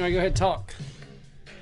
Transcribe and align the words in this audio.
You 0.00 0.04
want 0.04 0.12
to 0.12 0.14
go 0.14 0.18
ahead 0.20 0.28
and 0.28 0.36
talk? 0.36 0.74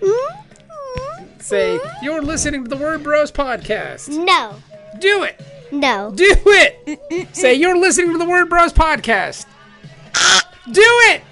Mm-hmm. 0.00 1.41
Say, 1.41 1.81
you're 2.03 2.22
listening 2.22 2.62
to 2.62 2.71
the 2.71 2.76
Word 2.76 3.03
Bros 3.03 3.33
podcast. 3.33 4.11
No. 4.11 4.54
Do 5.00 5.25
it. 5.25 5.41
No. 5.72 6.12
Do 6.14 6.25
it. 6.46 7.28
Say, 7.34 7.54
you're 7.54 7.76
listening 7.76 8.12
to 8.12 8.19
the 8.19 8.24
Word 8.24 8.48
Bros 8.48 8.72
podcast. 8.72 9.45
Do 10.71 10.82
it. 10.85 11.22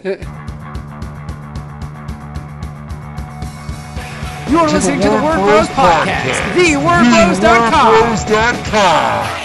You're 4.50 4.66
listening 4.66 5.00
to 5.00 5.08
the 5.08 5.14
Word 5.14 5.44
Bros 5.44 5.68
podcast. 5.68 6.54
The 6.56 6.72
TheWordBros.com. 6.72 9.39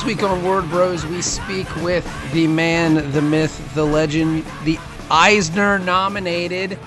This 0.00 0.06
week 0.06 0.22
on 0.22 0.42
Word 0.42 0.66
Bros, 0.70 1.04
we 1.04 1.20
speak 1.20 1.68
with 1.82 2.08
the 2.32 2.46
man, 2.46 3.12
the 3.12 3.20
myth, 3.20 3.74
the 3.74 3.84
legend, 3.84 4.46
the 4.64 4.78
Eisner 5.10 5.78
nominated 5.78 6.78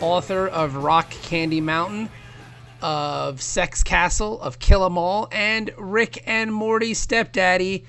author 0.00 0.48
of 0.48 0.74
Rock 0.74 1.08
Candy 1.10 1.60
Mountain, 1.60 2.08
of 2.82 3.40
Sex 3.40 3.84
Castle, 3.84 4.40
of 4.40 4.58
Kill 4.58 4.84
'Em 4.84 4.98
All, 4.98 5.28
and 5.30 5.70
Rick 5.78 6.24
and 6.26 6.52
Morty 6.52 6.92
stepdaddy, 6.92 7.84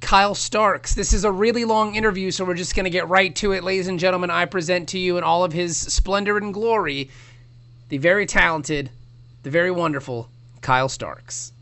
Kyle 0.00 0.34
Starks. 0.34 0.94
This 0.94 1.12
is 1.12 1.26
a 1.26 1.30
really 1.30 1.66
long 1.66 1.94
interview, 1.94 2.30
so 2.30 2.46
we're 2.46 2.54
just 2.54 2.74
going 2.74 2.84
to 2.84 2.90
get 2.90 3.06
right 3.06 3.36
to 3.36 3.52
it. 3.52 3.62
Ladies 3.62 3.88
and 3.88 4.00
gentlemen, 4.00 4.30
I 4.30 4.46
present 4.46 4.88
to 4.88 4.98
you 4.98 5.18
in 5.18 5.22
all 5.22 5.44
of 5.44 5.52
his 5.52 5.76
splendor 5.76 6.38
and 6.38 6.54
glory 6.54 7.10
the 7.90 7.98
very 7.98 8.24
talented, 8.24 8.88
the 9.42 9.50
very 9.50 9.70
wonderful 9.70 10.30
Kyle 10.62 10.88
Starks. 10.88 11.52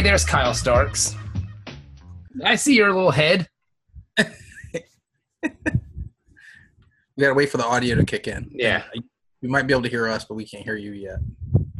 Hey, 0.00 0.04
there's 0.04 0.24
Kyle 0.24 0.54
Starks. 0.54 1.14
I 2.42 2.54
see 2.54 2.74
your 2.74 2.90
little 2.90 3.10
head. 3.10 3.46
We 5.42 5.50
gotta 7.18 7.34
wait 7.34 7.50
for 7.50 7.58
the 7.58 7.66
audio 7.66 7.96
to 7.96 8.04
kick 8.06 8.26
in. 8.26 8.50
Yeah. 8.50 8.82
You 9.42 9.50
might 9.50 9.66
be 9.66 9.74
able 9.74 9.82
to 9.82 9.90
hear 9.90 10.08
us, 10.08 10.24
but 10.24 10.36
we 10.36 10.46
can't 10.46 10.64
hear 10.64 10.76
you 10.76 10.92
yet. 10.92 11.18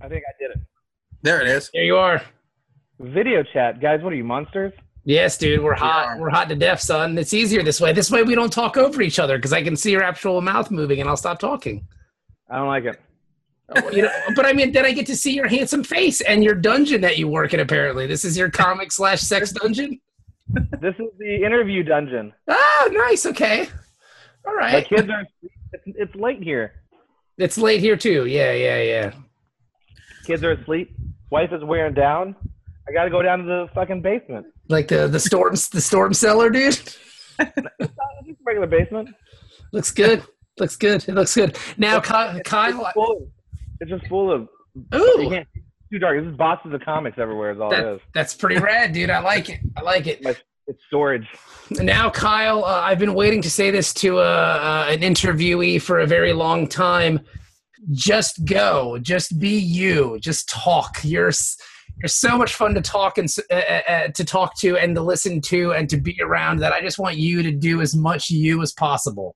I 0.02 0.08
think 0.08 0.24
I 0.28 0.32
did 0.38 0.50
it. 0.50 0.58
There 1.22 1.40
it 1.40 1.48
is. 1.48 1.70
There 1.72 1.82
you 1.82 1.96
are. 1.96 2.20
Video 2.98 3.42
chat, 3.42 3.80
guys. 3.80 4.02
What 4.02 4.12
are 4.12 4.16
you 4.16 4.24
monsters? 4.24 4.74
Yes, 5.04 5.38
dude, 5.38 5.64
we're 5.64 5.72
hot. 5.72 6.08
are. 6.08 6.18
We're 6.18 6.28
hot 6.28 6.50
to 6.50 6.56
death, 6.56 6.80
son. 6.80 7.16
It's 7.16 7.32
easier 7.32 7.62
this 7.62 7.80
way. 7.80 7.94
This 7.94 8.10
way 8.10 8.22
we 8.22 8.34
don't 8.34 8.52
talk 8.52 8.76
over 8.76 9.00
each 9.00 9.18
other 9.18 9.38
because 9.38 9.54
I 9.54 9.62
can 9.62 9.76
see 9.76 9.92
your 9.92 10.02
actual 10.02 10.42
mouth 10.42 10.70
moving 10.70 11.00
and 11.00 11.08
I'll 11.08 11.16
stop 11.16 11.38
talking. 11.38 11.86
I 12.50 12.58
don't 12.58 12.68
like 12.68 12.84
it. 12.84 13.00
Oh, 13.76 13.90
you 13.90 14.02
know, 14.02 14.10
but 14.34 14.46
I 14.46 14.52
mean, 14.52 14.72
then 14.72 14.84
I 14.84 14.92
get 14.92 15.06
to 15.06 15.16
see 15.16 15.32
your 15.32 15.46
handsome 15.48 15.84
face 15.84 16.20
and 16.22 16.42
your 16.42 16.54
dungeon 16.54 17.00
that 17.02 17.18
you 17.18 17.28
work 17.28 17.54
in. 17.54 17.60
Apparently, 17.60 18.06
this 18.06 18.24
is 18.24 18.36
your 18.36 18.50
comic 18.62 18.90
slash 18.92 19.20
sex 19.20 19.52
dungeon. 19.52 20.00
This 20.80 20.94
is 20.98 21.06
the 21.18 21.44
interview 21.44 21.82
dungeon. 21.84 22.32
Oh, 22.48 22.90
nice. 22.92 23.26
Okay. 23.26 23.68
All 24.46 24.54
right. 24.54 24.72
My 24.90 24.96
kids 24.96 25.08
are. 25.08 25.24
It's, 25.72 25.84
it's 25.86 26.14
late 26.16 26.42
here. 26.42 26.82
It's 27.38 27.56
late 27.56 27.80
here 27.80 27.96
too. 27.96 28.26
Yeah, 28.26 28.52
yeah, 28.52 28.82
yeah. 28.82 29.12
Kids 30.26 30.42
are 30.42 30.52
asleep. 30.52 30.94
Wife 31.30 31.52
is 31.52 31.62
wearing 31.62 31.94
down. 31.94 32.34
I 32.88 32.92
got 32.92 33.04
to 33.04 33.10
go 33.10 33.22
down 33.22 33.38
to 33.40 33.44
the 33.44 33.68
fucking 33.74 34.02
basement. 34.02 34.46
Like 34.68 34.88
the 34.88 35.06
the 35.06 35.20
storm 35.20 35.54
the 35.72 35.80
storm 35.80 36.12
cellar, 36.12 36.50
dude. 36.50 36.74
It's 36.74 36.98
just 37.80 38.38
regular 38.44 38.66
basement. 38.66 39.10
Looks 39.72 39.92
good. 39.92 40.24
Looks 40.58 40.76
good. 40.76 41.08
It 41.08 41.14
looks 41.14 41.34
good. 41.34 41.56
Now, 41.78 42.00
Ky- 42.00 42.38
It's 42.40 42.48
Kyle. 42.50 42.92
Just 43.80 43.92
it's 43.92 44.00
just 44.00 44.08
full 44.08 44.32
of. 44.32 44.42
Ooh. 44.94 45.32
It's 45.32 45.48
too 45.92 45.98
dark. 45.98 46.20
This 46.20 46.30
is 46.30 46.36
boxes 46.36 46.72
of 46.72 46.80
comics 46.82 47.18
everywhere. 47.18 47.52
Is 47.52 47.60
all 47.60 47.72
it 47.72 47.76
that, 47.76 47.94
is. 47.94 48.00
that's 48.14 48.34
pretty 48.34 48.60
rad, 48.60 48.92
dude. 48.92 49.10
I 49.10 49.20
like 49.20 49.48
it. 49.48 49.60
I 49.76 49.82
like 49.82 50.06
it. 50.06 50.24
It's 50.66 50.80
storage. 50.86 51.26
Now, 51.70 52.10
Kyle, 52.10 52.64
uh, 52.64 52.80
I've 52.80 53.00
been 53.00 53.14
waiting 53.14 53.42
to 53.42 53.50
say 53.50 53.72
this 53.72 53.92
to 53.94 54.18
uh, 54.18 54.22
uh, 54.22 54.92
an 54.92 55.00
interviewee 55.00 55.82
for 55.82 56.00
a 56.00 56.06
very 56.06 56.32
long 56.32 56.68
time. 56.68 57.20
Just 57.90 58.44
go. 58.44 58.98
Just 59.00 59.40
be 59.40 59.58
you. 59.58 60.18
Just 60.20 60.48
talk. 60.48 60.98
You're 61.02 61.32
you're 62.02 62.08
so 62.08 62.38
much 62.38 62.54
fun 62.54 62.74
to 62.74 62.80
talk 62.80 63.18
and 63.18 63.28
uh, 63.50 63.54
uh, 63.54 63.80
uh, 63.88 64.08
to 64.08 64.24
talk 64.24 64.56
to 64.58 64.76
and 64.76 64.94
to 64.94 65.02
listen 65.02 65.40
to 65.42 65.72
and 65.72 65.88
to 65.90 65.96
be 65.96 66.16
around 66.22 66.60
that 66.60 66.72
I 66.72 66.80
just 66.80 66.98
want 66.98 67.16
you 67.16 67.42
to 67.42 67.50
do 67.50 67.80
as 67.80 67.94
much 67.94 68.30
you 68.30 68.62
as 68.62 68.72
possible. 68.72 69.34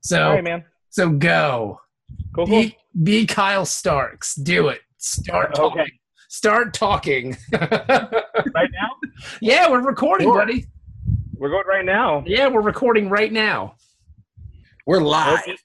So 0.00 0.32
right, 0.32 0.44
man. 0.44 0.64
so 0.90 1.08
go. 1.08 1.80
Cool, 2.34 2.46
cool. 2.46 2.70
Be, 3.02 3.20
be 3.20 3.26
Kyle 3.26 3.64
Starks. 3.66 4.34
Do 4.34 4.68
it. 4.68 4.80
Start 4.98 5.54
talking. 5.54 5.80
Okay. 5.82 5.92
Start 6.28 6.74
talking. 6.74 7.36
Right 8.54 8.70
now, 8.72 8.88
yeah, 9.40 9.70
we're 9.70 9.80
recording, 9.80 10.26
Sure. 10.26 10.38
buddy. 10.38 10.66
we're 11.36 11.48
going 11.48 11.66
right 11.66 11.84
now. 11.84 12.22
Yeah, 12.26 12.48
we're 12.48 12.60
recording 12.62 13.08
right 13.08 13.32
now. 13.32 13.74
We're 14.86 15.00
live. 15.00 15.40
Well, 15.46 15.56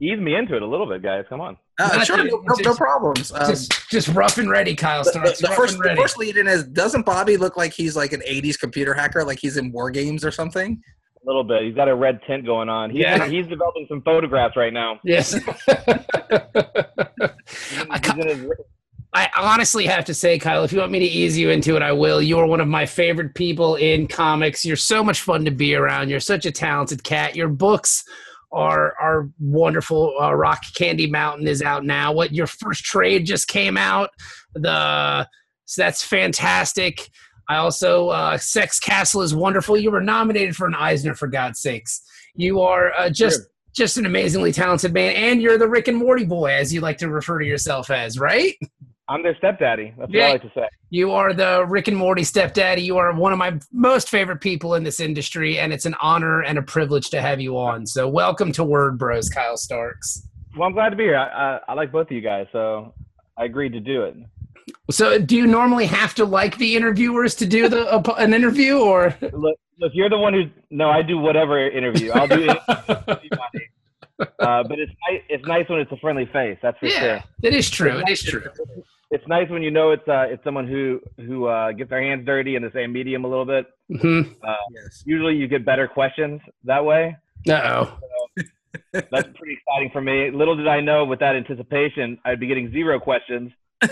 Ease 0.00 0.20
me 0.20 0.34
into 0.34 0.54
it 0.54 0.62
a 0.62 0.66
little 0.66 0.86
bit, 0.86 1.02
guys. 1.02 1.24
Come 1.28 1.40
on. 1.40 1.56
Uh, 1.80 2.04
sure, 2.04 2.18
no, 2.18 2.24
no, 2.24 2.54
no 2.62 2.74
problems. 2.74 3.32
Um, 3.32 3.46
just 3.50 3.72
just 3.90 4.08
rough 4.08 4.38
and 4.38 4.48
ready, 4.50 4.74
Kyle 4.74 5.02
the, 5.04 5.10
Starks. 5.10 5.38
the- 5.40 5.46
the 5.46 5.48
rough 5.48 5.56
first, 5.56 5.74
and 5.74 5.84
the 5.84 5.96
first 6.00 6.16
lead 6.18 6.36
in 6.36 6.46
is 6.46 6.64
doesn't 6.64 7.04
Bobby 7.04 7.36
look 7.36 7.56
like 7.56 7.72
he's 7.72 7.96
like 7.96 8.12
an 8.12 8.20
'80s 8.20 8.58
computer 8.58 8.94
hacker, 8.94 9.24
like 9.24 9.38
he's 9.40 9.56
in 9.56 9.72
war 9.72 9.90
games 9.90 10.24
or 10.24 10.30
something? 10.30 10.80
A 11.28 11.30
little 11.30 11.44
bit. 11.44 11.62
He's 11.64 11.74
got 11.74 11.88
a 11.88 11.94
red 11.94 12.20
tint 12.26 12.46
going 12.46 12.70
on. 12.70 12.88
He's, 12.88 13.00
Yeah. 13.02 13.28
he's 13.28 13.46
developing 13.46 13.84
some 13.86 14.00
photographs 14.00 14.56
right 14.56 14.72
now. 14.72 14.98
yes. 15.04 15.32
He's, 15.34 15.42
I 17.90 18.00
he's 18.16 18.24
his, 18.24 18.46
I 19.12 19.28
honestly 19.36 19.84
have 19.86 20.04
to 20.06 20.14
say, 20.14 20.38
Kyle, 20.38 20.64
if 20.64 20.72
you 20.72 20.78
want 20.78 20.90
me 20.92 20.98
to 21.00 21.04
ease 21.04 21.36
you 21.36 21.50
into 21.50 21.76
it, 21.76 21.82
I 21.82 21.92
will. 21.92 22.22
You're 22.22 22.46
one 22.46 22.60
of 22.60 22.68
my 22.68 22.86
favorite 22.86 23.34
people 23.34 23.76
in 23.76 24.06
comics. 24.06 24.64
You're 24.64 24.76
so 24.76 25.04
much 25.04 25.20
fun 25.20 25.44
to 25.44 25.50
be 25.50 25.74
around. 25.74 26.08
You're 26.08 26.20
such 26.20 26.46
a 26.46 26.50
talented 26.50 27.04
cat. 27.04 27.36
Your 27.36 27.48
books 27.48 28.04
are 28.50 28.94
are 28.98 29.28
wonderful. 29.38 30.14
Uh, 30.20 30.34
Rock 30.34 30.62
Candy 30.74 31.06
Mountain 31.10 31.46
is 31.46 31.60
out 31.62 31.84
now. 31.84 32.12
What 32.12 32.32
your 32.32 32.46
first 32.46 32.84
trade 32.84 33.26
just 33.26 33.48
came 33.48 33.76
out. 33.76 34.08
The 34.54 35.26
so 35.66 35.82
that's 35.82 36.02
fantastic. 36.02 37.08
I 37.48 37.56
also 37.56 38.08
uh, 38.08 38.36
Sex 38.38 38.78
Castle 38.78 39.22
is 39.22 39.34
wonderful. 39.34 39.76
You 39.76 39.90
were 39.90 40.02
nominated 40.02 40.54
for 40.54 40.66
an 40.66 40.74
Eisner 40.74 41.14
for 41.14 41.28
God's 41.28 41.60
sakes. 41.60 42.02
You 42.34 42.60
are 42.60 42.92
uh, 42.92 43.08
just 43.10 43.40
Good. 43.40 43.48
just 43.74 43.96
an 43.96 44.06
amazingly 44.06 44.52
talented 44.52 44.92
man, 44.92 45.14
and 45.14 45.40
you're 45.40 45.58
the 45.58 45.68
Rick 45.68 45.88
and 45.88 45.96
Morty 45.96 46.24
boy, 46.24 46.52
as 46.52 46.72
you 46.74 46.80
like 46.80 46.98
to 46.98 47.08
refer 47.08 47.38
to 47.38 47.46
yourself 47.46 47.90
as, 47.90 48.18
right? 48.18 48.54
I'm 49.10 49.22
their 49.22 49.34
stepdaddy. 49.38 49.94
That's 49.98 50.12
Yeah. 50.12 50.24
what 50.24 50.28
I 50.28 50.32
like 50.32 50.42
to 50.42 50.52
say. 50.54 50.68
You 50.90 51.12
are 51.12 51.32
the 51.32 51.64
Rick 51.66 51.88
and 51.88 51.96
Morty 51.96 52.22
stepdaddy. 52.22 52.82
You 52.82 52.98
are 52.98 53.14
one 53.14 53.32
of 53.32 53.38
my 53.38 53.58
most 53.72 54.10
favorite 54.10 54.42
people 54.42 54.74
in 54.74 54.84
this 54.84 55.00
industry, 55.00 55.58
and 55.58 55.72
it's 55.72 55.86
an 55.86 55.94
honor 56.02 56.42
and 56.42 56.58
a 56.58 56.62
privilege 56.62 57.08
to 57.10 57.22
have 57.22 57.40
you 57.40 57.56
on. 57.56 57.86
So, 57.86 58.06
welcome 58.06 58.52
to 58.52 58.64
Word 58.64 58.98
Bros, 58.98 59.30
Kyle 59.30 59.56
Starks. 59.56 60.28
Well, 60.54 60.66
I'm 60.68 60.74
glad 60.74 60.90
to 60.90 60.96
be 60.96 61.04
here. 61.04 61.16
I, 61.16 61.54
I, 61.56 61.60
I 61.68 61.72
like 61.74 61.90
both 61.90 62.08
of 62.08 62.12
you 62.12 62.20
guys, 62.20 62.46
so 62.52 62.92
I 63.38 63.46
agreed 63.46 63.72
to 63.72 63.80
do 63.80 64.02
it. 64.02 64.16
So, 64.90 65.18
do 65.18 65.36
you 65.36 65.46
normally 65.46 65.86
have 65.86 66.14
to 66.16 66.24
like 66.24 66.58
the 66.58 66.76
interviewers 66.76 67.34
to 67.36 67.46
do 67.46 67.68
the 67.68 67.94
a, 67.94 68.00
an 68.14 68.34
interview, 68.34 68.78
or? 68.78 69.16
Look, 69.20 69.58
look, 69.78 69.92
you're 69.94 70.10
the 70.10 70.18
one 70.18 70.34
who's 70.34 70.46
no. 70.70 70.90
I 70.90 71.02
do 71.02 71.18
whatever 71.18 71.68
interview. 71.68 72.12
I'll 72.12 72.28
do 72.28 72.48
it. 72.48 72.58
Uh, 74.40 74.64
but 74.64 74.78
it's 74.80 74.92
nice. 75.08 75.22
It's 75.28 75.46
nice 75.46 75.68
when 75.68 75.78
it's 75.78 75.92
a 75.92 75.96
friendly 75.98 76.26
face. 76.32 76.58
That's 76.60 76.76
for 76.78 76.86
yeah, 76.86 77.00
sure. 77.00 77.24
it 77.42 77.54
is 77.54 77.70
true. 77.70 77.98
It 77.98 78.08
is 78.08 78.22
true. 78.22 78.42
It's 79.10 79.26
nice 79.28 79.48
when 79.48 79.62
you 79.62 79.70
know 79.70 79.92
it's 79.92 80.06
uh, 80.08 80.26
it's 80.28 80.42
someone 80.42 80.66
who 80.66 81.00
who 81.18 81.46
uh, 81.46 81.72
gets 81.72 81.88
their 81.90 82.02
hands 82.02 82.26
dirty 82.26 82.56
in 82.56 82.62
the 82.62 82.70
same 82.74 82.92
medium 82.92 83.24
a 83.24 83.28
little 83.28 83.44
bit. 83.44 83.66
hmm 84.00 84.22
Yes. 84.72 85.02
Usually, 85.06 85.36
you 85.36 85.46
get 85.46 85.64
better 85.64 85.86
questions 85.86 86.40
that 86.64 86.84
way. 86.84 87.16
Uh 87.48 87.52
oh. 87.64 87.98
That's 88.92 89.08
pretty 89.10 89.54
exciting 89.54 89.90
for 89.92 90.00
me. 90.00 90.30
Little 90.30 90.56
did 90.56 90.68
I 90.68 90.80
know, 90.80 91.04
with 91.04 91.20
that 91.20 91.36
anticipation, 91.36 92.18
I'd 92.24 92.40
be 92.40 92.46
getting 92.46 92.70
zero 92.70 92.98
questions. 93.00 93.52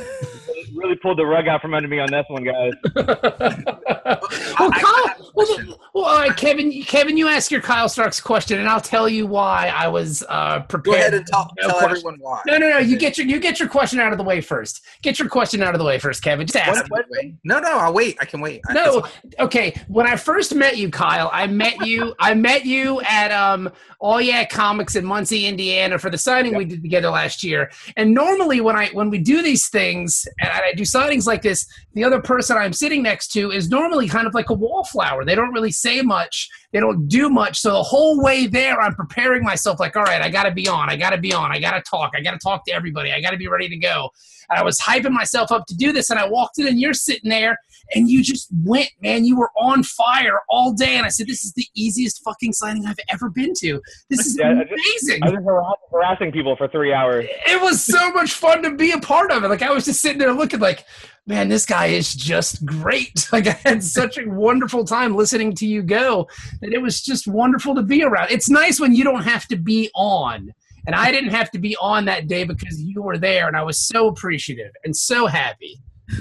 really 0.75 0.97
pulled 0.97 1.19
the 1.19 1.27
rug 1.27 1.49
out 1.49 1.61
from 1.63 1.75
under 1.75 1.89
me 1.89 1.99
on 1.99 2.11
this 2.11 2.25
one, 2.29 2.45
guys. 2.45 2.73
well, 2.95 4.71
Kyle, 4.71 4.83
Well, 4.83 4.96
question. 5.37 5.67
the- 5.67 5.77
well, 5.95 6.05
all 6.05 6.19
right, 6.19 6.37
Kevin. 6.37 6.71
Kevin, 6.83 7.17
you 7.17 7.29
ask 7.29 7.51
your 7.51 7.61
Kyle 7.61 7.89
Starks 7.89 8.21
question, 8.21 8.59
and 8.59 8.69
I'll 8.69 8.81
tell 8.81 9.09
you 9.09 9.27
why 9.27 9.73
I 9.75 9.89
was 9.89 10.23
uh, 10.29 10.61
prepared. 10.61 10.95
Go 10.95 11.01
ahead 11.01 11.15
and 11.15 11.27
tell, 11.27 11.51
No 11.61 11.69
tell 11.69 11.81
everyone 11.89 12.17
why. 12.21 12.43
No, 12.47 12.59
no, 12.59 12.69
no. 12.69 12.79
You 12.79 12.99
get 12.99 13.17
your 13.19 13.27
you 13.27 13.41
get 13.41 13.59
your 13.61 13.69
question 13.69 14.01
out 14.01 14.13
of 14.13 14.19
the 14.19 14.25
way 14.25 14.41
first. 14.41 14.83
Get 15.03 15.19
your 15.19 15.29
question 15.29 15.63
out 15.63 15.75
of 15.75 15.79
the 15.79 15.85
way 15.85 15.99
first, 15.99 16.23
Kevin. 16.23 16.47
Just 16.47 16.57
ask. 16.57 16.91
What- 16.91 17.07
wait. 17.11 17.35
No, 17.45 17.61
no, 17.61 17.79
I'll 17.79 17.93
wait. 17.93 18.17
I 18.21 18.25
can 18.25 18.41
wait. 18.41 18.61
I- 18.69 18.73
No, 18.75 19.05
okay. 19.39 19.75
When 19.89 20.07
I 20.07 20.17
first 20.17 20.55
met 20.55 20.77
you, 20.77 20.91
Kyle, 20.91 21.31
I 21.33 21.47
met 21.47 21.87
you. 21.87 22.15
I 22.19 22.35
met 22.35 22.65
you 22.67 23.01
at 23.03 23.33
um, 23.33 23.71
Aw 24.01 24.19
Yeah 24.19 24.45
Comics 24.45 24.97
in 24.97 25.05
Muncie, 25.05 25.47
Indiana, 25.47 25.99
for 25.99 26.11
the 26.11 26.19
signing 26.19 26.57
we 26.57 26.65
did 26.65 26.83
together 26.83 27.11
last 27.11 27.43
year. 27.43 27.71
And 27.97 28.13
normally, 28.15 28.61
when 28.61 28.77
I 28.77 28.89
when 28.89 29.11
we 29.11 29.19
do 29.19 29.43
these 29.43 29.69
things 29.69 30.27
and 30.41 30.51
I 30.51 30.73
do 30.73 30.83
signings 30.83 31.27
like 31.27 31.43
this, 31.43 31.67
the 31.95 32.05
other 32.05 32.21
person 32.21 32.57
I'm 32.57 32.73
sitting 32.73 33.03
next 33.03 33.29
to 33.33 33.51
is 33.53 33.69
normally 33.71 34.09
kind 34.09 34.27
of 34.27 34.35
like 34.35 34.51
a 34.51 34.55
wallflower. 34.55 35.25
They 35.27 35.35
don't 35.35 35.53
really 35.53 35.73
say 35.73 36.01
much. 36.03 36.49
They 36.73 36.81
don't 36.81 37.09
do 37.09 37.29
much. 37.29 37.59
So 37.61 37.73
the 37.73 37.83
whole 37.83 38.23
way 38.23 38.47
there, 38.47 38.81
I'm 38.81 38.95
preparing 38.95 39.43
myself. 39.43 39.81
Like, 39.81 39.97
all 39.97 40.05
right, 40.05 40.23
I 40.23 40.31
got 40.31 40.45
to 40.45 40.51
be 40.51 40.69
on. 40.69 40.89
I 40.91 40.97
got 40.97 41.11
to 41.11 41.19
be 41.19 41.33
on. 41.33 41.53
I 41.53 41.59
got 41.59 41.73
to 41.73 41.83
talk. 41.83 42.13
I 42.17 42.21
got 42.21 42.33
to 42.33 42.39
talk 42.39 42.65
to 42.67 42.73
everybody. 42.73 43.13
I 43.13 43.21
got 43.21 43.31
to 43.31 43.37
be 43.37 43.49
ready 43.49 43.69
to 43.69 43.77
go. 43.77 44.11
And 44.49 44.59
I 44.59 44.63
was 44.63 44.79
hyping 44.79 45.11
myself 45.11 45.51
up 45.51 45.67
to 45.67 45.75
do 45.77 45.93
this, 45.93 46.09
and 46.09 46.21
I 46.21 46.29
walked 46.29 46.59
in, 46.59 46.69
and 46.69 46.79
you're 46.79 46.95
sitting 46.95 47.31
there, 47.31 47.59
and 47.97 48.09
you 48.09 48.23
just 48.23 48.47
went, 48.65 48.91
man. 49.03 49.25
You 49.25 49.37
were 49.37 49.51
on 49.59 49.83
fire 49.83 50.41
all 50.49 50.73
day, 50.73 50.97
and 50.97 51.05
I 51.05 51.09
said, 51.09 51.27
"This 51.27 51.45
is 51.45 51.53
the 51.55 51.67
easiest 51.75 52.23
fucking 52.23 52.53
signing 52.53 52.87
I've 52.87 52.95
ever 53.13 53.29
been 53.29 53.55
to. 53.59 53.81
This 54.09 54.25
is 54.25 54.39
Yeah, 54.39 54.53
amazing." 54.53 55.25
I 55.25 55.31
was 55.31 55.45
harass- 55.45 55.77
harassing 55.91 56.31
people 56.31 56.55
for 56.55 56.69
three 56.69 56.93
hours. 56.93 57.25
it 57.49 57.61
was 57.61 57.85
so 57.85 58.13
much 58.13 58.35
fun 58.35 58.63
to 58.63 58.71
be 58.77 58.93
a 58.93 58.99
part 59.01 59.33
of 59.33 59.43
it. 59.43 59.49
Like 59.49 59.63
I 59.63 59.73
was 59.73 59.85
just 59.85 60.01
sitting 60.01 60.19
there 60.19 60.33
looking 60.33 60.61
like, 60.61 60.85
man, 61.27 61.49
this 61.49 61.67
guy 61.67 61.87
is 61.87 62.15
just 62.15 62.65
great. 62.65 63.29
Like 63.33 63.49
I 63.49 63.59
had 63.65 63.83
such 63.83 64.17
a 64.19 64.27
wonderful 64.27 64.85
time 64.85 65.15
listening 65.15 65.55
to 65.57 65.67
you 65.67 65.83
go 65.83 66.29
that 66.63 66.73
it 66.73 66.81
was 66.81 67.03
just 67.03 67.27
wonderful 67.27 67.75
to 67.75 67.83
be 67.83 68.03
around. 68.03 68.31
It's 68.31 68.49
nice 68.49 68.81
when 68.81 68.95
you 68.95 69.05
don't 69.05 69.25
have 69.25 69.47
to 69.49 69.57
be 69.57 69.91
on. 69.95 70.55
And 70.87 70.95
I 70.95 71.11
didn't 71.11 71.31
have 71.31 71.51
to 71.51 71.59
be 71.59 71.77
on 71.77 72.05
that 72.07 72.29
day 72.29 72.45
because 72.45 72.81
you 72.81 73.03
were 73.03 73.19
there 73.19 73.49
and 73.49 73.57
I 73.57 73.63
was 73.63 73.79
so 73.79 74.07
appreciative 74.07 74.71
and 74.85 74.97
so 74.97 75.27
happy. 75.27 75.79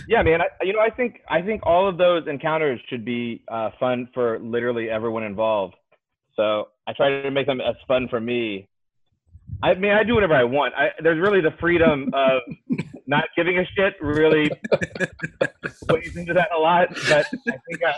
Yeah, 0.07 0.24
man. 0.24 0.42
I, 0.42 0.46
you 0.63 0.74
know, 0.74 0.80
I 0.80 0.90
think 0.90 1.22
I 1.30 1.42
think 1.42 1.62
all 1.66 1.88
of 1.88 1.98
those 1.98 2.28
encounters 2.28 2.81
should 2.90 3.06
be 3.06 3.44
uh, 3.48 3.69
fun 3.80 4.10
for 4.13 4.40
literally 4.40 4.90
everyone 4.90 5.24
involved. 5.24 5.75
So 6.36 6.69
I 6.88 6.94
try 6.94 7.22
to 7.22 7.31
make 7.31 7.48
them 7.48 7.62
as 7.62 7.75
fun 7.88 8.07
for 8.10 8.19
me. 8.19 8.68
I 9.63 9.74
mean, 9.75 9.92
I 9.92 10.03
do 10.03 10.15
whatever 10.15 10.36
I 10.36 10.44
want. 10.44 10.74
I, 10.75 10.89
there's 11.01 11.19
really 11.19 11.42
the 11.42 11.53
freedom 11.59 12.12
of 12.13 12.42
not 13.07 13.25
giving 13.36 13.57
a 13.59 13.65
shit. 13.65 13.95
Really 14.01 14.50
plays 15.88 16.15
into 16.15 16.33
that 16.33 16.50
a 16.56 16.59
lot, 16.59 16.89
but 17.09 17.25
I 17.47 17.57
think 17.68 17.83
uh, 17.88 17.94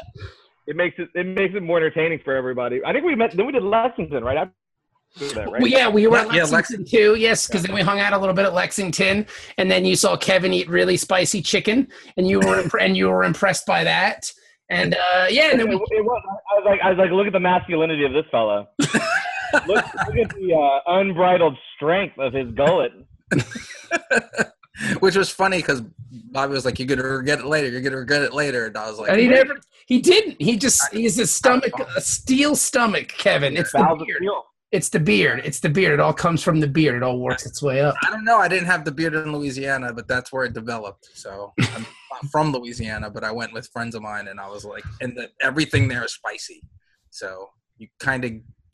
it 0.67 0.75
makes 0.75 0.95
it 0.99 1.09
it 1.15 1.25
makes 1.25 1.55
it 1.55 1.63
more 1.63 1.77
entertaining 1.77 2.19
for 2.23 2.35
everybody. 2.35 2.81
I 2.85 2.93
think 2.93 3.05
we 3.05 3.15
met. 3.15 3.35
Then 3.35 3.45
we 3.45 3.51
did 3.51 3.63
Lexington 3.63 4.23
right 4.23 4.37
after 4.37 5.35
that, 5.35 5.49
right? 5.49 5.61
Well, 5.61 5.71
yeah, 5.71 5.89
we 5.89 6.07
were 6.07 6.17
at 6.17 6.27
Yeah, 6.27 6.43
yeah, 6.43 6.51
Lexington 6.51 6.85
too. 6.85 7.15
Yes, 7.15 7.47
because 7.47 7.63
then 7.63 7.73
we 7.73 7.81
hung 7.81 7.99
out 7.99 8.13
a 8.13 8.17
little 8.17 8.35
bit 8.35 8.45
at 8.45 8.53
Lexington, 8.53 9.25
and 9.57 9.71
then 9.71 9.85
you 9.85 9.95
saw 9.95 10.15
Kevin 10.15 10.53
eat 10.53 10.69
really 10.69 10.97
spicy 10.97 11.41
chicken, 11.41 11.87
and 12.17 12.27
you 12.27 12.39
were 12.39 12.61
impre- 12.61 12.81
and 12.81 12.95
you 12.95 13.07
were 13.09 13.23
impressed 13.23 13.65
by 13.65 13.83
that. 13.83 14.31
And 14.69 14.95
uh, 14.95 15.27
yeah, 15.29 15.51
and 15.51 15.59
then 15.59 15.67
it, 15.67 15.69
we 15.69 15.75
it 15.75 16.03
was. 16.03 16.21
I 16.29 16.59
was 16.59 16.63
like, 16.65 16.79
I 16.81 16.89
was 16.89 16.97
like, 16.97 17.11
look 17.11 17.27
at 17.27 17.33
the 17.33 17.39
masculinity 17.39 18.03
of 18.03 18.13
this 18.13 18.25
fella. 18.31 18.67
look, 19.67 19.85
look 20.07 20.17
at 20.17 20.29
the 20.35 20.53
uh, 20.53 20.79
unbridled 20.99 21.57
strength 21.75 22.17
of 22.19 22.33
his 22.33 22.51
gullet. 22.51 22.91
Which 24.99 25.15
was 25.15 25.29
funny 25.29 25.57
because 25.57 25.81
Bobby 26.11 26.53
was 26.53 26.63
like, 26.63 26.77
"You're 26.77 26.87
gonna 26.87 27.03
regret 27.03 27.39
it 27.39 27.45
later. 27.45 27.67
You're 27.67 27.81
gonna 27.81 27.97
regret 27.97 28.21
it 28.21 28.33
later," 28.33 28.67
and 28.67 28.77
I 28.77 28.87
was 28.89 28.99
like, 28.99 29.09
and 29.09 29.19
he 29.19 29.27
never 29.27 29.57
he 29.87 29.99
didn't. 29.99 30.39
He 30.39 30.55
just 30.57 30.93
he's 30.93 31.17
a 31.17 31.25
stomach 31.25 31.73
a 31.95 32.01
steel 32.01 32.55
stomach, 32.55 33.07
Kevin. 33.07 33.57
It's 33.57 33.71
the 33.71 34.05
beard. 34.05 34.23
It's 34.71 34.89
the 34.89 34.99
beard. 34.99 35.41
It's 35.45 35.61
the 35.61 35.69
beard. 35.69 35.93
It 35.93 35.99
all 36.01 36.13
comes 36.13 36.43
from 36.43 36.59
the 36.59 36.67
beard. 36.67 36.95
It 36.95 37.03
all 37.03 37.19
works 37.19 37.45
its 37.45 37.63
way 37.63 37.81
up. 37.81 37.95
I 38.05 38.09
don't 38.09 38.25
know. 38.25 38.37
I 38.37 38.49
didn't 38.49 38.67
have 38.67 38.83
the 38.83 38.91
beard 38.91 39.15
in 39.15 39.31
Louisiana, 39.31 39.93
but 39.93 40.09
that's 40.09 40.33
where 40.33 40.43
it 40.43 40.53
developed. 40.53 41.07
So 41.13 41.53
I'm 41.57 41.85
not 42.11 42.31
from 42.31 42.51
Louisiana, 42.51 43.09
but 43.09 43.23
I 43.23 43.31
went 43.31 43.53
with 43.53 43.69
friends 43.69 43.95
of 43.95 44.01
mine, 44.01 44.27
and 44.27 44.39
I 44.39 44.49
was 44.49 44.65
like, 44.65 44.83
and 44.99 45.17
the, 45.17 45.29
everything 45.41 45.87
there 45.87 46.03
is 46.03 46.13
spicy. 46.13 46.61
So 47.09 47.47
you 47.77 47.87
kind 47.99 48.25
of 48.25 48.33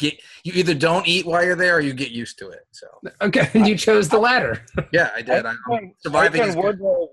get 0.09 0.21
you 0.43 0.53
either 0.55 0.73
don't 0.73 1.07
eat 1.07 1.25
while 1.25 1.43
you're 1.45 1.55
there, 1.65 1.75
or 1.77 1.79
you 1.79 1.93
get 1.93 2.11
used 2.11 2.37
to 2.39 2.49
it. 2.49 2.65
So 2.71 2.87
Okay, 3.21 3.47
and 3.53 3.67
you 3.67 3.75
chose 3.77 4.09
the 4.09 4.19
latter. 4.19 4.53
yeah, 4.93 5.09
I 5.15 5.21
did. 5.21 5.45
I, 5.45 5.49
I 5.49 5.51
I'm 5.51 5.57
turned- 5.79 5.93
surviving. 5.99 6.41
I 6.41 6.45
is 6.47 6.55
turned 6.55 6.79
good. 6.79 7.07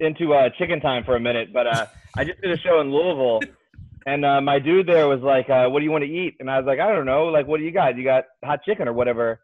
into 0.00 0.34
uh, 0.34 0.50
chicken 0.58 0.80
time 0.80 1.02
for 1.04 1.16
a 1.16 1.20
minute, 1.20 1.48
but 1.52 1.66
uh, 1.66 1.86
I 2.16 2.24
just 2.24 2.40
did 2.42 2.50
a 2.52 2.58
show 2.58 2.80
in 2.80 2.92
Louisville, 2.92 3.40
and 4.06 4.24
uh, 4.24 4.40
my 4.40 4.58
dude 4.58 4.86
there 4.86 5.08
was 5.08 5.20
like, 5.20 5.48
uh, 5.50 5.68
"What 5.68 5.80
do 5.80 5.84
you 5.84 5.90
want 5.90 6.04
to 6.04 6.10
eat?" 6.10 6.34
And 6.40 6.50
I 6.50 6.58
was 6.58 6.66
like, 6.66 6.78
"I 6.80 6.92
don't 6.94 7.06
know. 7.06 7.24
Like, 7.26 7.46
what 7.46 7.58
do 7.58 7.64
you 7.64 7.72
got? 7.72 7.96
You 7.96 8.04
got 8.04 8.24
hot 8.44 8.60
chicken 8.64 8.86
or 8.88 8.92
whatever?" 8.92 9.40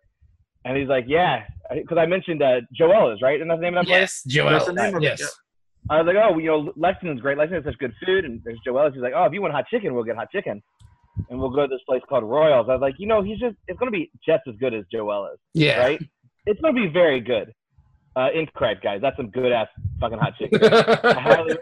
And 0.64 0.76
he's 0.76 0.88
like, 0.88 1.04
"Yeah," 1.08 1.44
because 1.74 1.98
I 1.98 2.06
mentioned 2.06 2.42
uh, 2.42 2.60
Joella's, 2.78 3.20
right? 3.22 3.40
And 3.40 3.50
that's 3.50 3.58
the 3.60 3.64
name 3.64 3.76
of 3.76 3.84
that 3.86 3.90
place. 3.90 4.22
Yes, 4.26 4.34
Joel. 4.34 4.50
That's 4.50 4.66
the 4.66 4.72
name 4.74 4.94
of 4.96 5.02
Yes. 5.02 5.20
yeah. 5.20 5.26
I 5.90 6.00
was 6.00 6.06
like, 6.06 6.16
"Oh, 6.22 6.38
you 6.38 6.46
know, 6.52 6.72
Lexington's 6.76 7.20
great. 7.20 7.36
Lexington's 7.38 7.66
such 7.72 7.78
good 7.78 7.92
food." 8.04 8.24
And 8.24 8.40
there's 8.44 8.60
Joella's. 8.66 8.92
He's 8.94 9.02
like, 9.02 9.14
"Oh, 9.16 9.24
if 9.24 9.32
you 9.32 9.40
want 9.42 9.52
hot 9.54 9.64
chicken, 9.68 9.94
we'll 9.94 10.04
get 10.04 10.16
hot 10.16 10.30
chicken." 10.30 10.62
And 11.28 11.38
we'll 11.38 11.50
go 11.50 11.62
to 11.62 11.68
this 11.68 11.80
place 11.86 12.02
called 12.08 12.24
Royals. 12.24 12.68
I 12.68 12.72
was 12.72 12.80
like, 12.80 12.94
you 12.98 13.06
know, 13.06 13.22
he's 13.22 13.38
just, 13.38 13.56
it's 13.68 13.78
going 13.78 13.90
to 13.92 13.96
be 13.96 14.10
just 14.24 14.42
as 14.48 14.54
good 14.56 14.72
as 14.74 14.84
Joella's 14.92 15.38
Yeah. 15.54 15.78
right? 15.80 16.00
It's 16.46 16.60
gonna 16.60 16.74
be 16.74 16.88
very 16.88 17.20
good. 17.20 17.52
Uh, 18.16 18.28
incorrect, 18.34 18.82
guys. 18.82 19.00
That's 19.00 19.16
some 19.16 19.30
good 19.30 19.52
ass 19.52 19.68
fucking 20.00 20.18
hot 20.18 20.34
chicken. 20.36 20.58
I 20.64 21.20
highly 21.20 21.56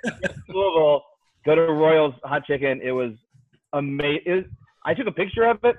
Louisville. 0.49 1.03
Go 1.45 1.55
to 1.55 1.61
Royals 1.73 2.15
Hot 2.25 2.45
Chicken. 2.47 2.81
It 2.83 2.93
was 2.93 3.13
amazing. 3.75 4.47
I 4.85 4.95
took 4.95 5.07
a 5.07 5.13
picture 5.13 5.45
of 5.45 5.59
it, 5.65 5.77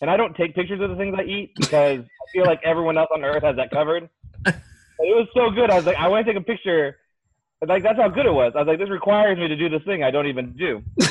and 0.00 0.10
I 0.10 0.16
don't 0.16 0.34
take 0.36 0.54
pictures 0.54 0.80
of 0.80 0.90
the 0.90 0.96
things 0.96 1.14
I 1.16 1.22
eat 1.22 1.52
because 1.56 2.00
I 2.00 2.30
feel 2.32 2.44
like 2.44 2.60
everyone 2.64 2.98
else 2.98 3.08
on 3.14 3.22
earth 3.24 3.44
has 3.44 3.54
that 3.56 3.70
covered. 3.70 4.08
But 4.44 4.54
it 4.98 5.16
was 5.16 5.28
so 5.34 5.50
good. 5.50 5.70
I 5.70 5.76
was 5.76 5.86
like, 5.86 5.96
I 5.96 6.08
want 6.08 6.26
to 6.26 6.32
take 6.32 6.40
a 6.40 6.44
picture. 6.44 6.96
Like 7.66 7.82
that's 7.82 7.98
how 7.98 8.08
good 8.08 8.26
it 8.26 8.32
was. 8.32 8.52
I 8.56 8.58
was 8.58 8.66
like, 8.66 8.78
this 8.78 8.90
requires 8.90 9.38
me 9.38 9.48
to 9.48 9.56
do 9.56 9.68
this 9.68 9.82
thing 9.84 10.02
I 10.02 10.10
don't 10.10 10.26
even 10.26 10.52
do. 10.54 10.82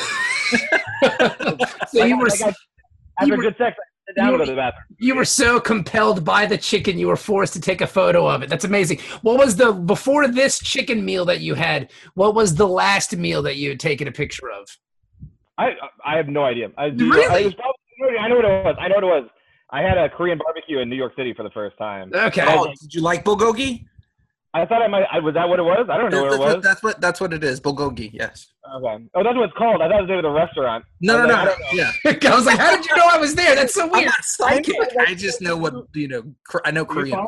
so 1.90 2.06
you 2.06 2.18
were 2.18 2.28
Like, 2.28 2.42
I- 2.44 2.54
after 3.22 3.38
were- 3.38 3.44
good 3.44 3.56
sex, 3.58 3.78
down 4.18 4.34
you 4.34 4.38
were- 4.40 4.46
to 4.46 4.54
the 4.56 4.72
you 5.00 5.16
were 5.16 5.26
so 5.26 5.60
compelled 5.60 6.24
by 6.26 6.46
the 6.46 6.58
chicken 6.58 6.98
you 6.98 7.08
were 7.08 7.16
forced 7.16 7.54
to 7.54 7.62
take 7.62 7.82
a 7.82 7.88
photo 7.88 8.28
of 8.28 8.44
it. 8.44 8.50
That's 8.50 8.66
amazing. 8.66 9.00
What 9.22 9.38
was 9.40 9.56
the 9.56 9.72
before 9.74 10.28
this 10.28 10.60
chicken 10.60 11.04
meal 11.06 11.26
that 11.26 11.40
you 11.40 11.54
had? 11.56 11.92
What 12.16 12.36
was 12.36 12.56
the 12.56 12.68
last 12.68 13.16
meal 13.16 13.42
that 13.44 13.56
you 13.56 13.70
had 13.70 13.80
taken 13.80 14.08
a 14.08 14.12
picture 14.12 14.50
of? 14.52 14.68
I 15.58 15.72
I 16.06 16.18
have 16.18 16.28
no 16.28 16.44
idea. 16.44 16.70
I, 16.78 16.86
Really? 16.88 17.26
I, 17.28 17.46
was 17.46 17.54
probably, 17.56 18.18
I 18.18 18.28
know 18.28 18.36
what 18.36 18.46
it 18.46 18.66
was. 18.66 18.76
I 18.80 18.88
know 18.88 18.96
what 18.96 19.04
it 19.04 19.08
was. 19.08 19.30
I 19.72 19.82
had 19.82 19.98
a 19.98 20.10
Korean 20.10 20.38
barbecue 20.44 20.80
in 20.80 20.90
New 20.90 20.96
York 20.96 21.14
City 21.16 21.34
for 21.34 21.44
the 21.44 21.50
first 21.52 21.78
time. 21.78 22.12
Okay. 22.14 22.44
Oh, 22.48 22.66
did 22.82 22.94
you 22.94 23.02
like 23.02 23.24
bulgogi? 23.24 23.86
I 24.56 24.66
thought 24.68 24.84
I 24.84 24.88
might. 24.88 25.04
I, 25.12 25.20
was 25.20 25.34
that 25.34 25.50
what 25.50 25.58
it 25.60 25.64
was? 25.64 25.88
I 25.90 25.98
don't 25.98 26.12
know 26.12 26.24
what 26.24 26.30
That's 26.30 26.36
it 26.36 26.40
what, 26.40 26.56
was. 26.58 26.64
that's 26.64 26.84
what 26.84 27.02
that's 27.02 27.20
what 27.22 27.34
it 27.34 27.44
is. 27.44 27.60
Bulgogi. 27.60 28.12
Yes. 28.14 28.48
Okay. 28.76 29.06
Oh, 29.16 29.24
that's 29.24 29.36
what 29.36 29.46
it's 29.46 29.58
called. 29.58 29.82
I 29.82 29.90
thought 29.90 29.98
it 29.98 30.02
was 30.02 30.08
the 30.10 30.16
name 30.16 30.18
of 30.20 30.24
the 30.24 30.30
restaurant. 30.32 30.86
No, 31.02 31.18
no, 31.18 31.28
was 31.28 31.36
no. 31.36 31.52
I. 31.52 31.74
Yeah. 31.74 31.92
I 32.32 32.36
was 32.36 32.46
like, 32.46 32.60
how 32.60 32.76
did 32.76 32.86
you 32.86 32.96
know 32.96 33.08
I 33.10 33.18
was 33.18 33.34
there? 33.34 33.56
That's 33.56 33.74
so 33.74 33.86
I'm 33.86 33.92
weird. 33.92 34.06
not 34.06 34.24
psychic. 34.24 34.76
I 35.00 35.16
just 35.16 35.42
know 35.42 35.58
what 35.58 35.74
you 35.96 36.08
know. 36.08 36.24
Kor- 36.48 36.62
I 36.66 36.72
know 36.72 36.86
Korean. 36.86 37.20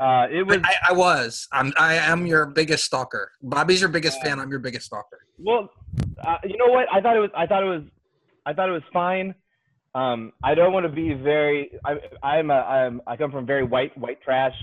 Uh, 0.00 0.26
it 0.30 0.46
was 0.46 0.58
I, 0.64 0.74
I 0.88 0.92
was. 0.92 1.46
I'm. 1.52 1.72
I 1.78 1.94
am 1.94 2.26
your 2.26 2.46
biggest 2.46 2.84
stalker. 2.84 3.30
Bobby's 3.42 3.80
your 3.80 3.90
biggest 3.90 4.20
fan. 4.22 4.40
I'm 4.40 4.50
your 4.50 4.60
biggest 4.60 4.86
stalker. 4.86 5.20
well. 5.38 5.70
Uh, 6.24 6.36
you 6.44 6.56
know 6.56 6.66
what? 6.72 6.86
I 6.92 7.00
thought 7.00 7.16
it 7.16 7.20
was. 7.20 7.30
I 7.36 7.46
thought 7.46 7.62
it 7.62 7.66
was. 7.66 7.82
I 8.46 8.52
thought 8.54 8.68
it 8.68 8.72
was 8.72 8.82
fine. 8.92 9.34
Um, 9.94 10.32
I 10.42 10.54
don't 10.54 10.72
want 10.72 10.84
to 10.84 10.92
be 10.92 11.14
very. 11.14 11.70
I, 11.84 11.96
I'm. 12.22 12.50
A, 12.50 12.54
I'm. 12.54 13.02
I 13.06 13.16
come 13.16 13.30
from 13.30 13.46
very 13.46 13.62
white 13.64 13.96
white 13.96 14.20
trash. 14.22 14.54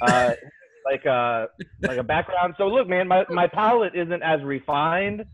Uh, 0.00 0.32
like 0.90 1.04
a 1.04 1.48
like 1.82 1.98
a 1.98 2.02
background. 2.02 2.54
So 2.58 2.66
look, 2.68 2.88
man, 2.88 3.08
my 3.08 3.24
my 3.28 3.46
palate 3.46 3.94
isn't 3.94 4.22
as 4.22 4.40
refined. 4.42 5.24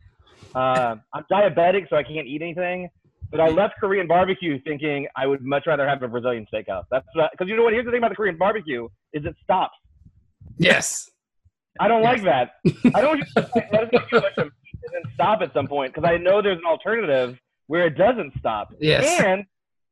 Uh, 0.55 0.97
I'm 1.13 1.25
diabetic, 1.31 1.89
so 1.91 1.97
I 1.97 2.03
can't 2.03 2.27
eat 2.27 2.43
anything. 2.43 2.89
But 3.31 3.41
I 3.41 3.49
left 3.49 3.75
Korean 3.81 4.07
barbecue 4.07 4.61
thinking 4.63 5.09
I 5.17 5.27
would 5.27 5.43
much 5.43 5.65
rather 5.67 5.89
have 5.89 6.03
a 6.03 6.09
Brazilian 6.09 6.47
steakhouse. 6.53 6.85
That's 6.91 7.07
because 7.33 7.49
you 7.49 7.57
know 7.57 7.65
what? 7.65 7.73
Here's 7.73 7.85
the 7.85 7.91
thing 7.91 7.99
about 7.99 8.11
the 8.11 8.17
Korean 8.17 8.37
barbecue 8.37 8.87
is 9.13 9.25
it 9.25 9.35
stops. 9.43 9.75
Yes. 10.59 11.11
I 11.81 11.89
don't 11.89 12.03
Yes. 12.03 12.23
like 12.23 12.23
that. 12.25 12.95
I 12.95 13.01
don't 13.01 13.19
just 13.37 13.37
let 13.37 13.93
it 13.93 14.11
go 14.11 14.19
like 14.19 14.37
and 14.37 14.51
then 14.93 15.03
stop 15.15 15.41
at 15.43 15.53
some 15.53 15.67
point 15.67 15.93
because 15.95 16.09
I 16.09 16.17
know 16.19 16.41
there's 16.43 16.59
an 16.59 16.67
alternative 16.67 17.37
where 17.67 17.87
it 17.87 17.97
doesn't 17.97 18.35
stop. 18.39 18.69
Yes. 18.79 19.21
And 19.21 19.45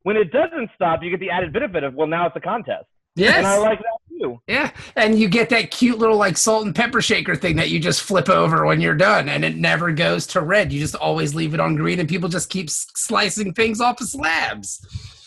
when 0.03 0.17
it 0.17 0.31
doesn't 0.31 0.71
stop, 0.77 1.03
you 1.03 1.11
get 1.11 1.19
the 1.21 1.31
added 1.31 1.53
benefit 1.53 1.83
of 1.83 1.95
well, 1.95 2.07
now 2.07 2.27
it's 2.27 2.37
a 2.37 2.41
contest, 2.41 2.87
Yes. 3.15 3.37
and 3.39 3.47
I 3.47 3.59
like 3.59 3.79
that 3.79 3.99
too. 4.21 4.41
Yeah, 4.47 4.71
and 4.97 5.19
you 5.19 5.29
get 5.29 5.51
that 5.51 5.71
cute 5.71 5.99
little 5.99 6.17
like 6.17 6.37
salt 6.37 6.65
and 6.65 6.75
pepper 6.75 7.03
shaker 7.03 7.35
thing 7.37 7.57
that 7.57 7.71
you 7.71 7.79
just 7.81 8.03
flip 8.03 8.29
over 8.29 8.65
when 8.65 8.81
you're 8.81 8.95
done, 8.95 9.29
and 9.29 9.45
it 9.45 9.57
never 9.57 9.93
goes 9.93 10.27
to 10.29 10.41
red. 10.41 10.73
You 10.73 10.81
just 10.81 10.95
always 10.95 11.35
leave 11.35 11.55
it 11.55 11.61
on 11.61 11.75
green, 11.77 12.01
and 12.01 12.09
people 12.09 12.29
just 12.29 12.49
keep 12.51 12.71
slicing 12.71 13.53
things 13.53 13.81
off 13.81 14.01
of 14.01 14.09
slabs. 14.09 14.81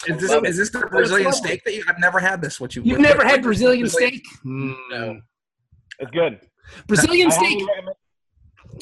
Is 0.07 0.19
this, 0.21 0.29
love 0.31 0.45
it. 0.45 0.49
is 0.49 0.57
this 0.57 0.69
the 0.71 0.79
Brazilian 0.87 1.31
steak 1.31 1.63
that 1.65 1.73
you? 1.73 1.83
I've 1.87 1.99
never 1.99 2.19
had 2.19 2.41
this. 2.41 2.59
What 2.59 2.75
you? 2.75 2.83
You've 2.83 2.99
never 2.99 3.23
had 3.25 3.41
Brazilian 3.43 3.87
steak? 3.89 4.23
Mm, 4.45 4.75
no. 4.89 5.21
It's 5.99 6.11
good. 6.11 6.39
Brazilian 6.87 7.31
I 7.31 7.35
highly 7.35 7.47
steak. 7.59 7.67
recommend- 7.67 7.95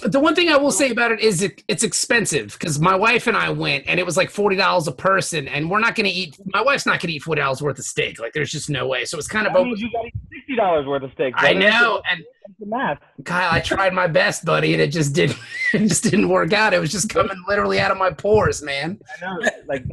the 0.01 0.19
one 0.19 0.35
thing 0.35 0.49
I 0.49 0.57
will 0.57 0.71
say 0.71 0.89
about 0.89 1.11
it 1.11 1.19
is 1.19 1.43
it, 1.43 1.63
it's 1.67 1.83
expensive 1.83 2.53
because 2.53 2.79
my 2.79 2.95
wife 2.95 3.27
and 3.27 3.37
I 3.37 3.49
went 3.49 3.85
and 3.87 3.99
it 3.99 4.05
was 4.05 4.17
like 4.17 4.29
forty 4.29 4.55
dollars 4.55 4.87
a 4.87 4.91
person, 4.91 5.47
and 5.47 5.69
we're 5.69 5.79
not 5.79 5.95
going 5.95 6.05
to 6.05 6.11
eat. 6.11 6.37
My 6.45 6.61
wife's 6.61 6.85
not 6.85 6.99
going 6.99 7.09
to 7.09 7.13
eat 7.13 7.23
forty 7.23 7.41
dollars 7.41 7.61
worth 7.61 7.79
of 7.79 7.85
steak. 7.85 8.19
Like, 8.19 8.33
there's 8.33 8.51
just 8.51 8.69
no 8.69 8.87
way. 8.87 9.05
So 9.05 9.17
it's 9.17 9.27
kind 9.27 9.47
of. 9.47 9.53
Means 9.53 9.81
you 9.81 9.91
got 9.91 10.05
sixty 10.31 10.55
dollars 10.55 10.85
worth 10.85 11.03
of 11.03 11.11
steak. 11.13 11.33
I 11.37 11.53
know, 11.53 12.01
and 12.09 12.23
the 12.59 12.65
math. 12.65 12.99
Kyle, 13.25 13.51
I 13.51 13.59
tried 13.59 13.93
my 13.93 14.07
best, 14.07 14.45
buddy, 14.45 14.73
and 14.73 14.81
it 14.81 14.91
just 14.91 15.13
didn't. 15.13 15.37
It 15.73 15.87
just 15.87 16.03
didn't 16.03 16.29
work 16.29 16.53
out. 16.53 16.75
It 16.75 16.79
was 16.79 16.91
just 16.91 17.09
coming 17.09 17.35
literally 17.47 17.79
out 17.79 17.89
of 17.89 17.97
my 17.97 18.11
pores, 18.11 18.61
man. 18.61 19.01
I 19.17 19.25
know. 19.25 19.49
Like 19.67 19.83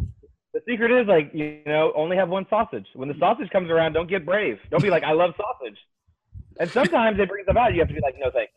the 0.52 0.60
secret 0.68 0.90
is 0.90 1.08
like 1.08 1.30
you 1.32 1.62
know 1.64 1.90
only 1.96 2.18
have 2.18 2.28
one 2.28 2.46
sausage. 2.50 2.86
When 2.92 3.08
the 3.08 3.14
sausage 3.18 3.48
comes 3.48 3.70
around, 3.70 3.94
don't 3.94 4.08
get 4.08 4.26
brave. 4.26 4.58
Don't 4.70 4.82
be 4.82 4.90
like 4.90 5.04
I 5.04 5.12
love 5.12 5.32
sausage. 5.38 5.78
And 6.58 6.70
sometimes 6.70 7.18
it 7.18 7.30
brings 7.30 7.46
stuff 7.46 7.56
out. 7.56 7.72
You 7.72 7.80
have 7.80 7.88
to 7.88 7.94
be 7.94 8.00
like 8.02 8.16
no 8.18 8.30
thank 8.30 8.50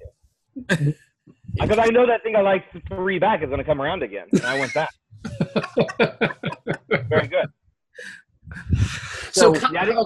you. 0.86 0.96
Because 1.54 1.78
I 1.80 1.88
know 1.88 2.08
that 2.08 2.24
thing 2.24 2.36
I 2.36 2.42
like 2.42 2.64
three 2.90 3.20
back 3.20 3.44
is 3.44 3.48
going 3.48 3.60
to 3.60 3.64
come 3.64 3.82
around 3.82 4.04
again, 4.04 4.26
and 4.32 4.42
I 4.44 4.60
went 4.60 4.74
back. 4.74 4.90
Very 7.10 7.28
good. 7.28 7.48
So, 9.32 9.54
So, 9.54 9.70
yeah, 9.72 9.84
I 9.84 10.04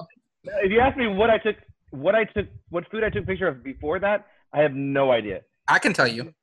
If 0.64 0.70
you 0.70 0.80
ask 0.80 0.96
me 0.96 1.06
what 1.06 1.30
I 1.30 1.38
took, 1.38 1.56
what 1.90 2.14
I 2.14 2.24
took, 2.24 2.46
what 2.68 2.88
food 2.90 3.02
I 3.02 3.10
took 3.10 3.24
a 3.24 3.26
picture 3.26 3.48
of 3.48 3.62
before 3.64 3.98
that, 4.00 4.26
I 4.52 4.60
have 4.60 4.74
no 4.74 5.10
idea. 5.10 5.40
I 5.66 5.78
can 5.78 5.92
tell 5.92 6.08
you. 6.08 6.34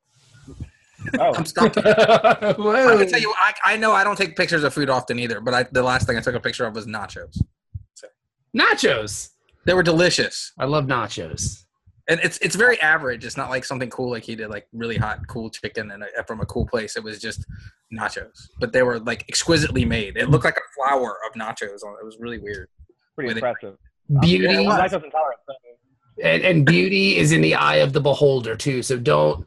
Oh, 1.19 1.35
I'm 1.35 1.45
stumped. 1.45 1.77
I 1.85 2.53
can 2.53 3.07
tell 3.09 3.19
you. 3.19 3.33
I, 3.37 3.53
I 3.63 3.77
know 3.77 3.91
I 3.91 4.03
don't 4.03 4.17
take 4.17 4.35
pictures 4.35 4.63
of 4.63 4.73
food 4.73 4.89
often 4.89 5.19
either, 5.19 5.39
but 5.39 5.53
I, 5.53 5.63
the 5.71 5.83
last 5.83 6.07
thing 6.07 6.17
I 6.17 6.21
took 6.21 6.35
a 6.35 6.39
picture 6.39 6.65
of 6.65 6.73
was 6.73 6.87
nachos. 6.87 7.41
nachos. 8.55 9.29
They 9.65 9.73
were 9.73 9.83
delicious, 9.83 10.51
I 10.59 10.65
love 10.65 10.85
nachos. 10.85 11.64
And 12.07 12.19
it's 12.23 12.37
it's 12.39 12.55
very 12.55 12.79
average. 12.81 13.25
It's 13.25 13.37
not 13.37 13.49
like 13.49 13.65
something 13.65 13.89
cool 13.89 14.11
like 14.11 14.23
he 14.23 14.35
did, 14.35 14.49
like 14.49 14.67
really 14.73 14.97
hot, 14.97 15.27
cool 15.27 15.49
chicken 15.49 15.91
and 15.91 16.03
a, 16.03 16.23
from 16.25 16.41
a 16.41 16.45
cool 16.45 16.65
place. 16.67 16.95
It 16.95 17.03
was 17.03 17.19
just 17.19 17.45
nachos, 17.93 18.47
but 18.59 18.73
they 18.73 18.83
were 18.83 18.99
like 18.99 19.25
exquisitely 19.29 19.85
made. 19.85 20.17
It 20.17 20.29
looked 20.29 20.45
like 20.45 20.57
a 20.57 20.67
flower 20.89 21.17
of 21.27 21.33
nachos. 21.39 21.83
on 21.83 21.95
It 22.01 22.05
was 22.05 22.17
really 22.19 22.39
weird. 22.39 22.67
pretty 23.15 23.29
With 23.29 23.37
it. 23.37 23.43
impressive. 23.43 23.77
Beauty 24.21 24.43
Yeah, 24.45 24.59
I'm 24.59 24.65
lactose 24.65 25.03
intolerant. 25.03 25.39
so- 25.47 25.53
and, 26.23 26.43
and 26.43 26.65
beauty 26.65 27.17
is 27.17 27.33
in 27.33 27.41
the 27.41 27.55
eye 27.55 27.77
of 27.77 27.91
the 27.91 27.99
beholder 27.99 28.55
too. 28.55 28.81
So 28.81 28.97
don't 28.97 29.45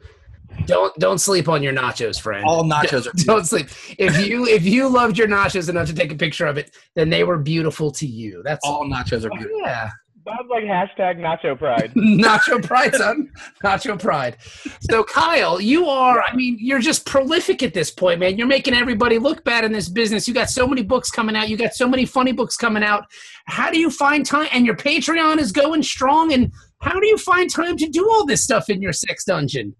don't 0.65 0.93
don't 0.99 1.17
sleep 1.17 1.47
on 1.47 1.63
your 1.63 1.73
nachos, 1.73 2.19
friend. 2.21 2.45
All 2.45 2.63
nachos 2.63 3.07
are. 3.07 3.11
don't 3.25 3.45
sleep. 3.47 3.69
If 3.97 4.27
you 4.27 4.45
if 4.45 4.63
you 4.65 4.87
loved 4.87 5.17
your 5.17 5.27
nachos 5.27 5.69
enough 5.69 5.87
to 5.87 5.95
take 5.95 6.11
a 6.11 6.15
picture 6.15 6.45
of 6.45 6.57
it, 6.59 6.75
then 6.95 7.09
they 7.09 7.23
were 7.23 7.37
beautiful 7.39 7.89
to 7.93 8.05
you. 8.05 8.41
That's 8.45 8.63
All 8.65 8.85
nachos 8.85 9.23
are 9.25 9.31
oh, 9.33 9.35
beautiful. 9.37 9.61
yeah. 9.61 9.89
Bob's 10.25 10.49
like 10.49 10.63
hashtag 10.63 11.17
nacho 11.17 11.57
pride. 11.57 11.93
Nacho 11.95 12.63
pride, 12.63 12.93
son. 12.95 13.31
Nacho 13.63 13.99
pride. 13.99 14.37
So, 14.81 15.03
Kyle, 15.03 15.61
you 15.61 15.87
are, 15.87 16.21
I 16.21 16.35
mean, 16.35 16.57
you're 16.59 16.79
just 16.79 17.05
prolific 17.05 17.63
at 17.63 17.73
this 17.73 17.89
point, 17.89 18.19
man. 18.19 18.37
You're 18.37 18.47
making 18.47 18.73
everybody 18.73 19.17
look 19.17 19.43
bad 19.43 19.63
in 19.63 19.71
this 19.71 19.87
business. 19.87 20.27
You 20.27 20.33
got 20.33 20.49
so 20.49 20.67
many 20.67 20.83
books 20.83 21.09
coming 21.09 21.35
out. 21.35 21.49
You 21.49 21.57
got 21.57 21.73
so 21.73 21.87
many 21.87 22.05
funny 22.05 22.31
books 22.31 22.57
coming 22.57 22.83
out. 22.83 23.05
How 23.45 23.71
do 23.71 23.79
you 23.79 23.89
find 23.89 24.25
time? 24.25 24.49
And 24.51 24.65
your 24.65 24.75
Patreon 24.75 25.37
is 25.37 25.51
going 25.51 25.83
strong. 25.83 26.33
And 26.33 26.51
how 26.81 26.99
do 26.99 27.07
you 27.07 27.17
find 27.17 27.49
time 27.49 27.77
to 27.77 27.87
do 27.87 28.09
all 28.09 28.25
this 28.25 28.43
stuff 28.43 28.69
in 28.69 28.81
your 28.81 28.93
sex 28.93 29.23
dungeon? 29.23 29.75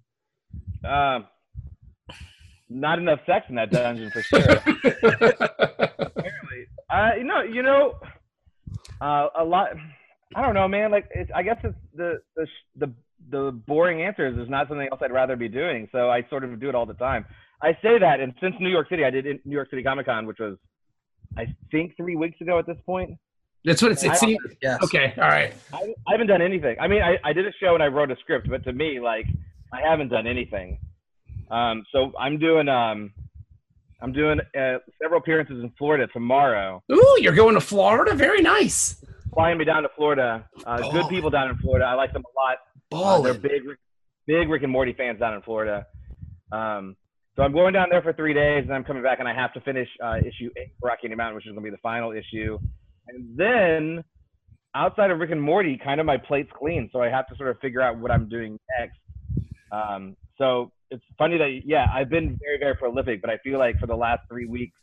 Um, 0.84 1.28
not 2.70 3.00
enough 3.00 3.20
sex 3.26 3.46
in 3.50 3.56
that 3.56 3.72
dungeon 3.72 4.12
for 4.12 4.22
sure. 4.22 4.40
Apparently, 6.00 6.68
uh, 6.90 7.12
you 7.18 7.24
know, 7.24 7.42
you 7.42 7.64
know, 7.64 7.96
uh, 9.02 9.28
a 9.38 9.44
lot. 9.44 9.70
I 10.36 10.42
don't 10.42 10.54
know, 10.54 10.68
man. 10.68 10.92
Like, 10.92 11.08
it's, 11.14 11.32
I 11.36 11.44
guess 11.44 11.58
it's 11.64 11.76
the 11.96 12.22
the 12.36 12.46
the 12.78 12.94
the 13.32 13.52
boring 13.52 14.02
answer 14.02 14.28
is 14.28 14.36
there's 14.36 14.50
not 14.50 14.68
something 14.68 14.88
else 14.92 15.02
I'd 15.04 15.12
rather 15.12 15.36
be 15.36 15.50
doing. 15.50 15.88
So 15.92 16.10
I 16.10 16.26
sort 16.30 16.44
of 16.44 16.60
do 16.60 16.70
it 16.70 16.76
all 16.76 16.86
the 16.86 16.94
time. 16.94 17.26
I 17.62 17.74
say 17.82 18.00
that, 18.00 18.20
and 18.20 18.34
since 18.42 18.56
New 18.60 18.70
York 18.70 18.88
City, 18.90 19.04
I 19.04 19.10
did 19.10 19.26
in 19.26 19.40
New 19.44 19.56
York 19.56 19.70
City 19.70 19.84
Comic 19.84 20.06
Con, 20.06 20.26
which 20.26 20.38
was, 20.40 20.58
I 21.38 21.46
think, 21.72 21.98
three 21.98 22.16
weeks 22.16 22.40
ago 22.42 22.58
at 22.60 22.66
this 22.66 22.78
point. 22.86 23.12
That's 23.66 23.82
what 23.82 23.92
it's, 23.92 24.04
it's 24.04 24.24
I- 24.24 24.38
Yes. 24.62 24.82
okay. 24.84 25.14
All 25.18 25.28
right. 25.28 25.54
I, 25.74 25.78
I 26.08 26.12
haven't 26.12 26.28
done 26.28 26.42
anything. 26.42 26.78
I 26.80 26.88
mean, 26.88 27.02
I, 27.02 27.18
I 27.26 27.34
did 27.34 27.46
a 27.46 27.52
show 27.62 27.74
and 27.74 27.84
I 27.84 27.88
wrote 27.88 28.10
a 28.12 28.16
script, 28.22 28.50
but 28.50 28.64
to 28.64 28.72
me, 28.72 29.02
like, 29.02 29.26
I 29.74 29.82
haven't 29.82 30.08
done 30.10 30.28
anything. 30.28 30.80
Um, 31.52 31.84
so 31.92 32.14
I'm 32.18 32.40
doing 32.40 32.70
um, 32.70 33.12
I'm 34.02 34.14
doing 34.14 34.40
uh, 34.58 34.78
several 35.02 35.20
appearances 35.20 35.62
in 35.62 35.72
Florida 35.78 36.08
tomorrow. 36.14 36.82
Ooh, 36.92 37.18
you're 37.20 37.34
going 37.36 37.56
to 37.56 37.62
Florida? 37.62 38.16
Very 38.16 38.42
nice. 38.42 39.04
Flying 39.34 39.58
me 39.58 39.66
down 39.66 39.84
to 39.84 39.90
Florida. 39.96 40.48
Uh, 40.66 40.90
good 40.92 41.08
people 41.10 41.30
down 41.30 41.50
in 41.50 41.58
Florida. 41.58 41.86
I 41.86 41.94
like 41.94 42.14
them 42.14 42.24
a 42.24 42.40
lot. 42.40 42.58
Uh, 42.92 43.22
they're 43.22 43.34
big, 43.34 43.62
big 44.26 44.50
Rick 44.50 44.64
and 44.64 44.72
Morty 44.72 44.94
fans 44.94 45.20
down 45.20 45.34
in 45.34 45.42
Florida. 45.42 45.86
Um, 46.52 46.96
so 47.36 47.44
I'm 47.44 47.54
going 47.54 47.74
down 47.74 47.88
there 47.90 48.02
for 48.02 48.12
three 48.12 48.34
days, 48.34 48.64
and 48.64 48.74
I'm 48.74 48.84
coming 48.84 49.04
back, 49.04 49.20
and 49.20 49.28
I 49.28 49.34
have 49.34 49.54
to 49.54 49.62
finish 49.62 49.88
uh, 50.04 50.18
issue 50.18 50.50
eight, 50.58 50.74
Rocky 50.84 51.08
Mountain, 51.08 51.36
which 51.36 51.46
is 51.46 51.54
going 51.54 51.64
to 51.64 51.72
be 51.72 51.76
the 51.76 51.82
final 51.82 52.12
issue. 52.12 52.60
And 53.08 53.38
then, 53.38 54.04
outside 54.76 55.12
of 55.12 55.20
Rick 55.20 55.32
and 55.32 55.42
Morty, 55.42 55.80
kind 55.82 56.00
of 56.00 56.06
my 56.06 56.18
plate's 56.18 56.50
clean, 56.58 56.90
so 56.92 57.02
I 57.02 57.10
have 57.10 57.28
to 57.28 57.36
sort 57.38 57.50
of 57.50 57.60
figure 57.60 57.82
out 57.82 57.98
what 57.98 58.12
I'm 58.12 58.28
doing 58.28 58.60
next. 58.80 58.98
Um, 59.72 60.18
so 60.38 60.72
it's 60.92 61.04
funny 61.18 61.38
that 61.38 61.62
yeah, 61.66 61.86
I've 61.94 62.10
been 62.10 62.38
very, 62.44 62.58
very 62.60 62.76
prolific, 62.76 63.22
but 63.22 63.30
I 63.30 63.38
feel 63.38 63.60
like 63.60 63.80
for 63.80 63.88
the 63.88 63.96
last 63.96 64.22
three 64.28 64.46
weeks, 64.46 64.76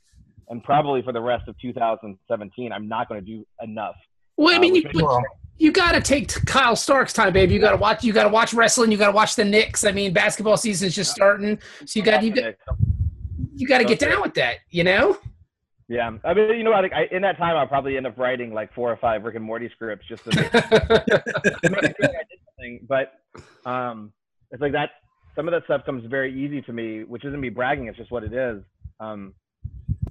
and 0.49 0.63
probably 0.63 1.03
for 1.03 1.13
the 1.13 1.21
rest 1.21 1.49
of 1.49 1.57
2017, 1.61 2.73
I'm 2.73 2.89
not 2.89 3.09
going 3.09 3.21
to 3.21 3.27
do 3.27 3.45
enough. 3.63 3.97
Well, 4.37 4.55
I 4.55 4.57
Uh, 4.57 4.61
mean, 4.61 4.75
you, 4.75 4.83
well, 4.95 5.23
you 5.59 5.73
got 5.73 5.93
to 5.93 6.01
take 6.01 6.29
Kyle 6.47 6.77
Stark's 6.77 7.13
time, 7.13 7.33
baby. 7.33 7.55
You 7.55 7.61
got 7.61 7.71
to 7.71 7.77
watch. 7.79 8.05
You 8.05 8.13
got 8.13 8.25
to 8.25 8.29
watch 8.29 8.53
wrestling. 8.53 8.93
You 8.93 8.99
got 8.99 9.07
to 9.07 9.13
watch 9.13 9.37
the 9.37 9.45
Knicks. 9.45 9.85
I 9.85 9.93
mean, 9.93 10.13
basketball 10.13 10.57
season's 10.57 10.95
just 10.95 11.13
starting, 11.13 11.59
so 11.85 11.99
you 11.99 12.05
got 12.05 12.23
you 12.23 12.33
got 12.35 12.55
you 13.55 13.67
got 13.67 13.79
to 13.79 13.85
get 13.85 13.99
down 13.99 14.21
with 14.21 14.35
that. 14.35 14.57
You 14.71 14.85
know. 14.85 15.19
Yeah, 15.89 16.11
I 16.25 16.35
mean, 16.35 16.51
you 16.59 16.65
know, 16.65 16.73
I 16.73 16.81
think 16.83 16.93
I, 16.93 17.07
in 17.13 17.23
that 17.23 17.39
time 17.39 17.57
I'll 17.57 17.67
probably 17.69 17.97
end 17.97 18.09
up 18.09 18.19
writing 18.19 18.53
like 18.53 18.75
four 18.75 18.91
or 18.91 18.97
five 18.97 19.23
Rick 19.23 19.37
and 19.37 19.45
Morty 19.45 19.71
scripts 19.73 20.05
just 20.09 20.25
to 20.25 20.35
make, 20.35 20.51
to 20.51 20.61
make 21.71 21.85
it 21.85 21.97
feel 21.97 22.09
like 22.11 22.17
I 22.17 22.25
did 22.29 22.41
something. 22.59 22.87
But 22.89 23.13
um, 23.65 24.13
it's 24.51 24.61
like 24.61 24.73
that. 24.73 24.91
Some 25.37 25.47
of 25.47 25.53
that 25.53 25.65
stuff 25.65 25.85
comes 25.87 26.05
very 26.11 26.35
easy 26.35 26.61
to 26.63 26.73
me, 26.73 27.05
which 27.05 27.25
isn't 27.25 27.41
me 27.41 27.51
bragging. 27.51 27.87
It's 27.87 27.97
just 27.97 28.11
what 28.11 28.25
it 28.25 28.33
is. 28.33 28.63
Um, 28.99 29.35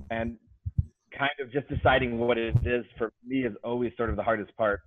and 0.10 0.38
kind 1.17 1.31
of 1.39 1.51
just 1.51 1.67
deciding 1.69 2.19
what 2.19 2.38
it 2.38 2.55
is 2.65 2.86
for 2.98 3.12
me 3.25 3.45
is 3.45 3.53
always 3.63 3.91
sort 3.98 4.10
of 4.10 4.15
the 4.15 4.24
hardest 4.24 4.55
part. 4.57 4.81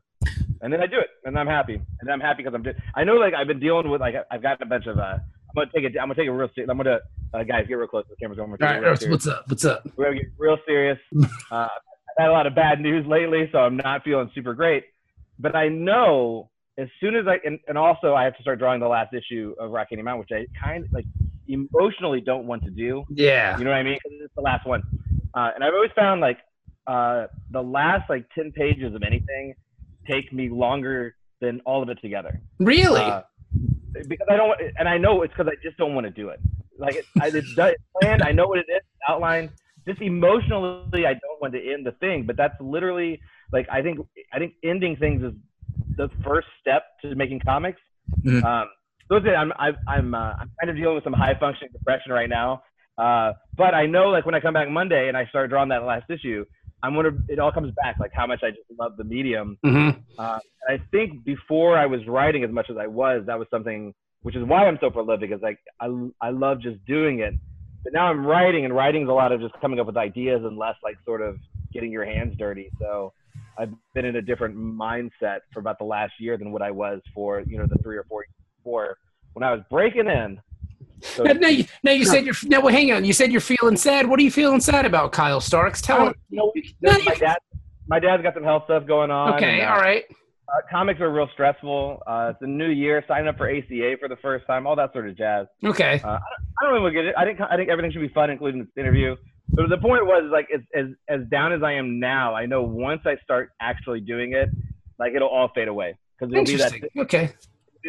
And 0.61 0.73
then 0.73 0.80
I 0.80 0.87
do 0.87 0.99
it, 0.99 1.08
and 1.25 1.38
I'm 1.38 1.47
happy. 1.47 1.80
And 2.00 2.11
I'm 2.11 2.20
happy 2.20 2.42
because 2.42 2.54
I'm. 2.54 2.64
I 2.94 3.04
know, 3.04 3.14
like 3.14 3.32
I've 3.35 3.47
been 3.47 3.61
dealing 3.61 3.90
with 3.90 4.00
like 4.00 4.14
I've 4.30 4.42
got 4.42 4.61
a 4.61 4.66
bunch 4.66 4.87
of. 4.87 4.99
Uh, 4.99 5.18
I'm 5.18 5.54
gonna 5.54 5.70
take 5.75 5.85
it. 5.85 5.97
I'm 5.99 6.08
gonna 6.08 6.14
take 6.16 6.26
it 6.26 6.32
real 6.32 6.49
serious. 6.54 6.68
I'm 6.68 6.76
gonna 6.76 6.99
uh, 7.32 7.44
guys 7.44 7.66
get 7.68 7.75
real 7.75 7.87
close 7.87 8.04
to 8.04 8.11
the 8.11 8.16
cameras. 8.16 8.38
Gonna 8.38 8.50
All 8.50 8.56
right, 8.61 8.82
Earth, 8.82 9.00
serious 9.00 9.12
what's 9.12 9.26
up? 9.28 9.49
What's 9.49 9.64
up? 9.64 9.87
we're 9.97 10.06
gonna 10.06 10.16
get 10.16 10.32
real 10.37 10.58
serious. 10.66 10.99
Uh, 11.50 11.66
I've 12.18 12.25
had 12.25 12.28
a 12.30 12.32
lot 12.32 12.47
of 12.49 12.54
bad 12.54 12.80
news 12.80 13.06
lately, 13.06 13.49
so 13.52 13.58
I'm 13.58 13.76
not 13.76 14.02
feeling 14.02 14.30
super 14.35 14.52
great. 14.52 14.85
But 15.38 15.54
I 15.54 15.68
know 15.68 16.50
as 16.76 16.88
soon 17.00 17.14
as 17.16 17.26
I 17.26 17.38
and, 17.44 17.58
and 17.68 17.78
also 17.78 18.14
I 18.14 18.25
have 18.25 18.37
to 18.37 18.42
start 18.42 18.58
drawing 18.58 18.80
the 18.80 18.88
last 18.88 19.14
issue 19.14 19.54
of 19.58 19.70
Rocky 19.70 19.97
Mountain, 19.97 20.18
which 20.20 20.30
I 20.32 20.47
kind 20.61 20.85
of 20.85 20.92
like 20.92 21.04
emotionally 21.49 22.20
don't 22.20 22.47
want 22.47 22.64
to 22.64 22.70
do. 22.70 23.04
Yeah. 23.11 23.58
You 23.58 23.64
know 23.64 23.70
what 23.70 23.78
I 23.78 23.82
mean? 23.82 23.99
it's 24.04 24.35
the 24.35 24.42
last 24.42 24.66
one, 24.66 24.82
uh, 25.35 25.50
and 25.54 25.62
I've 25.64 25.75
always 25.75 25.90
found 25.97 26.20
like 26.20 26.38
uh, 26.87 27.26
the 27.50 27.62
last 27.62 28.08
like 28.08 28.26
ten 28.35 28.52
pages 28.52 28.94
of 28.94 29.02
anything 29.02 29.54
take 30.06 30.32
me 30.32 30.49
longer 30.49 31.14
than 31.40 31.61
all 31.66 31.82
of 31.82 31.88
it 31.88 31.99
together. 32.00 32.40
Really? 32.58 33.00
Uh, 33.00 33.23
because 34.06 34.26
I 34.30 34.37
don't, 34.37 34.58
and 34.78 34.88
I 34.88 34.99
know 34.99 35.23
it's 35.23 35.32
because 35.32 35.50
I 35.50 35.56
just 35.62 35.76
don't 35.76 35.94
want 35.94 36.06
to 36.06 36.11
do 36.11 36.28
it. 36.30 36.40
Like 36.78 36.94
it, 36.97 37.04
I, 37.20 37.28
it's 37.28 37.54
done- 37.54 37.70
it's 37.70 37.82
planned. 38.00 38.23
I 38.23 38.32
know 38.32 38.47
what 38.47 38.58
it 38.58 38.66
is, 38.68 38.80
outlined. 39.08 39.50
Just 39.87 40.00
emotionally, 40.02 41.06
I 41.06 41.14
don't 41.14 41.40
want 41.40 41.54
to 41.54 41.73
end 41.73 41.87
the 41.87 41.92
thing. 41.92 42.25
But 42.26 42.37
that's 42.37 42.54
literally 42.61 43.20
like 43.52 43.66
I 43.70 43.82
think 43.82 43.99
I 44.32 44.38
think 44.38 44.54
ending 44.62 44.97
things 44.97 45.23
is 45.23 45.32
the 45.97 46.08
first 46.25 46.49
step 46.61 46.85
to 47.02 47.14
making 47.14 47.40
comics. 47.40 47.80
Mhm. 48.23 48.44
Um, 48.44 48.68
so 49.08 49.16
I'm 49.16 49.52
I'm 49.58 49.76
I'm, 49.87 50.14
uh, 50.14 50.18
I'm 50.40 50.50
kind 50.61 50.70
of 50.70 50.76
dealing 50.76 50.94
with 50.94 51.04
some 51.04 51.14
high 51.14 51.35
functioning 51.38 51.73
depression 51.73 52.12
right 52.12 52.28
now. 52.28 52.62
Uh, 52.99 53.33
but 53.57 53.75
I 53.75 53.87
know 53.87 54.09
like 54.09 54.26
when 54.26 54.35
I 54.35 54.40
come 54.40 54.55
back 54.55 54.69
Monday 54.69 55.09
and 55.09 55.17
I 55.17 55.26
start 55.26 55.50
drawing 55.50 55.69
that 55.69 55.85
last 55.85 56.11
issue, 56.11 56.45
I'm 56.83 56.95
gonna 56.95 57.11
it 57.28 57.38
all 57.38 57.52
comes 57.52 57.73
back 57.75 57.97
like 57.99 58.12
how 58.12 58.26
much 58.26 58.40
I 58.43 58.50
just 58.50 58.62
love 58.78 58.97
the 58.97 59.05
medium 59.05 59.59
mm-hmm. 59.64 60.00
uh, 60.19 60.38
and 60.69 60.81
I 60.81 60.85
think 60.90 61.25
before 61.25 61.76
I 61.76 61.87
was 61.87 62.00
writing 62.07 62.45
as 62.45 62.50
much 62.50 62.67
as 62.71 62.76
I 62.76 62.87
was, 62.87 63.25
that 63.26 63.38
was 63.38 63.49
something, 63.50 63.95
which 64.23 64.37
is 64.37 64.45
why 64.45 64.67
I'm 64.67 64.78
so 64.81 64.90
prolific. 64.90 65.31
Is 65.33 65.40
like 65.43 65.59
I 65.81 65.87
I 66.21 66.31
love 66.31 66.61
just 66.61 66.85
doing 66.87 67.21
it, 67.21 67.35
but 67.83 67.93
now 67.93 68.07
I'm 68.07 68.25
writing, 68.25 68.64
and 68.64 68.75
writing's 68.75 69.09
a 69.09 69.12
lot 69.12 69.33
of 69.33 69.40
just 69.40 69.55
coming 69.61 69.81
up 69.81 69.87
with 69.87 69.97
ideas 69.97 70.43
and 70.45 70.57
less 70.57 70.76
like 70.83 70.97
sort 71.05 71.23
of 71.23 71.37
getting 71.73 71.90
your 71.90 72.05
hands 72.05 72.37
dirty. 72.38 72.71
So 72.81 73.12
I've 73.59 73.73
been 73.95 74.05
in 74.05 74.17
a 74.17 74.23
different 74.23 74.57
mindset 74.57 75.40
for 75.52 75.61
about 75.61 75.78
the 75.78 75.85
last 75.85 76.12
year 76.21 76.37
than 76.37 76.52
what 76.52 76.62
I 76.62 76.71
was 76.71 77.00
for 77.14 77.40
you 77.40 77.59
know 77.59 77.67
the 77.67 77.78
three 77.83 77.97
or 77.97 78.05
four 78.05 78.23
years 78.23 78.35
before 78.59 78.99
when 79.33 79.43
I 79.43 79.52
was 79.52 79.62
breaking 79.71 80.07
in. 80.07 80.40
So 81.00 81.23
Now, 81.25 81.33
now 81.33 81.49
you, 81.49 81.64
now 81.83 81.93
you 81.93 82.05
said 82.05 82.25
you're 82.25 82.35
now. 82.45 82.61
Well, 82.61 82.73
hang 82.75 82.93
on. 82.93 83.05
You 83.05 83.12
said 83.12 83.31
you're 83.33 83.40
feeling 83.40 83.76
sad. 83.76 84.09
What 84.09 84.19
are 84.21 84.23
you 84.23 84.31
feeling 84.31 84.61
sad 84.61 84.85
about, 84.87 85.12
Kyle 85.12 85.40
Starks? 85.40 85.81
Tell 85.81 85.99
don't 85.99 86.09
him. 86.09 86.14
know, 86.31 86.52
No, 86.81 86.93
my 87.05 87.14
dad, 87.14 87.38
my 87.87 87.99
dad's 88.00 88.23
got 88.23 88.35
some 88.35 88.45
health 88.45 88.64
stuff 88.64 88.87
going 88.87 89.11
on. 89.11 89.35
Okay. 89.35 89.61
and, 89.61 89.69
uh, 89.69 89.75
All 89.75 89.81
right. 89.81 90.05
Uh, 90.49 90.61
comics 90.71 90.99
are 91.00 91.11
real 91.12 91.28
stressful. 91.35 92.02
Uh, 92.07 92.33
it's 92.33 92.43
a 92.43 92.47
new 92.47 92.71
year. 92.71 93.05
Signing 93.07 93.28
up 93.28 93.37
for 93.37 93.50
ACA 93.50 93.97
for 94.00 94.09
the 94.09 94.17
first 94.23 94.47
time. 94.47 94.67
All 94.67 94.75
that 94.76 94.93
sort 94.93 95.09
of 95.09 95.17
jazz. 95.17 95.47
Okay. 95.64 96.00
Uh, 96.02 96.09
I, 96.09 96.11
don't, 96.11 96.23
I 96.61 96.64
don't 96.64 96.73
really 96.83 96.93
get 96.93 97.05
it. 97.05 97.14
I 97.19 97.25
think 97.25 97.38
I 97.40 97.57
think 97.57 97.69
everything 97.69 97.93
should 97.93 98.00
be 98.00 98.09
fun, 98.09 98.31
including 98.31 98.61
this 98.62 98.71
interview. 98.78 99.14
But 99.50 99.69
the 99.69 99.78
point 99.78 100.05
was 100.07 100.28
like 100.33 100.49
as 100.55 100.61
as 100.75 100.87
as 101.09 101.21
down 101.31 101.52
as 101.52 101.62
I 101.62 101.73
am 101.73 101.99
now, 102.00 102.35
I 102.35 102.47
know 102.47 102.62
once 102.62 103.02
I 103.05 103.17
start 103.23 103.50
actually 103.61 104.00
doing 104.00 104.33
it, 104.33 104.49
like 104.99 105.12
it'll 105.14 105.28
all 105.28 105.50
fade 105.55 105.69
away 105.69 105.99
because 106.19 106.33
it'll 106.33 106.45
be 106.45 106.57
that. 106.57 106.73
Okay. 107.02 107.33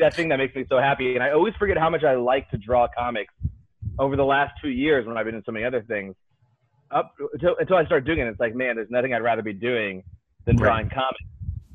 That 0.02 0.16
thing 0.16 0.30
that 0.30 0.38
makes 0.38 0.56
me 0.56 0.66
so 0.70 0.78
happy. 0.80 1.16
And 1.16 1.24
I 1.24 1.32
always 1.32 1.54
forget 1.60 1.78
how 1.78 1.90
much 1.90 2.04
I 2.04 2.16
like 2.16 2.50
to 2.52 2.58
draw 2.58 2.88
comics 2.96 3.34
over 3.98 4.16
the 4.16 4.24
last 4.24 4.54
two 4.62 4.70
years 4.70 5.06
when 5.06 5.18
I've 5.18 5.26
been 5.26 5.36
in 5.36 5.44
so 5.46 5.52
many 5.52 5.66
other 5.66 5.82
things. 5.88 6.16
Up 6.92 7.14
until, 7.34 7.56
until 7.60 7.76
I 7.78 7.86
start 7.86 8.06
doing 8.06 8.20
it, 8.20 8.28
it's 8.28 8.40
like, 8.40 8.56
man, 8.56 8.76
there's 8.76 8.90
nothing 8.90 9.14
I'd 9.14 9.22
rather 9.24 9.42
be 9.44 9.54
doing 9.54 10.04
than 10.46 10.56
Right. 10.58 10.66
drawing 10.68 10.90
comics. 10.90 11.24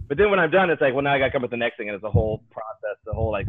But 0.08 0.18
then 0.18 0.30
when 0.30 0.38
I'm 0.38 0.50
done, 0.50 0.70
it's 0.70 0.80
like, 0.82 0.92
well, 0.92 1.02
now 1.02 1.14
I 1.14 1.18
got 1.18 1.26
to 1.26 1.30
come 1.32 1.40
up 1.40 1.50
with 1.50 1.52
the 1.52 1.56
next 1.56 1.76
thing, 1.76 1.88
and 1.88 1.94
it's 1.94 2.04
a 2.04 2.10
whole 2.10 2.42
process, 2.50 2.98
the 3.06 3.12
whole 3.12 3.30
like 3.30 3.46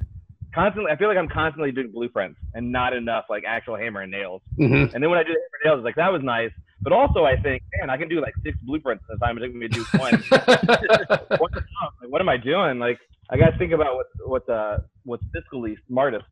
constantly. 0.53 0.91
I 0.91 0.95
feel 0.95 1.07
like 1.09 1.17
I'm 1.17 1.27
constantly 1.27 1.71
doing 1.71 1.91
blueprints 1.91 2.39
and 2.53 2.71
not 2.71 2.93
enough 2.93 3.25
like 3.29 3.43
actual 3.47 3.75
hammer 3.75 4.01
and 4.01 4.11
nails. 4.11 4.41
hmm 4.57 4.85
And 4.93 5.01
then 5.03 5.09
when 5.09 5.19
I 5.19 5.23
do 5.23 5.33
the 5.33 5.39
hammer 5.39 5.57
and 5.63 5.65
nails, 5.65 5.77
it's 5.79 5.85
like 5.85 5.95
that 5.95 6.11
was 6.13 6.21
nice. 6.23 6.51
But 6.81 6.93
also, 6.93 7.25
I 7.25 7.35
think, 7.37 7.63
man, 7.79 7.89
I 7.89 7.97
can 7.97 8.07
do 8.07 8.21
like 8.21 8.33
six 8.43 8.57
blueprints 8.61 9.03
at 9.09 9.15
a 9.15 9.19
time. 9.19 9.37
It 9.37 9.41
took 9.41 9.55
me 9.55 9.67
to 9.67 9.73
do 9.73 9.85
one. 9.97 10.13
what, 10.29 11.51
the 11.51 11.61
fuck? 11.81 11.93
Like, 12.01 12.09
what 12.09 12.21
am 12.21 12.29
I 12.29 12.37
doing? 12.37 12.79
Like, 12.79 12.99
I 13.29 13.37
got 13.37 13.51
to 13.51 13.57
think 13.57 13.71
about 13.73 13.95
what 13.95 14.05
what 14.25 14.45
the 14.45 14.83
what's 15.03 15.23
fiscally 15.35 15.75
smartest. 15.87 16.25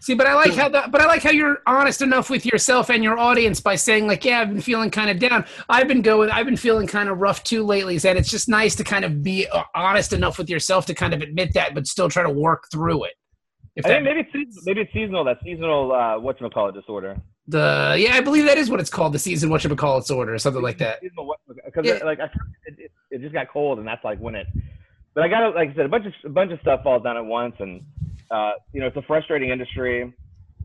See, 0.00 0.14
but 0.14 0.26
I 0.26 0.34
like 0.34 0.54
how 0.54 0.68
that. 0.70 0.90
But 0.90 1.02
I 1.02 1.06
like 1.06 1.22
how 1.22 1.30
you're 1.30 1.58
honest 1.66 2.00
enough 2.02 2.30
with 2.30 2.46
yourself 2.46 2.90
and 2.90 3.04
your 3.04 3.18
audience 3.18 3.60
by 3.60 3.76
saying, 3.76 4.06
like, 4.06 4.24
"Yeah, 4.24 4.40
I've 4.40 4.48
been 4.48 4.60
feeling 4.60 4.90
kind 4.90 5.10
of 5.10 5.18
down. 5.18 5.44
I've 5.68 5.86
been 5.86 6.02
going. 6.02 6.30
I've 6.30 6.46
been 6.46 6.56
feeling 6.56 6.86
kind 6.86 7.08
of 7.08 7.18
rough 7.18 7.44
too 7.44 7.62
lately." 7.62 7.94
And 7.96 8.18
it's 8.18 8.30
just 8.30 8.48
nice 8.48 8.74
to 8.76 8.84
kind 8.84 9.04
of 9.04 9.22
be 9.22 9.46
uh, 9.46 9.62
honest 9.74 10.12
enough 10.12 10.38
with 10.38 10.48
yourself 10.48 10.86
to 10.86 10.94
kind 10.94 11.12
of 11.12 11.20
admit 11.20 11.52
that, 11.54 11.74
but 11.74 11.86
still 11.86 12.08
try 12.08 12.22
to 12.22 12.30
work 12.30 12.64
through 12.72 13.04
it. 13.04 13.12
If 13.76 13.84
I 13.84 13.90
think 13.90 14.04
maybe 14.04 14.26
it's 14.32 14.66
maybe 14.66 14.80
it's 14.80 14.92
seasonal. 14.92 15.24
That 15.24 15.38
seasonal 15.44 15.92
uh, 15.92 16.18
what 16.18 16.40
you 16.40 16.48
call 16.48 16.70
it 16.70 16.72
disorder. 16.72 17.20
the 17.46 17.96
yeah, 17.98 18.14
I 18.14 18.22
believe 18.22 18.46
that 18.46 18.56
is 18.56 18.70
what 18.70 18.80
it's 18.80 18.90
called, 18.90 19.12
the 19.12 19.18
season 19.18 19.50
what 19.50 19.62
you 19.62 19.76
call 19.76 19.98
it 19.98 20.02
disorder 20.02 20.32
or 20.32 20.38
something 20.38 20.62
like 20.62 20.78
that. 20.78 21.00
Seasonal 21.00 21.36
because 21.64 21.84
Yeah. 21.84 22.02
like 22.02 22.18
I, 22.18 22.24
it, 22.24 22.78
it, 22.78 22.90
it 23.10 23.20
just 23.20 23.34
got 23.34 23.50
cold 23.52 23.78
and 23.78 23.86
that's 23.86 24.02
like 24.02 24.18
when 24.18 24.34
it. 24.34 24.46
But 25.16 25.24
I 25.24 25.28
got 25.28 25.54
like 25.54 25.70
I 25.70 25.74
said, 25.74 25.86
a 25.86 25.88
bunch 25.88 26.04
of 26.04 26.12
a 26.24 26.28
bunch 26.28 26.52
of 26.52 26.60
stuff 26.60 26.82
falls 26.82 27.02
down 27.02 27.16
at 27.16 27.24
once, 27.24 27.56
and 27.58 27.80
uh, 28.30 28.50
you 28.74 28.82
know 28.82 28.86
it's 28.86 28.98
a 28.98 29.02
frustrating 29.02 29.48
industry. 29.48 30.12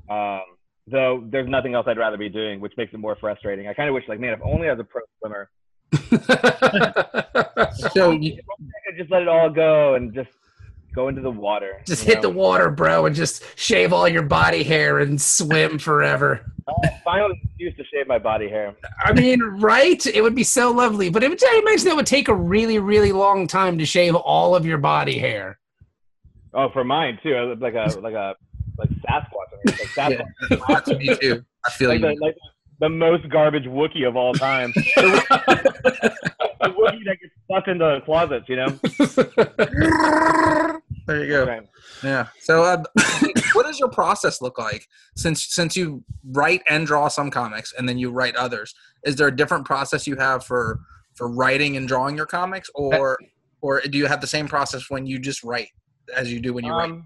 Um, 0.10 0.41
though 0.88 1.24
there's 1.31 1.48
nothing 1.48 1.74
else 1.74 1.88
I'd 1.88 1.98
rather 1.98 2.17
be 2.17 2.27
doing, 2.27 2.60
which 2.60 2.74
makes 2.75 2.93
it 2.93 2.98
more 2.98 3.15
frustrating. 3.15 3.70
I 3.70 3.74
kind 3.74 3.88
of 3.88 3.96
wish 3.96 4.03
like 4.10 4.20
man, 4.20 4.34
if 4.34 4.41
only 4.43 4.67
I 4.67 4.74
was 4.74 4.81
a 4.81 4.84
pro 4.84 5.01
swimmer, 5.20 5.50
So 7.93 8.12
you, 8.12 8.34
I 8.60 8.89
could 8.89 8.98
just 8.98 9.10
let 9.10 9.22
it 9.22 9.29
all 9.29 9.50
go 9.50 9.96
and 9.96 10.13
just 10.13 10.31
go 10.93 11.07
into 11.07 11.21
the 11.21 11.31
water. 11.31 11.81
just 11.86 12.03
hit 12.03 12.21
the 12.21 12.29
water, 12.29 12.69
bro, 12.69 13.05
and 13.05 13.15
just 13.15 13.43
shave 13.57 13.93
all 13.93 14.07
your 14.07 14.24
body 14.24 14.63
hair 14.63 15.00
and 15.00 15.21
swim 15.21 15.79
forever. 15.79 16.45
Finally, 17.03 17.41
used 17.57 17.77
to 17.77 17.83
shave 17.86 18.07
my 18.07 18.19
body 18.19 18.50
hair. 18.50 18.75
I 19.03 19.13
mean, 19.13 19.41
right? 19.41 20.05
It 20.05 20.21
would 20.21 20.36
be 20.36 20.43
so 20.43 20.71
lovely, 20.71 21.10
but 21.10 21.24
it 21.24 21.29
would, 21.29 21.43
I 21.43 21.62
imagine 21.65 21.86
that 21.86 21.95
would 21.95 22.05
take 22.05 22.27
a 22.27 22.36
really, 22.36 22.79
really 22.79 23.12
long 23.12 23.48
time 23.48 23.77
to 23.77 23.86
shave 23.86 24.15
all 24.15 24.55
of 24.55 24.65
your 24.65 24.77
body 24.77 25.17
hair. 25.17 25.60
Oh, 26.53 26.69
for 26.71 26.83
mine 26.83 27.17
too. 27.24 27.36
I 27.36 27.43
look 27.43 27.62
like 27.62 27.75
a 27.75 28.00
like 28.00 28.13
a 28.13 28.36
like 28.77 28.89
Sasquatch. 28.89 29.65
Like 29.65 29.75
Sasquatch. 29.75 30.88
yeah, 30.88 30.98
me 30.98 31.15
too. 31.15 31.45
I 31.65 31.71
feel 31.71 31.89
like, 31.89 32.01
the, 32.01 32.13
you. 32.13 32.19
like 32.19 32.36
the 32.79 32.89
most 32.89 33.29
garbage 33.29 33.65
Wookiee 33.65 34.07
of 34.07 34.15
all 34.15 34.33
time. 34.33 34.74
the 36.62 36.70
Wookiee 36.70 37.06
that 37.06 37.18
gets 37.22 37.34
stuck 37.46 37.68
in 37.68 37.77
the 37.77 38.01
closets, 38.06 38.48
you 38.50 38.56
know. 38.56 38.80
There 41.08 41.24
you 41.24 41.30
go. 41.30 41.46
Right. 41.46 41.68
Yeah. 42.03 42.27
So, 42.39 42.63
uh, 42.63 42.84
what 43.53 43.65
does 43.65 43.80
your 43.80 43.89
process 43.89 44.41
look 44.41 44.58
like 44.58 44.88
since 45.15 45.53
since 45.53 45.75
you 45.75 46.03
write 46.32 46.62
and 46.70 46.86
draw 46.86 47.08
some 47.08 47.32
comics 47.32 47.74
and 47.77 47.88
then 47.89 47.98
you 47.98 48.12
write 48.12 48.36
others? 48.36 48.74
Is 49.03 49.15
there 49.15 49.27
a 49.27 49.36
different 49.36 49.65
process 49.65 50.08
you 50.08 50.15
have 50.18 50.46
for 50.46 50.80
for 51.15 51.30
writing 51.30 51.77
and 51.77 51.88
drawing 51.88 52.15
your 52.15 52.25
comics, 52.25 52.70
or 52.75 53.18
or 53.62 53.82
do 53.82 53.98
you 53.98 54.06
have 54.06 54.22
the 54.22 54.27
same 54.27 54.48
process 54.48 54.89
when 54.89 55.06
you 55.06 55.20
just 55.20 55.44
write 55.44 55.70
as 56.15 56.32
you 56.32 56.39
do 56.39 56.53
when 56.53 56.65
you 56.65 56.72
write? 56.72 56.91
Um, 56.91 57.06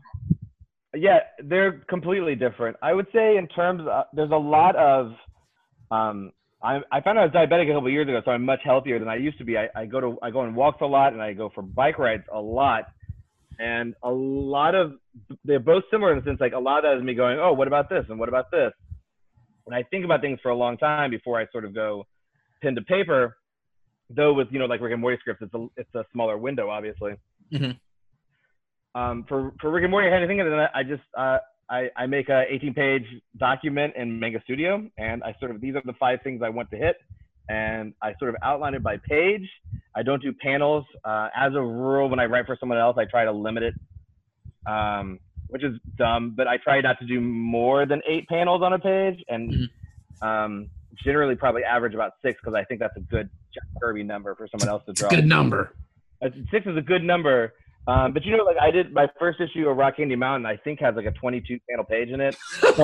yeah, 0.93 1.19
they're 1.43 1.83
completely 1.89 2.35
different. 2.35 2.77
I 2.81 2.93
would 2.93 3.07
say 3.13 3.37
in 3.37 3.47
terms 3.47 3.81
of 3.89 4.05
there's 4.13 4.31
a 4.31 4.37
lot 4.37 4.75
of 4.75 5.13
um, 5.91 6.31
I, 6.65 6.79
I 6.91 7.01
found 7.01 7.19
out 7.19 7.21
I 7.21 7.25
was 7.25 7.33
diabetic 7.33 7.69
a 7.69 7.73
couple 7.73 7.87
of 7.87 7.93
years 7.93 8.07
ago, 8.07 8.21
so 8.25 8.31
I'm 8.31 8.43
much 8.43 8.61
healthier 8.63 8.97
than 8.97 9.07
I 9.07 9.15
used 9.17 9.37
to 9.37 9.45
be. 9.45 9.55
I, 9.57 9.67
I 9.75 9.85
go 9.85 9.99
to 10.01 10.17
I 10.23 10.31
go 10.31 10.39
on 10.39 10.55
walks 10.55 10.81
a 10.81 10.85
lot 10.85 11.13
and 11.13 11.21
I 11.21 11.33
go 11.33 11.51
for 11.53 11.61
bike 11.61 11.99
rides 11.99 12.23
a 12.33 12.39
lot, 12.41 12.85
and 13.59 13.93
a 14.03 14.09
lot 14.09 14.73
of 14.73 14.93
they're 15.43 15.59
both 15.59 15.83
similar 15.91 16.13
in 16.13 16.19
the 16.19 16.25
sense 16.25 16.41
like 16.41 16.53
a 16.53 16.59
lot 16.59 16.79
of 16.79 16.83
that 16.83 16.97
is 16.97 17.03
me 17.03 17.13
going, 17.13 17.37
oh, 17.39 17.53
what 17.53 17.67
about 17.67 17.87
this 17.89 18.03
and 18.09 18.17
what 18.19 18.29
about 18.29 18.49
this, 18.51 18.71
and 19.67 19.75
I 19.75 19.83
think 19.83 20.05
about 20.05 20.21
things 20.21 20.39
for 20.41 20.49
a 20.49 20.55
long 20.55 20.75
time 20.77 21.11
before 21.11 21.39
I 21.39 21.45
sort 21.51 21.65
of 21.65 21.73
go 21.75 22.05
pen 22.61 22.73
to 22.75 22.81
paper. 22.81 23.37
Though 24.09 24.33
with 24.33 24.47
you 24.51 24.59
know 24.59 24.65
like 24.65 24.81
Rick 24.81 24.93
and 24.93 25.01
Morty 25.01 25.17
scripts, 25.19 25.43
it's 25.43 25.53
a 25.53 25.67
it's 25.77 25.93
a 25.95 26.03
smaller 26.13 26.37
window, 26.37 26.69
obviously 26.69 27.13
Mhm. 27.53 27.77
um, 28.95 29.23
for 29.27 29.51
for 29.61 29.69
Rick 29.71 29.83
and 29.83 29.91
Morty, 29.91 30.07
I 30.07 30.11
had 30.13 30.19
to 30.19 30.27
think 30.27 30.41
of 30.41 30.47
it. 30.47 30.69
I 30.73 30.83
just 30.83 31.03
uh, 31.17 31.37
I 31.69 31.89
I 31.95 32.05
make 32.05 32.29
a 32.29 32.43
18 32.49 32.73
page 32.73 33.05
document 33.37 33.93
in 33.95 34.19
Manga 34.19 34.41
Studio, 34.43 34.87
and 34.97 35.23
I 35.23 35.35
sort 35.39 35.51
of 35.51 35.61
these 35.61 35.75
are 35.75 35.81
the 35.85 35.93
five 35.93 36.19
things 36.23 36.41
I 36.43 36.49
want 36.49 36.69
to 36.71 36.77
hit, 36.77 36.97
and 37.49 37.93
I 38.01 38.13
sort 38.19 38.29
of 38.29 38.35
outline 38.43 38.73
it 38.75 38.83
by 38.83 38.97
page. 38.97 39.49
I 39.95 40.03
don't 40.03 40.21
do 40.21 40.31
panels. 40.33 40.85
Uh, 41.03 41.29
as 41.35 41.53
a 41.53 41.61
rule, 41.61 42.09
when 42.09 42.19
I 42.19 42.25
write 42.25 42.45
for 42.45 42.57
someone 42.59 42.77
else, 42.77 42.97
I 42.99 43.05
try 43.05 43.25
to 43.25 43.31
limit 43.31 43.63
it, 43.63 43.73
um, 44.67 45.19
which 45.47 45.63
is 45.63 45.73
dumb, 45.97 46.33
but 46.35 46.47
I 46.47 46.57
try 46.57 46.81
not 46.81 46.99
to 46.99 47.05
do 47.05 47.19
more 47.21 47.85
than 47.85 48.01
eight 48.07 48.27
panels 48.27 48.61
on 48.61 48.73
a 48.73 48.79
page, 48.79 49.23
and 49.29 49.69
um, 50.21 50.69
generally 51.03 51.35
probably 51.35 51.63
average 51.63 51.93
about 51.93 52.13
six 52.23 52.39
because 52.41 52.55
I 52.55 52.63
think 52.65 52.79
that's 52.79 52.95
a 52.97 53.01
good 53.01 53.29
Jack 53.53 53.63
Kirby 53.81 54.03
number 54.03 54.35
for 54.35 54.47
someone 54.47 54.69
else 54.69 54.83
to 54.85 54.91
It's 54.91 54.99
draw. 55.01 55.09
a 55.09 55.15
good 55.15 55.25
number. 55.25 55.73
Uh, 56.21 56.29
six 56.51 56.65
is 56.67 56.77
a 56.77 56.81
good 56.81 57.03
number. 57.03 57.53
Um, 57.87 58.13
but 58.13 58.25
you 58.25 58.35
know, 58.35 58.43
like 58.43 58.57
I 58.59 58.71
did 58.71 58.93
my 58.93 59.07
first 59.19 59.39
issue 59.39 59.67
of 59.67 59.77
Rock 59.77 59.97
Candy 59.97 60.15
Mountain, 60.15 60.45
I 60.45 60.57
think 60.57 60.79
has 60.79 60.95
like 60.95 61.05
a 61.05 61.11
22 61.11 61.59
panel 61.69 61.85
page 61.85 62.09
in 62.09 62.19
it. 62.19 62.35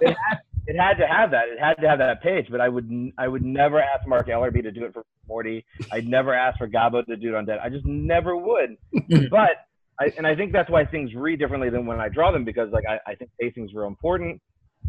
It, 0.00 0.16
had, 0.16 0.38
it 0.66 0.76
had 0.76 0.94
to 0.94 1.06
have 1.06 1.30
that. 1.32 1.48
It 1.48 1.58
had 1.58 1.74
to 1.74 1.88
have 1.88 1.98
that 1.98 2.22
page. 2.22 2.46
But 2.50 2.60
I 2.60 2.68
would 2.68 2.88
I 3.18 3.26
would 3.26 3.42
never 3.42 3.80
ask 3.80 4.06
Marc 4.06 4.28
Ellerby 4.28 4.62
to 4.62 4.70
do 4.70 4.84
it 4.84 4.92
for 4.92 5.04
Morty. 5.26 5.64
I'd 5.92 6.06
never 6.06 6.32
ask 6.32 6.58
for 6.58 6.68
Gabo 6.68 7.04
to 7.06 7.16
do 7.16 7.30
it 7.30 7.34
on 7.34 7.44
Dead. 7.44 7.58
I 7.62 7.68
just 7.68 7.86
never 7.86 8.36
would. 8.36 8.76
but 9.30 9.50
I, 10.00 10.12
and 10.16 10.26
I 10.26 10.36
think 10.36 10.52
that's 10.52 10.70
why 10.70 10.84
things 10.84 11.14
read 11.14 11.38
differently 11.40 11.70
than 11.70 11.86
when 11.86 12.00
I 12.00 12.08
draw 12.08 12.30
them 12.30 12.44
because 12.44 12.70
like 12.72 12.84
I, 12.88 12.98
I 13.10 13.14
think 13.16 13.30
pacing 13.40 13.64
is 13.64 13.74
real 13.74 13.88
important. 13.88 14.40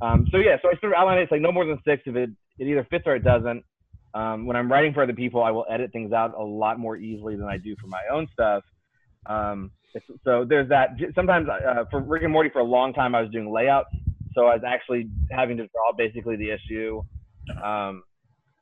Um, 0.01 0.27
so 0.31 0.37
yeah, 0.37 0.57
so 0.61 0.69
I 0.69 0.79
sort 0.79 0.93
of 0.93 0.99
outline 0.99 1.17
it. 1.17 1.23
It's 1.23 1.31
like 1.31 1.41
no 1.41 1.51
more 1.51 1.65
than 1.65 1.79
six. 1.85 2.03
If 2.05 2.15
it 2.15 2.29
it 2.59 2.67
either 2.67 2.85
fits 2.89 3.05
or 3.07 3.15
it 3.15 3.23
doesn't. 3.23 3.63
Um, 4.13 4.45
when 4.45 4.55
I'm 4.55 4.71
writing 4.71 4.93
for 4.93 5.03
other 5.03 5.13
people, 5.13 5.43
I 5.43 5.51
will 5.51 5.65
edit 5.69 5.91
things 5.91 6.13
out 6.13 6.33
a 6.37 6.43
lot 6.43 6.79
more 6.79 6.97
easily 6.97 7.35
than 7.35 7.45
I 7.45 7.57
do 7.57 7.75
for 7.79 7.87
my 7.87 8.01
own 8.11 8.27
stuff. 8.33 8.63
Um, 9.25 9.71
so 10.23 10.45
there's 10.47 10.69
that. 10.69 10.89
Sometimes 11.15 11.47
uh, 11.49 11.85
for 11.89 11.99
Rick 11.99 12.23
and 12.23 12.31
Morty, 12.31 12.49
for 12.49 12.59
a 12.59 12.63
long 12.63 12.93
time, 12.93 13.15
I 13.15 13.21
was 13.21 13.31
doing 13.31 13.51
layouts, 13.51 13.89
so 14.33 14.45
I 14.47 14.55
was 14.55 14.63
actually 14.65 15.09
having 15.31 15.57
to 15.57 15.67
draw 15.67 15.91
basically 15.97 16.35
the 16.35 16.51
issue. 16.51 17.01
Um, 17.63 18.03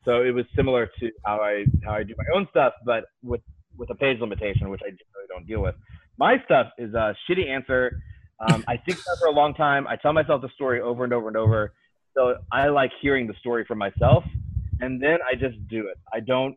so 0.06 0.22
it 0.22 0.34
was 0.34 0.46
similar 0.56 0.90
to 1.00 1.12
how 1.26 1.42
I 1.42 1.66
how 1.84 1.94
I 1.94 2.04
do 2.04 2.14
my 2.18 2.38
own 2.38 2.48
stuff, 2.50 2.74
but 2.86 3.06
with 3.24 3.42
with 3.78 3.90
a 3.90 3.96
page 3.96 4.20
limitation, 4.20 4.70
which 4.70 4.82
I 4.82 4.90
generally 4.90 5.28
don't 5.30 5.46
deal 5.46 5.62
with. 5.62 5.76
My 6.18 6.38
stuff 6.46 6.68
is 6.78 6.94
a 6.94 7.16
shitty 7.30 7.48
answer. 7.48 8.00
Um, 8.40 8.64
I 8.68 8.78
think 8.78 9.00
for 9.20 9.28
a 9.28 9.32
long 9.32 9.54
time. 9.54 9.88
I 9.88 9.96
tell 9.96 10.14
myself 10.14 10.42
the 10.42 10.50
story 10.56 10.82
over 10.82 11.04
and 11.04 11.14
over 11.14 11.28
and 11.28 11.38
over. 11.38 11.74
So 12.16 12.36
I 12.52 12.68
like 12.70 12.92
hearing 13.02 13.28
the 13.28 13.34
story 13.40 13.66
for 13.68 13.76
myself, 13.76 14.24
and 14.80 15.02
then 15.02 15.18
I 15.30 15.36
just 15.36 15.56
do 15.68 15.88
it. 15.88 15.98
I 16.12 16.20
don't. 16.20 16.56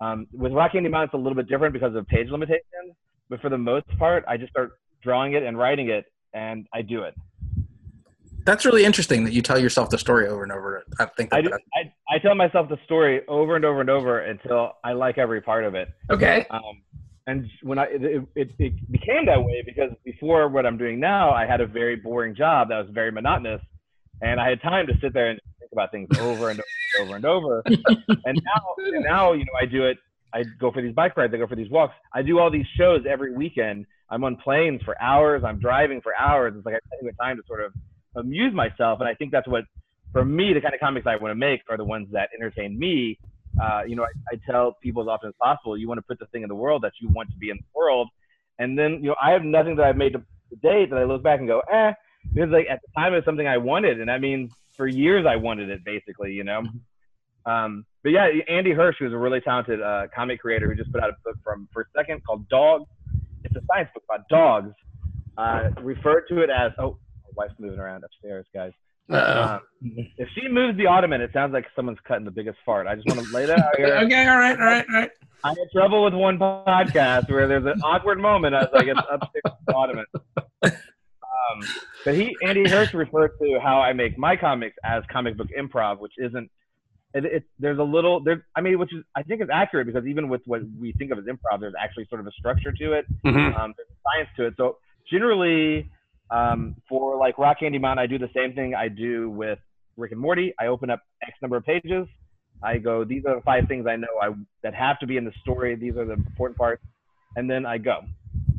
Um, 0.00 0.26
with 0.32 0.52
Rock 0.52 0.72
Candy 0.72 0.88
Mountain, 0.88 1.06
it's 1.06 1.14
a 1.14 1.16
little 1.16 1.36
bit 1.36 1.48
different 1.48 1.72
because 1.72 1.94
of 1.94 2.06
page 2.08 2.28
limitations. 2.28 2.94
But 3.28 3.40
for 3.40 3.48
the 3.48 3.58
most 3.58 3.86
part, 3.98 4.24
I 4.28 4.36
just 4.36 4.50
start 4.50 4.72
drawing 5.02 5.34
it 5.34 5.42
and 5.42 5.56
writing 5.58 5.88
it, 5.88 6.06
and 6.32 6.66
I 6.72 6.82
do 6.82 7.02
it. 7.02 7.14
That's 8.44 8.66
really 8.66 8.84
interesting 8.84 9.24
that 9.24 9.32
you 9.32 9.40
tell 9.40 9.58
yourself 9.58 9.88
the 9.88 9.98
story 9.98 10.28
over 10.28 10.42
and 10.42 10.52
over. 10.52 10.84
I 10.98 11.06
think 11.06 11.30
that 11.30 11.36
I, 11.36 11.42
do, 11.42 11.50
I, 11.74 12.14
I 12.14 12.18
tell 12.18 12.34
myself 12.34 12.68
the 12.68 12.78
story 12.84 13.22
over 13.26 13.56
and 13.56 13.64
over 13.64 13.80
and 13.80 13.88
over 13.88 14.20
until 14.20 14.72
I 14.84 14.92
like 14.92 15.16
every 15.16 15.40
part 15.40 15.64
of 15.64 15.74
it. 15.74 15.88
Okay. 16.10 16.46
Um, 16.50 16.82
and 17.26 17.46
when 17.62 17.78
I 17.78 17.84
it, 17.84 18.22
it, 18.34 18.50
it 18.58 18.92
became 18.92 19.24
that 19.26 19.42
way 19.42 19.62
because 19.64 19.90
before 20.04 20.48
what 20.48 20.66
I'm 20.66 20.76
doing 20.76 21.00
now, 21.00 21.30
I 21.30 21.46
had 21.46 21.62
a 21.62 21.66
very 21.66 21.96
boring 21.96 22.34
job 22.34 22.68
that 22.68 22.78
was 22.78 22.88
very 22.92 23.10
monotonous, 23.10 23.62
and 24.20 24.38
I 24.38 24.50
had 24.50 24.60
time 24.60 24.86
to 24.88 24.92
sit 25.00 25.14
there 25.14 25.30
and 25.30 25.40
think 25.58 25.72
about 25.72 25.90
things 25.90 26.08
over 26.18 26.50
and 26.50 26.60
over 27.00 27.00
and 27.00 27.00
over 27.00 27.16
and 27.16 27.24
over. 27.24 27.62
and 28.26 28.42
now, 28.44 28.74
and 28.76 29.04
now 29.04 29.32
you 29.32 29.46
know, 29.46 29.52
I 29.58 29.64
do 29.64 29.86
it. 29.86 29.96
I 30.34 30.44
go 30.60 30.72
for 30.72 30.82
these 30.82 30.94
bike 30.94 31.16
rides. 31.16 31.32
I 31.32 31.38
go 31.38 31.46
for 31.46 31.56
these 31.56 31.70
walks. 31.70 31.94
I 32.12 32.22
do 32.22 32.38
all 32.38 32.50
these 32.50 32.66
shows 32.76 33.02
every 33.08 33.32
weekend. 33.34 33.86
I'm 34.10 34.24
on 34.24 34.36
planes 34.36 34.82
for 34.84 35.00
hours. 35.00 35.42
I'm 35.44 35.60
driving 35.60 36.00
for 36.00 36.12
hours. 36.18 36.54
It's 36.56 36.66
like 36.66 36.74
I 36.74 36.78
take 36.96 37.16
the 37.16 37.22
time 37.22 37.36
to 37.36 37.42
sort 37.46 37.64
of 37.64 37.72
amuse 38.16 38.52
myself, 38.52 39.00
and 39.00 39.08
I 39.08 39.14
think 39.14 39.32
that's 39.32 39.48
what, 39.48 39.64
for 40.12 40.24
me, 40.24 40.52
the 40.52 40.60
kind 40.60 40.74
of 40.74 40.80
comics 40.80 41.06
I 41.06 41.16
want 41.16 41.30
to 41.30 41.36
make 41.36 41.60
are 41.70 41.76
the 41.76 41.84
ones 41.84 42.08
that 42.12 42.28
entertain 42.38 42.78
me 42.78 43.18
uh, 43.62 43.82
you 43.86 43.96
know, 43.96 44.04
I, 44.04 44.34
I 44.34 44.50
tell 44.50 44.76
people 44.82 45.02
as 45.02 45.08
often 45.08 45.28
as 45.28 45.34
possible, 45.40 45.76
you 45.76 45.88
want 45.88 45.98
to 45.98 46.02
put 46.02 46.18
the 46.18 46.26
thing 46.26 46.42
in 46.42 46.48
the 46.48 46.54
world 46.54 46.82
that 46.82 46.92
you 47.00 47.08
want 47.08 47.30
to 47.30 47.36
be 47.36 47.50
in 47.50 47.56
the 47.56 47.64
world. 47.74 48.08
And 48.58 48.78
then, 48.78 49.00
you 49.02 49.08
know, 49.08 49.16
I 49.22 49.30
have 49.30 49.42
nothing 49.42 49.76
that 49.76 49.86
I've 49.86 49.96
made 49.96 50.12
to 50.14 50.22
date 50.62 50.90
that 50.90 50.98
I 50.98 51.04
look 51.04 51.22
back 51.22 51.38
and 51.38 51.48
go, 51.48 51.60
eh, 51.72 51.92
because 52.32 52.50
like 52.50 52.66
at 52.70 52.80
the 52.82 53.00
time 53.00 53.12
it 53.12 53.16
was 53.16 53.24
something 53.24 53.46
I 53.46 53.58
wanted. 53.58 54.00
And 54.00 54.10
I 54.10 54.18
mean, 54.18 54.50
for 54.76 54.86
years 54.86 55.26
I 55.26 55.36
wanted 55.36 55.70
it 55.70 55.84
basically, 55.84 56.32
you 56.32 56.44
know? 56.44 56.62
Um, 57.46 57.84
but 58.02 58.10
yeah, 58.10 58.28
Andy 58.48 58.72
Hirsch, 58.72 58.96
who's 58.98 59.12
a 59.12 59.16
really 59.16 59.40
talented 59.40 59.82
uh, 59.82 60.06
comic 60.14 60.40
creator 60.40 60.68
who 60.68 60.74
just 60.74 60.92
put 60.92 61.02
out 61.02 61.10
a 61.10 61.14
book 61.24 61.36
from 61.42 61.68
for 61.72 61.82
a 61.82 61.84
second 61.96 62.22
called 62.24 62.48
Dogs. 62.48 62.84
It's 63.44 63.54
a 63.56 63.60
science 63.72 63.88
book 63.94 64.04
about 64.08 64.28
dogs. 64.28 64.72
Uh, 65.36 65.70
referred 65.82 66.24
to 66.28 66.40
it 66.40 66.50
as 66.50 66.72
oh, 66.78 66.98
my 67.36 67.44
wife's 67.44 67.54
moving 67.58 67.78
around 67.78 68.04
upstairs, 68.04 68.46
guys. 68.54 68.72
Um, 69.10 69.60
if 70.16 70.28
she 70.34 70.48
moves 70.48 70.78
the 70.78 70.86
ottoman, 70.86 71.20
it 71.20 71.30
sounds 71.34 71.52
like 71.52 71.66
someone's 71.76 71.98
cutting 72.08 72.24
the 72.24 72.30
biggest 72.30 72.56
fart. 72.64 72.86
I 72.86 72.94
just 72.94 73.06
want 73.06 73.20
to 73.20 73.34
lay 73.34 73.44
that 73.46 73.58
out 73.58 73.72
here. 73.76 73.86
okay, 73.96 74.26
all 74.26 74.38
right, 74.38 74.58
all 74.58 74.64
right, 74.64 74.86
all 74.88 75.00
right. 75.00 75.10
I 75.42 75.48
had 75.50 75.70
trouble 75.74 76.04
with 76.04 76.14
one 76.14 76.38
podcast 76.38 77.30
where 77.30 77.46
there's 77.46 77.66
an 77.66 77.82
awkward 77.82 78.18
moment. 78.18 78.54
I 78.54 78.60
was 78.60 78.70
like, 78.72 78.86
it's 78.86 78.98
upstairs 79.10 79.42
the 79.66 79.74
ottoman. 79.74 80.06
Um, 80.62 81.68
but 82.04 82.14
he, 82.14 82.34
Andy 82.42 82.68
Hirsch, 82.68 82.94
referred 82.94 83.32
to 83.42 83.58
how 83.62 83.80
I 83.80 83.92
make 83.92 84.16
my 84.16 84.36
comics 84.36 84.76
as 84.84 85.02
comic 85.12 85.36
book 85.36 85.48
improv, 85.58 85.98
which 85.98 86.14
isn't. 86.18 86.50
It, 87.14 87.24
it, 87.24 87.44
there's 87.60 87.78
a 87.78 87.82
little 87.82 88.20
there. 88.20 88.44
I 88.56 88.60
mean, 88.60 88.78
which 88.78 88.92
is 88.92 89.04
I 89.16 89.22
think 89.22 89.40
is 89.40 89.48
accurate 89.52 89.86
because 89.86 90.04
even 90.06 90.28
with 90.28 90.42
what 90.46 90.62
we 90.80 90.92
think 90.92 91.12
of 91.12 91.18
as 91.18 91.24
improv, 91.24 91.60
there's 91.60 91.74
actually 91.80 92.06
sort 92.08 92.20
of 92.20 92.26
a 92.26 92.32
structure 92.32 92.72
to 92.72 92.92
it. 92.92 93.06
Mhm. 93.24 93.56
Um, 93.58 93.74
there's 93.76 93.88
science 94.02 94.28
to 94.36 94.46
it. 94.46 94.54
So 94.56 94.78
generally, 95.08 95.88
um, 96.30 96.74
for 96.88 97.16
like 97.16 97.38
Rock 97.38 97.60
Candy 97.60 97.78
Mountain, 97.78 98.02
I 98.02 98.06
do 98.06 98.18
the 98.18 98.30
same 98.34 98.52
thing 98.54 98.74
I 98.74 98.88
do 98.88 99.30
with 99.30 99.60
Rick 99.96 100.10
and 100.12 100.20
Morty. 100.20 100.54
I 100.58 100.66
open 100.66 100.90
up 100.90 101.02
X 101.22 101.32
number 101.40 101.56
of 101.56 101.64
pages. 101.64 102.08
I 102.62 102.78
go, 102.78 103.04
these 103.04 103.24
are 103.26 103.36
the 103.36 103.42
five 103.42 103.68
things 103.68 103.86
I 103.86 103.96
know 103.96 104.08
I 104.20 104.30
that 104.62 104.74
have 104.74 104.98
to 105.00 105.06
be 105.06 105.16
in 105.16 105.24
the 105.24 105.32
story. 105.42 105.76
These 105.76 105.96
are 105.96 106.04
the 106.04 106.14
important 106.14 106.58
parts, 106.58 106.82
and 107.36 107.48
then 107.48 107.66
I 107.66 107.78
go. 107.78 108.00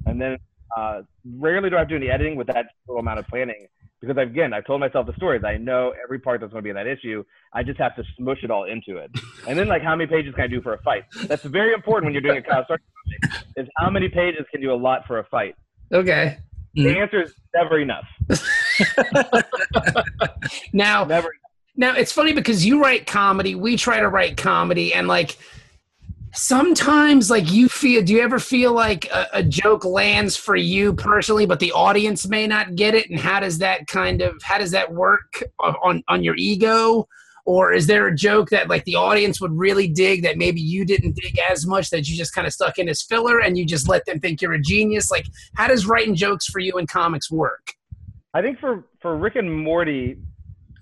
And 0.05 0.21
then 0.21 0.37
uh, 0.77 1.01
rarely 1.37 1.69
do 1.69 1.75
I 1.75 1.79
have 1.79 1.89
to 1.89 1.97
do 1.97 2.03
any 2.03 2.11
editing 2.11 2.35
with 2.37 2.47
that 2.47 2.67
little 2.87 2.99
amount 2.99 3.19
of 3.19 3.27
planning 3.27 3.67
because 4.01 4.17
again, 4.21 4.53
I've 4.53 4.65
told 4.65 4.79
myself 4.79 5.07
the 5.07 5.13
stories. 5.15 5.43
I 5.45 5.57
know 5.57 5.93
every 6.03 6.19
part 6.19 6.41
that's 6.41 6.51
going 6.51 6.61
to 6.61 6.63
be 6.63 6.69
in 6.69 6.75
that 6.75 6.87
issue. 6.87 7.23
I 7.53 7.63
just 7.63 7.79
have 7.79 7.95
to 7.95 8.03
smush 8.17 8.43
it 8.43 8.51
all 8.51 8.65
into 8.65 8.97
it. 8.97 9.11
And 9.47 9.57
then 9.57 9.67
like, 9.67 9.81
how 9.81 9.95
many 9.95 10.07
pages 10.07 10.35
can 10.35 10.43
I 10.43 10.47
do 10.47 10.61
for 10.61 10.73
a 10.73 10.81
fight? 10.81 11.03
That's 11.27 11.43
very 11.43 11.73
important 11.73 12.05
when 12.05 12.13
you're 12.13 12.21
doing 12.21 12.37
a 12.37 12.41
Kyle 12.41 12.63
Stark 12.65 12.81
comic. 13.21 13.45
Is 13.55 13.67
how 13.77 13.89
many 13.89 14.09
pages 14.09 14.45
can 14.51 14.61
you 14.61 14.67
do 14.69 14.73
a 14.73 14.75
lot 14.75 15.05
for 15.07 15.19
a 15.19 15.23
fight? 15.25 15.55
Okay. 15.91 16.37
The 16.73 16.99
answer 16.99 17.21
is 17.21 17.33
never 17.53 17.79
enough. 17.79 18.05
Now, 20.73 21.05
Never. 21.05 21.29
Now 21.77 21.95
it's 21.95 22.11
funny 22.11 22.33
because 22.33 22.65
you 22.65 22.81
write 22.81 23.05
comedy, 23.05 23.55
we 23.55 23.75
try 23.77 23.99
to 23.99 24.07
write 24.07 24.37
comedy, 24.37 24.93
and 24.93 25.07
like 25.07 25.37
sometimes, 26.35 27.29
like 27.29 27.51
you 27.51 27.67
feel. 27.69 28.03
Do 28.03 28.13
you 28.13 28.21
ever 28.21 28.39
feel 28.39 28.73
like 28.73 29.05
a, 29.05 29.27
a 29.33 29.43
joke 29.43 29.85
lands 29.85 30.35
for 30.35 30.55
you 30.55 30.93
personally, 30.93 31.45
but 31.45 31.59
the 31.59 31.71
audience 31.71 32.27
may 32.27 32.47
not 32.47 32.75
get 32.75 32.93
it? 32.93 33.09
And 33.09 33.19
how 33.19 33.39
does 33.39 33.57
that 33.59 33.87
kind 33.87 34.21
of 34.21 34.41
how 34.43 34.57
does 34.57 34.71
that 34.71 34.93
work 34.93 35.43
on 35.59 36.03
on 36.07 36.23
your 36.23 36.35
ego? 36.35 37.07
Or 37.47 37.73
is 37.73 37.85
there 37.85 38.07
a 38.07 38.15
joke 38.15 38.49
that 38.49 38.69
like 38.69 38.85
the 38.85 38.95
audience 38.95 39.39
would 39.39 39.55
really 39.55 39.87
dig 39.87 40.23
that 40.23 40.37
maybe 40.37 40.59
you 40.59 40.83
didn't 40.83 41.15
dig 41.15 41.37
as 41.49 41.67
much 41.67 41.91
that 41.91 42.07
you 42.09 42.17
just 42.17 42.33
kind 42.33 42.47
of 42.47 42.53
stuck 42.53 42.79
in 42.79 42.89
as 42.89 43.03
filler 43.03 43.39
and 43.39 43.55
you 43.55 43.65
just 43.65 43.87
let 43.87 44.05
them 44.05 44.19
think 44.19 44.41
you're 44.41 44.53
a 44.53 44.61
genius? 44.61 45.11
Like, 45.11 45.27
how 45.55 45.67
does 45.67 45.85
writing 45.85 46.15
jokes 46.15 46.47
for 46.47 46.59
you 46.59 46.77
in 46.77 46.87
comics 46.87 47.29
work? 47.29 47.73
I 48.33 48.41
think 48.41 48.59
for 48.59 48.85
for 49.01 49.15
Rick 49.17 49.35
and 49.35 49.63
Morty, 49.63 50.17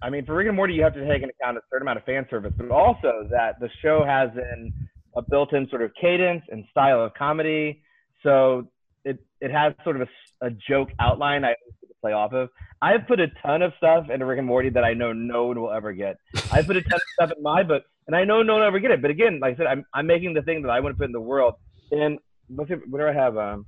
I 0.02 0.10
mean, 0.10 0.26
for 0.26 0.36
Rick 0.36 0.48
and 0.48 0.56
Morty, 0.56 0.74
you 0.74 0.84
have 0.84 0.94
to 0.96 1.08
take 1.08 1.22
into 1.22 1.34
account 1.40 1.58
a 1.58 1.62
certain 1.70 1.88
amount 1.88 2.00
of 2.00 2.06
fan 2.06 2.26
service, 2.30 2.54
but 2.58 2.72
also 2.72 3.28
that 3.30 3.60
the 3.60 3.70
show 3.82 4.04
has 4.06 4.30
an, 4.36 4.74
a 5.16 5.22
built-in 5.22 5.68
sort 5.70 5.82
of 5.82 5.92
cadence 6.00 6.44
and 6.50 6.66
style 6.72 7.04
of 7.04 7.14
comedy. 7.14 7.82
So 8.24 8.68
it 9.06 9.20
it 9.42 9.52
has 9.52 9.74
sort 9.84 10.00
of 10.00 10.08
a, 10.08 10.48
a 10.48 10.50
joke 10.52 10.90
outline 11.00 11.44
I 11.46 11.56
play 12.02 12.14
off 12.14 12.34
of. 12.34 12.50
I've 12.82 13.08
put 13.08 13.20
a 13.20 13.28
ton 13.42 13.62
of 13.62 13.72
stuff 13.78 14.10
into 14.10 14.26
Rick 14.26 14.40
and 14.40 14.48
Morty 14.48 14.70
that 14.70 14.84
I 14.84 14.94
know 14.94 15.14
no 15.14 15.46
one 15.46 15.60
will 15.60 15.72
ever 15.72 15.94
get. 15.94 16.18
I 16.52 16.62
put 16.62 16.76
a 16.76 16.82
ton 16.82 16.96
of 16.96 17.02
stuff 17.14 17.32
in 17.36 17.42
my 17.42 17.64
book, 17.64 17.84
and 18.08 18.16
I 18.16 18.26
know 18.26 18.44
no 18.44 18.54
one 18.54 18.62
will 18.62 18.68
ever 18.68 18.80
get 18.80 18.92
it. 18.92 19.02
But 19.02 19.12
again, 19.12 19.40
like 19.42 19.56
I 19.56 19.58
said, 19.58 19.68
I'm 19.68 19.86
I'm 19.94 20.08
making 20.08 20.34
the 20.34 20.42
thing 20.42 20.62
that 20.64 20.70
I 20.70 20.80
want 20.80 20.96
to 20.96 20.98
put 20.98 21.06
in 21.06 21.12
the 21.12 21.22
world. 21.22 21.56
And 21.92 22.20
what's 22.48 22.72
it, 22.72 22.80
what 22.90 23.00
do 23.00 23.08
I 23.08 23.14
have? 23.14 23.38
Um, 23.38 23.66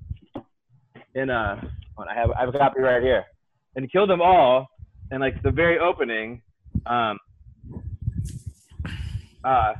in 1.15 1.29
uh, 1.29 1.61
I 1.97 2.13
have 2.13 2.31
I 2.31 2.41
have 2.41 2.49
a 2.53 2.57
copy 2.57 2.81
right 2.81 3.01
here. 3.01 3.23
And 3.77 3.91
kill 3.91 4.07
them 4.07 4.21
all, 4.21 4.67
and 5.11 5.19
like 5.19 5.41
the 5.43 5.51
very 5.51 5.79
opening, 5.79 6.41
um, 6.85 7.17
uh, 9.43 9.73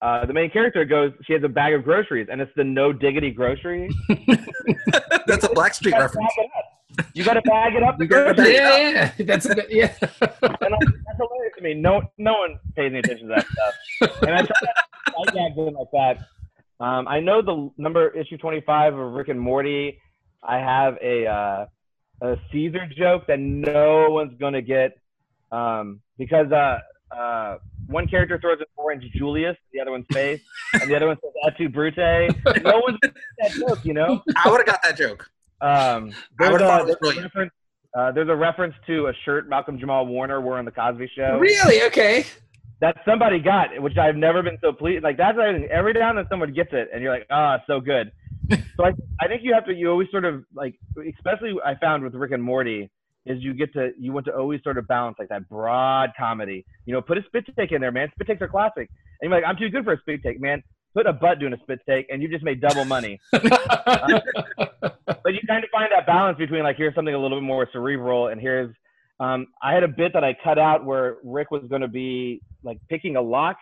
uh, 0.00 0.24
the 0.26 0.32
main 0.32 0.50
character 0.50 0.84
goes, 0.84 1.12
she 1.26 1.32
has 1.32 1.42
a 1.42 1.48
bag 1.48 1.74
of 1.74 1.82
groceries, 1.84 2.28
and 2.30 2.40
it's 2.40 2.52
the 2.56 2.64
no 2.64 2.92
diggity 2.92 3.30
grocery. 3.30 3.88
That's 5.26 5.44
a 5.44 5.48
Blackstreet 5.48 5.86
You 5.86 5.90
gotta 5.92 6.04
reference. 6.04 6.14
bag 6.36 6.44
it 6.44 6.50
up. 6.56 6.64
You 7.14 7.24
got 7.24 7.34
to 7.34 7.42
bag 7.42 7.74
it 7.74 7.82
up. 7.82 8.00
You 8.00 8.06
gotta 8.06 8.34
bag 8.34 8.46
it 8.48 8.54
Yeah, 8.54 9.12
yeah, 9.18 9.24
that's 9.26 9.46
a 9.46 9.54
good, 9.54 9.66
yeah. 9.70 9.92
and 10.00 10.10
like, 10.20 10.40
that's 10.50 11.18
hilarious 11.18 11.52
to 11.56 11.62
me. 11.62 11.74
No, 11.74 12.02
no 12.18 12.32
one 12.38 12.58
pays 12.74 12.86
any 12.90 12.98
attention 12.98 13.28
to 13.28 13.34
that 13.36 13.46
stuff. 13.46 14.22
And 14.22 14.34
I 14.34 14.38
try 14.38 14.46
to 14.46 14.68
I 15.18 15.24
gags 15.32 15.54
in 15.56 15.74
like 15.74 15.88
that. 15.92 16.18
Um, 16.84 17.06
I 17.06 17.20
know 17.20 17.40
the 17.42 17.70
number 17.76 18.08
issue 18.16 18.36
twenty 18.38 18.62
five 18.62 18.94
of 18.94 19.12
Rick 19.12 19.28
and 19.28 19.40
Morty. 19.40 20.00
I 20.42 20.56
have 20.58 20.96
a 21.02 21.26
uh, 21.26 21.66
a 22.22 22.36
Caesar 22.50 22.88
joke 22.96 23.26
that 23.28 23.38
no 23.38 24.10
one's 24.10 24.36
gonna 24.40 24.62
get 24.62 24.98
um, 25.52 26.00
because 26.18 26.50
uh, 26.50 26.78
uh, 27.14 27.58
one 27.88 28.06
character 28.06 28.38
throws 28.38 28.58
an 28.60 28.66
orange 28.76 29.04
Julius, 29.14 29.56
the 29.72 29.80
other 29.80 29.90
one's 29.90 30.06
face, 30.12 30.40
and 30.74 30.90
the 30.90 30.96
other 30.96 31.08
one 31.08 31.16
says 31.22 31.32
"Et 31.46 31.56
tu 31.56 31.68
Brute." 31.68 31.96
No 32.62 32.80
one's 32.80 32.98
that 33.02 33.52
joke, 33.52 33.84
you 33.84 33.94
know. 33.94 34.22
I 34.36 34.50
would 34.50 34.58
have 34.58 34.66
got 34.66 34.82
that 34.82 34.96
joke. 34.96 35.28
Um, 35.60 36.12
there's, 36.38 36.52
would've 36.52 36.66
thought 36.66 36.82
a, 36.82 36.84
it 36.84 36.86
was 36.86 36.96
there's, 37.00 37.18
a 37.18 37.22
reference, 37.22 37.52
uh, 37.98 38.12
there's 38.12 38.28
a 38.28 38.36
reference 38.36 38.74
to 38.86 39.06
a 39.08 39.12
shirt 39.24 39.48
Malcolm 39.48 39.78
Jamal 39.78 40.06
Warner 40.06 40.40
wore 40.40 40.58
on 40.58 40.64
the 40.64 40.70
Cosby 40.70 41.10
Show 41.16 41.38
Really? 41.38 41.82
Okay. 41.82 42.24
that 42.80 42.96
somebody 43.04 43.40
got, 43.40 43.80
which 43.80 43.96
I've 43.96 44.16
never 44.16 44.42
been 44.42 44.58
so 44.60 44.72
pleased. 44.72 45.02
Like 45.02 45.16
that's 45.16 45.36
everything. 45.38 45.68
Every 45.70 45.94
now 45.94 46.10
and 46.10 46.18
then 46.18 46.26
someone 46.30 46.52
gets 46.52 46.70
it, 46.72 46.88
and 46.92 47.02
you're 47.02 47.12
like, 47.12 47.26
ah, 47.30 47.58
so 47.66 47.80
good. 47.80 48.12
so 48.50 48.84
I, 48.84 48.92
I 49.20 49.28
think 49.28 49.42
you 49.42 49.52
have 49.54 49.64
to. 49.66 49.74
You 49.74 49.90
always 49.90 50.08
sort 50.10 50.24
of 50.24 50.44
like, 50.54 50.78
especially 51.16 51.54
I 51.64 51.74
found 51.76 52.04
with 52.04 52.14
Rick 52.14 52.32
and 52.32 52.42
Morty, 52.42 52.90
is 53.28 53.42
you 53.42 53.54
get 53.54 53.72
to 53.74 53.92
you 53.98 54.12
want 54.12 54.26
to 54.26 54.34
always 54.34 54.62
sort 54.62 54.78
of 54.78 54.88
balance 54.88 55.16
like 55.18 55.28
that 55.28 55.48
broad 55.48 56.10
comedy. 56.18 56.64
You 56.86 56.94
know, 56.94 57.02
put 57.02 57.18
a 57.18 57.22
spit 57.26 57.44
take 57.56 57.72
in 57.72 57.80
there, 57.80 57.92
man. 57.92 58.08
Spit 58.14 58.26
takes 58.26 58.42
are 58.42 58.48
classic. 58.48 58.88
And 59.20 59.30
you're 59.30 59.40
like, 59.40 59.48
I'm 59.48 59.56
too 59.56 59.68
good 59.68 59.84
for 59.84 59.92
a 59.92 60.00
spit 60.00 60.22
take, 60.22 60.40
man. 60.40 60.62
Put 60.94 61.06
a 61.06 61.12
butt 61.12 61.38
doing 61.38 61.52
a 61.52 61.58
spit 61.58 61.80
take, 61.88 62.06
and 62.10 62.22
you 62.22 62.28
just 62.28 62.44
made 62.44 62.60
double 62.60 62.84
money. 62.84 63.20
but 63.32 63.42
you 65.34 65.40
kind 65.46 65.62
of 65.62 65.70
find 65.70 65.90
that 65.94 66.06
balance 66.06 66.38
between 66.38 66.62
like 66.62 66.76
here's 66.76 66.94
something 66.94 67.14
a 67.14 67.18
little 67.18 67.38
bit 67.38 67.44
more 67.44 67.68
cerebral 67.72 68.28
and 68.28 68.40
here's 68.40 68.74
um, 69.20 69.48
I 69.62 69.74
had 69.74 69.82
a 69.82 69.88
bit 69.88 70.12
that 70.12 70.22
I 70.22 70.36
cut 70.44 70.58
out 70.58 70.84
where 70.84 71.16
Rick 71.24 71.50
was 71.50 71.62
going 71.68 71.80
to 71.80 71.88
be 71.88 72.40
like 72.62 72.78
picking 72.88 73.16
a 73.16 73.22
lock, 73.22 73.56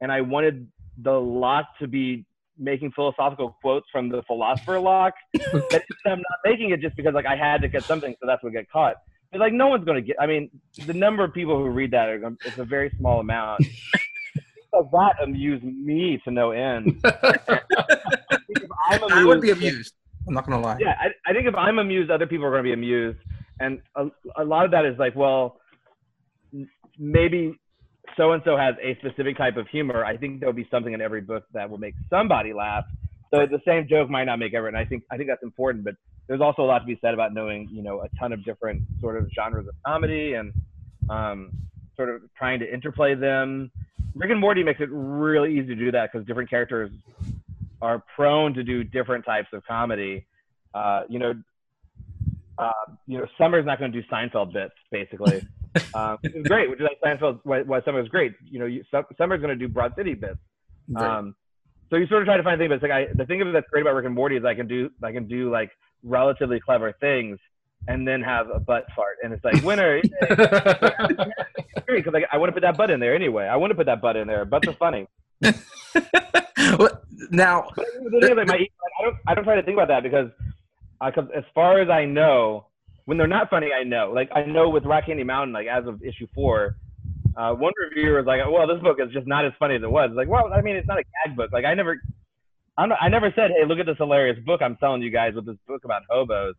and 0.00 0.10
I 0.10 0.22
wanted 0.22 0.68
the 0.98 1.12
lock 1.12 1.66
to 1.80 1.86
be 1.86 2.24
making 2.58 2.92
philosophical 2.92 3.56
quotes 3.60 3.86
from 3.90 4.08
the 4.08 4.22
philosopher 4.22 4.78
lock. 4.78 5.14
but 5.52 5.82
I'm 6.06 6.18
not 6.18 6.38
making 6.44 6.70
it 6.70 6.80
just 6.80 6.96
because 6.96 7.14
like 7.14 7.26
I 7.26 7.36
had 7.36 7.60
to 7.62 7.68
get 7.68 7.84
something, 7.84 8.14
so 8.20 8.26
that's 8.26 8.42
what 8.42 8.52
get 8.52 8.70
caught. 8.70 8.96
But 9.32 9.40
like 9.40 9.52
no 9.54 9.68
one's 9.68 9.84
going 9.84 9.96
to 9.96 10.06
get. 10.06 10.16
I 10.20 10.26
mean, 10.26 10.50
the 10.86 10.92
number 10.92 11.24
of 11.24 11.32
people 11.32 11.56
who 11.56 11.68
read 11.70 11.90
that 11.92 12.08
are 12.08 12.18
gonna, 12.18 12.36
it's 12.44 12.58
a 12.58 12.64
very 12.64 12.92
small 12.98 13.20
amount. 13.20 13.64
so 14.70 14.88
that 14.92 15.14
amused 15.22 15.64
me 15.64 16.20
to 16.24 16.30
no 16.30 16.50
end. 16.50 17.00
I 17.04 18.36
think 18.46 18.62
if 18.62 18.70
I'm 19.10 19.26
would 19.26 19.40
be 19.40 19.50
amused- 19.50 19.72
amused. 19.72 19.94
I'm 20.28 20.34
not 20.34 20.46
gonna 20.46 20.62
lie. 20.62 20.76
yeah, 20.78 20.94
I, 21.00 21.30
I 21.30 21.32
think 21.34 21.48
if 21.48 21.54
I'm 21.56 21.78
amused, 21.78 22.10
other 22.10 22.26
people 22.28 22.46
are 22.46 22.50
going 22.50 22.62
to 22.62 22.68
be 22.68 22.72
amused, 22.72 23.18
and 23.58 23.80
a, 23.96 24.06
a 24.36 24.44
lot 24.44 24.64
of 24.64 24.70
that 24.70 24.84
is 24.84 24.96
like, 24.96 25.16
well, 25.16 25.58
maybe 26.96 27.58
so 28.16 28.32
and 28.32 28.42
so 28.44 28.56
has 28.56 28.76
a 28.82 28.96
specific 29.00 29.36
type 29.36 29.56
of 29.56 29.66
humor. 29.68 30.04
I 30.04 30.16
think 30.16 30.38
there'll 30.38 30.52
be 30.54 30.68
something 30.70 30.92
in 30.92 31.00
every 31.00 31.22
book 31.22 31.44
that 31.54 31.68
will 31.68 31.78
make 31.78 31.94
somebody 32.08 32.52
laugh. 32.52 32.84
So 33.34 33.46
the 33.46 33.60
same 33.66 33.88
joke 33.88 34.10
might 34.10 34.24
not 34.24 34.38
make 34.38 34.54
everyone. 34.54 34.76
I 34.80 34.84
think 34.84 35.02
I 35.10 35.16
think 35.16 35.28
that's 35.28 35.42
important, 35.42 35.84
but 35.84 35.94
there's 36.28 36.40
also 36.40 36.62
a 36.62 36.64
lot 36.64 36.80
to 36.80 36.84
be 36.84 36.98
said 37.00 37.14
about 37.14 37.34
knowing, 37.34 37.68
you 37.72 37.82
know, 37.82 38.02
a 38.02 38.08
ton 38.18 38.32
of 38.32 38.44
different 38.44 38.82
sort 39.00 39.16
of 39.16 39.28
genres 39.34 39.66
of 39.66 39.74
comedy 39.84 40.34
and 40.34 40.52
um, 41.10 41.50
sort 41.96 42.08
of 42.08 42.22
trying 42.36 42.60
to 42.60 42.72
interplay 42.72 43.14
them. 43.14 43.70
Rick 44.14 44.30
and 44.30 44.40
Morty 44.40 44.62
makes 44.62 44.80
it 44.80 44.88
really 44.90 45.52
easy 45.52 45.68
to 45.68 45.74
do 45.74 45.90
that 45.92 46.12
because 46.12 46.26
different 46.26 46.50
characters 46.50 46.90
are 47.80 48.02
prone 48.14 48.54
to 48.54 48.62
do 48.62 48.84
different 48.84 49.24
types 49.24 49.48
of 49.52 49.64
comedy. 49.66 50.26
Uh, 50.74 51.02
you 51.08 51.18
know, 51.18 51.34
uh, 52.58 52.70
you 53.06 53.18
know, 53.18 53.26
Summer's 53.38 53.66
not 53.66 53.78
going 53.78 53.90
to 53.90 54.00
do 54.00 54.06
Seinfeld 54.08 54.52
bits, 54.52 54.74
basically, 54.90 55.42
um, 55.94 56.18
which 56.22 56.34
is 56.34 56.46
great. 56.46 56.70
Which 56.70 56.80
is 56.80 56.86
like 56.86 57.00
Seinfeld, 57.00 57.40
why, 57.44 57.62
why 57.62 57.82
Summer's 57.82 58.08
great. 58.08 58.34
You 58.44 58.60
know, 58.60 58.66
you, 58.66 58.84
Sum- 58.90 59.06
Summer's 59.18 59.40
going 59.40 59.58
to 59.58 59.66
do 59.66 59.72
Broad 59.72 59.94
City 59.96 60.14
bits. 60.14 60.38
Um, 60.96 61.34
so 61.90 61.96
you 61.96 62.06
sort 62.06 62.22
of 62.22 62.26
try 62.26 62.36
to 62.36 62.42
find 62.42 62.58
things, 62.58 62.68
but 62.68 62.74
it's 62.74 62.82
like 62.82 62.90
I, 62.92 63.06
the 63.14 63.26
thing 63.26 63.42
of 63.42 63.48
it 63.48 63.52
that's 63.52 63.68
great 63.70 63.82
about 63.82 63.94
Rick 63.94 64.06
and 64.06 64.14
Morty 64.14 64.36
is 64.36 64.44
I 64.44 64.54
can 64.54 64.66
do, 64.66 64.90
I 65.02 65.12
can 65.12 65.26
do 65.26 65.50
like 65.50 65.70
relatively 66.02 66.60
clever 66.60 66.92
things, 67.00 67.38
and 67.88 68.06
then 68.06 68.22
have 68.22 68.48
a 68.50 68.60
butt 68.60 68.86
fart, 68.94 69.16
and 69.22 69.32
it's 69.32 69.44
like 69.44 69.62
winner. 69.64 70.00
because 71.86 72.12
like, 72.12 72.24
I 72.32 72.38
want 72.38 72.48
to 72.48 72.52
put 72.52 72.62
that 72.62 72.76
butt 72.76 72.90
in 72.90 73.00
there 73.00 73.14
anyway. 73.14 73.44
I 73.46 73.56
want 73.56 73.70
to 73.70 73.74
put 73.74 73.86
that 73.86 74.00
butt 74.00 74.16
in 74.16 74.26
there. 74.26 74.44
Butts 74.44 74.68
are 74.68 74.74
funny. 74.74 75.06
Now, 77.30 77.68
But 77.74 77.86
the 78.10 78.18
is, 78.30 78.36
like, 78.36 78.46
my, 78.48 78.54
I 78.54 79.02
don't 79.04 79.16
I 79.26 79.34
don't 79.34 79.44
try 79.44 79.56
to 79.56 79.62
think 79.62 79.76
about 79.76 79.88
that 79.88 80.02
because 80.02 80.30
'cause 81.00 81.28
as 81.34 81.44
far 81.54 81.80
as 81.80 81.88
I 81.88 82.04
know, 82.04 82.66
when 83.06 83.16
they're 83.18 83.26
not 83.26 83.48
funny, 83.50 83.68
I 83.72 83.84
know. 83.84 84.12
Like 84.14 84.30
I 84.34 84.44
know 84.44 84.68
with 84.68 84.84
Rock 84.84 85.06
Candy 85.06 85.24
Mountain, 85.24 85.52
like 85.52 85.66
as 85.66 85.86
of 85.86 86.02
issue 86.02 86.26
four, 86.34 86.76
uh, 87.36 87.52
one 87.54 87.72
reviewer 87.90 88.18
was 88.18 88.26
like, 88.26 88.40
"Well, 88.50 88.66
this 88.66 88.80
book 88.82 88.98
is 89.00 89.12
just 89.12 89.26
not 89.26 89.44
as 89.44 89.52
funny 89.58 89.76
as 89.76 89.82
it 89.82 89.90
was." 89.90 90.10
Like, 90.14 90.28
well, 90.28 90.52
I 90.52 90.60
mean, 90.62 90.76
it's 90.76 90.86
not 90.86 90.98
a 90.98 91.04
gag 91.26 91.36
book. 91.36 91.50
Like 91.52 91.64
I 91.64 91.74
never, 91.74 92.00
I'm 92.76 92.92
I 92.92 93.08
never 93.08 93.32
said, 93.34 93.50
"Hey, 93.50 93.66
look 93.66 93.78
at 93.78 93.86
this 93.86 93.98
hilarious 93.98 94.38
book 94.44 94.62
I'm 94.62 94.76
telling 94.76 95.02
you 95.02 95.10
guys 95.10 95.34
with 95.34 95.46
this 95.46 95.56
book 95.66 95.84
about 95.84 96.02
hobos." 96.08 96.54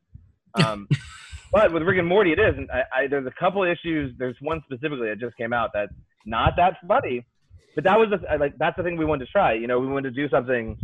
Um, 0.55 0.87
but 1.51 1.73
with 1.73 1.83
Rick 1.83 1.99
and 1.99 2.07
Morty, 2.07 2.31
it 2.31 2.39
is. 2.39 2.55
And 2.57 2.69
I, 2.71 2.83
I, 2.95 3.07
there's 3.07 3.25
a 3.25 3.39
couple 3.39 3.63
issues. 3.63 4.13
There's 4.17 4.35
one 4.41 4.61
specifically 4.65 5.09
that 5.09 5.19
just 5.19 5.35
came 5.37 5.53
out 5.53 5.71
that's 5.73 5.93
not 6.25 6.53
that 6.57 6.77
funny, 6.87 7.25
but 7.75 7.83
that 7.83 7.97
was 7.97 8.09
the, 8.09 8.37
like 8.37 8.57
that's 8.57 8.77
the 8.77 8.83
thing 8.83 8.97
we 8.97 9.05
wanted 9.05 9.25
to 9.25 9.31
try. 9.31 9.53
You 9.53 9.67
know, 9.67 9.79
we 9.79 9.87
wanted 9.87 10.15
to 10.15 10.21
do 10.21 10.29
something 10.29 10.77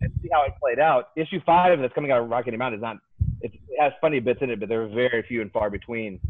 and 0.00 0.12
see 0.22 0.28
how 0.32 0.44
it 0.44 0.52
played 0.60 0.78
out. 0.78 1.10
Issue 1.16 1.40
five 1.44 1.78
that's 1.80 1.94
coming 1.94 2.12
out 2.12 2.22
of 2.22 2.28
Rocky 2.28 2.56
Mountain 2.56 2.78
is 2.78 2.82
not. 2.82 2.96
It 3.40 3.52
has 3.80 3.92
funny 4.00 4.20
bits 4.20 4.40
in 4.40 4.50
it, 4.50 4.60
but 4.60 4.68
they're 4.68 4.86
very 4.86 5.24
few 5.26 5.42
and 5.42 5.50
far 5.50 5.68
between. 5.68 6.20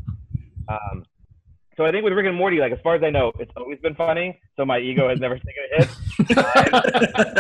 Um, 0.69 1.05
so 1.77 1.85
I 1.85 1.91
think 1.91 2.05
with 2.05 2.13
Rick 2.13 2.27
and 2.27 2.37
Morty, 2.37 2.59
like 2.59 2.73
as 2.73 2.79
far 2.83 2.95
as 2.95 3.03
I 3.03 3.11
know, 3.11 3.33
it's 3.39 3.53
always 3.57 3.79
been 3.81 3.95
funny. 3.95 4.39
So 4.57 4.65
my 4.65 4.79
ego 4.79 5.09
has 5.09 5.19
never 5.21 5.39
taken 5.39 5.63
a 5.79 5.85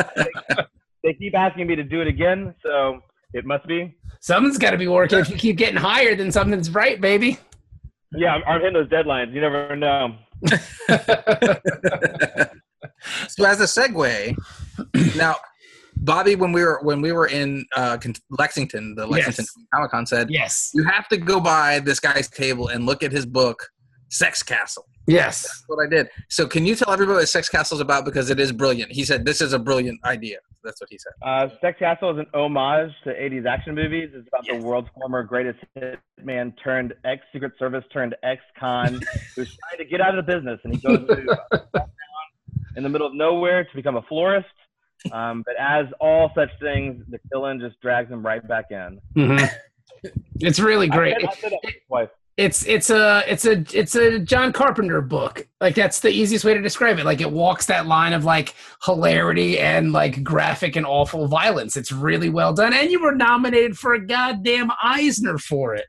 hit. 0.04 0.66
They 1.02 1.14
keep 1.14 1.34
asking 1.34 1.66
me 1.66 1.74
to 1.76 1.82
do 1.82 2.00
it 2.00 2.06
again, 2.06 2.54
so 2.62 3.00
it 3.32 3.44
must 3.44 3.66
be. 3.66 3.96
Something's 4.20 4.58
got 4.58 4.70
to 4.70 4.78
be 4.78 4.86
working. 4.86 5.18
If 5.18 5.30
you 5.30 5.36
keep 5.36 5.56
getting 5.56 5.76
higher, 5.76 6.14
then 6.14 6.30
something's 6.30 6.70
right, 6.70 7.00
baby. 7.00 7.38
Yeah, 8.12 8.34
I'm, 8.34 8.42
I'm 8.46 8.60
hitting 8.60 8.74
those 8.74 8.88
deadlines. 8.88 9.32
You 9.32 9.40
never 9.40 9.74
know. 9.74 10.16
so 13.28 13.44
as 13.44 13.60
a 13.60 13.64
segue, 13.64 14.36
now, 15.16 15.36
Bobby, 15.96 16.36
when 16.36 16.52
we 16.52 16.62
were 16.62 16.78
when 16.82 17.00
we 17.00 17.10
were 17.12 17.26
in 17.26 17.64
uh, 17.76 17.96
Lexington, 18.30 18.94
the 18.94 19.06
Lexington 19.06 19.44
Yes. 19.44 19.66
Comic 19.74 19.90
Con 19.90 20.06
said 20.06 20.30
yes. 20.30 20.70
you 20.74 20.84
have 20.84 21.08
to 21.08 21.16
go 21.16 21.40
by 21.40 21.80
this 21.80 21.98
guy's 22.00 22.28
table 22.28 22.68
and 22.68 22.86
look 22.86 23.02
at 23.02 23.10
his 23.12 23.26
book, 23.26 23.68
Sex 24.12 24.42
Castle. 24.42 24.86
Yes. 25.06 25.42
That's 25.42 25.64
what 25.66 25.84
I 25.84 25.88
did. 25.88 26.08
So 26.28 26.46
can 26.46 26.64
you 26.66 26.74
tell 26.76 26.92
everybody 26.92 27.16
what 27.16 27.28
Sex 27.28 27.48
Castle 27.48 27.76
is 27.76 27.80
about 27.80 28.04
because 28.04 28.30
it 28.30 28.38
is 28.38 28.52
brilliant. 28.52 28.92
He 28.92 29.04
said 29.04 29.24
this 29.24 29.40
is 29.40 29.52
a 29.52 29.58
brilliant 29.58 29.98
idea. 30.04 30.38
That's 30.62 30.80
what 30.80 30.88
he 30.90 30.98
said. 30.98 31.12
Uh, 31.22 31.48
Sex 31.60 31.78
Castle 31.78 32.10
is 32.12 32.18
an 32.18 32.26
homage 32.34 32.92
to 33.04 33.10
80s 33.10 33.46
action 33.46 33.74
movies. 33.74 34.10
It's 34.14 34.28
about 34.28 34.46
Yes. 34.46 34.60
the 34.62 34.66
world's 34.68 34.88
former 34.94 35.22
greatest 35.24 35.58
hitman 35.76 36.52
turned 36.62 36.92
ex 37.04 37.22
Secret 37.32 37.52
Service 37.58 37.84
turned 37.92 38.14
ex 38.22 38.40
con 38.60 39.00
who's 39.34 39.56
trying 39.56 39.78
to 39.78 39.84
get 39.84 40.00
out 40.00 40.16
of 40.16 40.24
the 40.24 40.32
business, 40.32 40.60
and 40.64 40.74
he 40.74 40.80
goes 40.80 40.98
to 41.08 41.38
a 41.74 41.86
in 42.76 42.82
the 42.82 42.88
middle 42.88 43.06
of 43.06 43.14
nowhere 43.14 43.64
to 43.64 43.70
become 43.74 43.96
a 43.96 44.02
florist. 44.02 44.46
Um, 45.10 45.42
but 45.44 45.56
as 45.58 45.86
all 46.00 46.30
such 46.34 46.50
things, 46.60 47.02
the 47.08 47.18
villain 47.32 47.58
just 47.60 47.80
drags 47.80 48.08
him 48.10 48.24
right 48.24 48.46
back 48.46 48.66
in. 48.70 49.00
Mhm. 49.16 49.48
It's 50.40 50.58
really 50.58 50.88
great. 50.88 51.14
I 51.16 51.20
said, 51.20 51.28
I 51.28 51.34
said 51.34 51.52
that 51.62 51.72
twice. 51.86 52.08
It's 52.38 52.64
it's 52.66 52.88
a 52.88 53.22
it's 53.30 53.44
a 53.44 53.62
it's 53.78 53.94
a 53.94 54.18
John 54.18 54.52
Carpenter 54.54 55.02
book. 55.02 55.46
Like 55.60 55.74
that's 55.74 56.00
the 56.00 56.08
easiest 56.08 56.44
way 56.46 56.54
to 56.54 56.62
describe 56.62 56.98
it. 56.98 57.04
Like 57.04 57.20
it 57.20 57.30
walks 57.30 57.66
that 57.66 57.86
line 57.86 58.14
of 58.14 58.24
like 58.24 58.54
hilarity 58.84 59.58
and 59.58 59.92
like 59.92 60.22
graphic 60.24 60.74
and 60.76 60.86
awful 60.86 61.28
violence. 61.28 61.76
It's 61.76 61.92
really 61.92 62.30
well 62.30 62.54
done. 62.54 62.72
And 62.72 62.90
you 62.90 63.02
were 63.02 63.14
nominated 63.14 63.76
for 63.78 63.92
a 63.92 64.04
goddamn 64.06 64.70
Eisner 64.82 65.36
for 65.36 65.74
it. 65.74 65.84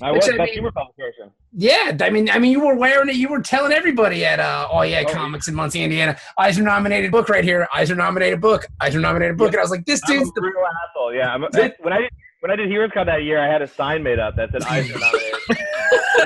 I 0.00 0.12
Which 0.12 0.20
was 0.22 0.28
I 0.28 0.36
best 0.36 0.40
mean- 0.46 0.52
humor 0.52 0.70
publication. 0.72 1.32
Yeah, 1.52 1.96
I 2.00 2.10
mean, 2.10 2.30
I 2.30 2.38
mean, 2.38 2.52
you 2.52 2.60
were 2.64 2.76
wearing 2.76 3.08
it. 3.08 3.16
You 3.16 3.26
were 3.28 3.40
telling 3.42 3.72
everybody 3.72 4.24
at 4.24 4.38
uh, 4.38 4.68
Oh 4.70 4.82
Yeah 4.82 5.02
Oh, 5.04 5.12
Comics 5.12 5.48
in 5.48 5.54
Muncie, 5.56 5.82
Indiana. 5.82 6.16
Eisner 6.38 6.62
nominated 6.62 7.10
book 7.10 7.28
right 7.28 7.42
here. 7.42 7.66
Eisner 7.74 7.96
nominated 7.96 8.40
book. 8.40 8.64
Eisner 8.80 9.00
nominated 9.00 9.36
book. 9.36 9.48
And 9.48 9.56
I 9.58 9.62
was 9.62 9.72
like, 9.72 9.84
this 9.84 10.00
dude's 10.06 10.28
a 10.28 10.32
the 10.36 10.42
real 10.42 10.52
asshole. 10.86 11.12
Yeah, 11.12 11.34
I, 11.34 11.36
when 11.80 11.92
I 11.92 11.98
did 12.02 12.10
when 12.38 12.52
I 12.52 12.56
did 12.56 12.68
Heroes 12.68 12.92
Con 12.94 13.06
that 13.06 13.24
year, 13.24 13.40
I 13.40 13.48
had 13.52 13.62
a 13.62 13.66
sign 13.66 14.04
made 14.04 14.20
up 14.20 14.36
that 14.36 14.52
said 14.52 14.62
Eisner 14.62 14.96
nominated. 15.00 15.66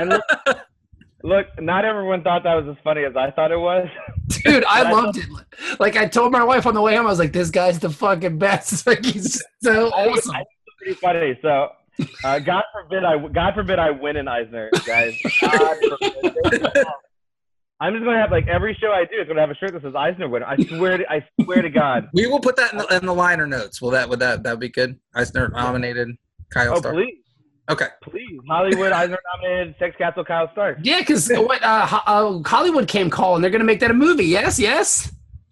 And 0.01 0.11
look, 0.11 0.23
look, 1.23 1.47
not 1.61 1.85
everyone 1.85 2.23
thought 2.23 2.43
that 2.45 2.55
was 2.55 2.67
as 2.69 2.83
funny 2.85 3.05
as 3.05 3.17
I 3.17 3.31
thought 3.31 3.51
it 3.53 3.59
was. 3.59 3.89
dude. 4.29 4.65
I 4.65 4.83
But 4.85 4.87
I 4.87 4.91
loved 4.93 5.19
it. 5.19 5.27
Like 5.81 5.97
I 5.97 6.07
told 6.07 6.33
my 6.33 6.45
wife 6.45 6.67
on 6.67 6.75
the 6.75 6.83
way 6.83 6.95
home, 6.97 7.07
I 7.07 7.11
was 7.11 7.19
like, 7.19 7.33
this 7.33 7.51
guy's 7.51 7.79
the 7.79 7.91
fucking 7.91 8.39
best. 8.39 8.87
Like 8.87 9.05
he's 9.05 9.43
so 9.63 9.91
I 9.93 10.05
think 10.05 10.17
it's- 10.19 10.27
awesome. 10.29 10.35
I 10.35 10.39
think 10.39 10.49
it's 10.67 10.77
pretty 10.79 10.95
funny. 11.01 11.39
So, 11.43 11.69
uh, 12.25 12.39
God 12.41 12.65
forbid 12.73 13.05
I 13.05 13.19
God 13.29 13.55
forbid 13.55 13.79
I 13.79 13.91
win 13.91 14.17
in 14.17 14.27
Eisner, 14.29 14.69
guys. 14.87 15.17
God 15.41 15.77
forbid. 16.01 16.87
I'm 17.81 17.93
just 17.93 18.05
gonna 18.05 18.19
have 18.21 18.31
like 18.31 18.47
every 18.47 18.77
show 18.81 18.89
I 18.93 19.05
do 19.05 19.21
is 19.21 19.27
gonna 19.29 19.41
have 19.41 19.51
a 19.51 19.55
shirt 19.55 19.73
that 19.73 19.83
says 19.83 19.95
Eisner 19.97 20.29
winner. 20.29 20.47
I 20.47 20.57
swear 20.65 20.97
to 20.99 21.05
I 21.11 21.25
swear 21.43 21.61
to 21.63 21.71
God. 21.71 22.09
We 22.15 22.27
will 22.27 22.41
put 22.41 22.57
that 22.57 22.73
in 22.73 22.79
the, 22.79 22.87
in 22.97 23.05
the 23.07 23.15
liner 23.15 23.47
notes. 23.47 23.81
Will 23.83 23.91
that 23.91 24.09
would 24.09 24.21
that 24.21 24.43
that 24.45 24.59
be 24.59 24.69
good? 24.69 24.99
Eisner 25.15 25.49
nominated. 25.49 26.09
Kyle 26.51 26.75
Oh 26.75 26.79
Stark. 26.79 26.95
please, 26.95 27.17
Okay. 27.71 27.87
please, 28.03 28.41
Hollywood 28.47 28.93
Eisner 28.93 29.19
nominated 29.35 29.75
Sex 29.79 29.97
Castle 29.97 30.25
Kyle 30.25 30.51
Stark. 30.53 30.79
Yeah, 30.83 31.01
because 31.01 31.31
what 31.31 31.63
uh, 31.63 32.01
uh, 32.07 32.43
Hollywood 32.45 32.89
came 32.89 33.09
calling. 33.09 33.41
They're 33.41 33.51
gonna 33.51 33.65
make 33.65 33.81
that 33.81 33.91
a 33.91 33.95
movie. 33.95 34.27
Yes, 34.27 34.59
yes. 34.59 35.11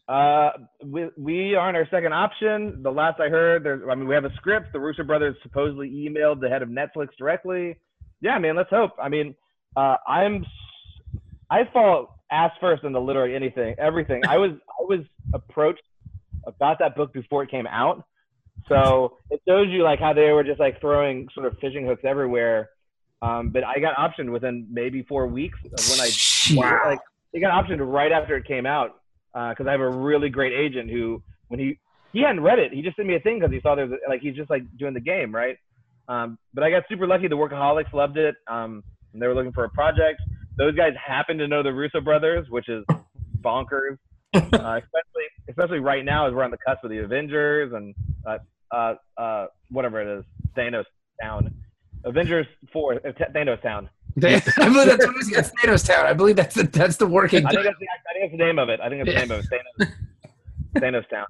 Uh, 0.08 0.50
we, 0.84 1.08
we 1.16 1.54
are 1.54 1.68
on 1.68 1.76
our 1.76 1.88
second 1.90 2.12
option. 2.12 2.82
The 2.82 2.90
last 2.90 3.18
I 3.18 3.28
heard, 3.28 3.64
there's, 3.64 3.82
I 3.90 3.94
mean, 3.94 4.06
we 4.06 4.14
have 4.14 4.26
a 4.26 4.34
script. 4.34 4.72
The 4.72 4.80
Russo 4.80 5.04
brothers 5.04 5.36
supposedly 5.42 5.88
emailed 5.88 6.40
the 6.40 6.50
head 6.50 6.60
of 6.60 6.68
Netflix 6.68 7.08
directly. 7.16 7.76
Yeah, 8.20 8.38
man, 8.38 8.56
let's 8.56 8.68
hope. 8.68 8.90
I 9.02 9.08
mean, 9.08 9.34
uh, 9.74 9.96
I'm, 10.06 10.44
I 11.50 11.60
fall 11.72 12.20
ass 12.30 12.50
first 12.60 12.84
into 12.84 12.98
literally 13.00 13.34
anything, 13.34 13.74
everything. 13.78 14.22
I 14.28 14.36
was, 14.36 14.50
I 14.68 14.82
was 14.82 15.00
approached 15.32 15.82
about 16.46 16.78
that 16.80 16.94
book 16.94 17.14
before 17.14 17.42
it 17.44 17.50
came 17.50 17.66
out. 17.66 18.04
So 18.68 19.18
it 19.30 19.40
shows 19.46 19.68
you 19.70 19.82
like 19.82 19.98
how 19.98 20.12
they 20.12 20.30
were 20.30 20.44
just 20.44 20.60
like 20.60 20.80
throwing 20.80 21.28
sort 21.34 21.46
of 21.46 21.58
fishing 21.58 21.86
hooks 21.86 22.02
everywhere. 22.04 22.70
Um, 23.20 23.50
but 23.50 23.64
I 23.64 23.78
got 23.78 23.96
optioned 23.96 24.30
within 24.32 24.66
maybe 24.70 25.02
four 25.02 25.26
weeks 25.26 25.58
of 25.64 25.70
when 25.90 26.00
I 26.00 26.08
Shit. 26.10 26.56
like 26.56 26.98
he 27.32 27.40
got 27.40 27.52
optioned 27.52 27.78
right 27.80 28.12
after 28.12 28.36
it 28.36 28.46
came 28.46 28.66
out 28.66 29.00
because 29.32 29.66
I 29.66 29.72
have 29.72 29.80
a 29.80 29.88
really 29.88 30.28
great 30.28 30.52
agent 30.52 30.90
who 30.90 31.22
when 31.48 31.60
he 31.60 31.78
he 32.12 32.20
hadn't 32.20 32.42
read 32.42 32.58
it. 32.58 32.72
He 32.72 32.82
just 32.82 32.96
sent 32.96 33.08
me 33.08 33.14
a 33.14 33.20
thing 33.20 33.38
because 33.38 33.52
he 33.52 33.60
saw 33.60 33.74
there's 33.74 33.92
like 34.08 34.20
he's 34.20 34.34
just 34.34 34.50
like 34.50 34.62
doing 34.78 34.94
the 34.94 35.00
game 35.00 35.34
right? 35.34 35.56
Um, 36.08 36.38
but 36.52 36.64
I 36.64 36.70
got 36.70 36.82
super 36.88 37.06
lucky. 37.06 37.28
The 37.28 37.36
workaholics 37.36 37.92
loved 37.92 38.16
it. 38.16 38.34
Um, 38.48 38.82
and 39.12 39.22
they 39.22 39.26
were 39.26 39.34
looking 39.34 39.52
for 39.52 39.64
a 39.64 39.70
project. 39.70 40.20
Those 40.58 40.74
guys 40.74 40.92
happen 41.04 41.38
to 41.38 41.48
know 41.48 41.62
the 41.62 41.72
Russo 41.72 42.00
brothers 42.00 42.46
which 42.50 42.68
is 42.68 42.84
bonkers 43.40 43.98
uh, 44.34 44.40
especially 44.82 45.26
especially 45.48 45.80
right 45.80 46.04
now 46.04 46.26
as 46.26 46.34
we're 46.34 46.42
on 46.42 46.50
the 46.50 46.58
cusp 46.58 46.84
of 46.84 46.90
the 46.90 46.98
Avengers 46.98 47.72
and 47.72 47.94
uh, 48.26 48.38
uh, 48.70 48.94
uh, 49.16 49.46
whatever 49.70 50.00
it 50.00 50.18
is 50.18 50.24
Thanos 50.56 50.84
Town 51.20 51.54
Avengers 52.04 52.46
four 52.72 52.94
uh, 52.94 53.12
Thanos 53.34 53.60
Town 53.62 53.88
I 54.22 54.40
believe 54.40 54.86
that's 54.86 55.06
what 55.06 55.16
it 55.16 55.20
is. 55.20 55.32
It's 55.32 55.50
Thanos 55.52 55.86
Town. 55.86 56.06
I 56.06 56.12
believe 56.12 56.36
that's 56.36 56.54
the 56.54 56.64
that's 56.64 56.96
the 56.96 57.06
working. 57.06 57.46
I 57.46 57.50
think 57.50 57.64
that's 57.64 57.78
the, 57.78 57.86
I 57.86 58.12
think 58.12 58.24
that's 58.24 58.32
the 58.32 58.44
name 58.44 58.58
of 58.58 58.68
it. 58.68 58.78
I 58.80 58.90
think 58.90 59.06
that's 59.06 59.14
the 59.14 59.26
name 59.26 59.38
of 59.38 59.44
it. 59.44 59.88
Thanos, 60.76 61.04
Thanos 61.04 61.08
Town. 61.08 61.26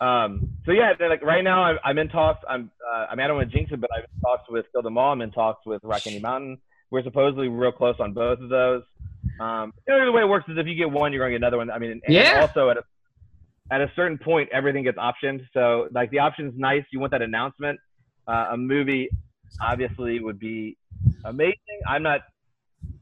Um, 0.00 0.50
so 0.64 0.72
yeah, 0.72 0.92
like 1.00 1.22
right 1.22 1.42
now 1.42 1.62
I'm, 1.62 1.78
I'm 1.82 1.98
in 1.98 2.08
talks. 2.08 2.44
I'm 2.48 2.70
uh, 2.86 3.06
I 3.10 3.14
mean 3.14 3.24
I 3.24 3.28
don't 3.28 3.36
want 3.36 3.50
to 3.50 3.56
jinx 3.56 3.72
it, 3.72 3.80
but 3.80 3.90
in 3.96 4.20
talks 4.20 4.44
with 4.50 4.66
Kill 4.72 4.82
Them 4.82 4.98
All. 4.98 5.12
I'm 5.12 5.22
in 5.22 5.30
talks 5.30 5.64
with 5.64 5.82
Rock 5.82 6.02
Mountain. 6.20 6.58
We're 6.90 7.02
supposedly 7.02 7.48
real 7.48 7.72
close 7.72 7.96
on 7.98 8.12
both 8.12 8.40
of 8.40 8.48
those. 8.48 8.82
Um, 9.40 9.72
you 9.86 9.96
know, 9.96 10.04
the 10.04 10.12
way 10.12 10.22
it 10.22 10.28
works 10.28 10.48
is 10.48 10.56
if 10.58 10.66
you 10.66 10.74
get 10.74 10.90
one, 10.90 11.12
you're 11.12 11.20
going 11.20 11.32
to 11.32 11.38
get 11.38 11.42
another 11.44 11.58
one. 11.58 11.70
I 11.70 11.78
mean, 11.78 12.00
Yeah. 12.08 12.40
also 12.40 12.70
at 12.70 12.76
a 12.78 12.82
at 13.70 13.80
a 13.82 13.92
certain 13.94 14.16
point, 14.18 14.48
everything 14.52 14.82
gets 14.84 14.96
optioned. 14.98 15.46
So 15.52 15.88
like 15.92 16.10
the 16.10 16.20
option's 16.20 16.54
nice. 16.56 16.84
You 16.92 17.00
want 17.00 17.12
that 17.12 17.22
announcement. 17.22 17.78
Uh, 18.26 18.48
a 18.52 18.56
movie 18.56 19.08
obviously 19.62 20.20
would 20.20 20.38
be 20.38 20.76
amazing. 21.24 21.54
I'm 21.86 22.02
not. 22.02 22.20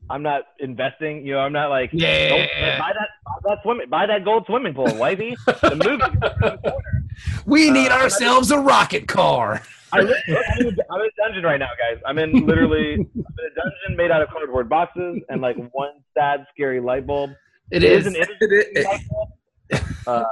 I'm 0.08 0.22
not 0.22 0.42
investing. 0.60 1.26
You 1.26 1.32
know, 1.34 1.40
I'm 1.40 1.52
not 1.52 1.68
like 1.70 1.90
Yeah. 1.92 2.78
buy 2.78 2.92
that 2.92 3.08
buy 3.24 3.50
that 3.54 3.58
swimming 3.62 3.88
buy 3.88 4.06
that 4.06 4.24
gold 4.24 4.44
swimming 4.46 4.72
pool, 4.74 4.94
wifey. 4.96 5.36
The 5.46 5.76
movie. 5.84 6.62
We 7.46 7.70
need 7.70 7.88
Uh, 7.90 7.94
ourselves 8.02 8.50
a 8.50 8.58
rocket 8.58 9.08
car. 9.08 9.62
I 9.96 10.00
li- 10.02 10.14
I'm 10.28 10.60
in 10.60 10.66
a- 10.66 10.92
I'm 10.92 11.00
in 11.00 11.06
a 11.06 11.10
dungeon 11.16 11.42
right 11.44 11.58
now, 11.58 11.68
guys. 11.78 12.00
I'm 12.06 12.18
in 12.18 12.46
literally 12.46 12.94
I'm 12.94 13.00
in 13.00 13.24
a 13.24 13.54
dungeon 13.54 13.96
made 13.96 14.10
out 14.10 14.22
of 14.22 14.28
cardboard 14.28 14.68
boxes 14.68 15.22
and 15.28 15.40
like 15.40 15.56
one 15.72 15.90
sad, 16.16 16.44
scary 16.54 16.80
light 16.80 17.06
bulb. 17.06 17.30
It 17.70 17.82
It 17.82 17.90
is. 17.92 18.06
is 18.06 18.14
an 18.14 18.22
It, 18.22 18.28
it, 18.40 18.66
it, 18.78 18.84
light 18.84 19.00
bulb. 19.08 19.28
Uh, 20.06 20.22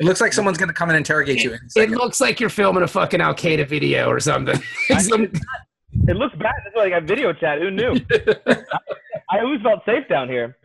looks 0.00 0.20
like 0.20 0.32
someone's 0.32 0.58
going 0.58 0.68
to 0.68 0.74
come 0.74 0.88
and 0.88 0.96
interrogate 0.96 1.44
you. 1.44 1.52
In 1.52 1.60
It 1.76 1.90
looks 1.90 2.20
like 2.20 2.40
you're 2.40 2.48
filming 2.50 2.82
a 2.82 2.88
fucking 2.88 3.20
Al 3.20 3.32
Qaeda 3.34 3.68
video 3.68 4.08
or 4.08 4.18
something. 4.18 4.56
Some- 4.98 5.30
it 6.08 6.16
looks 6.16 6.34
bad. 6.36 6.52
It's 6.66 6.74
like 6.74 6.92
a 6.92 7.00
video 7.00 7.32
chat. 7.32 7.60
Who 7.60 7.70
knew? 7.70 7.94
I 9.30 9.38
always 9.40 9.60
felt 9.62 9.84
safe 9.86 10.08
down 10.08 10.28
here. 10.28 10.56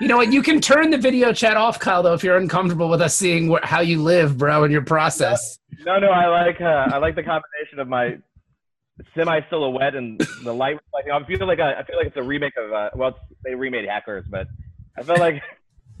You 0.00 0.08
know 0.08 0.16
what? 0.16 0.32
You 0.32 0.42
can 0.42 0.60
turn 0.60 0.90
the 0.90 0.98
video 0.98 1.32
chat 1.32 1.56
off, 1.56 1.78
Kyle, 1.78 2.02
though, 2.02 2.14
if 2.14 2.22
you're 2.24 2.36
uncomfortable 2.36 2.88
with 2.88 3.00
us 3.00 3.14
seeing 3.16 3.50
wh- 3.52 3.62
how 3.64 3.80
you 3.80 4.02
live, 4.02 4.38
bro, 4.38 4.64
and 4.64 4.72
your 4.72 4.82
process. 4.84 5.58
No, 5.84 5.98
no, 5.98 6.08
I 6.10 6.26
like 6.28 6.60
uh, 6.60 6.88
I 6.92 6.98
like 6.98 7.14
the 7.14 7.22
combination 7.22 7.78
of 7.78 7.88
my 7.88 8.18
semi 9.14 9.40
silhouette 9.50 9.94
and 9.94 10.20
the 10.44 10.52
light 10.54 10.78
reflecting. 10.84 11.12
I 11.12 11.24
feel 11.26 11.46
like 11.46 11.58
a, 11.58 11.78
I 11.78 11.84
feel 11.84 11.96
like 11.96 12.06
it's 12.08 12.16
a 12.16 12.22
remake 12.22 12.54
of 12.56 12.72
uh, 12.72 12.90
well, 12.94 13.08
it's, 13.10 13.18
they 13.44 13.54
remade 13.54 13.88
Hackers, 13.88 14.24
but 14.30 14.46
I 14.98 15.02
feel 15.02 15.18
like 15.18 15.42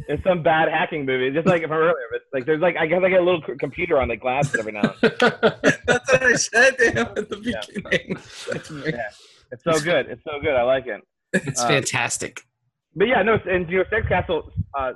it's 0.08 0.22
some 0.24 0.42
bad 0.42 0.68
hacking 0.68 1.04
movie, 1.06 1.30
just 1.30 1.46
like 1.46 1.62
from 1.62 1.72
earlier. 1.72 1.94
But 2.10 2.20
like, 2.32 2.44
there's 2.46 2.60
like 2.60 2.76
I 2.76 2.86
guess 2.86 3.00
I 3.04 3.08
get 3.08 3.20
a 3.20 3.24
little 3.24 3.40
computer 3.58 4.00
on 4.00 4.08
the 4.08 4.16
glasses 4.16 4.54
every 4.58 4.72
now. 4.72 4.94
and 5.02 5.12
then. 5.20 5.32
That's 5.86 6.12
what 6.12 6.22
I 6.22 6.32
said 6.34 6.78
to 6.78 6.90
him 6.90 7.06
at 7.16 7.28
the 7.28 7.40
Yeah. 7.42 7.60
beginning. 7.74 8.18
That's 8.52 8.70
me. 8.70 8.82
Yeah. 8.86 9.08
It's 9.50 9.64
so 9.64 9.78
good. 9.80 10.06
It's 10.06 10.22
so 10.24 10.40
good. 10.40 10.54
I 10.54 10.62
like 10.62 10.86
it. 10.86 11.00
It's 11.32 11.60
Uh, 11.60 11.68
fantastic. 11.68 12.42
But 12.94 13.08
yeah, 13.08 13.22
no, 13.22 13.38
and 13.46 13.68
you 13.70 13.78
know, 13.78 13.84
Sex 13.90 14.06
Castle, 14.08 14.52
uh, 14.78 14.92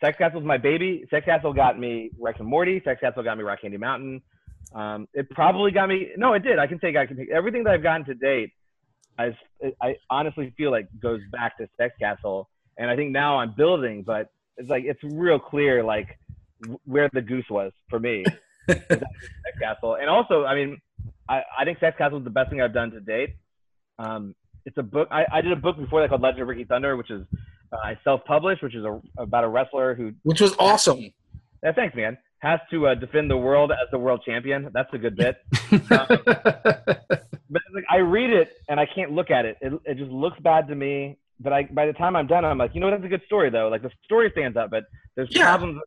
Sex 0.00 0.16
Castle's 0.18 0.44
my 0.44 0.58
baby. 0.58 1.04
Sex 1.10 1.24
Castle 1.24 1.52
got 1.52 1.78
me 1.78 2.10
Rick 2.18 2.36
and 2.38 2.48
Morty. 2.48 2.80
Sex 2.84 3.00
Castle 3.00 3.22
got 3.22 3.36
me 3.36 3.44
Rock 3.44 3.60
Candy 3.60 3.76
Mountain. 3.76 4.22
Um, 4.74 5.06
it 5.12 5.28
probably 5.30 5.70
got 5.70 5.88
me. 5.88 6.08
No, 6.16 6.32
it 6.32 6.42
did. 6.42 6.58
I 6.58 6.66
can 6.66 6.78
take. 6.78 6.96
I 6.96 7.06
can 7.06 7.16
take 7.16 7.30
everything 7.30 7.64
that 7.64 7.74
I've 7.74 7.82
gotten 7.82 8.06
to 8.06 8.14
date. 8.14 8.52
I, 9.18 9.36
I 9.80 9.96
honestly 10.10 10.52
feel 10.56 10.70
like 10.70 10.88
goes 11.00 11.20
back 11.30 11.56
to 11.58 11.68
Sex 11.76 11.94
Castle, 12.00 12.48
and 12.76 12.90
I 12.90 12.96
think 12.96 13.12
now 13.12 13.38
I'm 13.38 13.54
building, 13.56 14.02
but 14.02 14.30
it's 14.56 14.68
like 14.68 14.84
it's 14.84 15.00
real 15.02 15.38
clear 15.38 15.84
like 15.84 16.18
where 16.84 17.08
the 17.12 17.22
goose 17.22 17.46
was 17.50 17.72
for 17.88 18.00
me. 18.00 18.24
Sex 18.68 18.82
Castle, 19.60 19.96
and 19.96 20.08
also, 20.08 20.44
I 20.44 20.54
mean, 20.54 20.80
I, 21.28 21.42
I 21.58 21.64
think 21.64 21.78
Sex 21.78 21.96
Castle 21.96 22.18
is 22.18 22.24
the 22.24 22.30
best 22.30 22.50
thing 22.50 22.60
I've 22.60 22.74
done 22.74 22.90
to 22.92 23.00
date. 23.00 23.36
Um, 23.98 24.34
it's 24.66 24.76
a 24.78 24.82
book. 24.82 25.08
I, 25.10 25.24
I 25.32 25.40
did 25.40 25.52
a 25.52 25.56
book 25.56 25.76
before 25.76 26.00
that 26.00 26.08
called 26.08 26.22
Legend 26.22 26.42
of 26.42 26.48
Ricky 26.48 26.64
Thunder, 26.64 26.96
which 26.96 27.10
is 27.10 27.22
uh, 27.72 27.76
I 27.76 27.98
self-published, 28.04 28.62
which 28.62 28.74
is 28.74 28.84
a, 28.84 29.00
about 29.18 29.44
a 29.44 29.48
wrestler 29.48 29.94
who. 29.94 30.12
Which 30.22 30.40
was 30.40 30.54
awesome. 30.58 31.10
Yeah, 31.62 31.72
thanks, 31.72 31.94
man. 31.96 32.16
Has 32.40 32.60
to 32.70 32.88
uh, 32.88 32.94
defend 32.94 33.30
the 33.30 33.36
world 33.38 33.70
as 33.72 33.88
the 33.90 33.98
world 33.98 34.22
champion. 34.24 34.68
That's 34.74 34.92
a 34.92 34.98
good 34.98 35.16
bit. 35.16 35.36
But 37.50 37.62
like, 37.72 37.84
I 37.88 37.98
read 37.98 38.30
it 38.30 38.52
and 38.68 38.80
I 38.80 38.86
can't 38.86 39.12
look 39.12 39.30
at 39.30 39.44
it. 39.44 39.56
It, 39.60 39.72
it 39.84 39.96
just 39.98 40.10
looks 40.10 40.38
bad 40.40 40.66
to 40.68 40.74
me. 40.74 41.18
But 41.38 41.52
I, 41.52 41.62
by 41.64 41.86
the 41.86 41.92
time 41.92 42.16
I'm 42.16 42.26
done, 42.26 42.44
I'm 42.44 42.58
like, 42.58 42.74
you 42.74 42.80
know, 42.80 42.86
what 42.86 42.92
that's 43.00 43.04
a 43.04 43.08
good 43.08 43.22
story 43.26 43.48
though. 43.50 43.68
Like 43.68 43.82
the 43.82 43.90
story 44.04 44.28
stands 44.32 44.56
up, 44.56 44.70
but 44.70 44.84
there's 45.14 45.28
Yeah. 45.30 45.44
problems. 45.44 45.80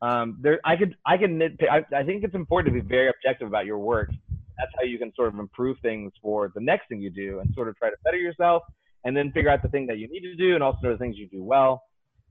Um, 0.00 0.38
there, 0.40 0.60
I 0.64 0.76
could, 0.76 0.96
I 1.06 1.16
can 1.16 1.38
nitpick. 1.38 1.68
I, 1.70 1.84
I 1.96 2.02
think 2.04 2.24
it's 2.24 2.34
important 2.34 2.74
to 2.74 2.82
be 2.82 2.86
very 2.88 3.08
objective 3.08 3.46
about 3.48 3.66
your 3.66 3.78
work. 3.78 4.10
That's 4.58 4.72
how 4.76 4.84
you 4.84 4.98
can 4.98 5.12
sort 5.14 5.28
of 5.28 5.38
improve 5.38 5.76
things 5.80 6.12
for 6.20 6.50
the 6.54 6.60
next 6.60 6.88
thing 6.88 7.00
you 7.00 7.10
do, 7.10 7.40
and 7.40 7.54
sort 7.54 7.68
of 7.68 7.76
try 7.76 7.90
to 7.90 7.96
better 8.04 8.16
yourself, 8.16 8.62
and 9.04 9.16
then 9.16 9.30
figure 9.32 9.50
out 9.50 9.62
the 9.62 9.68
thing 9.68 9.86
that 9.86 9.98
you 9.98 10.08
need 10.08 10.20
to 10.20 10.34
do, 10.34 10.54
and 10.54 10.62
also 10.62 10.78
know 10.82 10.92
the 10.92 10.98
things 10.98 11.16
you 11.16 11.28
do 11.28 11.42
well. 11.42 11.82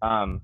Um, 0.01 0.41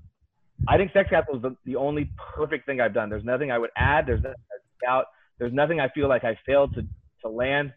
I 0.68 0.76
think 0.76 0.92
Sex 0.92 1.10
Castle 1.10 1.36
is 1.36 1.42
the, 1.42 1.56
the 1.64 1.76
only 1.76 2.10
perfect 2.36 2.66
thing 2.66 2.80
I've 2.80 2.94
done. 2.94 3.10
There's 3.10 3.24
nothing 3.24 3.50
I 3.50 3.58
would 3.58 3.70
add. 3.76 4.06
There's 4.06 4.22
nothing 4.22 4.36
I 4.50 4.90
out. 4.90 5.06
There's 5.38 5.52
nothing 5.52 5.80
I 5.80 5.88
feel 5.88 6.08
like 6.08 6.24
I 6.24 6.38
failed 6.46 6.74
to 6.74 6.82
to 7.22 7.28
land. 7.28 7.72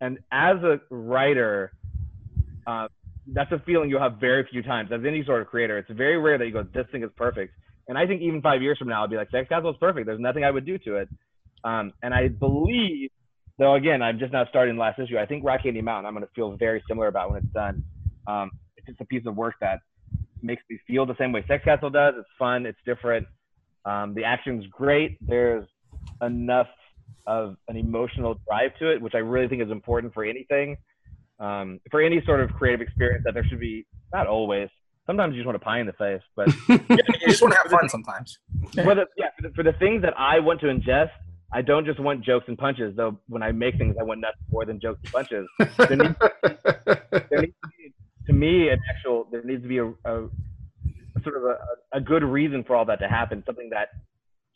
And 0.00 0.18
as 0.30 0.56
a 0.62 0.80
writer, 0.90 1.72
uh, 2.66 2.88
that's 3.32 3.50
a 3.52 3.58
feeling 3.60 3.90
you'll 3.90 4.00
have 4.00 4.18
very 4.20 4.46
few 4.50 4.62
times. 4.62 4.90
As 4.92 5.00
any 5.06 5.24
sort 5.24 5.40
of 5.40 5.48
creator, 5.48 5.78
it's 5.78 5.90
very 5.90 6.18
rare 6.18 6.38
that 6.38 6.46
you 6.46 6.52
go, 6.52 6.62
"This 6.62 6.86
thing 6.92 7.02
is 7.02 7.10
perfect." 7.16 7.54
And 7.88 7.96
I 7.96 8.06
think 8.06 8.22
even 8.22 8.42
five 8.42 8.60
years 8.62 8.78
from 8.78 8.88
now, 8.88 9.02
I'll 9.02 9.08
be 9.08 9.16
like, 9.16 9.30
"Sex 9.30 9.48
Castle 9.48 9.70
is 9.70 9.76
perfect. 9.78 10.06
There's 10.06 10.20
nothing 10.20 10.44
I 10.44 10.50
would 10.50 10.66
do 10.66 10.78
to 10.78 10.96
it." 10.96 11.08
Um, 11.64 11.92
and 12.02 12.14
I 12.14 12.28
believe, 12.28 13.10
though, 13.58 13.74
again, 13.74 14.02
I'm 14.02 14.18
just 14.18 14.32
now 14.32 14.44
starting 14.48 14.76
last 14.76 14.98
issue. 14.98 15.18
I 15.18 15.26
think 15.26 15.44
Rock 15.44 15.62
Candy 15.62 15.82
Mountain, 15.82 16.06
I'm 16.06 16.14
going 16.14 16.24
to 16.26 16.32
feel 16.34 16.56
very 16.56 16.82
similar 16.88 17.08
about 17.08 17.30
when 17.30 17.38
it's 17.38 17.52
done. 17.52 17.84
Um, 18.26 18.50
it's 18.76 18.86
just 18.86 19.00
a 19.00 19.04
piece 19.04 19.26
of 19.26 19.36
work 19.36 19.54
that 19.60 19.80
makes 20.42 20.62
me 20.70 20.78
feel 20.86 21.04
the 21.06 21.16
same 21.18 21.32
way 21.32 21.44
Sex 21.48 21.64
Castle 21.64 21.90
does. 21.90 22.14
It's 22.18 22.28
fun. 22.38 22.66
It's 22.66 22.78
different. 22.86 23.26
Um, 23.84 24.14
the 24.14 24.24
action's 24.24 24.66
great. 24.66 25.18
There's 25.20 25.66
enough 26.22 26.68
of 27.26 27.56
an 27.68 27.76
emotional 27.76 28.38
drive 28.46 28.70
to 28.78 28.90
it, 28.92 29.00
which 29.00 29.14
I 29.14 29.18
really 29.18 29.48
think 29.48 29.62
is 29.62 29.70
important 29.70 30.14
for 30.14 30.24
anything, 30.24 30.76
um, 31.40 31.80
for 31.90 32.00
any 32.00 32.22
sort 32.24 32.40
of 32.40 32.50
creative 32.52 32.80
experience. 32.80 33.22
That 33.24 33.34
there 33.34 33.44
should 33.44 33.60
be 33.60 33.86
not 34.12 34.26
always. 34.26 34.68
Sometimes 35.06 35.34
you 35.34 35.40
just 35.40 35.46
want 35.46 35.56
to 35.58 35.64
pie 35.64 35.80
in 35.80 35.86
the 35.86 35.92
face, 35.94 36.20
but 36.36 36.48
You 36.68 37.26
just 37.26 37.40
want 37.40 37.54
to 37.54 37.60
have 37.62 37.70
fun 37.70 37.88
sometimes. 37.88 38.38
for 38.74 38.94
the, 38.94 39.06
yeah, 39.16 39.28
for 39.36 39.48
the, 39.48 39.54
for 39.54 39.62
the 39.62 39.72
things 39.74 40.02
that 40.02 40.12
I 40.18 40.38
want 40.38 40.60
to 40.60 40.66
ingest, 40.66 41.10
I 41.52 41.62
don't 41.62 41.86
just 41.86 41.98
want 41.98 42.24
jokes 42.24 42.44
and 42.48 42.58
punches. 42.58 42.94
Though 42.96 43.18
when 43.28 43.42
I 43.42 43.52
make 43.52 43.76
things, 43.78 43.96
I 43.98 44.02
want 44.04 44.20
nothing 44.20 44.42
more 44.50 44.64
than 44.64 44.80
jokes 44.80 45.00
and 45.04 45.12
punches. 45.12 45.48
There 45.58 45.96
needs, 45.96 46.14
there 47.30 47.40
needs 47.40 47.54
to 47.62 47.68
be, 47.78 47.94
to 48.26 48.32
me, 48.32 48.68
an 48.68 48.78
actual. 48.90 49.26
There 49.32 49.42
needs 49.42 49.62
to 49.62 49.68
be 49.68 49.78
a, 49.78 49.86
a, 49.86 50.28
sort 51.22 51.36
of 51.36 51.44
a, 51.44 51.58
a 51.96 52.00
good 52.00 52.22
reason 52.22 52.64
for 52.64 52.76
all 52.76 52.84
that 52.86 53.00
to 53.00 53.08
happen. 53.08 53.42
Something 53.46 53.70
that 53.70 53.88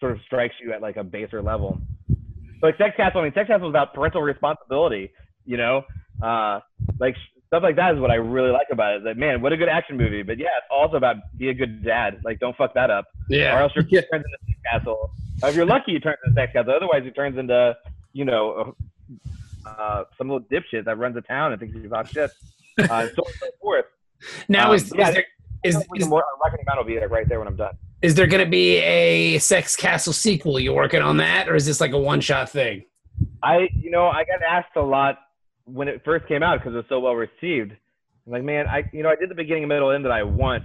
sort 0.01 0.13
of 0.13 0.19
strikes 0.27 0.55
you 0.63 0.73
at 0.73 0.83
like 0.83 0.97
a 0.97 1.05
baser 1.05 1.41
level. 1.41 1.81
So 2.61 2.67
like 2.67 2.77
Sex 2.77 2.95
Castle, 2.97 3.21
I 3.21 3.25
mean, 3.25 3.33
Sex 3.35 3.47
Castle 3.49 3.69
is 3.69 3.73
about 3.73 3.95
parental 3.95 4.21
responsibility. 4.21 5.11
You 5.47 5.57
know, 5.57 5.83
uh, 6.23 6.61
like 7.01 7.17
stuff 7.47 7.63
like 7.63 7.77
that 7.77 7.95
is 7.95 8.01
what 8.01 8.11
I 8.11 8.15
really 8.15 8.51
like 8.51 8.69
about 8.71 8.95
it. 8.95 8.97
Is 8.99 9.05
that 9.05 9.17
man, 9.17 9.43
what 9.43 9.53
a 9.53 9.57
good 9.57 9.69
action 9.69 9.97
movie. 9.97 10.23
But 10.23 10.39
yeah, 10.39 10.49
it's 10.59 10.69
also 10.71 10.97
about 10.97 11.17
be 11.37 11.49
a 11.49 11.55
good 11.55 11.85
dad. 11.85 12.21
Like 12.25 12.39
don't 12.39 12.57
fuck 12.57 12.75
that 12.75 12.91
up 12.91 13.07
or 13.31 13.37
yeah. 13.37 13.61
else 13.61 13.73
you're 13.75 13.85
Yeah. 13.91 14.03
turns 14.11 14.25
into 14.25 14.39
Sex 14.47 14.59
Castle. 14.71 15.11
If 15.45 15.57
you're 15.57 15.67
lucky, 15.67 15.93
you 15.93 16.01
turns 16.01 16.19
into 16.25 16.35
Sex 16.41 16.53
Castle. 16.53 16.75
Otherwise, 16.75 17.03
it 17.05 17.15
turns 17.15 17.39
into, 17.39 17.77
you 18.13 18.25
know, 18.25 18.77
uh, 19.67 20.05
some 20.19 20.29
little 20.29 20.47
dipshit 20.47 20.85
that 20.85 20.99
runs 20.99 21.17
a 21.17 21.21
town 21.23 21.53
and 21.53 21.61
thinks 21.61 21.75
he's 21.77 21.91
hot 21.91 22.09
shit. 22.09 22.31
Uh, 22.79 22.83
and 22.83 22.89
so 22.89 23.23
on 23.23 23.27
and 23.27 23.35
so 23.41 23.47
forth. 23.61 23.85
Now 24.49 24.71
Um, 24.71 24.77
is, 24.77 24.93
yeah, 24.97 25.09
is 25.09 25.15
there 25.15 25.25
is, 25.65 25.77
Is, 25.97 26.09
more, 26.09 26.25
Reckoning 26.45 26.65
Man 26.67 26.77
will 26.77 26.85
be 26.85 26.97
right 26.99 27.29
there 27.29 27.39
when 27.39 27.47
I'm 27.49 27.57
done. 27.57 27.75
is 28.03 28.15
there 28.15 28.27
going 28.27 28.45
to 28.45 28.51
be 28.51 28.79
a 28.79 29.39
Sex 29.39 29.77
Castle 29.77 30.13
sequel? 30.13 30.59
You 30.59 30.73
working 30.73 31.03
on 31.03 31.19
that, 31.19 31.49
or 31.49 31.55
is 31.55 31.67
this 31.67 31.81
like 31.81 31.93
a 31.93 31.99
one 31.99 32.21
shot 32.21 32.51
thing? 32.51 32.85
I, 33.43 33.69
you 33.75 33.91
know, 33.91 34.07
I 34.09 34.25
got 34.25 34.41
asked 34.49 34.75
a 34.77 34.81
lot 34.83 35.19
when 35.65 35.87
it 35.89 36.03
first 36.05 36.27
came 36.27 36.43
out 36.43 36.59
because 36.59 36.73
it 36.73 36.77
was 36.77 36.87
so 36.89 36.99
well 37.01 37.15
received. 37.15 37.73
I'm 38.27 38.33
like, 38.33 38.43
man, 38.45 38.67
I, 38.69 38.85
you 38.93 39.03
know, 39.03 39.09
I 39.11 39.17
did 39.17 39.29
the 39.29 39.35
beginning, 39.35 39.69
middle, 39.69 39.91
end 39.91 40.05
that 40.05 40.13
I 40.13 40.23
want, 40.23 40.65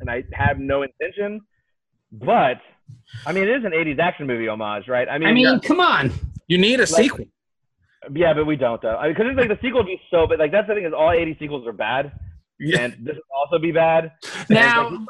and 0.00 0.10
I 0.10 0.22
have 0.32 0.58
no 0.58 0.82
intention. 0.82 1.40
But, 2.12 2.60
I 3.26 3.32
mean, 3.32 3.44
it 3.44 3.50
is 3.50 3.64
an 3.64 3.72
'80s 3.72 3.98
action 3.98 4.26
movie 4.26 4.48
homage, 4.48 4.88
right? 4.88 5.08
I 5.08 5.18
mean, 5.18 5.28
I 5.28 5.32
mean, 5.32 5.60
come 5.60 5.80
on. 5.80 6.12
You 6.46 6.58
need 6.58 6.80
a 6.80 6.86
sequel. 6.86 7.26
yeah, 8.14 8.32
but 8.32 8.46
we 8.46 8.56
don't 8.56 8.80
though, 8.80 8.98
because 9.06 9.26
it's 9.28 9.36
like 9.38 9.48
the 9.48 9.58
sequel 9.60 9.80
would 9.82 9.86
be 9.86 10.00
so, 10.10 10.26
but 10.26 10.38
like 10.38 10.50
that's 10.52 10.66
the 10.68 10.74
thing 10.74 10.84
is 10.84 10.92
all 10.92 11.08
'80s 11.10 11.38
sequels 11.38 11.66
are 11.66 11.72
bad, 11.72 12.12
Yeah. 12.58 12.80
and 12.80 12.92
this 13.06 13.16
will 13.16 13.36
also 13.38 13.58
be 13.58 13.72
bad. 13.72 14.12
Now, 14.48 14.88
like, 14.90 15.00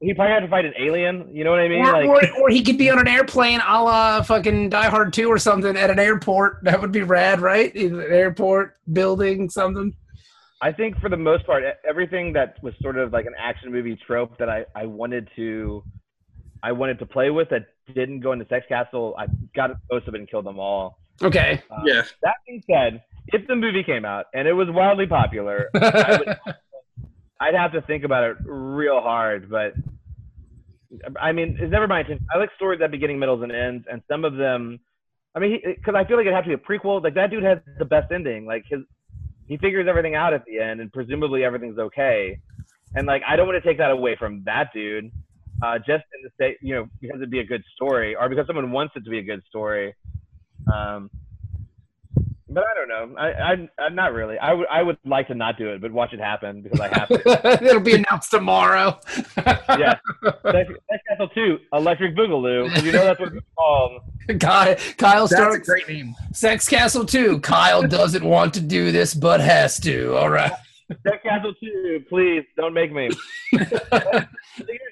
he 0.00 0.12
probably 0.12 0.34
had 0.34 0.40
to 0.40 0.48
fight 0.48 0.66
an 0.66 0.74
alien. 0.78 1.34
You 1.34 1.44
know 1.44 1.50
what 1.50 1.60
I 1.60 1.68
mean? 1.68 1.86
or, 1.86 1.92
Like, 1.92 2.06
or, 2.34 2.40
or 2.42 2.48
he 2.50 2.62
could 2.62 2.76
be 2.76 2.90
on 2.90 2.98
an 2.98 3.08
airplane 3.08 3.60
a 3.66 3.82
la 3.82 4.20
fucking 4.22 4.68
Die 4.68 4.88
Hard 4.90 5.14
2 5.14 5.26
or 5.28 5.38
something 5.38 5.74
at 5.78 5.88
an 5.88 5.98
airport. 5.98 6.58
That 6.64 6.78
would 6.82 6.92
be 6.92 7.02
rad, 7.02 7.40
right? 7.40 7.74
An 7.74 8.00
airport 8.02 8.76
building, 8.92 9.48
something. 9.48 9.94
I 10.60 10.72
think 10.72 10.98
for 10.98 11.08
the 11.08 11.16
most 11.16 11.46
part, 11.46 11.62
e- 11.62 11.68
everything 11.88 12.34
that 12.34 12.62
was 12.62 12.74
sort 12.82 12.98
of 12.98 13.12
like 13.14 13.24
an 13.24 13.34
action 13.38 13.72
movie 13.72 13.96
trope 14.06 14.36
that 14.38 14.50
I, 14.50 14.66
I 14.74 14.84
wanted 14.84 15.28
to 15.36 15.82
I 16.64 16.72
wanted 16.72 16.98
to 17.00 17.06
play 17.06 17.28
with 17.28 17.50
that 17.50 17.66
didn't 17.94 18.20
go 18.20 18.32
into 18.32 18.46
Sex 18.48 18.64
Castle, 18.66 19.14
I 19.18 19.26
got 19.54 19.70
it 19.70 19.76
posted 19.90 20.14
and 20.14 20.28
killed 20.28 20.46
them 20.46 20.58
all. 20.58 20.98
Okay. 21.22 21.62
Uh, 21.70 21.82
Yeah. 21.84 22.02
That 22.22 22.36
being 22.46 22.62
said, 22.66 23.02
if 23.28 23.46
the 23.46 23.54
movie 23.54 23.82
came 23.84 24.06
out 24.06 24.26
and 24.32 24.48
it 24.48 24.54
was 24.54 24.68
wildly 24.70 25.06
popular, 25.06 25.68
I 25.74 26.18
would, 26.18 26.36
I'd 27.38 27.54
have 27.54 27.72
to 27.72 27.82
think 27.82 28.04
about 28.04 28.24
it 28.24 28.36
real 28.46 29.00
hard. 29.02 29.50
But 29.50 29.74
I 31.20 31.32
mean, 31.32 31.58
it's 31.60 31.70
never 31.70 31.86
my 31.86 32.00
intention. 32.00 32.26
I 32.34 32.38
like 32.38 32.50
stories 32.56 32.80
at 32.82 32.90
beginning, 32.90 33.18
middles, 33.18 33.42
and 33.42 33.52
ends, 33.52 33.86
and 33.90 34.02
some 34.08 34.24
of 34.24 34.36
them. 34.36 34.80
I 35.36 35.40
mean, 35.40 35.60
because 35.64 35.94
I 35.96 36.04
feel 36.06 36.16
like 36.16 36.24
it'd 36.26 36.34
have 36.34 36.44
to 36.44 36.48
be 36.48 36.54
a 36.54 36.56
prequel. 36.56 37.02
Like 37.02 37.14
that 37.14 37.30
dude 37.30 37.42
has 37.42 37.58
the 37.78 37.84
best 37.84 38.10
ending. 38.10 38.46
Like 38.46 38.64
his, 38.68 38.80
he 39.46 39.58
figures 39.58 39.86
everything 39.88 40.14
out 40.14 40.32
at 40.32 40.44
the 40.46 40.60
end, 40.60 40.80
and 40.80 40.92
presumably 40.92 41.44
everything's 41.44 41.78
okay. 41.78 42.38
And 42.94 43.06
like, 43.06 43.22
I 43.28 43.36
don't 43.36 43.46
want 43.48 43.62
to 43.62 43.68
take 43.68 43.78
that 43.78 43.90
away 43.90 44.16
from 44.16 44.44
that 44.44 44.72
dude, 44.72 45.10
uh, 45.64 45.78
just 45.78 46.04
in 46.14 46.22
the 46.22 46.30
state, 46.34 46.58
you 46.60 46.74
know, 46.74 46.88
because 47.00 47.16
it'd 47.16 47.30
be 47.30 47.40
a 47.40 47.44
good 47.44 47.62
story, 47.74 48.14
or 48.14 48.28
because 48.28 48.46
someone 48.46 48.70
wants 48.70 48.94
it 48.96 49.04
to 49.04 49.10
be 49.10 49.18
a 49.18 49.22
good 49.22 49.42
story. 49.48 49.94
Um, 50.72 51.10
but 52.48 52.64
I 52.64 52.74
don't 52.74 52.88
know. 52.88 53.18
I, 53.18 53.30
I, 53.30 53.82
I'm 53.82 53.94
not 53.94 54.12
really. 54.12 54.38
I 54.38 54.52
would, 54.52 54.66
I 54.70 54.82
would 54.82 54.98
like 55.04 55.26
to 55.28 55.34
not 55.34 55.58
do 55.58 55.70
it, 55.70 55.80
but 55.80 55.90
watch 55.90 56.12
it 56.12 56.20
happen 56.20 56.62
because 56.62 56.78
I 56.78 56.88
have 56.88 57.08
to. 57.08 57.58
It'll 57.64 57.80
be 57.80 57.94
announced 57.94 58.30
tomorrow. 58.30 59.00
yeah. 59.38 59.98
Sex 60.22 60.70
Sex 60.90 61.02
Castle 61.08 61.28
2, 61.34 61.58
Electric 61.72 62.14
Boogaloo, 62.14 62.82
you 62.82 62.92
know 62.92 63.04
that's 63.04 63.18
what 63.18 63.32
it's 63.32 63.46
called. 63.58 64.02
Kyle, 64.38 64.76
Kyle 64.98 65.26
That's 65.26 65.32
a 65.32 65.36
starts 65.36 65.68
great 65.68 65.88
name. 65.88 66.14
Sex 66.32 66.68
Castle 66.68 67.04
2. 67.04 67.40
Kyle 67.40 67.82
doesn't 67.82 68.24
want 68.24 68.54
to 68.54 68.60
do 68.60 68.92
this, 68.92 69.14
but 69.14 69.40
has 69.40 69.80
to. 69.80 70.16
All 70.16 70.30
right. 70.30 70.52
Sex 70.88 71.22
Castle 71.22 71.54
2, 71.62 72.04
please 72.08 72.44
don't 72.56 72.74
make 72.74 72.92
me. 72.92 73.10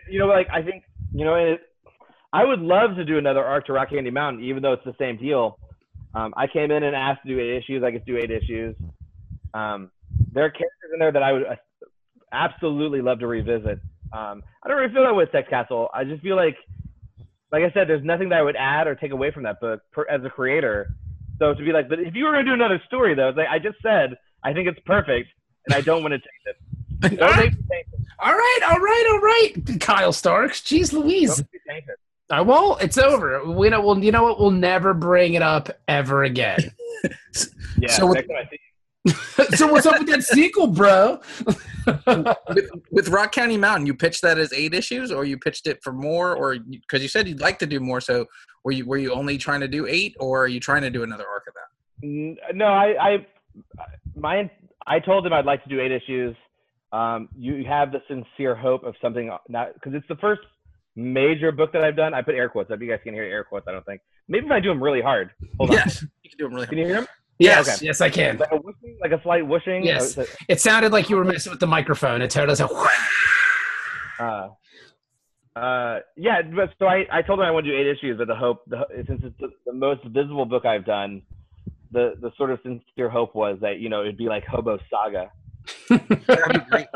you 0.09 0.19
know, 0.19 0.27
like 0.27 0.49
I 0.53 0.63
think 0.63 0.85
you 1.13 1.25
know, 1.25 1.35
it, 1.35 1.61
I 2.33 2.45
would 2.45 2.61
love 2.61 2.97
to 2.97 3.05
do 3.05 3.19
another 3.19 3.45
arc 3.45 3.67
to 3.67 3.73
Rock 3.73 3.91
Candy 3.91 4.11
Mountain, 4.11 4.43
even 4.45 4.63
though 4.63 4.73
it's 4.73 4.85
the 4.85 4.95
same 4.99 5.19
deal. 5.19 5.59
Um, 6.15 6.33
I 6.37 6.47
came 6.47 6.71
in 6.71 6.83
and 6.83 6.97
asked 6.97 7.23
to 7.23 7.29
do 7.29 7.41
eight 7.41 7.57
issues. 7.57 7.83
I 7.83 7.93
could 7.93 8.05
do 8.07 8.17
eight 8.17 8.31
issues. 8.31 8.75
Um, 9.55 9.91
there 10.33 10.45
are 10.45 10.51
characters 10.51 10.91
in 10.93 10.99
there 10.99 11.13
that 11.13 11.23
I 11.23 11.33
would 11.33 11.47
uh, 11.47 11.57
absolutely 12.33 13.03
love 13.03 13.19
to 13.21 13.27
revisit. 13.27 13.81
Um, 14.13 14.43
I 14.63 14.69
don't 14.69 14.79
really 14.79 14.93
feel 14.93 15.05
that 15.05 15.15
with 15.15 15.31
Sex 15.33 15.49
Castle. 15.49 15.89
I 15.95 16.05
just 16.05 16.23
feel 16.23 16.37
like, 16.37 16.57
like 17.51 17.63
I 17.63 17.73
said, 17.73 17.89
there's 17.89 18.05
nothing 18.05 18.31
that 18.31 18.39
I 18.39 18.43
would 18.43 18.57
add 18.57 18.87
or 18.87 18.95
take 18.95 19.13
away 19.13 19.31
from 19.31 19.43
that 19.45 19.61
book 19.61 19.81
per, 19.93 20.07
as 20.09 20.23
a 20.25 20.31
creator. 20.31 20.95
So 21.39 21.55
to 21.55 21.65
be 21.65 21.73
like, 21.73 21.89
but 21.89 21.99
if 21.99 22.15
you 22.15 22.25
were 22.25 22.33
going 22.33 22.45
to 22.45 22.51
do 22.51 22.55
another 22.55 22.81
story, 22.87 23.15
though, 23.15 23.33
like 23.37 23.49
I 23.51 23.59
just 23.59 23.77
said, 23.83 24.17
I 24.45 24.53
think 24.53 24.69
it's 24.69 24.79
perfect, 24.87 25.29
and 25.67 25.75
I 25.75 25.81
don't 25.81 26.03
want 26.03 26.13
to 26.13 26.19
change 26.19 26.47
it. 26.47 27.19
Don't 27.19 27.37
make 27.37 27.53
me 27.53 27.59
change 27.71 27.87
it. 27.93 28.01
All 28.21 28.33
right, 28.33 28.61
all 28.65 28.79
right, 28.79 29.07
all 29.11 29.21
right. 29.21 29.81
Kyle 29.81 30.13
Starks. 30.13 30.61
Jeez 30.61 30.93
Louise. 30.93 31.37
Don't 31.37 31.51
be 31.53 31.59
tainted. 31.69 31.97
I 32.31 32.41
won't. 32.41 32.83
It's 32.83 32.97
over. 32.99 33.45
We 33.51 33.69
know. 33.69 33.81
Well, 33.85 33.99
you 33.99 34.13
know 34.13 34.23
what? 34.23 34.39
We'll 34.39 34.51
never 34.53 34.95
bring 34.95 35.35
it 35.35 35.43
up 35.43 35.69
ever 35.89 36.25
again. 36.25 36.59
Yeah, 37.79 37.89
So 37.91 38.07
with- 38.07 38.17
next 38.17 38.29
time 38.29 38.37
I 38.37 38.45
see 38.49 38.59
you. 39.51 39.57
so 39.57 39.73
what's 39.73 39.87
up 39.87 39.99
with 39.99 40.09
that 40.09 40.23
sequel, 40.23 40.69
bro? 40.69 41.21
with, 42.07 42.71
with 42.93 43.09
Rock 43.09 43.33
Candy 43.33 43.57
Mountain, 43.57 43.87
you 43.87 43.95
pitched 43.95 44.23
that 44.23 44.39
as 44.39 44.53
eight 44.53 44.73
issues, 44.73 45.11
or 45.11 45.25
you 45.25 45.37
pitched 45.37 45.67
it 45.67 45.83
for 45.83 45.93
more, 45.93 46.37
or 46.37 46.57
because 46.59 47.03
you 47.03 47.09
said 47.09 47.27
you'd 47.27 47.41
like 47.41 47.59
to 47.59 47.67
do 47.67 47.81
more. 47.81 48.01
So 48.01 48.27
were 48.63 48.71
you 48.71 48.87
were 48.87 48.99
you 48.99 49.13
only 49.13 49.37
trying 49.39 49.61
to 49.63 49.69
do 49.69 49.87
eight, 49.89 50.15
or 50.21 50.45
are 50.45 50.49
you 50.49 50.61
trying 50.61 50.83
to 50.83 50.91
do 50.91 51.03
another 51.03 51.27
arc 51.27 51.45
of 51.49 51.55
that? 51.55 52.55
No, 52.55 52.67
I, 52.67 53.13
I, 53.15 53.27
my, 54.15 54.49
I 54.87 54.99
told 55.01 55.27
him 55.27 55.33
I'd 55.33 55.45
like 55.45 55.63
to 55.65 55.69
do 55.69 55.81
eight 55.81 55.93
issues. 55.93 56.37
Um, 56.93 57.29
you 57.37 57.65
have 57.67 57.91
the 57.93 58.03
sincere 58.09 58.55
hope 58.55 58.85
of 58.85 58.95
something 59.01 59.31
not 59.49 59.75
because 59.75 59.95
it's 59.95 60.07
the 60.09 60.17
first 60.17 60.43
major 60.95 61.51
book 61.53 61.73
that 61.73 61.83
I've 61.83 61.97
done. 61.97 62.13
I 62.13 62.23
put 62.23 62.35
air 62.35 62.49
quotes. 62.49 62.71
I 62.71 62.75
bet 62.75 62.83
you 62.85 62.91
guys 62.91 63.01
can 63.03 63.15
hear 63.15 63.23
air 63.25 63.45
quotes. 63.45 63.67
I 63.67 63.73
don't 63.73 63.85
think. 63.87 64.03
Maybe 64.29 64.47
if 64.47 64.53
I 64.53 64.61
do 64.61 64.69
them 64.69 64.83
really 64.83 65.01
hard. 65.01 65.31
Hold 65.59 65.71
on. 65.71 65.77
Yes, 65.77 66.03
you 66.23 66.31
can 66.31 66.39
do 66.39 66.45
them 66.45 66.55
really. 66.55 66.67
Can 66.67 66.79
you 66.79 66.85
hear 66.87 66.97
them? 66.97 67.07
Yes, 67.39 67.69
okay. 67.69 67.87
yes, 67.87 68.01
I 68.01 68.11
can. 68.11 68.39
Like 68.39 68.53
a 68.53 68.57
whooshing, 68.57 68.99
like 69.01 69.13
a 69.13 69.23
slight 69.23 69.47
whooshing. 69.47 69.85
Yes. 69.85 70.17
Uh, 70.17 70.27
It 70.49 70.61
sounded 70.61 70.93
like 70.93 71.09
you 71.11 71.17
were 71.17 71.25
messing 71.25 71.51
with 71.51 71.61
the 71.61 71.67
microphone. 71.67 72.23
It 72.23 72.31
totally 72.31 72.55
sounded. 72.57 72.77
Uh, 74.21 74.49
uh, 75.57 76.01
yeah, 76.17 76.43
but 76.43 76.71
so 76.79 76.87
I, 76.87 77.05
I 77.11 77.23
told 77.23 77.41
him 77.41 77.47
I 77.47 77.51
want 77.51 77.67
to 77.67 77.73
do 77.73 77.77
eight 77.77 77.87
issues, 77.87 78.17
but 78.19 78.29
the 78.29 78.35
hope, 78.37 78.63
the, 78.67 78.85
since 79.07 79.23
it's 79.25 79.37
the, 79.41 79.49
the 79.67 79.73
most 79.73 80.05
visible 80.05 80.45
book 80.45 80.65
I've 80.65 80.85
done, 80.85 81.23
the 81.93 82.15
the 82.21 82.33
sort 82.37 82.51
of 82.51 82.59
sincere 82.63 83.09
hope 83.09 83.35
was 83.35 83.59
that 83.61 83.79
you 83.79 83.89
know 83.89 84.01
it'd 84.01 84.17
be 84.17 84.29
like 84.29 84.45
Hobo 84.45 84.79
Saga. 84.91 85.31
That'd 85.89 86.09
be 86.09 86.59
great. 86.71 86.87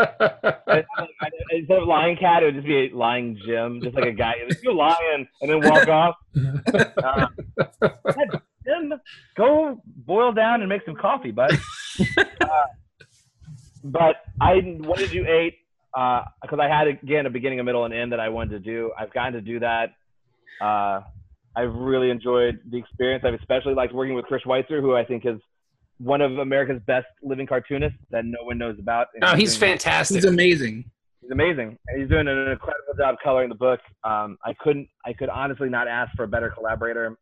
Instead 1.52 1.78
of 1.78 1.86
Lying 1.88 2.16
Cat, 2.16 2.42
it 2.42 2.46
would 2.46 2.54
just 2.54 2.66
be 2.66 2.88
a 2.88 2.96
Lying 2.96 3.38
Jim, 3.46 3.80
just 3.82 3.94
like 3.94 4.06
a 4.06 4.12
guy, 4.12 4.34
like, 4.48 4.62
you 4.62 4.74
lion, 4.74 5.28
and 5.40 5.50
then 5.50 5.60
walk 5.60 5.88
off. 5.88 6.16
Uh, 8.06 8.38
Jim, 8.64 8.92
go 9.36 9.80
boil 9.84 10.32
down 10.32 10.60
and 10.60 10.68
make 10.68 10.84
some 10.84 10.96
coffee, 10.96 11.30
bud. 11.30 11.52
Uh, 12.18 12.64
but 13.82 14.16
I 14.40 14.54
wanted 14.80 15.08
to 15.08 15.12
do 15.12 15.26
eight 15.26 15.58
because 15.92 16.58
I 16.60 16.68
had 16.68 16.88
again 16.88 17.26
a 17.26 17.30
beginning, 17.30 17.60
a 17.60 17.64
middle, 17.64 17.84
and 17.84 17.94
end 17.94 18.12
that 18.12 18.20
I 18.20 18.28
wanted 18.28 18.50
to 18.50 18.58
do. 18.58 18.92
I've 18.98 19.12
gotten 19.12 19.32
to 19.34 19.40
do 19.40 19.60
that. 19.60 19.94
I've 21.56 21.74
really 21.74 22.10
enjoyed 22.10 22.60
the 22.70 22.76
experience. 22.78 23.24
I've 23.26 23.34
especially 23.34 23.74
liked 23.74 23.94
working 23.94 24.14
with 24.14 24.26
Chris 24.26 24.42
Schweizer, 24.44 24.80
who 24.80 24.94
I 24.94 25.04
think 25.04 25.24
is 25.24 25.38
one 25.98 26.20
of 26.20 26.38
America's 26.38 26.80
best 26.86 27.06
living 27.22 27.46
cartoonists 27.46 27.98
that 28.10 28.24
no 28.26 28.38
one 28.42 28.58
knows 28.58 28.78
about. 28.78 29.06
And 29.14 29.24
Oh, 29.24 29.34
he's 29.34 29.56
fantastic. 29.56 30.16
He's 30.16 30.24
amazing. 30.26 30.84
He's 31.22 31.30
amazing. 31.30 31.78
And 31.88 32.00
He's 32.00 32.10
doing 32.10 32.28
an 32.28 32.36
incredible 32.36 32.92
job 32.98 33.16
coloring 33.24 33.48
the 33.48 33.54
book. 33.54 33.80
Um, 34.04 34.36
I 34.44 34.52
couldn't, 34.60 34.88
I 35.06 35.14
could 35.14 35.30
honestly 35.30 35.70
not 35.70 35.88
ask 35.88 36.14
for 36.14 36.24
a 36.24 36.28
better 36.28 36.50
collaborator. 36.50 37.16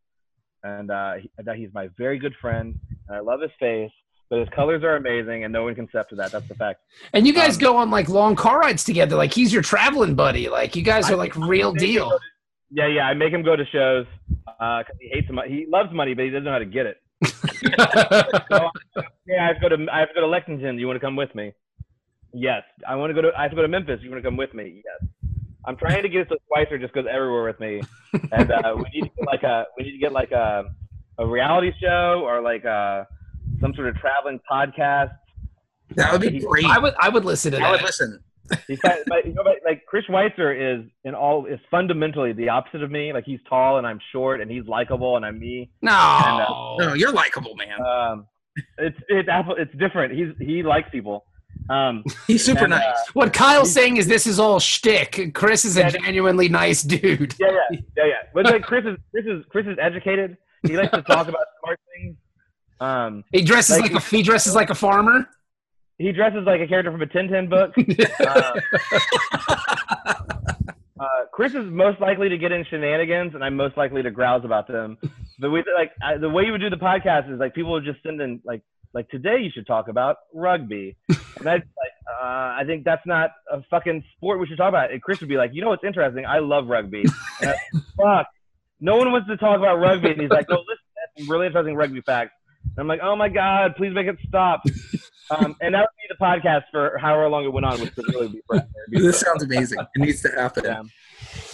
And 0.65 0.91
uh, 0.91 1.15
he, 1.21 1.31
that 1.39 1.57
he's 1.57 1.69
my 1.73 1.89
very 1.97 2.19
good 2.19 2.35
friend. 2.41 2.75
And 3.07 3.17
I 3.17 3.21
love 3.21 3.41
his 3.41 3.51
face, 3.61 3.93
but 4.31 4.41
his 4.41 4.49
colors 4.49 4.83
are 4.83 4.97
amazing, 4.97 5.45
and 5.45 5.53
no 5.53 5.63
one 5.63 5.75
can 5.75 5.87
step 5.91 6.09
to 6.09 6.17
that. 6.17 6.33
That's 6.33 6.49
the 6.49 6.55
fact. 6.55 6.81
And 7.13 7.27
you 7.27 7.33
guys 7.35 7.57
Um, 7.57 7.61
go 7.61 7.77
on 7.77 7.91
like 7.91 8.09
long 8.09 8.35
car 8.35 8.59
rides 8.59 8.83
together. 8.83 9.15
Like 9.15 9.33
he's 9.33 9.53
your 9.53 9.63
traveling 9.63 10.15
buddy. 10.17 10.49
Like 10.49 10.75
you 10.75 10.83
guys 10.83 11.09
are 11.11 11.17
like 11.17 11.37
real 11.37 11.73
deal. 11.73 12.19
Yeah, 12.75 12.89
yeah. 12.89 13.03
I 13.03 13.15
make 13.15 13.33
him 13.33 13.45
go 13.45 13.55
to 13.55 13.65
shows 13.67 14.05
because 14.45 14.97
he 15.01 15.09
hates 15.13 15.31
money. 15.31 15.49
He 15.49 15.67
loves 15.69 15.93
money, 15.93 16.13
but 16.15 16.25
he 16.25 16.31
doesn't 16.31 16.45
know 16.45 16.53
how 16.53 16.59
to 16.59 16.65
get 16.65 16.87
it. 16.87 16.97
Yeah, 19.27 19.43
I 19.43 19.47
have 19.47 19.57
to 19.57 19.69
go 19.69 19.69
to 19.75 19.87
I 19.91 20.01
have 20.01 20.09
to 20.09 20.15
go 20.15 20.21
to 20.21 20.27
Lexington. 20.27 20.79
You 20.79 20.87
want 20.87 20.97
to 20.97 21.01
come 21.01 21.17
with 21.17 21.35
me? 21.35 21.53
Yes. 22.35 22.63
I 22.87 22.95
want 22.95 23.09
to 23.09 23.15
go 23.15 23.23
to 23.23 23.31
I 23.37 23.43
have 23.43 23.51
to 23.53 23.57
go 23.57 23.63
to 23.63 23.69
Memphis. 23.69 24.01
You 24.03 24.11
want 24.11 24.23
to 24.23 24.27
come 24.29 24.37
with 24.37 24.53
me? 24.53 24.83
Yes. 24.85 25.11
I'm 25.65 25.77
trying 25.77 26.03
to 26.03 26.09
get 26.11 26.23
it 26.23 26.29
so 26.29 26.37
Schweizer 26.53 26.79
just 26.79 26.93
goes 26.93 27.07
everywhere 27.11 27.45
with 27.45 27.59
me, 27.59 27.81
and 28.33 28.51
uh, 28.51 28.75
we 28.77 28.85
need 28.93 29.09
to 29.09 29.11
get 29.17 29.27
like 29.27 29.43
a 29.45 29.65
we 29.79 29.85
need 29.85 29.93
to 29.93 29.99
get 29.99 30.13
like 30.13 30.31
a 30.31 30.65
a 31.19 31.27
reality 31.27 31.73
show 31.81 32.23
or 32.23 32.43
like 32.43 32.65
a 32.65 33.07
some 33.63 33.73
sort 33.75 33.89
of 33.89 33.97
traveling 33.97 34.41
podcast. 34.51 35.13
That 35.97 36.13
would 36.13 36.21
be 36.21 36.41
great. 36.41 36.67
I 36.67 36.79
would 36.79 36.95
I 37.01 37.09
would 37.09 37.25
listen 37.25 37.53
to 37.53 37.59
I 37.61 37.71
would 37.71 37.83
listen. 37.83 38.23
He's 38.67 38.79
but, 38.83 39.25
you 39.25 39.33
know, 39.33 39.43
but, 39.43 39.57
like 39.65 39.85
Chris 39.87 40.05
Schweizer 40.09 40.81
is 40.81 40.87
in 41.05 41.15
all 41.15 41.47
is 41.47 41.59
fundamentally 41.71 42.33
the 42.33 42.51
opposite 42.51 42.83
of 42.83 42.91
me. 42.91 43.13
Like 43.13 43.25
he's 43.25 43.41
tall 43.49 43.79
and 43.79 43.87
I'm 43.87 44.01
short, 44.13 44.41
and 44.41 44.51
he's 44.51 44.67
likable 44.67 45.17
and 45.17 45.25
I'm 45.25 45.39
me. 45.39 45.71
No. 45.81 46.77
No, 46.79 46.95
you're 46.95 47.13
likable, 47.13 47.55
man. 47.57 47.81
Um, 47.81 48.27
it's 48.79 48.97
it's 49.09 49.29
it's 49.59 49.75
different. 49.79 50.15
He's 50.15 50.29
he 50.47 50.63
likes 50.63 50.89
people. 50.91 51.25
Um, 51.71 52.05
He's 52.27 52.45
super 52.45 52.65
and, 52.65 52.75
uh, 52.75 52.79
nice. 52.79 52.97
What 53.15 53.33
Kyle's 53.33 53.73
saying 53.73 53.97
is 53.97 54.07
this 54.07 54.27
is 54.27 54.39
all 54.39 54.59
shtick. 54.61 55.33
Chris 55.35 55.65
is 55.65 55.77
a 55.77 55.89
genuinely 55.91 56.49
nice 56.49 56.83
dude. 56.83 57.35
Yeah, 57.39 57.49
yeah, 57.71 57.79
yeah, 57.97 58.05
yeah. 58.05 58.13
But 58.35 58.45
like 58.47 58.63
Chris 58.65 58.85
is 58.85 58.99
Chris 59.13 59.25
is 59.25 59.45
Chris 59.51 59.67
is 59.67 59.79
educated. 59.81 60.37
He 60.67 60.77
likes 60.77 60.91
to 60.93 61.03
talk 61.03 61.29
about 61.29 61.45
smart 61.63 61.81
things. 61.97 62.17
Um, 62.81 63.25
He 63.33 63.43
dresses 63.43 63.79
Like- 63.81 63.93
like 63.93 64.03
a 64.03 64.07
he 64.07 64.23
dresses 64.23 64.55
like 64.55 64.71
a 64.71 64.75
farmer. 64.75 65.29
He 65.99 66.13
dresses 66.13 66.45
like 66.47 66.61
a 66.61 66.67
character 66.67 66.91
from 66.91 67.03
a 67.03 67.07
Tintin 67.07 67.49
book. 67.49 67.75
Uh, 70.97 71.05
uh, 71.05 71.25
Chris 71.33 71.53
is 71.55 71.65
most 71.71 72.01
likely 72.01 72.29
to 72.29 72.39
get 72.39 72.53
in 72.53 72.65
shenanigans, 72.71 73.35
and 73.35 73.45
I'm 73.45 73.57
most 73.57 73.77
likely 73.77 74.03
to 74.03 74.11
grouse 74.11 74.45
about 74.45 74.69
them. 74.69 74.97
The 75.41 75.51
way, 75.51 75.65
like, 75.77 75.91
I, 76.03 76.17
the 76.17 76.29
way 76.31 76.45
you 76.45 76.53
would 76.53 76.61
do 76.61 76.71
the 76.71 76.77
podcast 76.77 77.33
is 77.33 77.41
like 77.41 77.55
people 77.55 77.73
would 77.73 77.85
just 77.85 78.03
send 78.03 78.21
in 78.21 78.41
like, 78.45 78.63
like 78.93 79.09
today 79.11 79.39
you 79.41 79.51
should 79.53 79.67
talk 79.67 79.89
about 79.89 80.17
rugby, 80.33 80.97
and 81.09 81.49
I'd 81.49 81.63
like, 81.63 81.93
uh, 82.09 82.25
I 82.25 82.63
think 82.67 82.85
that's 82.85 83.05
not 83.07 83.31
a 83.51 83.63
fucking 83.71 84.05
sport 84.17 84.39
we 84.39 84.47
should 84.47 84.57
talk 84.57 84.69
about. 84.69 84.93
And 84.93 85.03
Chris 85.03 85.21
would 85.21 85.29
be 85.29 85.37
like, 85.37 85.51
you 85.53 85.63
know 85.63 85.71
what's 85.71 85.85
interesting? 85.85 86.25
I 86.25 86.39
love 86.39 86.69
rugby. 86.69 87.05
And 87.41 87.51
I, 87.51 87.57
Fuck, 87.97 88.27
no 88.81 88.97
one 88.97 89.11
wants 89.11 89.29
to 89.29 89.37
talk 89.37 89.59
about 89.59 89.77
rugby, 89.77 90.13
and 90.13 90.21
he's 90.21 90.31
like, 90.31 90.49
no, 90.49 90.57
listen, 90.57 90.85
that's 90.97 91.25
some 91.27 91.31
really 91.31 91.47
interesting 91.47 91.75
rugby 91.75 92.01
facts. 92.03 92.33
And 92.63 92.79
I'm 92.79 92.87
like, 92.87 93.01
oh 93.03 93.17
my 93.17 93.29
god, 93.29 93.75
please 93.77 93.93
make 93.93 94.07
it 94.07 94.17
stop. 94.29 94.63
Um, 95.39 95.57
and 95.61 95.75
that 95.75 95.81
would 95.81 95.89
be 95.97 96.09
the 96.09 96.23
podcast 96.23 96.65
for 96.71 96.99
however 96.99 97.29
long 97.29 97.45
it 97.45 97.53
went 97.53 97.67
on, 97.67 97.81
which 97.81 97.95
would 97.97 98.07
really 98.15 98.29
be 98.29 98.41
forever. 98.47 98.67
Be 98.91 99.01
This 99.03 99.21
sounds 99.21 99.43
amazing. 99.43 99.79
It 99.81 100.01
needs 100.01 100.23
to 100.23 100.29
happen. 100.29 100.65
yeah. 100.65 100.83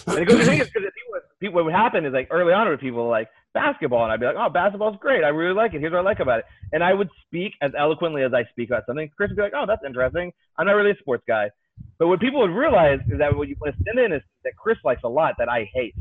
And 0.07 0.19
it 0.19 0.25
goes, 0.25 0.39
the 0.39 0.45
thing 0.45 0.59
is, 0.61 0.69
because 0.69 1.53
what 1.53 1.65
would 1.65 1.73
happen 1.73 2.05
is 2.05 2.13
like 2.13 2.27
early 2.31 2.53
on 2.53 2.69
with 2.69 2.79
people 2.79 3.07
like 3.09 3.27
basketball, 3.53 4.03
and 4.03 4.11
I'd 4.11 4.19
be 4.19 4.25
like, 4.25 4.35
oh, 4.37 4.49
basketball's 4.49 4.97
great. 4.99 5.23
I 5.23 5.29
really 5.29 5.55
like 5.55 5.73
it. 5.73 5.79
Here's 5.79 5.91
what 5.91 5.99
I 5.99 6.03
like 6.03 6.19
about 6.19 6.39
it. 6.39 6.45
And 6.71 6.83
I 6.83 6.93
would 6.93 7.09
speak 7.25 7.53
as 7.61 7.71
eloquently 7.77 8.23
as 8.23 8.33
I 8.33 8.45
speak 8.51 8.69
about 8.69 8.83
something. 8.85 9.09
Chris 9.15 9.29
would 9.29 9.37
be 9.37 9.41
like, 9.41 9.53
oh, 9.55 9.65
that's 9.67 9.83
interesting. 9.85 10.31
I'm 10.57 10.67
not 10.67 10.73
really 10.73 10.91
a 10.91 10.97
sports 10.97 11.23
guy. 11.27 11.49
But 11.97 12.07
what 12.07 12.19
people 12.19 12.41
would 12.41 12.51
realize 12.51 12.99
is 13.11 13.17
that 13.19 13.35
what 13.35 13.47
you 13.47 13.55
want 13.59 13.75
to 13.75 13.83
send 13.83 13.99
in 13.99 14.13
is 14.13 14.21
that 14.43 14.55
Chris 14.55 14.77
likes 14.83 15.01
a 15.03 15.09
lot 15.09 15.35
that 15.39 15.49
I 15.49 15.69
hate. 15.73 15.95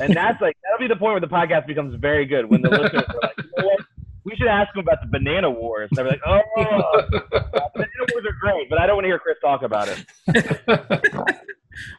And 0.00 0.14
that's 0.14 0.40
like, 0.40 0.56
that'll 0.62 0.78
be 0.78 0.88
the 0.92 0.98
point 0.98 1.12
where 1.12 1.20
the 1.20 1.28
podcast 1.28 1.66
becomes 1.66 1.94
very 2.00 2.26
good 2.26 2.50
when 2.50 2.62
the 2.62 2.70
listeners 2.70 3.04
are 3.08 3.20
like, 3.22 3.36
you 3.38 3.44
know 3.58 3.66
what? 3.66 3.80
We 4.24 4.34
should 4.36 4.46
ask 4.46 4.74
him 4.74 4.80
about 4.80 4.98
the 5.02 5.08
banana 5.08 5.50
wars. 5.50 5.90
They're 5.92 6.06
like, 6.06 6.20
oh, 6.26 6.40
banana 6.58 8.04
wars 8.12 8.24
are 8.26 8.36
great, 8.40 8.70
but 8.70 8.78
I 8.80 8.86
don't 8.86 8.96
want 8.96 9.04
to 9.04 9.08
hear 9.08 9.18
Chris 9.18 9.36
talk 9.42 9.62
about 9.62 9.88
it. 9.88 11.24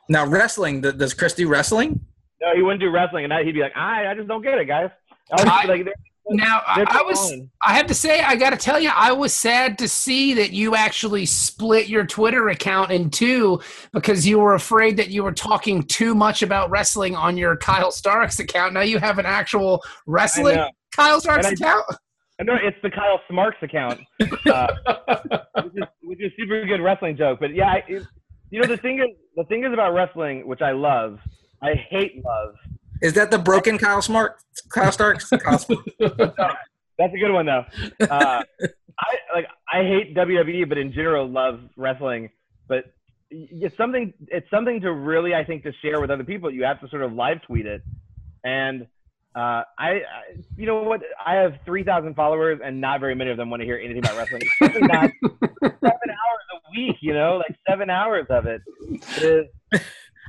Now 0.08 0.26
wrestling. 0.26 0.82
th- 0.82 0.98
Does 0.98 1.14
Chris 1.14 1.34
do 1.34 1.50
wrestling? 1.50 2.00
No, 2.42 2.56
he 2.56 2.62
wouldn't 2.62 2.80
do 2.80 2.90
wrestling, 2.90 3.26
and 3.26 3.34
I, 3.34 3.44
he'd 3.44 3.52
be 3.54 3.60
like, 3.60 3.76
I, 3.76 4.08
I 4.08 4.16
just 4.16 4.28
don't 4.28 4.42
get 4.42 4.58
it, 4.58 4.66
guys. 4.66 4.90
I 5.32 5.36
was 5.36 5.46
I- 5.46 5.66
like, 5.66 5.84
they're, 5.84 5.94
Now 6.30 6.62
I, 6.66 6.86
I 6.88 7.02
was 7.02 7.30
fine. 7.30 7.50
I 7.62 7.74
have 7.74 7.86
to 7.88 7.94
say 7.94 8.22
I 8.22 8.36
got 8.38 8.52
to 8.52 8.58
tell 8.58 8.80
you 8.80 8.90
I 8.96 9.12
was 9.12 9.34
sad 9.34 9.78
to 9.80 9.88
see 9.90 10.34
that 10.36 10.52
you 10.52 10.76
actually 10.76 11.26
split 11.26 11.90
your 11.90 12.06
Twitter 12.06 12.48
account 12.50 12.92
in 12.92 13.10
two 13.10 13.60
because 13.92 14.26
you 14.26 14.40
were 14.40 14.54
afraid 14.56 14.96
that 14.98 15.10
you 15.10 15.24
were 15.24 15.34
talking 15.34 15.84
too 15.84 16.16
much 16.16 16.42
about 16.42 16.70
wrestling 16.70 17.16
on 17.16 17.36
your 17.38 17.58
Kyle 17.58 17.92
Starks 17.92 18.40
account. 18.40 18.74
Now 18.74 18.82
you 18.82 18.98
have 18.98 19.20
an 19.20 19.26
actual 19.26 19.84
wrestling. 20.08 20.58
Kyle 20.96 21.20
Starks 21.20 21.48
I- 21.48 21.52
account. 21.52 21.86
I 22.40 22.44
know 22.44 22.56
it's 22.62 22.78
the 22.84 22.90
Kyle 22.90 23.22
Smarks 23.30 23.58
account, 23.62 24.02
uh, 24.20 24.68
which, 25.64 25.74
is, 25.74 25.84
which 26.04 26.22
is 26.22 26.32
super 26.38 26.66
good 26.66 26.82
wrestling 26.82 27.16
joke. 27.16 27.40
But 27.40 27.56
yeah, 27.56 27.76
it, 27.88 28.04
you 28.50 28.62
know 28.62 28.68
the 28.68 28.78
thing 28.78 29.00
is 29.00 29.16
the 29.36 29.46
thing 29.46 29.64
is 29.64 29.72
about 29.72 29.94
wrestling, 29.94 30.46
which 30.46 30.62
I 30.62 30.72
love. 30.72 31.20
I 31.62 31.74
hate 31.90 32.24
love. 32.24 32.56
Is 33.02 33.14
that 33.14 33.32
the 33.32 33.40
broken 33.40 33.78
Kyle 33.78 34.02
Smart? 34.02 34.38
Kyle 34.70 34.92
Starks? 34.92 35.30
Kyle 35.44 35.58
Smart. 35.58 35.86
That's 36.98 37.14
a 37.14 37.18
good 37.18 37.32
one 37.32 37.46
though. 37.46 37.66
Uh, 38.02 38.44
I 39.00 39.16
like 39.34 39.48
I 39.72 39.84
hate 39.84 40.16
WWE, 40.16 40.68
but 40.68 40.78
in 40.78 40.92
general 40.92 41.30
love 41.30 41.62
wrestling. 41.78 42.30
But 42.68 42.94
it's 43.32 43.76
something 43.78 44.14
it's 44.28 44.50
something 44.50 44.82
to 44.82 44.92
really 44.92 45.34
I 45.34 45.46
think 45.46 45.64
to 45.64 45.72
share 45.82 46.02
with 46.02 46.12
other 46.12 46.24
people. 46.26 46.52
You 46.52 46.64
have 46.64 46.82
to 46.82 46.90
sort 46.90 47.04
of 47.04 47.14
live 47.14 47.42
tweet 47.44 47.66
it, 47.66 47.82
and 48.44 48.88
uh, 49.36 49.64
I, 49.78 49.90
I 49.90 50.02
you 50.56 50.66
know 50.66 50.84
what 50.84 51.02
I 51.26 51.36
have 51.36 51.56
three 51.66 51.84
thousand 51.84 52.16
followers, 52.16 52.60
and 52.64 52.80
not 52.80 53.00
very 53.00 53.16
many 53.16 53.32
of 53.32 53.38
them 53.38 53.50
want 53.50 53.62
to 53.62 53.66
hear 53.66 53.78
anything 53.78 54.00
about 54.00 54.18
wrestling. 54.18 54.42
Especially 54.62 54.88
not 54.88 55.12
seven 55.22 55.82
hours 55.82 56.46
a 56.54 56.72
week. 56.76 56.98
You 57.02 57.14
know, 57.14 57.38
like 57.38 57.56
seven 57.68 57.90
hours 57.90 58.28
of 58.30 58.46
it 58.46 58.62
is 59.22 59.46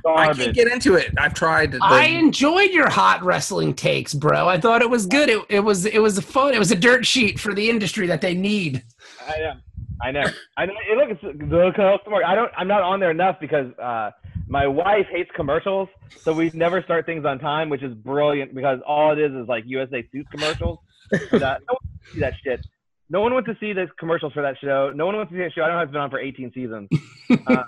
I 0.05 0.33
can't 0.33 0.53
get 0.53 0.67
into 0.71 0.95
it. 0.95 1.13
I've 1.17 1.33
tried. 1.33 1.71
The, 1.71 1.79
I 1.81 2.05
enjoyed 2.05 2.71
your 2.71 2.89
hot 2.89 3.23
wrestling 3.23 3.73
takes, 3.73 4.13
bro. 4.13 4.47
I 4.47 4.59
thought 4.59 4.81
it 4.81 4.89
was 4.89 5.05
good. 5.05 5.29
It, 5.29 5.45
it 5.49 5.59
was 5.61 5.85
it 5.85 6.01
was 6.01 6.17
a 6.17 6.21
fun. 6.21 6.53
It 6.53 6.59
was 6.59 6.71
a 6.71 6.75
dirt 6.75 7.05
sheet 7.05 7.39
for 7.39 7.53
the 7.53 7.69
industry 7.69 8.07
that 8.07 8.21
they 8.21 8.33
need. 8.33 8.83
I 9.27 9.37
know. 9.39 9.53
I 10.01 10.11
know. 10.11 10.23
I 10.57 10.65
know. 10.65 10.73
Hey, 10.87 10.95
look, 10.95 11.09
it's 11.09 11.21
the 11.21 11.71
Kyle 11.75 11.99
Smart. 12.05 12.23
I 12.23 12.35
don't. 12.35 12.51
I'm 12.57 12.67
not 12.67 12.83
on 12.83 12.99
there 12.99 13.11
enough 13.11 13.37
because 13.39 13.67
uh, 13.79 14.11
my 14.47 14.67
wife 14.67 15.07
hates 15.11 15.29
commercials, 15.35 15.89
so 16.21 16.33
we 16.33 16.51
never 16.53 16.81
start 16.81 17.05
things 17.05 17.25
on 17.25 17.39
time, 17.39 17.69
which 17.69 17.83
is 17.83 17.93
brilliant 17.93 18.55
because 18.55 18.79
all 18.85 19.11
it 19.11 19.19
is 19.19 19.31
is 19.31 19.47
like 19.47 19.63
USA 19.67 20.07
Suits 20.11 20.29
commercials. 20.31 20.79
Uh, 21.13 21.19
no 21.31 21.39
one 21.39 21.59
wants 21.69 22.03
to 22.03 22.13
see 22.13 22.19
that 22.19 22.33
shit. 22.43 22.65
No 23.09 23.21
one 23.21 23.33
wants 23.33 23.47
to 23.47 23.55
see 23.59 23.71
the 23.71 23.87
commercials 23.97 24.33
for 24.33 24.41
that 24.41 24.55
show. 24.61 24.91
No 24.93 25.05
one 25.05 25.15
wants 25.15 25.31
to 25.31 25.37
see 25.37 25.41
that 25.43 25.53
show. 25.53 25.63
I 25.63 25.67
don't 25.67 25.77
know 25.77 25.81
if 25.81 25.87
it's 25.87 25.93
been 25.93 26.01
on 26.01 26.09
for 26.09 26.19
18 26.19 26.51
seasons. 26.53 26.89
Uh, 27.31 27.63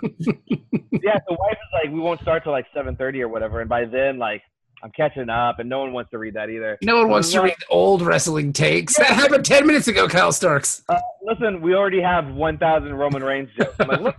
yeah, 1.02 1.18
the 1.26 1.36
wife 1.38 1.52
is 1.52 1.70
like, 1.72 1.92
we 1.92 2.00
won't 2.00 2.20
start 2.20 2.42
till 2.42 2.52
like 2.52 2.66
7:30 2.76 3.20
or 3.20 3.28
whatever, 3.28 3.60
and 3.60 3.68
by 3.68 3.86
then, 3.86 4.18
like, 4.18 4.42
I'm 4.82 4.90
catching 4.92 5.28
up, 5.28 5.58
and 5.58 5.68
no 5.68 5.80
one 5.80 5.92
wants 5.92 6.10
to 6.10 6.18
read 6.18 6.34
that 6.34 6.48
either. 6.48 6.78
No 6.82 6.98
one 6.98 7.10
wants 7.10 7.32
to 7.32 7.42
read 7.42 7.56
old 7.68 8.00
wrestling 8.00 8.52
takes. 8.52 8.96
That 8.96 9.08
happened 9.08 9.44
10 9.44 9.66
minutes 9.66 9.88
ago, 9.88 10.08
Kyle 10.08 10.32
Starks. 10.32 10.82
Uh, 10.88 10.98
listen, 11.22 11.60
we 11.60 11.74
already 11.74 12.00
have 12.00 12.28
1,000 12.28 12.94
Roman 12.94 13.22
Reigns 13.22 13.50
jokes. 13.58 13.74
I'm 13.78 13.88
like, 13.88 14.00
look, 14.00 14.14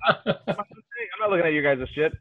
I'm 0.47 0.55
looking 1.31 1.45
at 1.45 1.53
you 1.53 1.63
guys' 1.63 1.79
as 1.81 1.89
shit. 1.89 2.13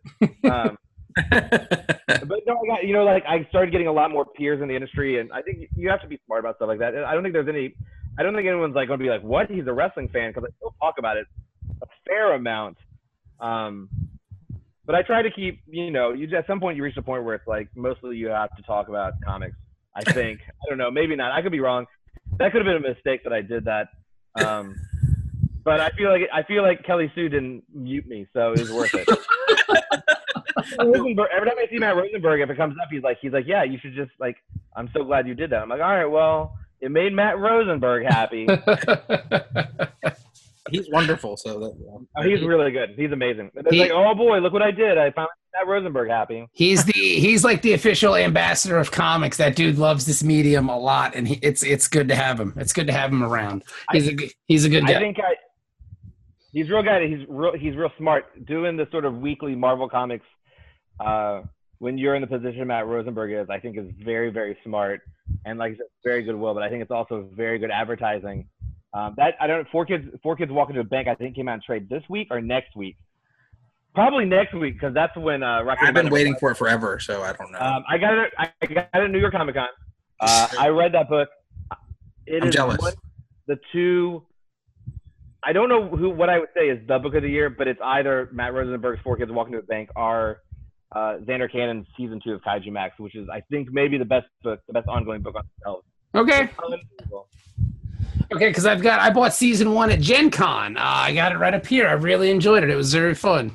Um, 0.51 0.79
but 1.31 2.39
no, 2.47 2.55
I 2.63 2.67
got 2.67 2.85
you 2.85 2.95
know, 2.95 3.05
like 3.05 3.25
I 3.29 3.47
started 3.51 3.73
getting 3.73 3.89
a 3.89 3.93
lot 3.93 4.11
more 4.11 4.25
peers 4.25 4.63
in 4.63 4.69
the 4.69 4.75
industry, 4.75 5.21
and 5.21 5.31
I 5.33 5.43
think 5.43 5.69
you 5.77 5.91
have 5.91 6.01
to 6.03 6.09
be 6.09 6.19
smart 6.27 6.41
about 6.41 6.57
stuff 6.57 6.69
like 6.69 6.79
that. 6.79 6.95
I 6.97 7.15
don't 7.15 7.23
think 7.23 7.35
there's 7.35 7.49
any. 7.49 7.75
I 8.19 8.23
don't 8.23 8.35
think 8.35 8.47
anyone's 8.47 8.75
like 8.75 8.89
going 8.89 8.99
to 8.99 9.05
be 9.05 9.11
like, 9.11 9.23
"What? 9.23 9.51
He's 9.51 9.67
a 9.67 9.73
wrestling 9.73 10.09
fan?" 10.09 10.31
Because 10.31 10.49
I 10.49 10.53
still 10.57 10.75
talk 10.81 10.97
about 10.99 11.17
it 11.17 11.27
a 11.83 11.87
fair 12.07 12.35
amount. 12.35 12.77
Um, 13.41 13.89
but 14.85 14.95
I 14.95 15.03
try 15.03 15.23
to 15.23 15.31
keep, 15.31 15.61
you 15.67 15.91
know, 15.91 16.13
you 16.13 16.27
at 16.37 16.47
some 16.47 16.61
point 16.61 16.77
you 16.77 16.83
reach 16.83 16.97
a 16.97 17.03
point 17.03 17.25
where 17.25 17.35
it's 17.35 17.47
like 17.47 17.69
mostly 17.75 18.17
you 18.17 18.29
have 18.29 18.55
to 18.57 18.63
talk 18.63 18.89
about 18.89 19.15
comics. 19.25 19.57
I 19.95 20.03
think. 20.13 20.41
I 20.47 20.69
don't 20.69 20.79
know. 20.79 20.91
Maybe 20.91 21.17
not. 21.17 21.33
I 21.33 21.43
could 21.43 21.53
be 21.53 21.61
wrong. 21.61 21.87
That 22.39 22.53
could 22.53 22.65
have 22.65 22.67
been 22.67 22.85
a 22.85 22.95
mistake 22.95 23.25
that 23.25 23.33
I 23.33 23.43
did 23.43 23.65
that. 23.65 23.89
Um, 24.45 24.77
but 25.71 25.79
I 25.81 25.91
feel 25.91 26.11
like 26.11 26.23
I 26.33 26.43
feel 26.43 26.63
like 26.65 26.83
Kelly 26.85 27.13
Sue 27.15 27.29
didn't 27.29 27.63
mute 27.73 28.09
me, 28.09 28.27
so 28.33 28.53
it 28.53 28.59
was 28.59 28.73
worth 28.73 28.93
it. 28.95 29.09
Rosenberg, 30.81 31.29
every 31.33 31.49
time 31.49 31.59
I 31.59 31.67
see 31.71 31.79
Matt 31.79 31.95
Rosenberg, 31.97 32.41
if 32.41 32.51
it 32.51 32.57
comes 32.57 32.75
up, 32.83 32.89
he's 32.91 33.05
like, 33.05 33.19
he's 33.21 33.33
like, 33.33 33.47
yeah, 33.47 33.63
you 33.63 33.79
should 33.81 33.95
just 33.95 34.11
like, 34.19 34.37
I'm 34.75 34.91
so 34.93 35.05
glad 35.05 35.29
you 35.29 35.35
did 35.35 35.51
that. 35.51 35.63
I'm 35.63 35.69
like, 35.69 35.81
all 35.81 35.89
right, 35.95 36.07
well, 36.07 36.57
it 36.81 36.91
made 36.91 37.13
Matt 37.13 37.39
Rosenberg 37.39 38.05
happy. 38.05 38.47
He's 40.71 40.89
wonderful. 40.91 41.37
So 41.37 41.59
that, 41.59 42.07
Oh, 42.17 42.23
he's 42.23 42.43
really 42.43 42.71
good. 42.71 42.91
He's 42.97 43.11
amazing. 43.11 43.51
It's 43.55 43.71
He- 43.71 43.81
like, 43.81 43.91
oh 43.93 44.15
boy, 44.15 44.39
look 44.39 44.53
what 44.53 44.63
I 44.63 44.71
did. 44.71 44.99
I 44.99 45.11
found 45.11 45.29
Matt 45.55 45.67
Rosenberg 45.67 46.09
happy. 46.11 46.47
he's 46.53 46.85
the 46.85 46.93
he's 46.93 47.43
like 47.43 47.63
the 47.63 47.73
official 47.73 48.15
ambassador 48.15 48.77
of 48.79 48.91
comics. 48.93 49.37
That 49.39 49.57
dude 49.57 49.79
loves 49.79 50.05
this 50.07 50.23
medium 50.23 50.69
a 50.69 50.79
lot, 50.79 51.15
and 51.17 51.27
he, 51.27 51.41
it's 51.43 51.65
it's 51.65 51.89
good 51.89 52.07
to 52.09 52.15
have 52.15 52.39
him. 52.39 52.53
It's 52.57 52.73
good 52.73 52.87
to 52.87 52.93
have 52.93 53.11
him 53.11 53.25
around. 53.25 53.65
He's 53.91 54.07
a 54.09 54.13
good- 54.15 54.33
he's 54.47 54.65
a 54.65 54.69
good 54.69 54.85
I 54.85 54.93
guy. 54.93 54.99
think 55.01 55.19
I, 55.19 55.35
he's 56.53 56.69
real 56.69 56.83
guy. 56.83 57.07
He's 57.07 57.27
real. 57.29 57.53
He's 57.59 57.77
real 57.77 57.93
smart. 57.99 58.47
Doing 58.47 58.77
the 58.77 58.87
sort 58.91 59.05
of 59.05 59.19
weekly 59.19 59.55
Marvel 59.55 59.89
comics, 59.89 60.27
uh, 60.99 61.43
when 61.79 61.99
you're 61.99 62.15
in 62.15 62.21
the 62.21 62.27
position 62.27 62.67
Matt 62.67 62.87
Rosenberg 62.87 63.33
is, 63.33 63.49
I 63.51 63.59
think 63.59 63.79
is 63.79 63.87
very, 64.05 64.31
very 64.31 64.57
smart 64.65 65.01
and 65.45 65.59
like 65.59 65.79
very 66.05 66.23
good 66.23 66.35
will. 66.35 66.55
But 66.55 66.63
I 66.63 66.69
think 66.69 66.83
it's 66.83 66.91
also 66.91 67.29
very 67.35 67.59
good 67.59 67.71
advertising. 67.71 68.47
Um, 68.93 69.15
that 69.17 69.35
I 69.41 69.47
don't. 69.47 69.69
Four 69.71 69.87
kids. 69.87 70.05
Four 70.23 70.37
kids 70.37 70.51
walk 70.51 70.69
into 70.69 70.81
a 70.81 70.85
bank. 70.85 71.09
I 71.09 71.15
think 71.15 71.37
came 71.37 71.49
out 71.49 71.55
in 71.55 71.63
trade 71.63 71.89
this 71.89 72.03
week 72.09 72.29
or 72.31 72.41
next 72.41 72.77
week. 72.77 72.97
Probably 73.95 74.25
next 74.25 74.55
week 74.55 74.75
because 74.75 74.95
that's 74.95 75.17
when 75.17 75.43
uh, 75.43 75.63
Rocky 75.63 75.81
I've 75.85 75.95
been 75.95 76.11
waiting 76.11 76.37
for 76.37 76.53
it 76.53 76.57
forever, 76.57 77.01
so 77.01 77.23
I 77.23 77.33
don't 77.33 77.51
know. 77.51 77.59
Um, 77.59 77.85
I 77.89 77.99
got 77.99 78.19
it. 78.19 78.33
I 78.39 78.51
got 78.67 78.89
it 78.95 79.05
at 79.05 79.11
New 79.11 79.19
York 79.19 79.33
Comic 79.33 79.57
Con. 79.57 79.67
Uh, 80.21 80.49
I 80.59 80.69
read 80.69 80.93
that 80.95 81.09
book. 81.09 81.29
It 82.27 82.43
I'm 82.43 82.49
is 82.49 82.55
jealous. 82.55 82.97
the 83.47 83.59
two. 83.73 84.25
I 85.43 85.53
don't 85.53 85.69
know 85.69 85.89
who 85.89 86.11
what 86.11 86.29
I 86.29 86.39
would 86.39 86.51
say 86.55 86.69
is 86.69 86.87
the 86.87 86.99
book 86.99 87.15
of 87.15 87.23
the 87.23 87.29
year, 87.29 87.49
but 87.51 87.67
it's 87.67 87.81
either 87.83 88.29
Matt 88.33 88.53
Rosenberg's 88.53 89.01
Four 89.03 89.17
Kids 89.17 89.31
Walk 89.33 89.47
Into 89.47 89.59
a 89.59 89.63
Bank 89.63 89.89
or 89.97 90.43
uh, 90.95 91.19
Zander 91.27 91.51
Cannon's 91.51 91.87
season 91.97 92.21
two 92.23 92.33
of 92.33 92.41
Kaiju 92.43 92.71
Max, 92.73 92.99
which 92.99 93.15
is 93.15 93.29
I 93.33 93.41
think 93.51 93.69
maybe 93.73 93.97
the 93.97 94.05
best 94.05 94.27
book, 94.43 94.61
the 94.67 94.73
best 94.73 94.89
ongoing 94.89 95.23
book 95.23 95.35
on 95.37 95.43
the 95.43 95.71
itself. 95.71 95.85
Okay, 96.15 96.51
okay, 98.33 98.49
because 98.49 98.67
I've 98.67 98.83
got 98.83 99.01
I 99.01 99.11
bought 99.11 99.33
season 99.33 99.73
one 99.73 99.91
at 99.91 100.01
Gen 100.01 100.31
Con. 100.31 100.77
Uh, 100.77 100.81
I 100.83 101.15
got 101.15 101.33
it 101.33 101.39
right 101.39 101.55
up 101.55 101.67
here. 101.67 101.87
I 101.87 101.93
really 101.93 102.31
enjoyed 102.31 102.65
it. 102.65 102.71
It 102.71 102.77
was 102.77 102.93
very 102.93 103.15
fun. 103.15 103.53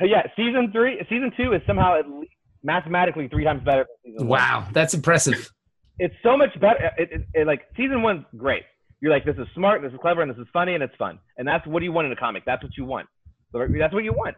Yeah, 0.00 0.22
season 0.34 0.70
three, 0.72 0.98
season 1.08 1.30
two 1.36 1.52
is 1.52 1.62
somehow 1.66 1.98
at 1.98 2.08
least 2.08 2.32
mathematically 2.62 3.28
three 3.28 3.44
times 3.44 3.62
better 3.62 3.86
than 4.02 4.12
season 4.12 4.26
one. 4.26 4.40
Wow, 4.40 4.66
that's 4.72 4.94
impressive. 4.94 5.52
it's 5.98 6.14
so 6.22 6.36
much 6.36 6.58
better. 6.60 6.90
It, 6.98 7.12
it, 7.12 7.26
it, 7.34 7.46
like 7.46 7.62
season 7.76 8.02
one's 8.02 8.24
great. 8.36 8.64
You're 9.04 9.12
like, 9.12 9.26
this 9.26 9.36
is 9.36 9.46
smart, 9.54 9.82
this 9.82 9.92
is 9.92 9.98
clever, 10.00 10.22
and 10.22 10.30
this 10.30 10.38
is 10.38 10.46
funny, 10.50 10.72
and 10.72 10.82
it's 10.82 10.94
fun. 10.96 11.18
And 11.36 11.46
that's 11.46 11.66
what 11.66 11.80
do 11.80 11.84
you 11.84 11.92
want 11.92 12.06
in 12.06 12.12
a 12.12 12.16
comic? 12.16 12.44
That's 12.46 12.62
what 12.62 12.74
you 12.74 12.86
want. 12.86 13.06
That's 13.52 13.92
what 13.92 14.02
you 14.02 14.14
want. 14.14 14.34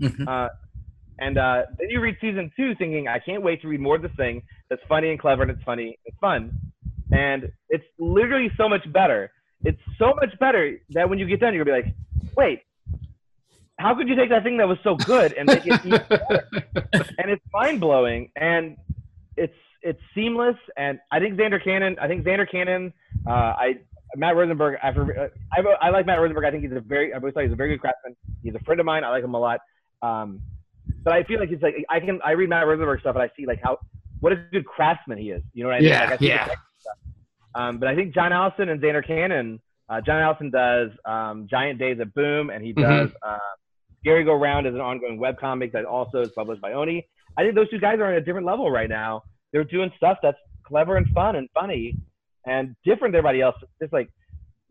Mhm. 0.00 0.26
Uh, 0.26 0.48
and 1.20 1.38
uh, 1.38 1.62
then 1.78 1.90
you 1.90 2.00
read 2.00 2.16
season 2.20 2.50
two, 2.56 2.74
thinking, 2.74 3.06
I 3.06 3.20
can't 3.20 3.40
wait 3.40 3.62
to 3.62 3.68
read 3.68 3.78
more 3.78 3.94
of 3.94 4.02
this 4.02 4.10
thing 4.16 4.42
that's 4.68 4.82
funny 4.88 5.10
and 5.10 5.20
clever, 5.20 5.42
and 5.42 5.50
it's 5.52 5.62
funny, 5.62 5.96
it's 6.06 6.16
fun, 6.20 6.50
and 7.12 7.52
it's 7.68 7.84
literally 8.00 8.50
so 8.56 8.68
much 8.68 8.82
better. 8.92 9.30
It's 9.62 9.80
so 9.96 10.12
much 10.14 10.36
better 10.40 10.80
that 10.88 11.08
when 11.08 11.20
you 11.20 11.26
get 11.26 11.38
done, 11.38 11.54
you're 11.54 11.64
gonna 11.64 11.82
be 11.82 11.88
like, 11.90 11.94
wait. 12.36 12.62
How 13.78 13.94
could 13.94 14.08
you 14.08 14.16
take 14.16 14.30
that 14.30 14.42
thing 14.42 14.56
that 14.56 14.66
was 14.66 14.78
so 14.82 14.96
good 14.96 15.34
and 15.34 15.46
make 15.46 15.64
it 15.64 15.86
even 15.86 16.02
better? 16.08 16.48
and 17.18 17.30
it's 17.30 17.44
mind 17.52 17.80
blowing 17.80 18.32
and 18.34 18.76
it's 19.36 19.54
it's 19.82 20.00
seamless 20.14 20.56
and 20.76 20.98
I 21.12 21.18
think 21.20 21.38
Zander 21.38 21.62
Cannon 21.62 21.96
I 22.00 22.06
think 22.08 22.24
Zander 22.24 22.50
Cannon 22.50 22.92
uh, 23.26 23.30
I 23.30 23.78
Matt 24.16 24.36
Rosenberg 24.36 24.78
after 24.82 25.02
uh, 25.20 25.28
I, 25.52 25.86
I 25.86 25.90
like 25.90 26.06
Matt 26.06 26.18
Rosenberg 26.20 26.44
I 26.44 26.50
think 26.50 26.62
he's 26.64 26.72
a 26.72 26.80
very 26.80 27.12
I've 27.14 27.22
always 27.22 27.34
thought 27.34 27.44
he's 27.44 27.52
a 27.52 27.56
very 27.56 27.70
good 27.70 27.80
craftsman 27.80 28.16
he's 28.42 28.54
a 28.54 28.58
friend 28.60 28.80
of 28.80 28.86
mine 28.86 29.04
I 29.04 29.10
like 29.10 29.24
him 29.24 29.34
a 29.34 29.38
lot 29.38 29.60
um, 30.02 30.40
but 31.04 31.12
I 31.12 31.22
feel 31.24 31.38
like 31.40 31.48
he's 31.48 31.62
like 31.62 31.74
I 31.88 32.00
can 32.00 32.20
I 32.24 32.32
read 32.32 32.48
Matt 32.48 32.66
Rosenberg 32.66 33.00
stuff 33.00 33.14
and 33.16 33.22
I 33.22 33.30
see 33.36 33.46
like 33.46 33.60
how 33.62 33.78
what 34.20 34.32
a 34.32 34.36
good 34.52 34.66
craftsman 34.66 35.18
he 35.18 35.30
is 35.30 35.42
you 35.54 35.62
know 35.62 35.70
what 35.70 35.76
I 35.76 35.80
mean 35.80 35.88
Yeah, 35.90 36.00
like, 36.10 36.22
I 36.22 36.24
yeah. 36.24 36.48
um, 37.54 37.78
but 37.78 37.88
I 37.88 37.94
think 37.94 38.14
John 38.14 38.32
Allison 38.32 38.68
and 38.68 38.80
Zander 38.80 39.06
Cannon 39.06 39.60
uh, 39.88 40.00
John 40.00 40.20
Allison 40.20 40.50
does 40.50 40.90
um, 41.04 41.46
Giant 41.50 41.78
Days 41.78 41.98
at 42.00 42.14
Boom 42.14 42.50
and 42.50 42.64
he 42.64 42.72
Mhm. 42.72 42.82
does 42.82 43.10
uh, 43.26 43.38
Scary 44.00 44.24
Go 44.24 44.34
Round 44.34 44.66
is 44.66 44.74
an 44.74 44.80
ongoing 44.80 45.18
webcomic 45.18 45.72
that 45.72 45.84
also 45.84 46.22
is 46.22 46.30
published 46.34 46.62
by 46.62 46.72
Oni. 46.72 47.06
I 47.36 47.42
think 47.42 47.54
those 47.54 47.68
two 47.70 47.78
guys 47.78 47.98
are 47.98 48.06
on 48.06 48.14
a 48.14 48.20
different 48.20 48.46
level 48.46 48.70
right 48.70 48.88
now. 48.88 49.22
They're 49.52 49.64
doing 49.64 49.90
stuff 49.96 50.18
that's 50.22 50.38
clever 50.64 50.96
and 50.96 51.06
fun 51.08 51.36
and 51.36 51.48
funny 51.52 51.96
and 52.46 52.74
different 52.84 53.12
than 53.12 53.18
everybody 53.18 53.40
else. 53.40 53.56
It's 53.80 53.92
like 53.92 54.10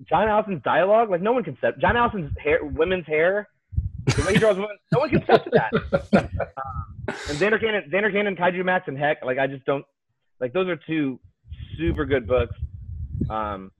John 0.07 0.27
Allison's 0.27 0.63
dialogue, 0.63 1.09
like 1.09 1.21
no 1.21 1.31
one 1.31 1.43
can 1.43 1.57
set 1.61 1.79
John 1.79 1.97
Allison's 1.97 2.31
hair, 2.41 2.63
women's 2.63 3.05
hair, 3.05 3.47
the 4.05 4.23
way 4.23 4.33
he 4.33 4.39
draws 4.39 4.55
women, 4.55 4.77
no 4.91 4.99
one 4.99 5.09
can 5.09 5.25
set 5.25 5.47
that. 5.51 6.29
Um, 7.09 7.15
and 7.29 7.39
Zander 7.39 7.59
Cannon, 7.59 7.89
Zander 7.91 8.11
Cannon, 8.11 8.35
Kaiju 8.35 8.63
Max, 8.63 8.87
and 8.87 8.95
Heck, 8.97 9.25
like 9.25 9.39
I 9.39 9.47
just 9.47 9.65
don't 9.65 9.83
like 10.39 10.53
those 10.53 10.67
are 10.67 10.75
two 10.75 11.19
super 11.75 12.05
good 12.05 12.27
books. 12.27 12.55
Um, 13.29 13.71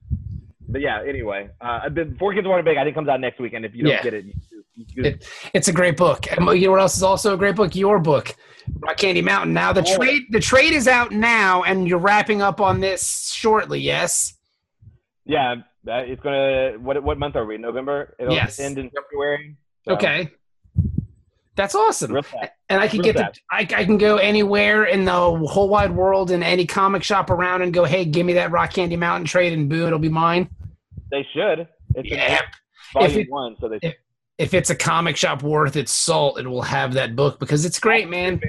but 0.70 0.80
yeah, 0.80 1.02
anyway, 1.06 1.48
uh, 1.60 1.80
I've 1.84 1.94
been 1.94 2.16
Four 2.16 2.34
Kids 2.34 2.46
Want 2.46 2.60
to 2.60 2.62
Big. 2.64 2.76
I 2.76 2.82
think 2.84 2.94
it 2.94 2.94
comes 2.94 3.08
out 3.08 3.20
next 3.20 3.40
week, 3.40 3.52
and 3.52 3.64
if 3.64 3.74
you 3.74 3.84
don't 3.84 3.92
Yeah. 3.92 4.02
get 4.02 4.14
it, 4.14 4.24
you, 4.24 4.32
you, 4.76 4.84
you, 4.94 5.04
It- 5.04 5.28
It's 5.54 5.68
a 5.68 5.72
great 5.72 5.96
book. 5.96 6.26
And 6.30 6.46
you 6.58 6.66
know 6.66 6.70
what 6.72 6.80
else 6.80 6.96
is 6.96 7.02
also 7.02 7.34
a 7.34 7.36
great 7.36 7.56
book? 7.56 7.74
Your 7.74 7.98
book, 7.98 8.34
Rock 8.78 8.96
Candy 8.96 9.22
Mountain. 9.22 9.52
Now 9.52 9.72
the 9.72 9.84
Oh. 9.86 9.96
trade 9.96 10.22
the 10.30 10.40
trade 10.40 10.72
is 10.72 10.88
out 10.88 11.12
now, 11.12 11.62
and 11.64 11.86
you're 11.88 11.98
wrapping 11.98 12.40
up 12.42 12.60
on 12.60 12.80
this 12.80 13.30
shortly. 13.32 13.80
Yes. 13.80 14.34
Yeah, 15.26 15.56
that, 15.84 16.08
it's 16.08 16.22
gonna. 16.22 16.72
What 16.78 17.02
what 17.02 17.18
month 17.18 17.36
are 17.36 17.44
we? 17.44 17.58
November. 17.58 18.14
It'll 18.18 18.32
Yes. 18.34 18.58
end 18.58 18.78
in 18.78 18.90
February. 18.90 19.56
So, 19.86 19.94
Okay. 19.94 20.30
That's 21.56 21.74
awesome. 21.74 22.16
And 22.70 22.80
I 22.80 22.88
can 22.88 23.00
Real 23.00 23.12
get 23.12 23.16
the. 23.16 23.32
I, 23.50 23.60
I 23.60 23.84
can 23.84 23.98
go 23.98 24.16
anywhere 24.16 24.84
in 24.84 25.04
the 25.04 25.12
whole 25.12 25.68
wide 25.68 25.90
world 25.94 26.30
in 26.30 26.42
any 26.42 26.64
comic 26.64 27.02
shop 27.02 27.28
around 27.28 27.60
and 27.62 27.74
go, 27.74 27.84
hey, 27.84 28.04
give 28.06 28.24
me 28.24 28.32
that 28.34 28.50
Rock 28.50 28.72
Candy 28.72 28.96
Mountain 28.96 29.26
trade, 29.26 29.52
and 29.52 29.68
boom, 29.68 29.86
it'll 29.86 29.98
be 29.98 30.08
mine. 30.08 30.48
They 31.10 31.26
should. 31.32 31.68
It's 31.94 32.08
Yeah. 32.08 32.34
in 32.34 32.38
volume 32.94 33.10
If 33.10 33.16
it- 33.26 33.30
one, 33.30 33.56
so 33.60 33.68
they. 33.68 33.78
if- 33.82 33.94
If 34.38 34.54
it's 34.54 34.70
a 34.70 34.74
comic 34.74 35.18
shop 35.18 35.42
worth 35.42 35.76
its 35.76 35.92
salt, 35.92 36.40
it 36.40 36.46
will 36.46 36.62
have 36.62 36.94
that 36.94 37.14
book 37.14 37.38
because 37.38 37.66
it's 37.66 37.78
great, 37.78 38.08
man. 38.08 38.40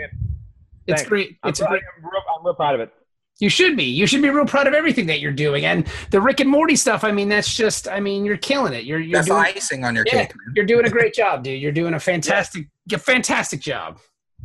It's 0.87 1.01
Thanks. 1.01 1.03
great. 1.03 1.37
I'm, 1.43 1.49
It's 1.49 1.59
a 1.59 1.65
great. 1.67 1.81
I'm, 1.97 2.03
real, 2.09 2.21
I'm 2.39 2.45
real 2.45 2.55
proud 2.55 2.75
of 2.75 2.81
it. 2.81 2.93
You 3.41 3.49
should 3.49 3.75
be. 3.75 3.83
You 3.83 4.07
should 4.07 4.21
be 4.21 4.29
real 4.29 4.45
proud 4.45 4.67
of 4.67 4.73
everything 4.73 5.07
that 5.07 5.19
you're 5.19 5.31
doing. 5.33 5.65
And 5.65 5.85
the 6.11 6.21
Rick 6.21 6.39
and 6.39 6.49
Morty 6.49 6.75
stuff, 6.77 7.03
I 7.03 7.11
mean, 7.11 7.27
that's 7.27 7.53
just, 7.53 7.87
I 7.89 7.99
mean, 7.99 8.23
you're 8.23 8.37
killing 8.37 8.71
it. 8.73 8.85
You're 8.85 8.99
you're 8.99 9.17
That's 9.17 9.27
doing, 9.27 9.39
icing 9.41 9.83
on 9.83 9.93
your 9.95 10.05
Yeah. 10.07 10.25
cake, 10.27 10.35
man. 10.35 10.53
you're 10.55 10.65
doing 10.65 10.85
a 10.85 10.89
great 10.89 11.13
job, 11.13 11.43
dude. 11.43 11.59
You're 11.61 11.71
doing 11.73 11.93
a 11.93 11.99
fantastic, 12.11 12.67
a 12.93 12.97
fantastic 12.97 13.59
job. 13.59 13.99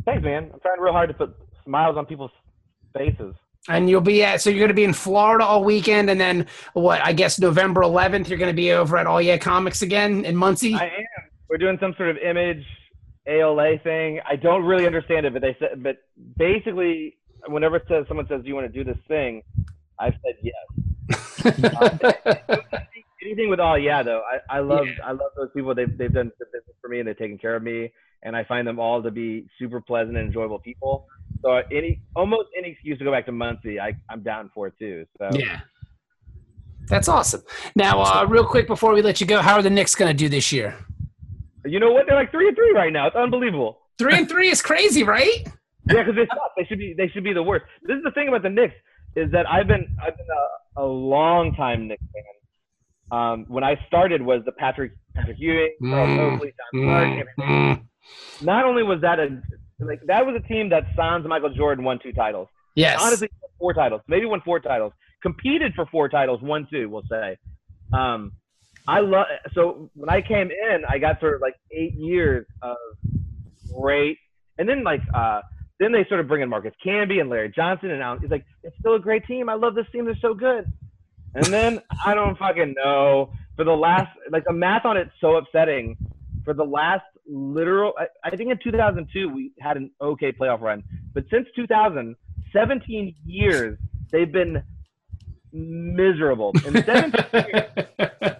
Thanks, 0.05 0.25
man. 0.25 0.51
I'm 0.53 0.61
trying 0.61 0.81
real 0.81 0.93
hard 0.95 1.09
to 1.11 1.15
put 1.15 1.35
smiles 1.65 1.97
on 1.97 2.07
people's 2.07 2.33
faces. 2.97 3.35
And 3.69 3.91
you'll 3.91 4.01
be 4.01 4.23
at, 4.23 4.41
so 4.41 4.51
you're 4.51 4.61
going 4.61 4.69
to 4.69 4.75
be 4.75 4.85
in 4.85 4.93
Florida 4.93 5.45
all 5.45 5.65
weekend, 5.65 6.09
and 6.09 6.21
then 6.21 6.47
what? 6.75 7.01
I 7.03 7.13
guess 7.13 7.41
November 7.41 7.81
11th, 7.83 8.29
you're 8.29 8.39
going 8.39 8.53
to 8.53 8.57
be 8.57 8.73
over 8.73 8.97
at 8.97 9.07
Aw 9.07 9.19
Yeah 9.19 9.39
Comics 9.39 9.83
again 9.83 10.25
in 10.25 10.37
Muncie. 10.37 10.75
I 10.75 10.85
am. 10.85 10.91
We're 11.49 11.59
doing 11.59 11.79
some 11.81 11.95
sort 11.97 12.11
of 12.11 12.17
image 12.19 12.65
ALA 13.27 13.79
thing. 13.79 14.21
I 14.29 14.37
don't 14.37 14.65
really 14.65 14.87
understand 14.87 15.27
it, 15.27 15.33
but 15.33 15.43
they 15.43 15.57
said, 15.59 15.83
but 15.83 15.97
basically, 16.37 17.17
whenever 17.49 17.77
it 17.77 17.85
says 17.89 18.05
someone 18.09 18.27
says, 18.29 18.43
"Do 18.43 18.49
you 18.49 18.55
want 18.55 18.73
to 18.73 18.73
do 18.73 18.85
this 18.85 18.99
thing?" 19.09 19.43
I've 19.99 20.15
said 20.25 20.37
yes. 20.43 20.55
Anything 23.23 23.51
with 23.51 23.61
Aw 23.61 23.75
Yeah 23.75 24.03
though. 24.03 24.23
I, 24.23 24.59
I 24.59 24.61
love 24.61 24.87
Yeah. 24.87 25.05
I 25.05 25.11
love 25.11 25.33
those 25.37 25.51
people. 25.55 25.75
They've 25.75 25.97
they've 25.97 26.13
done 26.13 26.31
good 26.39 26.49
business 26.53 26.77
for 26.81 26.89
me 26.89 27.01
and 27.01 27.09
they've 27.09 27.19
taken 27.19 27.39
care 27.39 27.57
of 27.57 27.63
me, 27.63 27.93
and 28.23 28.37
I 28.37 28.45
find 28.45 28.67
them 28.67 28.79
all 28.79 29.03
to 29.03 29.11
be 29.11 29.47
super 29.59 29.81
pleasant 29.81 30.17
and 30.17 30.27
enjoyable 30.27 30.59
people. 30.59 31.07
So 31.43 31.61
any 31.73 32.01
almost 32.15 32.49
any 32.57 32.71
excuse 32.71 32.99
to 32.99 33.05
go 33.05 33.13
back 33.13 33.27
to 33.27 33.33
Muncie, 33.33 33.79
I 33.81 33.93
I'm 34.11 34.23
down 34.23 34.51
for 34.55 34.67
it 34.69 34.75
too. 34.79 35.05
So 35.19 35.31
Yeah. 35.35 35.61
That's 36.89 37.09
awesome. 37.09 37.43
Now, 37.75 38.01
uh, 38.01 38.27
real 38.29 38.47
quick 38.47 38.69
before 38.69 38.95
we 38.95 39.03
let 39.03 39.21
you 39.21 39.27
go, 39.27 39.41
how 39.43 39.55
are 39.57 39.63
the 39.63 39.71
Knicks 39.71 39.97
going 39.97 40.09
to 40.09 40.17
do 40.17 40.29
this 40.29 40.53
year? 40.53 40.77
you 41.65 41.81
know 41.81 41.91
what? 41.91 42.07
They're 42.07 42.15
like 42.15 42.31
three 42.31 42.47
and 42.47 42.57
three 42.57 42.73
right 42.75 42.93
now. 42.93 43.09
It's 43.09 43.17
unbelievable. 43.17 43.81
Three 43.99 44.17
and 44.17 44.29
three 44.29 44.49
is 44.51 44.63
crazy, 44.63 45.03
right? 45.03 45.47
Yeah, 45.89 46.03
because 46.03 46.17
they 46.17 46.27
suck. 46.27 46.51
They 46.57 46.65
should 46.65 46.79
be. 46.81 46.95
They 46.97 47.07
should 47.07 47.23
be 47.23 47.33
the 47.33 47.45
worst. 47.45 47.65
This 47.85 47.97
is 47.99 48.03
the 48.03 48.11
thing 48.11 48.27
about 48.27 48.43
the 48.43 48.49
Knicks 48.51 48.75
is 49.15 49.31
that 49.31 49.49
I've 49.49 49.69
been 49.69 49.87
I've 50.05 50.17
been 50.17 50.27
a, 50.77 50.83
a 50.83 50.85
long 50.85 51.55
time 51.55 51.87
Knicks 51.87 52.03
fan. 52.13 53.17
Um, 53.17 53.45
when 53.47 53.63
I 53.63 53.77
started 53.87 54.21
was 54.21 54.43
the 54.45 54.51
Patrick 54.51 54.91
Patrick 55.15 55.37
Ewing, 55.39 55.77
Charles 55.81 56.09
Mm, 56.11 56.19
Oakley, 56.35 56.49
John 56.73 56.83
Starks. 56.83 57.07
Mm, 57.07 57.21
everything. 57.21 57.77
mm. 57.77 57.87
Not 58.43 58.65
only 58.65 58.83
was 58.83 59.01
that 59.01 59.19
a 59.19 59.43
like 59.81 60.01
that 60.07 60.25
was 60.27 60.35
a 60.37 60.47
team 60.49 60.69
that 60.71 60.85
sans 60.97 61.27
Michael 61.27 61.55
Jordan 61.55 61.85
won 61.85 61.99
two 62.03 62.13
titles. 62.13 62.49
Yes. 62.75 63.01
Honestly, 63.03 63.29
four 63.59 63.75
titles, 63.75 64.03
maybe 64.09 64.27
won 64.27 64.41
four 64.43 64.61
titles. 64.61 64.93
Competed 65.23 65.73
for 65.75 65.87
four 65.87 66.09
titles, 66.09 66.41
won 66.43 66.67
two. 66.71 66.89
We'll 66.89 67.05
say. 67.11 67.37
Um, 67.93 68.33
I 68.87 69.01
love. 69.01 69.27
So 69.55 69.91
when 69.95 70.09
I 70.09 70.21
came 70.21 70.51
in, 70.51 70.85
I 70.89 70.99
got 70.99 71.21
sort 71.21 71.35
of 71.35 71.41
like 71.41 71.55
eight 71.73 71.95
years 71.95 72.47
of 72.63 72.77
great, 73.81 74.19
and 74.59 74.69
then 74.69 74.85
like 74.85 75.01
uh, 75.15 75.41
then 75.81 75.93
they 75.93 76.05
started 76.05 76.29
bringing 76.29 76.49
Marcus 76.49 76.75
Camby 76.85 77.21
and 77.21 77.29
Larry 77.29 77.53
Johnson, 77.55 77.91
and 77.91 78.03
Allen. 78.03 78.21
It's 78.23 78.31
like 78.31 78.45
it's 78.63 78.77
still 78.79 78.95
a 78.95 79.01
great 79.01 79.27
team. 79.27 79.49
I 79.49 79.55
love 79.55 79.75
this 79.75 79.87
team. 79.93 80.05
They're 80.05 80.15
so 80.21 80.35
good. 80.35 80.71
And 81.35 81.45
then 81.47 81.81
I 82.05 82.15
don't 82.15 82.39
fucking 82.39 82.75
know. 82.77 83.33
For 83.57 83.65
the 83.65 83.73
last, 83.73 84.09
like 84.31 84.45
the 84.45 84.53
math 84.53 84.85
on 84.85 84.97
it's 84.97 85.11
so 85.21 85.37
upsetting. 85.37 85.97
For 86.45 86.55
the 86.55 86.65
last 86.65 87.05
literal, 87.29 87.93
I, 87.99 88.07
I 88.25 88.37
think 88.37 88.51
in 88.51 88.59
2002 88.63 89.29
we 89.29 89.53
had 89.61 89.77
an 89.77 89.91
okay 90.01 90.33
playoff 90.33 90.61
run, 90.61 90.83
but 91.15 91.25
since 91.31 91.47
2000, 91.57 92.17
17 92.53 93.15
years 93.25 93.79
they've 94.13 94.31
been 94.31 94.63
miserable. 95.53 96.53
In 96.67 96.73
17 96.85 97.25
years, 97.33 97.87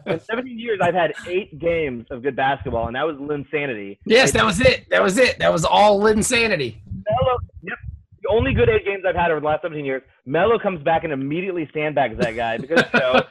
in 0.07 0.21
17 0.21 0.59
years, 0.59 0.79
I've 0.83 0.95
had 0.95 1.13
eight 1.27 1.59
games 1.59 2.07
of 2.11 2.23
good 2.23 2.37
basketball, 2.37 2.87
and 2.87 2.97
that 2.97 3.07
was 3.07 3.17
Linsanity. 3.17 3.99
yes, 4.07 4.33
that 4.33 4.45
was 4.45 4.61
it. 4.61 4.89
That 4.91 5.03
was 5.03 5.19
it. 5.19 5.39
That 5.39 5.53
was 5.53 5.65
all 5.65 6.07
insanity. 6.07 6.83
Melo, 7.09 7.39
yep. 7.63 7.79
The 8.23 8.29
only 8.31 8.55
good 8.55 8.69
eight 8.69 8.85
games 8.85 9.05
I've 9.07 9.15
had 9.15 9.31
over 9.31 9.41
the 9.41 9.47
last 9.47 9.63
17 9.63 9.85
years, 9.85 10.03
Melo 10.25 10.59
comes 10.59 10.83
back 10.83 11.05
and 11.05 11.13
immediately 11.13 11.69
sandbags 11.73 12.19
that 12.19 12.35
guy 12.35 12.59
because 12.59 12.85
you 12.93 13.01
know, 13.01 13.23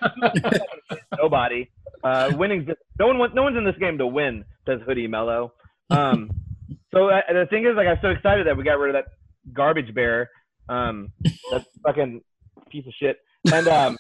nobody. 1.22 1.70
Uh, 2.06 2.32
winning's 2.38 2.66
just, 2.68 2.78
no 3.00 3.08
one 3.08 3.18
wants, 3.18 3.36
no 3.36 3.44
one's 3.44 3.58
in 3.58 3.66
this 3.66 3.76
game 3.80 3.98
to 3.98 4.06
win. 4.08 4.46
Says 4.68 4.80
Hoodie 4.86 5.08
Melo. 5.08 5.54
Um, 5.90 6.30
so 6.94 7.10
uh, 7.10 7.22
the 7.34 7.48
thing 7.50 7.66
is, 7.66 7.76
like, 7.76 7.88
I'm 7.88 7.98
so 8.02 8.10
excited 8.10 8.48
that 8.48 8.56
we 8.58 8.64
got 8.64 8.78
rid 8.80 8.96
of 8.96 9.04
that 9.04 9.12
garbage 9.54 9.94
bear. 9.94 10.30
Um, 10.70 11.12
that 11.52 11.66
fucking 11.86 12.22
piece 12.70 12.86
of 12.88 12.94
shit. 13.00 13.18
And 13.52 13.68
um, 13.68 13.98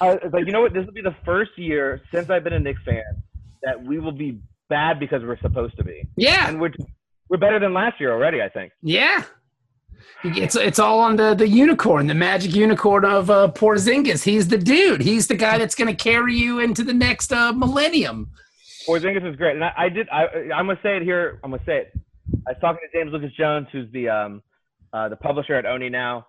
I 0.00 0.08
was 0.14 0.30
like, 0.32 0.46
you 0.46 0.52
know 0.52 0.60
what? 0.60 0.72
This 0.74 0.84
will 0.86 0.92
be 0.92 1.02
the 1.02 1.16
first 1.24 1.52
year 1.56 2.00
since 2.14 2.30
I've 2.30 2.44
been 2.44 2.52
a 2.52 2.60
Knicks 2.60 2.80
fan 2.84 3.02
that 3.62 3.82
we 3.82 3.98
will 3.98 4.12
be 4.12 4.40
bad 4.68 5.00
because 5.00 5.22
we're 5.22 5.38
supposed 5.40 5.76
to 5.78 5.84
be, 5.84 6.04
Yeah. 6.16 6.48
and 6.48 6.60
we're 6.60 6.72
we're 7.28 7.38
better 7.38 7.58
than 7.58 7.74
last 7.74 7.98
year 8.00 8.12
already. 8.12 8.40
I 8.42 8.48
think. 8.48 8.72
Yeah. 8.82 9.24
It's 10.24 10.56
it's 10.56 10.78
all 10.78 11.00
on 11.00 11.16
the 11.16 11.34
the 11.34 11.48
unicorn, 11.48 12.06
the 12.06 12.14
magic 12.14 12.54
unicorn 12.54 13.04
of 13.04 13.30
uh, 13.30 13.50
Porzingis. 13.54 14.24
He's 14.24 14.48
the 14.48 14.58
dude. 14.58 15.00
He's 15.00 15.26
the 15.28 15.36
guy 15.36 15.58
that's 15.58 15.74
going 15.74 15.94
to 15.94 16.02
carry 16.02 16.34
you 16.34 16.58
into 16.60 16.82
the 16.82 16.92
next 16.94 17.32
uh, 17.32 17.52
millennium. 17.52 18.30
Porzingis 18.86 19.28
is 19.28 19.36
great, 19.36 19.54
and 19.54 19.64
I, 19.64 19.72
I 19.76 19.88
did. 19.88 20.08
I 20.10 20.24
I'm 20.54 20.66
gonna 20.66 20.78
say 20.82 20.96
it 20.96 21.02
here. 21.02 21.38
I'm 21.44 21.50
gonna 21.50 21.62
say 21.66 21.78
it. 21.78 21.92
I 22.46 22.52
was 22.52 22.58
talking 22.60 22.80
to 22.90 22.98
James 22.98 23.12
Lucas 23.12 23.32
Jones, 23.36 23.66
who's 23.72 23.90
the 23.92 24.08
um 24.08 24.42
uh, 24.92 25.08
the 25.08 25.16
publisher 25.16 25.54
at 25.54 25.66
Oni 25.66 25.88
now, 25.88 26.26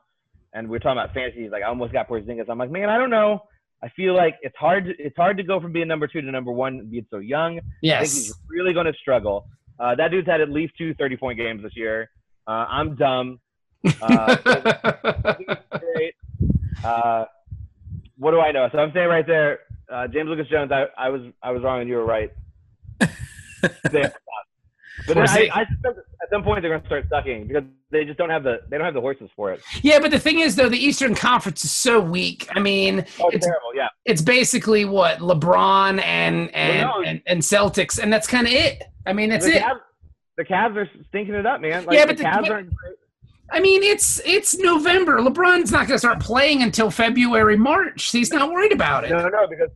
and 0.54 0.68
we 0.70 0.76
are 0.78 0.80
talking 0.80 1.00
about 1.00 1.14
fantasy. 1.14 1.44
He's 1.44 1.52
like, 1.52 1.64
I 1.64 1.68
almost 1.68 1.94
got 1.94 2.10
Porzingis. 2.10 2.46
I'm 2.50 2.58
like, 2.58 2.72
man, 2.72 2.90
I 2.90 2.98
don't 2.98 3.10
know. 3.10 3.44
I 3.82 3.88
feel 3.96 4.14
like 4.14 4.36
it's 4.42 4.58
hard. 4.58 4.86
To, 4.86 4.92
it's 5.00 5.16
hard 5.16 5.38
to 5.38 5.44
go 5.44 5.62
from 5.62 5.72
being 5.72 5.88
number 5.88 6.06
two 6.06 6.20
to 6.22 6.30
number 6.30 6.52
one, 6.52 6.86
being 6.92 7.06
so 7.10 7.20
young. 7.20 7.54
I 7.58 7.62
think 7.62 7.64
Yes. 7.82 8.14
he's 8.14 8.34
really 8.50 8.74
going 8.74 8.88
to 8.88 8.94
struggle. 8.94 9.48
Uh, 9.80 9.96
that 9.96 10.12
dude's 10.12 10.28
had 10.28 10.42
at 10.42 10.50
least 10.50 10.74
two 10.78 10.94
30 10.96 11.16
point 11.16 11.38
games 11.40 11.64
this 11.64 11.72
year. 11.78 12.10
Uh, 12.46 12.66
I'm 12.70 12.96
dumb. 12.98 13.40
Uh, 14.02 14.36
great. 15.96 16.16
Uh, 16.84 17.26
what 18.18 18.32
do 18.32 18.40
I 18.40 18.52
know? 18.52 18.68
So 18.72 18.80
I'm 18.80 18.92
saying 18.94 19.08
right 19.08 19.26
there, 19.26 19.60
uh, 19.92 20.08
James 20.08 20.28
Lucas 20.30 20.48
Jones. 20.50 20.72
I, 20.72 20.86
I 20.98 21.10
was 21.10 21.22
I 21.42 21.52
was 21.52 21.64
wrong 21.64 21.80
and 21.82 21.90
you 21.90 21.96
were 21.96 22.06
right. 22.06 22.32
There. 23.92 24.14
But 25.08 25.16
then 25.16 25.28
I, 25.30 25.50
I 25.54 25.62
at 25.62 26.30
some 26.30 26.44
point 26.44 26.62
they're 26.62 26.72
going 26.72 26.82
to 26.82 26.88
start 26.88 27.06
sucking 27.10 27.48
because 27.48 27.64
they 27.92 28.04
just 28.06 28.18
don't 28.18 28.30
have 28.30 28.44
the 28.44 28.60
they 28.70 28.78
don't 28.78 28.86
have 28.86 28.94
the 28.94 29.02
horses 29.02 29.30
for 29.36 29.52
it. 29.52 29.62
yeah, 29.82 30.00
but 30.00 30.12
the 30.12 30.20
thing 30.20 30.40
is, 30.40 30.56
though, 30.56 30.70
the 30.70 30.78
Eastern 30.78 31.16
Conference 31.16 31.64
is 31.64 31.72
so 31.72 32.00
weak. 32.02 32.48
I 32.56 32.60
mean, 32.60 33.06
Oh, 33.20 33.30
it's 33.30 33.46
terrible! 33.46 33.74
Yeah, 33.76 33.88
it's 34.06 34.22
basically 34.22 34.86
what 34.86 35.20
LeBron 35.20 36.02
and 36.04 36.54
and 36.54 36.88
Well, 36.88 37.02
no. 37.02 37.08
and, 37.08 37.22
and 37.28 37.42
Celtics, 37.42 37.98
and 38.02 38.12
that's 38.14 38.28
kind 38.28 38.46
of 38.48 38.54
it. 38.54 38.84
I 39.06 39.14
mean, 39.14 39.30
that's 39.30 39.46
the 39.46 39.56
it. 39.56 39.64
Cavs, 39.64 39.80
the 40.38 40.44
Cavs 40.46 40.76
are 40.78 40.90
stinking 41.10 41.34
it 41.36 41.46
up, 41.46 41.60
man. 41.62 41.86
Like, 41.86 41.98
Yeah, 41.98 42.06
the 42.06 42.14
but 42.14 42.18
the- 42.18 42.24
Cavs 42.26 42.42
but- 42.42 42.52
aren't 42.52 42.76
great. 42.76 42.96
I 43.52 43.60
mean, 43.60 43.84
it's 43.84 44.22
it's 44.26 44.58
November. 44.58 45.20
LeBron's 45.20 45.72
not 45.72 45.88
going 45.88 45.96
to 45.96 46.00
start 46.00 46.20
playing 46.20 46.64
until 46.64 46.92
February, 46.92 47.58
March. 47.58 48.12
He's 48.12 48.32
not 48.32 48.52
worried 48.52 48.72
about 48.72 49.06
it. 49.06 49.10
No, 49.10 49.28
no, 49.28 49.48
because 49.48 49.70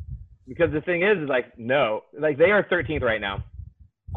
because 0.48 0.72
the 0.72 0.82
thing 0.82 1.04
is, 1.04 1.18
is 1.18 1.30
like 1.30 1.58
no, 1.58 2.02
like 2.18 2.38
they 2.38 2.52
are 2.52 2.64
13th 2.64 3.02
right 3.02 3.22
now. 3.22 3.44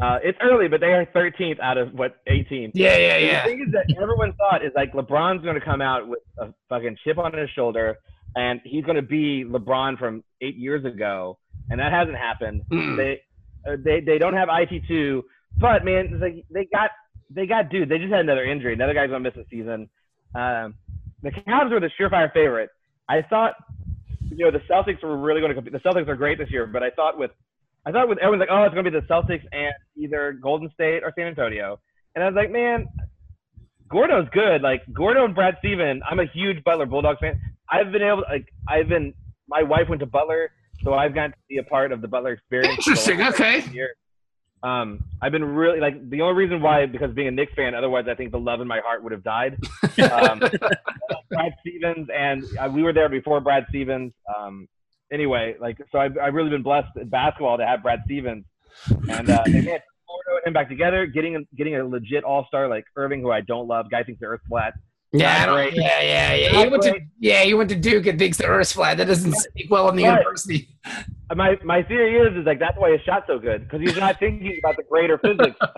Uh, 0.01 0.19
it's 0.23 0.37
early, 0.43 0.67
but 0.67 0.79
they 0.79 0.93
are 0.93 1.07
13th 1.07 1.59
out 1.59 1.77
of 1.77 1.91
what 1.93 2.17
18. 2.27 2.71
Yeah, 2.75 2.97
yeah, 2.97 3.15
And 3.15 3.25
yeah. 3.25 3.43
The 3.43 3.49
thing 3.49 3.65
is 3.65 3.73
that 3.73 3.95
everyone 3.99 4.33
thought 4.33 4.63
is 4.63 4.71
like 4.75 4.93
LeBron's 4.93 5.43
going 5.43 5.59
to 5.59 5.65
come 5.65 5.81
out 5.81 6.07
with 6.07 6.19
a 6.37 6.53
fucking 6.69 6.97
chip 7.03 7.17
on 7.17 7.33
his 7.33 7.49
shoulder, 7.51 7.97
and 8.35 8.61
he's 8.63 8.83
going 8.83 8.97
to 8.97 9.01
be 9.01 9.43
LeBron 9.43 9.97
from 9.97 10.23
eight 10.41 10.55
years 10.55 10.85
ago, 10.85 11.39
and 11.71 11.79
that 11.79 11.91
hasn't 11.91 12.17
happened. 12.17 12.61
Mm. 12.71 12.97
They 12.97 13.21
uh, 13.67 13.77
they 13.83 14.01
they 14.01 14.19
don't 14.19 14.35
have 14.35 14.49
it 14.51 14.83
two, 14.87 15.23
but 15.57 15.83
man, 15.83 16.19
like 16.21 16.45
they 16.51 16.65
got 16.65 16.91
they 17.29 17.45
got 17.45 17.69
dude. 17.69 17.89
They 17.89 17.97
just 17.97 18.11
had 18.11 18.21
another 18.21 18.45
injury. 18.45 18.73
Another 18.73 18.93
guy's 18.93 19.09
to 19.09 19.19
miss 19.19 19.35
a 19.35 19.45
season. 19.49 19.89
Um, 20.35 20.75
the 21.23 21.31
Cavs 21.31 21.71
were 21.71 21.79
the 21.79 21.89
surefire 21.99 22.31
favorite. 22.31 22.69
I 23.09 23.21
thought, 23.21 23.55
you 24.29 24.45
know, 24.45 24.51
the 24.51 24.61
Celtics 24.69 25.01
were 25.01 25.17
really 25.17 25.41
going 25.41 25.49
to 25.49 25.55
compete. 25.55 25.73
The 25.73 25.79
Celtics 25.79 26.07
are 26.07 26.15
great 26.15 26.37
this 26.37 26.51
year, 26.51 26.67
but 26.67 26.83
I 26.83 26.89
thought 26.91 27.17
with 27.17 27.31
I 27.85 27.91
thought 27.91 28.09
with 28.09 28.17
everyone's 28.17 28.41
like, 28.41 28.49
oh, 28.51 28.63
it's 28.63 28.73
going 28.73 28.85
to 28.85 28.91
be 28.91 28.99
the 28.99 29.05
Celtics 29.07 29.43
and 29.51 29.73
either 29.95 30.33
Golden 30.33 30.69
State 30.73 31.03
or 31.03 31.13
San 31.17 31.27
Antonio. 31.27 31.79
And 32.15 32.23
I 32.23 32.27
was 32.27 32.35
like, 32.35 32.51
man, 32.51 32.87
Gordo's 33.89 34.27
good. 34.33 34.61
Like 34.61 34.81
Gordo 34.93 35.25
and 35.25 35.33
Brad 35.33 35.55
Steven, 35.59 36.01
I'm 36.09 36.19
a 36.19 36.25
huge 36.25 36.63
Butler 36.63 36.85
Bulldogs 36.85 37.19
fan. 37.19 37.39
I've 37.69 37.91
been 37.91 38.01
able, 38.01 38.23
like, 38.29 38.47
I've 38.67 38.89
been. 38.89 39.13
My 39.49 39.63
wife 39.63 39.87
went 39.87 40.01
to 40.01 40.05
Butler, 40.05 40.51
so 40.83 40.93
I've 40.93 41.15
gotten 41.15 41.31
to 41.31 41.37
be 41.47 41.57
a 41.57 41.63
part 41.63 41.93
of 41.93 42.01
the 42.01 42.07
Butler 42.07 42.33
experience. 42.33 42.77
Interesting. 42.79 43.21
Okay. 43.21 43.63
Um, 44.63 45.03
I've 45.21 45.31
been 45.31 45.43
really 45.43 45.79
like 45.79 46.09
the 46.09 46.21
only 46.21 46.35
reason 46.35 46.61
why 46.61 46.85
because 46.85 47.13
being 47.13 47.27
a 47.27 47.31
Knicks 47.31 47.53
fan. 47.55 47.75
Otherwise, 47.75 48.05
I 48.09 48.15
think 48.15 48.31
the 48.31 48.39
love 48.39 48.59
in 48.59 48.67
my 48.67 48.79
heart 48.79 49.03
would 49.03 49.11
have 49.11 49.23
died. 49.23 49.57
Um, 49.97 50.39
Brad 51.29 51.53
Stevens 51.61 52.07
and 52.15 52.43
uh, 52.59 52.69
we 52.71 52.83
were 52.83 52.93
there 52.93 53.09
before 53.09 53.39
Brad 53.41 53.65
Stevens. 53.69 54.13
Um, 54.37 54.67
anyway, 55.11 55.55
like 55.59 55.77
so, 55.91 55.97
I've, 55.97 56.17
I've 56.17 56.33
really 56.33 56.49
been 56.49 56.61
blessed 56.63 56.95
in 56.99 57.09
basketball 57.09 57.57
to 57.57 57.65
have 57.65 57.81
Brad 57.81 58.01
Stevens, 58.05 58.45
and 59.09 59.29
uh, 59.29 59.41
they 59.45 59.61
made 59.61 59.81
Florida 60.05 60.37
and 60.37 60.47
him 60.47 60.53
back 60.53 60.69
together, 60.69 61.05
getting 61.07 61.45
getting 61.55 61.75
a 61.75 61.85
legit 61.85 62.23
All 62.23 62.45
Star 62.47 62.67
like 62.67 62.85
Irving, 62.95 63.21
who 63.21 63.31
I 63.31 63.41
don't 63.41 63.67
love. 63.67 63.89
Guy 63.89 64.03
thinks 64.03 64.19
the 64.19 64.27
Earth's 64.27 64.45
flat. 64.47 64.73
Yeah, 65.13 65.45
Not 65.45 65.55
don't- 65.55 65.73
yeah, 65.75 66.01
yeah, 66.01 66.33
yeah. 66.35 66.51
Not 66.51 66.63
He 66.65 66.69
went 66.69 66.83
to 66.83 66.99
yeah, 67.19 67.41
he 67.43 67.53
went 67.53 67.69
to 67.69 67.75
Duke 67.75 68.05
and 68.07 68.19
thinks 68.19 68.37
the 68.37 68.45
Earth's 68.45 68.73
flat. 68.73 68.97
That 68.97 69.07
doesn't 69.07 69.33
speak 69.33 69.71
well 69.71 69.87
in 69.89 69.95
the 69.95 70.03
Right. 70.03 70.17
university. 70.19 70.67
Uh, 71.29 71.35
My 71.35 71.57
my 71.63 71.81
theory 71.83 72.15
is 72.17 72.37
is 72.37 72.45
like 72.45 72.59
that's 72.59 72.77
why 72.77 72.91
his 72.91 73.01
shot's 73.01 73.25
so 73.27 73.39
good 73.39 73.63
because 73.63 73.79
he's 73.81 73.97
not 73.97 74.19
thinking 74.19 74.57
about 74.59 74.75
the 74.75 74.83
greater 74.83 75.17
physics. 75.17 75.57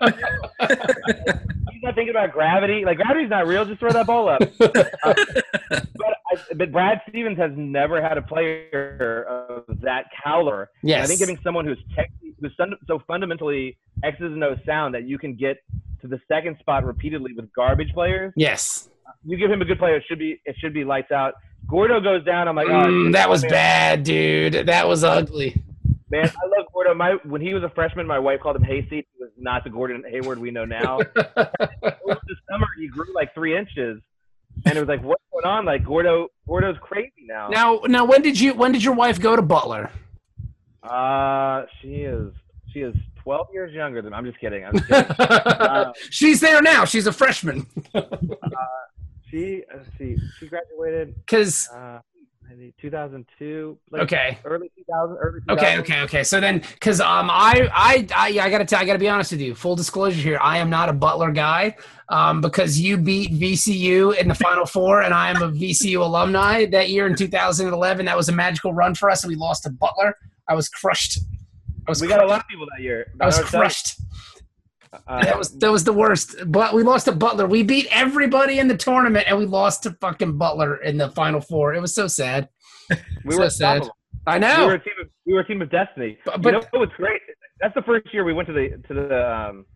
he's 0.60 1.82
not 1.82 1.94
thinking 1.94 2.10
about 2.10 2.32
gravity. 2.32 2.84
Like 2.84 2.96
gravity's 2.98 3.30
not 3.30 3.46
real. 3.46 3.64
Just 3.64 3.80
throw 3.80 3.90
that 3.90 4.06
ball 4.06 4.28
up. 4.28 4.40
but 4.58 4.94
I, 4.98 6.36
but 6.56 6.72
Brad 6.72 7.00
Stevens 7.08 7.38
has 7.38 7.52
never 7.56 8.02
had 8.02 8.18
a 8.18 8.22
player 8.22 9.24
of 9.68 9.80
that 9.80 10.06
caliber. 10.22 10.70
And 10.82 10.90
Yes. 10.90 11.04
I 11.04 11.06
think 11.06 11.20
giving 11.20 11.38
someone 11.42 11.64
who's 11.66 11.78
tech, 11.94 12.10
who's 12.40 12.52
so 12.86 13.02
fundamentally 13.06 13.78
X's 14.04 14.22
and 14.32 14.42
O's 14.44 14.58
sound 14.66 14.94
that 14.94 15.04
you 15.08 15.18
can 15.18 15.34
get 15.34 15.58
to 16.00 16.08
the 16.08 16.20
second 16.28 16.56
spot 16.58 16.84
repeatedly 16.84 17.32
with 17.34 17.52
garbage 17.52 17.92
players. 17.92 18.32
Yes. 18.36 18.88
You 19.24 19.36
give 19.36 19.50
him 19.50 19.60
a 19.62 19.64
good 19.64 19.78
player, 19.78 19.96
it 19.96 20.04
should 20.08 20.18
be 20.18 20.40
it 20.44 20.56
should 20.58 20.74
be 20.74 20.84
lights 20.84 21.10
out. 21.12 21.34
Gordo 21.66 22.00
goes 22.00 22.24
down. 22.24 22.48
I'm 22.48 22.56
like, 22.56 22.68
oh, 22.68 22.70
Mm, 22.86 23.12
that 23.12 23.28
was 23.28 23.42
man, 23.42 23.50
bad, 23.50 24.02
dude. 24.04 24.66
That 24.66 24.88
was 24.88 25.04
ugly. 25.04 25.54
Man, 26.10 26.24
I 26.26 26.58
love 26.58 26.66
Gordo. 26.72 26.94
My 26.94 27.12
when 27.24 27.40
he 27.40 27.54
was 27.54 27.62
a 27.62 27.68
freshman, 27.70 28.06
my 28.06 28.18
wife 28.18 28.40
called 28.40 28.56
him 28.56 28.64
Hayseed. 28.64 28.90
He 29.16 29.20
was 29.22 29.30
not 29.36 29.62
the 29.64 29.70
Gordon 29.70 30.02
Hayward 30.10 30.38
we 30.38 30.50
know 30.50 30.64
now. 30.64 30.96
Over 31.16 31.50
the 31.76 32.36
summer, 32.50 32.66
he 32.78 32.88
grew 32.88 33.12
like 33.14 33.32
three 33.34 33.56
inches, 33.56 34.00
and 34.66 34.76
it 34.76 34.80
was 34.80 34.88
like, 34.88 35.02
what's 35.04 35.22
going 35.32 35.44
on? 35.44 35.64
Like 35.64 35.84
Gordo, 35.84 36.28
Gordo's 36.48 36.76
crazy 36.80 37.12
now. 37.28 37.48
Now, 37.48 37.80
now, 37.86 38.04
when 38.04 38.22
did 38.22 38.40
you 38.40 38.54
when 38.54 38.72
did 38.72 38.82
your 38.82 38.94
wife 38.94 39.20
go 39.20 39.36
to 39.36 39.42
Butler? 39.42 39.90
Uh, 40.82 41.66
she 41.80 41.88
is 42.02 42.32
she 42.72 42.80
is 42.80 42.94
12 43.22 43.48
years 43.52 43.72
younger 43.72 44.00
than 44.02 44.12
I'm 44.14 44.24
just 44.24 44.40
kidding. 44.40 44.64
I'm 44.64 44.72
just 44.72 44.88
kidding. 44.88 45.10
Uh, 45.12 45.92
She's 46.10 46.40
there 46.40 46.62
now. 46.62 46.84
She's 46.86 47.06
a 47.06 47.12
freshman. 47.12 47.66
She 49.30 49.62
let's 49.74 49.88
see, 49.98 50.16
she 50.38 50.46
graduated 50.46 51.14
Because 51.16 51.68
uh, 51.74 52.00
maybe 52.48 52.74
2002. 52.80 53.78
Like 53.90 54.02
okay, 54.02 54.38
Early 54.44 54.70
2000. 54.76 55.16
Early 55.16 55.40
2000. 55.40 55.58
okay, 55.58 55.78
okay, 55.78 56.02
okay. 56.02 56.24
So 56.24 56.40
then, 56.40 56.58
because 56.58 57.00
um, 57.00 57.30
I, 57.30 57.68
I, 57.72 58.06
I, 58.14 58.46
I 58.46 58.50
gotta 58.50 58.64
tell, 58.64 58.80
I 58.80 58.84
gotta 58.84 58.98
be 58.98 59.08
honest 59.08 59.32
with 59.32 59.40
you. 59.40 59.54
Full 59.54 59.76
disclosure 59.76 60.20
here, 60.20 60.38
I 60.42 60.58
am 60.58 60.70
not 60.70 60.88
a 60.88 60.92
Butler 60.92 61.30
guy. 61.30 61.76
Um, 62.08 62.40
because 62.40 62.78
you 62.80 62.96
beat 62.96 63.30
VCU 63.30 64.16
in 64.16 64.26
the 64.26 64.34
Final 64.34 64.66
Four, 64.66 65.02
and 65.02 65.14
I 65.14 65.30
am 65.30 65.42
a 65.42 65.48
VCU 65.48 66.00
alumni 66.00 66.66
that 66.66 66.90
year 66.90 67.06
in 67.06 67.14
2011. 67.14 68.06
That 68.06 68.16
was 68.16 68.28
a 68.28 68.32
magical 68.32 68.74
run 68.74 68.96
for 68.96 69.10
us, 69.10 69.22
and 69.22 69.28
we 69.30 69.36
lost 69.36 69.62
to 69.62 69.70
Butler. 69.70 70.16
I 70.48 70.54
was 70.54 70.68
crushed. 70.68 71.20
I 71.86 71.90
was 71.90 72.00
We 72.00 72.08
got 72.08 72.22
a 72.22 72.26
lot 72.26 72.40
of 72.40 72.48
people 72.48 72.66
that 72.76 72.82
year. 72.82 73.12
I 73.20 73.26
was 73.26 73.38
crushed 73.38 73.96
telling 73.96 74.10
you, 74.92 74.98
uh, 75.06 75.24
That 75.24 75.38
was 75.38 75.58
that 75.58 75.70
was 75.70 75.84
the 75.84 75.92
worst. 75.92 76.36
But 76.46 76.74
we 76.74 76.82
lost 76.82 77.06
to 77.06 77.12
Butler. 77.12 77.46
We 77.46 77.62
beat 77.62 77.86
everybody 77.90 78.58
in 78.58 78.68
the 78.68 78.76
tournament, 78.76 79.26
and 79.28 79.38
we 79.38 79.46
lost 79.46 79.82
to 79.84 79.92
fucking 80.00 80.36
Butler 80.38 80.76
in 80.76 80.96
the 80.96 81.10
Final 81.10 81.40
Four. 81.40 81.74
It 81.74 81.80
was 81.80 81.94
so 81.94 82.06
sad. 82.08 82.48
we 83.24 83.34
so 83.34 83.40
were 83.42 83.50
sad. 83.50 83.88
I 84.26 84.34
We 84.36 84.40
know. 84.40 84.66
were 84.66 84.74
a 84.74 84.78
team 84.84 84.92
of 85.00 85.08
we 85.26 85.32
were 85.34 85.40
a 85.40 85.46
team 85.46 85.62
of 85.62 85.70
destiny. 85.70 86.18
But- 86.24 86.36
you 86.36 86.42
but- 86.42 86.52
know 86.52 86.80
what's 86.80 86.94
great? 86.94 87.20
That's 87.60 87.74
the 87.74 87.82
first 87.82 88.06
year 88.12 88.24
we 88.24 88.32
went 88.32 88.48
to 88.48 88.54
the 88.54 88.82
to 88.88 88.94
the 88.94 89.30
um 89.36 89.66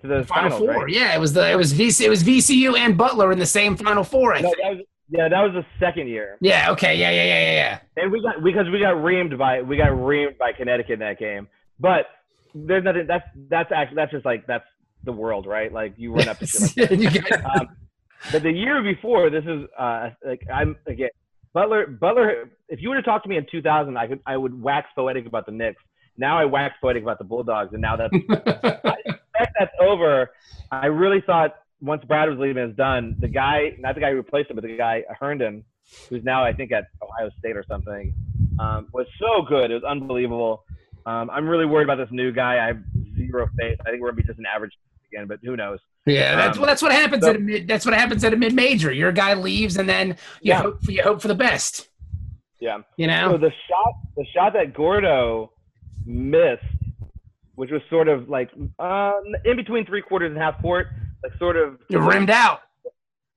to 0.00 0.06
the 0.08 0.24
Final 0.24 0.50
finals, 0.50 0.58
Four. 0.60 0.84
right? 0.84 0.92
Yeah, 0.92 1.14
it 1.14 1.20
was 1.20 1.32
the 1.34 1.50
it 1.50 1.56
was 1.56 1.72
VC, 1.74 2.02
it 2.06 2.10
was 2.10 2.22
VCU 2.24 2.76
and 2.78 2.96
Butler 2.96 3.30
in 3.32 3.38
the 3.38 3.46
same 3.46 3.76
Final 3.76 4.04
Four. 4.04 4.34
I 4.34 4.40
No, 4.40 4.48
think. 4.50 4.56
that 4.62 4.70
was, 4.76 4.80
yeah, 5.10 5.28
that 5.28 5.40
was 5.42 5.52
the 5.52 5.64
second 5.78 6.08
year, 6.08 6.36
Yeah. 6.40 6.70
Okay. 6.72 6.96
Yeah. 6.96 7.10
Yeah. 7.10 7.24
Yeah. 7.24 7.40
Yeah. 7.40 7.52
Yeah. 7.52 8.02
and 8.02 8.10
we 8.10 8.20
got 8.22 8.42
because 8.42 8.66
we 8.72 8.78
got 8.80 8.94
reamed 8.96 9.36
by 9.38 9.62
we 9.62 9.76
got 9.76 9.88
reamed 9.90 10.38
by 10.38 10.52
Connecticut 10.52 10.94
in 10.94 10.98
that 11.00 11.18
game. 11.18 11.46
But 11.78 12.06
there's 12.66 12.84
nothing. 12.84 13.06
That's 13.06 13.24
that's 13.48 13.72
actually 13.72 13.96
that's 13.96 14.12
just 14.12 14.24
like 14.24 14.46
that's 14.46 14.64
the 15.04 15.12
world, 15.12 15.46
right? 15.46 15.72
Like 15.72 15.94
you 15.96 16.12
run 16.14 16.28
up 16.28 16.38
to 16.38 16.46
shit 16.46 16.90
like 16.90 17.00
You 17.14 17.20
got- 17.20 17.60
um, 17.60 17.68
but 18.32 18.42
the 18.42 18.50
year 18.50 18.82
before, 18.82 19.28
this 19.30 19.44
is 19.44 19.64
uh, 19.78 20.10
like 20.24 20.42
I'm 20.52 20.76
again 20.86 21.10
Butler. 21.52 21.86
Butler. 21.86 22.50
If 22.68 22.80
you 22.82 22.88
were 22.90 22.96
to 22.96 23.02
talk 23.02 23.22
to 23.22 23.28
me 23.28 23.36
in 23.36 23.46
2000, 23.50 23.96
I 23.96 24.06
could 24.06 24.20
I 24.26 24.36
would 24.36 24.60
wax 24.60 24.88
poetic 24.96 25.26
about 25.26 25.46
the 25.46 25.52
Knicks. 25.52 25.82
Now 26.18 26.38
I 26.38 26.44
wax 26.46 26.74
poetic 26.80 27.02
about 27.02 27.18
the 27.18 27.24
Bulldogs, 27.24 27.72
and 27.72 27.82
now 27.82 27.96
that's 27.96 28.14
fact 29.36 29.52
that's 29.58 29.72
over. 29.80 30.30
I 30.70 30.86
really 30.86 31.20
thought 31.20 31.56
once 31.80 32.02
Brad 32.04 32.28
was 32.28 32.38
leaving, 32.38 32.64
it's 32.64 32.76
done. 32.76 33.16
The 33.18 33.28
guy, 33.28 33.76
not 33.78 33.94
the 33.94 34.00
guy 34.00 34.10
who 34.10 34.16
replaced 34.16 34.50
him, 34.50 34.56
but 34.56 34.62
the 34.64 34.76
guy 34.76 35.04
Herndon, 35.20 35.62
who's 36.08 36.24
now 36.24 36.42
I 36.44 36.52
think 36.52 36.72
at 36.72 36.84
Ohio 37.02 37.30
State 37.38 37.56
or 37.56 37.64
something, 37.68 38.14
um, 38.58 38.88
was 38.92 39.06
so 39.20 39.42
good. 39.46 39.70
It 39.70 39.74
was 39.74 39.84
unbelievable. 39.84 40.64
Um, 41.06 41.30
I'm 41.30 41.48
really 41.48 41.66
worried 41.66 41.84
about 41.84 41.96
this 41.98 42.08
new 42.10 42.32
guy. 42.32 42.62
I 42.62 42.66
have 42.68 42.78
zero 43.16 43.48
faith. 43.58 43.78
I 43.86 43.90
think 43.90 44.02
we're 44.02 44.10
gonna 44.10 44.22
be 44.22 44.26
just 44.26 44.38
an 44.38 44.46
average 44.46 44.72
again, 45.12 45.26
but 45.26 45.38
who 45.42 45.56
knows? 45.56 45.78
yeah. 46.04 46.34
That's 46.36 46.56
Um, 46.56 46.62
well, 46.62 46.68
that's 46.68 46.82
what 46.82 46.92
happens 46.92 47.22
so- 47.24 47.30
at 47.30 47.36
a 47.36 47.38
mid. 47.38 47.68
That's 47.68 47.84
what 47.86 47.94
happens 47.94 48.24
at 48.24 48.32
a 48.32 48.36
mid 48.36 48.54
major. 48.54 48.92
Your 48.92 49.12
guy 49.12 49.34
leaves, 49.34 49.76
and 49.76 49.88
then 49.88 50.08
you 50.40 50.50
Yeah. 50.52 50.62
hope 50.62 50.82
for 50.82 50.90
you 50.90 51.02
hope 51.02 51.22
for 51.22 51.28
the 51.28 51.34
best. 51.34 51.88
Yeah. 52.60 52.78
You 52.96 53.06
So 53.08 53.30
know. 53.32 53.36
the 53.36 53.52
shot, 53.68 53.94
the 54.16 54.24
shot 54.34 54.52
that 54.54 54.74
Gordo 54.74 55.52
missed, 56.04 56.62
which 57.54 57.70
was 57.70 57.82
sort 57.88 58.08
of 58.08 58.28
like 58.28 58.50
uh, 58.78 59.12
in 59.44 59.56
between 59.56 59.86
three 59.86 60.02
quarters 60.02 60.30
and 60.32 60.38
half 60.38 60.60
court, 60.60 60.88
like 61.22 61.32
sort 61.38 61.56
of 61.56 61.78
You're 61.88 62.02
rimmed 62.02 62.30
out. 62.30 62.62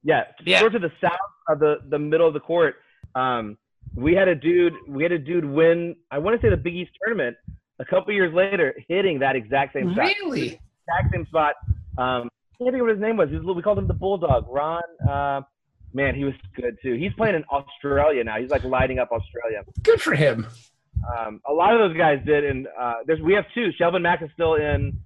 Yeah, 0.04 0.24
Yeah. 0.44 0.60
sort 0.60 0.74
of 0.76 0.82
to 0.82 0.88
the 0.88 0.94
south 1.02 1.20
of 1.50 1.60
the 1.60 1.82
the 1.90 2.00
middle 2.00 2.28
of 2.28 2.34
the 2.34 2.40
court. 2.40 2.78
Um, 3.16 3.58
we 3.96 4.14
had 4.16 4.28
a 4.28 4.36
dude, 4.36 4.74
we 4.88 5.04
had 5.04 5.12
a 5.12 5.20
dude 5.20 5.44
win. 5.46 5.96
I 6.12 6.20
want 6.20 6.40
to 6.40 6.46
say 6.46 6.50
the 6.50 6.58
Big 6.58 6.76
East 6.76 6.92
tournament 7.04 7.36
a 7.80 7.86
couple 7.86 8.14
years 8.14 8.34
later, 8.34 8.76
hitting 8.88 9.20
that 9.20 9.36
exact 9.36 9.74
same 9.74 9.94
shot, 9.96 10.06
Really? 10.22 10.48
exact 10.88 11.14
same 11.14 11.26
spot. 11.28 11.56
Um, 11.98 12.30
I 12.62 12.64
can't 12.64 12.72
think 12.72 12.76
of 12.76 12.82
what 12.82 12.90
his 12.92 13.00
name 13.00 13.18
was. 13.18 13.30
He 13.30 13.38
was 13.38 13.56
we 13.56 13.62
called 13.62 13.78
him 13.80 13.88
the 13.88 13.94
Bulldog. 13.94 14.46
Ron. 14.50 14.82
Uh, 15.10 15.42
man, 15.94 16.14
he 16.16 16.24
was 16.26 16.34
good 16.56 16.78
too. 16.84 16.94
He's 16.96 17.14
playing 17.14 17.36
in 17.36 17.44
Australia 17.52 18.24
now. 18.24 18.38
He's 18.40 18.50
like 18.52 18.64
lighting 18.64 19.00
up 19.00 19.10
Australia. 19.12 19.64
Good 19.84 20.02
for 20.02 20.14
him. 20.14 20.46
Um, 21.18 21.40
a 21.48 21.54
lot 21.54 21.74
of 21.74 21.80
those 21.80 21.98
guys 21.98 22.20
did, 22.26 22.44
and 22.44 22.68
uh, 22.80 22.96
there's 23.06 23.22
we 23.22 23.34
have 23.34 23.46
two. 23.54 23.70
Shelvin 23.80 24.02
Mack 24.02 24.22
is 24.22 24.30
still 24.34 24.56
in. 24.56 24.98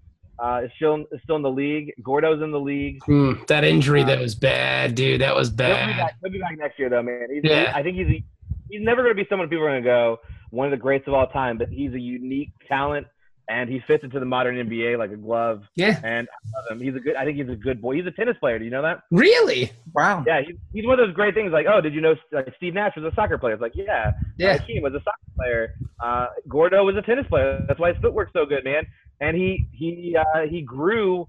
Uh, 0.43 0.61
is 0.65 0.71
still 0.77 1.05
is 1.11 1.21
still 1.23 1.35
in 1.35 1.43
the 1.43 1.51
league. 1.51 1.93
Gordo's 2.01 2.41
in 2.41 2.49
the 2.49 2.59
league. 2.59 3.03
Hmm, 3.05 3.33
that 3.49 3.63
injury 3.63 4.03
that 4.03 4.19
was 4.19 4.33
bad, 4.33 4.95
dude. 4.95 5.21
That 5.21 5.35
was 5.35 5.49
He'll 5.49 5.55
be 5.57 5.63
bad. 5.63 5.97
back. 5.97 6.15
He'll 6.23 6.31
be 6.31 6.39
back 6.39 6.57
next 6.57 6.79
year, 6.79 6.89
though, 6.89 7.03
man. 7.03 7.27
He's, 7.31 7.43
Yeah. 7.43 7.71
I 7.75 7.83
think 7.83 7.97
he's 7.97 8.23
he's 8.71 8.81
never 8.81 9.03
going 9.03 9.15
to 9.15 9.23
be 9.23 9.27
someone 9.29 9.47
people 9.47 9.63
are 9.65 9.69
going 9.69 9.83
to 9.83 9.87
go 9.87 10.17
one 10.53 10.67
of 10.67 10.71
the 10.71 10.77
greats 10.77 11.07
of 11.07 11.15
all 11.15 11.25
time, 11.27 11.57
but 11.57 11.67
he's 11.69 11.93
a 11.93 11.99
unique 11.99 12.51
talent, 12.67 13.07
and 13.49 13.67
he 13.67 13.81
fits 13.87 14.03
into 14.03 14.19
the 14.19 14.25
modern 14.25 14.55
NBA 14.55 14.99
like 14.99 15.11
a 15.11 15.17
glove. 15.17 15.63
Yeah. 15.75 15.99
And 16.03 16.27
I 16.29 16.59
love 16.59 16.71
him. 16.71 16.85
He's 16.85 16.95
a 16.95 16.99
good. 16.99 17.15
I 17.15 17.25
think 17.25 17.37
he's 17.37 17.49
a 17.49 17.55
good 17.55 17.81
boy. 17.81 17.95
He's 17.95 18.05
a 18.05 18.11
tennis 18.11 18.37
player. 18.39 18.59
Do 18.59 18.65
you 18.65 18.71
know 18.71 18.83
that? 18.83 19.01
Really? 19.11 19.71
Wow. 19.93 20.23
Yeah, 20.27 20.41
he's, 20.45 20.55
he's 20.71 20.85
one 20.85 20.99
of 20.99 21.05
those 21.07 21.15
great 21.15 21.33
things. 21.33 21.51
Like, 21.51 21.65
oh, 21.67 21.81
did 21.81 21.93
you 21.95 22.01
know 22.01 22.13
like, 22.31 22.53
Steve 22.57 22.75
Nash 22.75 22.93
was 22.95 23.03
a 23.11 23.15
soccer 23.15 23.37
player? 23.39 23.53
It's 23.53 23.61
like, 23.61 23.75
yeah, 23.75 24.11
Yeah. 24.37 24.57
Hakeem 24.57 24.83
was 24.83 24.93
a 24.93 24.99
soccer 24.99 25.17
player. 25.35 25.73
Uh, 25.99 26.27
Gordo 26.47 26.83
was 26.85 26.95
a 26.95 27.01
tennis 27.01 27.25
player. 27.27 27.65
That's 27.67 27.79
why 27.79 27.91
his 27.91 28.01
footwork's 28.01 28.31
so 28.33 28.45
good, 28.45 28.63
man. 28.63 28.85
And 29.19 29.35
he 29.35 29.67
he 29.73 30.15
uh, 30.15 30.41
he 30.47 30.61
grew. 30.61 31.27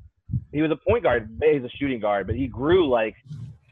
He 0.52 0.60
was 0.60 0.70
a 0.70 0.76
point 0.88 1.02
guard. 1.02 1.30
He's 1.42 1.64
a 1.64 1.70
shooting 1.70 2.00
guard, 2.00 2.26
but 2.26 2.36
he 2.36 2.46
grew 2.46 2.88
like 2.88 3.14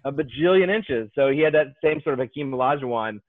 a 0.05 0.13
bajillion 0.13 0.75
inches. 0.75 1.11
So 1.15 1.29
he 1.29 1.41
had 1.41 1.55
that 1.55 1.75
same 1.85 2.01
sort 2.03 2.15
of 2.15 2.21
Hakeem 2.21 2.53
Olajuwon. 2.53 3.21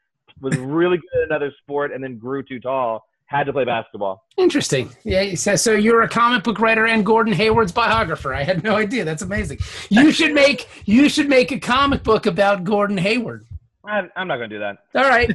Was 0.41 0.57
really 0.57 0.97
good 0.97 1.21
at 1.21 1.25
another 1.29 1.51
sport, 1.61 1.91
and 1.93 2.03
then 2.03 2.17
grew 2.17 2.43
too 2.43 2.59
tall. 2.59 3.05
Had 3.25 3.45
to 3.45 3.53
play 3.53 3.63
basketball. 3.65 4.25
Interesting. 4.37 4.91
Yeah. 5.03 5.33
So, 5.35 5.55
so 5.55 5.71
you're 5.71 6.01
a 6.03 6.09
comic 6.09 6.43
book 6.43 6.59
writer 6.59 6.85
and 6.85 7.03
Gordon 7.05 7.33
Hayward's 7.33 7.71
biographer. 7.71 8.33
I 8.33 8.43
had 8.43 8.63
no 8.63 8.75
idea. 8.75 9.05
That's 9.05 9.23
amazing. 9.23 9.57
You 9.89 10.11
should 10.11 10.33
make 10.33 10.67
you 10.85 11.09
should 11.09 11.29
make 11.29 11.51
a 11.51 11.59
comic 11.59 12.03
book 12.03 12.25
about 12.27 12.63
Gordon 12.63 12.97
Hayward. 12.97 13.45
I'm, 13.85 14.11
I'm 14.15 14.27
not 14.27 14.37
going 14.37 14.49
to 14.49 14.55
do 14.55 14.59
that. 14.59 14.77
All 14.95 15.09
right. 15.09 15.31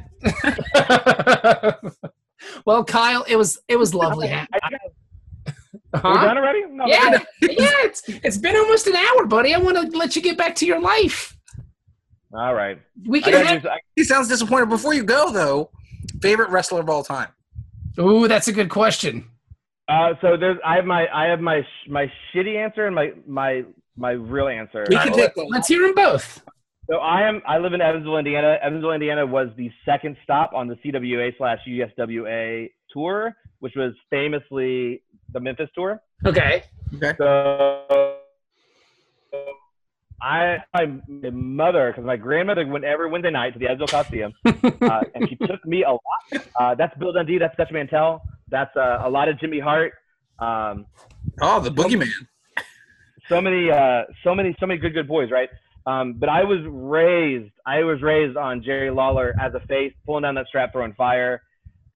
well, 2.65 2.85
Kyle, 2.85 3.25
it 3.29 3.37
was 3.37 3.59
it 3.69 3.77
was 3.77 3.95
lovely. 3.95 4.31
I, 4.31 4.47
I, 4.53 4.59
we're 5.47 6.01
Huh? 6.01 6.25
done 6.25 6.37
already? 6.39 6.65
No, 6.71 6.87
Yeah, 6.87 7.19
yeah. 7.41 7.57
It's 7.85 8.03
it's 8.09 8.37
been 8.37 8.57
almost 8.57 8.87
an 8.87 8.97
hour, 8.97 9.25
buddy. 9.27 9.55
I 9.55 9.59
want 9.59 9.91
to 9.91 9.97
let 9.97 10.15
you 10.15 10.23
get 10.23 10.37
back 10.37 10.55
to 10.57 10.67
your 10.67 10.81
life. 10.81 11.37
All 12.35 12.55
right. 12.55 12.79
We 13.07 13.21
can 13.21 13.33
have. 13.47 13.63
do- 13.63 13.69
I- 13.69 13.79
He 13.97 14.05
sounds 14.05 14.29
disappointed. 14.29 14.69
Before 14.69 14.93
you 14.95 15.03
go, 15.05 15.31
though, 15.33 15.71
favorite 16.21 16.51
wrestler 16.51 16.81
of 16.81 16.89
all 16.91 17.03
time. 17.03 17.29
Ooh, 17.99 18.29
that's 18.29 18.49
a 18.49 18.53
good 18.53 18.69
question. 18.71 19.29
Uh, 19.89 20.13
so 20.21 20.37
there's, 20.37 20.59
I 20.65 20.77
have 20.77 20.85
my, 20.85 21.09
I 21.13 21.27
have 21.29 21.41
my, 21.41 21.63
sh- 21.63 21.89
my 21.89 22.13
shitty 22.35 22.57
answer 22.63 22.87
and 22.87 22.95
my, 22.95 23.13
my, 23.27 23.65
my 23.97 24.11
real 24.13 24.47
answer. 24.49 24.85
We 24.89 24.97
can 24.97 25.13
take 25.13 25.35
those. 25.35 25.47
Let's 25.51 25.67
hear 25.67 25.81
them 25.81 25.95
both. 25.95 26.43
So 26.91 26.99
I 26.99 27.23
am, 27.27 27.41
I 27.47 27.59
live 27.59 27.73
in 27.73 27.81
Evansville, 27.81 28.19
Indiana. 28.19 28.59
Evansville, 28.63 28.93
Indiana 28.93 29.25
was 29.27 29.49
the 29.57 29.71
second 29.85 30.17
stop 30.23 30.53
on 30.55 30.69
the 30.69 30.75
CWA 30.77 31.37
slash 31.39 31.59
USWA 31.67 32.71
tour, 32.93 33.35
which 33.61 33.75
was 33.77 33.95
famously 34.11 35.03
the 35.33 35.41
Memphis 35.41 35.69
tour. 35.75 36.01
Okay. 36.27 36.63
Okay. 36.95 37.15
So 37.19 38.15
I, 40.21 40.59
my 40.75 40.99
mother, 41.31 41.91
because 41.93 42.05
my 42.05 42.17
grandmother 42.17 42.67
went 42.67 42.85
every 42.85 43.09
Wednesday 43.11 43.31
night 43.31 43.53
to 43.53 43.59
the 43.59 43.67
Evansville 43.67 43.87
Coliseum, 43.87 44.33
uh, 44.45 45.01
and 45.15 45.29
she 45.29 45.37
took 45.37 45.65
me 45.65 45.85
a 45.85 45.91
lot. 45.93 46.47
Uh, 46.59 46.75
that's 46.75 46.97
Bill 46.99 47.13
Dundee. 47.13 47.39
That's 47.39 47.57
Dutch 47.57 47.71
Mantell. 47.71 48.23
That's 48.51 48.75
uh, 48.77 49.03
a 49.05 49.09
lot 49.11 49.29
of 49.29 49.39
Jimmy 49.39 49.61
Hart. 49.61 49.93
Um, 50.39 50.87
Oh, 51.41 51.61
the 51.61 51.71
boogeyman. 51.71 52.09
so 53.29 53.41
many, 53.41 53.71
uh, 53.71 54.03
so 54.25 54.35
many, 54.35 54.57
so 54.59 54.67
many 54.67 54.81
good, 54.81 54.93
good 54.95 55.07
boys, 55.07 55.31
right? 55.31 55.49
Um, 55.87 56.15
but 56.15 56.29
I 56.29 56.43
was 56.45 56.59
raised, 56.67 57.53
I 57.65 57.85
was 57.85 58.03
raised 58.03 58.37
on 58.37 58.63
Jerry 58.63 58.91
Lawler 58.91 59.35
as 59.41 59.55
a 59.55 59.61
face, 59.67 59.93
pulling 60.05 60.23
down 60.23 60.35
that 60.35 60.47
strap, 60.49 60.73
throwing 60.73 60.95
fire. 60.95 61.43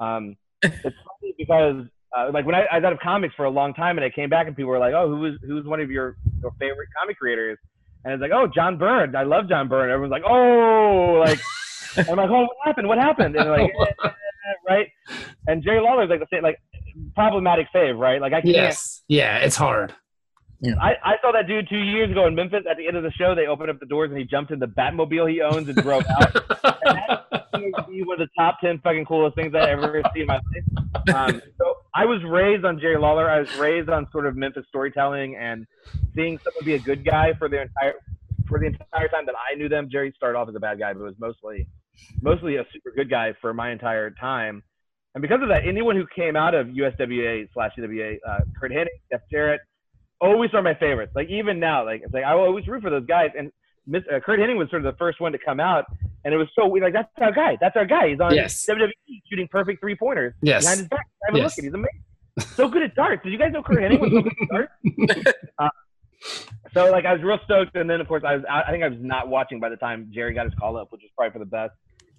Um, 0.01 0.37
it's 0.63 0.81
funny 0.83 1.35
because, 1.37 1.85
uh, 2.17 2.31
like, 2.33 2.47
when 2.47 2.55
I, 2.55 2.67
I 2.71 2.77
was 2.79 2.85
out 2.85 2.93
of 2.93 3.01
comics 3.01 3.35
for 3.35 3.45
a 3.47 3.51
long 3.51 3.75
time, 3.75 3.99
and 3.99 4.05
I 4.05 4.11
came 4.11 4.31
back, 4.31 4.47
and 4.47 4.55
people 4.57 4.71
were 4.71 4.79
like, 4.79 4.95
"Oh, 4.95 5.09
who 5.09 5.17
was 5.17 5.33
who's 5.47 5.65
one 5.65 5.81
of 5.81 5.91
your, 5.91 6.17
your 6.41 6.53
favorite 6.61 6.89
comic 6.99 7.19
creators?" 7.19 7.59
And 8.05 8.15
it's 8.15 8.21
like, 8.21 8.33
"Oh, 8.33 8.47
John 8.53 8.79
Byrne. 8.79 9.15
I 9.15 9.23
love 9.23 9.49
John 9.49 9.69
Byrne." 9.69 9.91
Everyone's 9.91 10.11
like, 10.13 10.25
"Oh, 10.27 11.23
like." 11.25 11.39
I'm 12.09 12.17
like, 12.17 12.31
"Oh, 12.31 12.43
what 12.43 12.57
happened? 12.65 12.89
What 12.89 12.99
happened?" 12.99 13.37
And 13.37 13.51
like, 13.51 13.71
"Eh, 13.71 13.85
eh, 14.05 14.09
eh," 14.09 14.53
right? 14.69 14.89
And 15.47 15.63
Jerry 15.63 15.81
Lawler's 15.81 16.09
like 16.11 16.21
the 16.21 16.27
same, 16.33 16.43
like 16.43 16.61
problematic 17.15 17.69
fave, 17.75 17.99
right? 17.99 18.21
Like 18.21 18.33
I 18.33 18.41
can't. 18.41 18.55
Yes. 18.55 19.03
Yeah, 19.09 19.39
it's 19.39 19.57
hard. 19.57 19.95
I, 20.81 20.93
I 21.05 21.15
saw 21.21 21.33
that 21.33 21.49
dude 21.49 21.69
two 21.69 21.77
years 21.77 22.11
ago 22.11 22.27
in 22.27 22.37
Memphis. 22.37 22.63
At 22.71 22.77
the 22.77 22.87
end 22.87 22.97
of 22.97 23.03
the 23.03 23.11
show, 23.11 23.35
they 23.35 23.47
opened 23.49 23.71
up 23.71 23.81
the 23.81 23.87
doors 23.87 24.11
and 24.11 24.19
he 24.19 24.25
jumped 24.25 24.53
in 24.53 24.61
the 24.61 24.67
Batmobile 24.67 25.31
he 25.31 25.43
owns 25.43 25.69
and 25.69 25.77
drove 25.77 26.05
out. 26.09 27.19
He 27.63 27.69
was 27.69 28.07
one 28.07 28.21
of 28.21 28.29
the 28.29 28.43
top 28.43 28.59
ten 28.61 28.81
fucking 28.83 29.05
coolest 29.05 29.37
things 29.37 29.55
I 29.55 29.71
ever 29.71 30.03
seen 30.15 30.23
in 30.23 30.27
my 30.27 30.35
life. 30.35 31.15
Um, 31.15 31.43
so 31.59 31.72
I 31.95 32.07
was 32.07 32.23
raised 32.25 32.65
on 32.65 32.81
Jerry 32.81 32.97
Lawler. 32.97 33.29
I 33.29 33.41
was 33.41 33.55
raised 33.59 33.91
on 33.91 34.09
sort 34.13 34.27
of 34.27 34.35
Memphis 34.37 34.65
storytelling 34.69 35.37
and 35.37 35.67
seeing 36.15 36.39
someone 36.39 36.65
be 36.65 36.75
a 36.75 36.79
good 36.79 37.05
guy 37.05 37.35
for 37.39 37.49
their 37.49 37.63
entire 37.63 37.95
for 38.49 38.59
the 38.59 38.67
entire 38.67 39.09
time 39.09 39.27
that 39.27 39.35
I 39.35 39.55
knew 39.57 39.69
them. 39.69 39.89
Jerry 39.91 40.13
started 40.17 40.39
off 40.39 40.49
as 40.49 40.55
a 40.55 40.61
bad 40.61 40.79
guy, 40.79 40.93
but 40.93 41.03
was 41.03 41.15
mostly 41.19 41.67
mostly 42.23 42.57
a 42.57 42.65
super 42.73 42.93
good 42.97 43.11
guy 43.11 43.35
for 43.41 43.53
my 43.53 43.71
entire 43.71 44.11
time. 44.11 44.63
And 45.15 45.21
because 45.21 45.43
of 45.43 45.49
that, 45.49 45.67
anyone 45.67 45.97
who 45.97 46.07
came 46.15 46.37
out 46.37 46.55
of 46.55 46.69
USWA 46.69 47.49
slash 47.53 47.73
UWA, 47.79 48.17
uh, 48.27 48.39
Curt 48.59 48.73
Hennig, 48.73 48.87
Jeff 49.11 49.21
Jarrett, 49.31 49.61
always 50.19 50.51
are 50.55 50.63
my 50.63 50.75
favorites. 50.75 51.13
Like 51.15 51.29
even 51.29 51.61
now, 51.61 51.85
like 51.85 52.01
it's 52.03 52.15
like 52.15 52.25
I 52.25 52.35
will 52.35 52.45
always 52.45 52.67
root 52.67 52.83
for 52.83 52.91
those 52.91 53.07
guys. 53.07 53.31
And 53.37 53.53
Miss, 53.87 54.03
uh, 54.15 54.21
Curt 54.21 54.39
Hennig 54.39 54.57
was 54.57 54.71
sort 54.71 54.85
of 54.85 54.93
the 54.93 54.99
first 54.99 55.21
one 55.21 55.33
to 55.33 55.39
come 55.39 55.59
out, 55.61 55.85
and 56.25 56.33
it 56.33 56.37
was 56.37 56.49
so 56.59 56.67
weird. 56.67 56.85
Like 56.85 56.93
that's 56.93 57.09
our 57.21 57.33
guy. 57.33 57.57
That's 57.61 57.77
our 57.77 57.85
guy. 57.87 58.09
He's 58.11 58.21
on 58.21 58.35
Yes. 58.35 58.65
WWE 58.69 58.91
shooting 59.29 59.49
perfect 59.49 59.81
three 59.81 59.97
pointers 59.97 60.35
Yes. 60.43 60.63
behind 60.65 60.79
his 60.81 60.89
back. 60.89 61.07
Have 61.27 61.35
a 61.35 61.39
Yes. 61.39 61.45
look 61.45 61.59
at. 61.59 61.65
He's 61.65 61.75
amazing. 61.75 62.03
so 62.55 62.69
good 62.69 62.83
at 62.83 62.95
darts. 62.95 63.23
Did 63.25 63.33
you 63.33 63.39
guys 63.39 63.53
know 63.53 63.63
Curt 63.63 63.79
Hennig 63.79 64.01
was 64.01 64.11
so 64.13 64.23
good 64.23 64.33
at 64.43 64.49
darts? 64.49 65.39
Uh, 65.59 65.69
so 66.73 66.91
like 66.91 67.05
I 67.05 67.13
was 67.13 67.23
real 67.23 67.39
stoked, 67.45 67.75
and 67.77 67.91
then 67.91 68.01
of 68.01 68.07
course 68.09 68.23
I 68.25 68.37
was 68.37 68.45
I 68.49 68.63
I 68.63 68.71
think 68.71 68.85
I 68.85 68.89
was 68.89 68.99
not 69.01 69.29
watching 69.29 69.59
by 69.61 69.69
the 69.69 69.77
time 69.77 70.11
Jerry 70.15 70.33
got 70.35 70.47
his 70.47 70.55
call 70.55 70.77
up, 70.77 70.91
which 70.93 71.03
was 71.03 71.11
probably 71.17 71.33
for 71.33 71.39
the 71.41 71.45
best. 71.51 71.73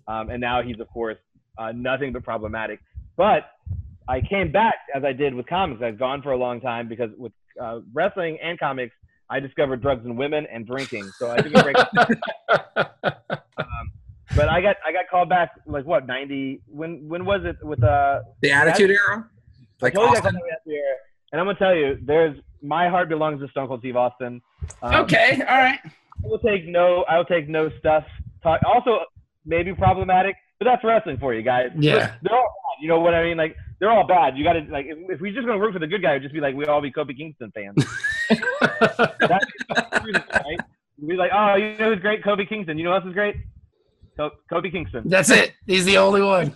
Um, 0.08 0.30
and 0.30 0.42
now 0.42 0.62
he's 0.62 0.80
of 0.80 0.88
course 0.90 1.18
uh, 1.58 1.72
nothing 1.72 2.12
but 2.12 2.24
problematic. 2.24 2.80
But 3.16 3.50
I 4.08 4.20
came 4.22 4.52
back 4.52 4.76
as 4.94 5.04
I 5.06 5.14
did 5.14 5.34
with 5.34 5.48
comics. 5.48 5.82
I've 5.82 5.98
gone 5.98 6.22
for 6.22 6.32
a 6.34 6.38
long 6.38 6.60
time 6.60 6.88
because 6.90 7.10
with 7.18 7.32
uh, 7.62 7.80
wrestling 7.94 8.38
and 8.44 8.60
comics, 8.60 8.94
I 9.34 9.40
discovered 9.40 9.82
drugs 9.82 10.06
and 10.06 10.16
women 10.16 10.46
and 10.52 10.68
drinking. 10.68 11.10
So 11.18 11.32
I 11.32 11.38
took 11.38 11.56
a 11.56 11.64
break. 11.64 11.76
um, 13.58 13.92
but 14.36 14.48
I 14.48 14.62
got 14.62 14.76
I 14.86 14.92
got 14.92 15.10
called 15.10 15.28
back 15.28 15.54
like 15.66 15.86
what 15.86 16.06
ninety? 16.06 16.62
When 16.68 17.10
when 17.10 17.26
was 17.26 17.42
it 17.44 17.56
with 17.66 17.84
uh? 17.84 18.20
The 18.44 18.52
Attitude 18.52 18.92
Era, 18.92 19.28
like 19.82 19.96
totally 19.96 20.18
Austin. 20.18 20.22
called 20.22 20.34
back 20.36 20.44
last 20.44 20.68
year, 20.68 20.98
and 21.32 21.42
I'm 21.42 21.48
gonna 21.48 21.58
tell 21.58 21.76
you, 21.76 21.98
there's 22.04 22.38
my 22.62 22.88
heart 22.90 23.10
belongs 23.10 23.42
to 23.42 23.48
Stone 23.48 23.70
Cold 23.70 23.80
Steve 23.80 23.96
Austin. 23.96 24.40
Um, 24.84 24.96
okay, 25.06 25.42
all 25.50 25.58
right. 25.58 25.80
I 25.84 26.28
will 26.28 26.38
take 26.38 26.68
no. 26.68 27.04
I 27.10 27.18
will 27.18 27.26
take 27.26 27.50
no 27.50 27.72
stuff. 27.80 28.04
Talk, 28.44 28.62
also, 28.68 29.00
maybe 29.48 29.74
problematic, 29.74 30.36
but 30.64 30.72
that's 30.72 30.84
wrestling 30.84 31.18
for 31.18 31.34
you 31.34 31.42
guys. 31.42 31.70
Yeah. 31.78 31.96
Look, 31.96 32.12
they're 32.24 32.36
all 32.36 32.44
bad. 32.44 32.82
You 32.82 32.88
know 32.88 33.00
what 33.00 33.14
I 33.14 33.24
mean? 33.24 33.38
Like 33.38 33.56
they're 33.80 33.92
all 33.92 34.08
bad. 34.08 34.38
You 34.38 34.44
got 34.44 34.54
to 34.54 34.62
like 34.70 34.86
if, 34.86 34.98
if 35.10 35.22
we're 35.22 35.34
just 35.34 35.46
gonna 35.46 35.60
root 35.60 35.74
for 35.74 35.80
the 35.80 35.88
good 35.88 36.02
guy, 36.02 36.12
it'd 36.12 36.24
just 36.24 36.34
be 36.34 36.40
like 36.40 36.56
we 36.56 36.66
all 36.66 36.82
be 36.82 36.92
Kofi 36.92 37.18
Kingston 37.18 37.52
fans. 37.52 37.76
that's 38.30 39.40
right. 40.34 40.60
We'd 41.00 41.10
be 41.10 41.16
like, 41.16 41.32
oh, 41.34 41.56
you 41.56 41.78
know 41.78 41.94
who's 41.94 42.00
great? 42.00 42.24
Kofi 42.24 42.48
Kingston. 42.48 42.78
You 42.78 42.86
know 42.86 42.92
who 42.92 42.96
else 42.96 43.06
is 43.06 43.14
great? 43.14 43.36
Kofi 44.18 44.72
Kingston. 44.72 45.04
That's 45.06 45.30
it. 45.30 45.54
He's 45.68 45.86
the 45.86 45.98
only 45.98 46.22
one. 46.22 46.56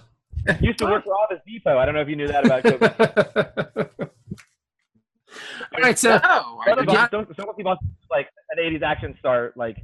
Used 0.61 0.79
to 0.79 0.85
work 0.85 1.03
for 1.03 1.13
Office 1.13 1.41
Depot. 1.45 1.77
I 1.77 1.85
don't 1.85 1.95
know 1.95 2.01
if 2.01 2.07
you 2.07 2.15
knew 2.15 2.27
that 2.27 2.45
about 2.45 2.63
Kofi. 2.63 3.89
all 3.99 5.81
right, 5.81 5.99
so 5.99 6.11
No, 6.11 6.61
I 6.65 6.71
Stone 6.71 6.77
did 6.77 6.93
not. 6.93 7.11
Cold 7.11 7.27
Steve 7.33 7.65
Austin 7.65 7.89
is 7.89 8.07
like 8.09 8.27
an 8.51 8.63
'80s 8.63 8.83
action 8.83 9.15
star, 9.19 9.51
like 9.57 9.77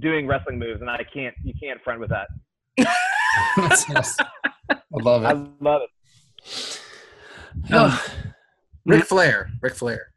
doing 0.00 0.26
wrestling 0.26 0.58
moves, 0.58 0.80
and 0.80 0.90
I 0.90 1.04
can't. 1.12 1.36
You 1.44 1.54
can't 1.62 1.80
front 1.82 2.00
with 2.00 2.10
that. 2.10 2.28
I 3.56 4.78
love 4.92 5.24
it. 5.24 5.26
I 5.26 5.46
love 5.60 5.82
it. 5.82 6.80
Oh, 7.72 8.06
Ric 8.84 9.04
Flair. 9.04 9.50
Ric 9.60 9.74
Flair. 9.74 10.12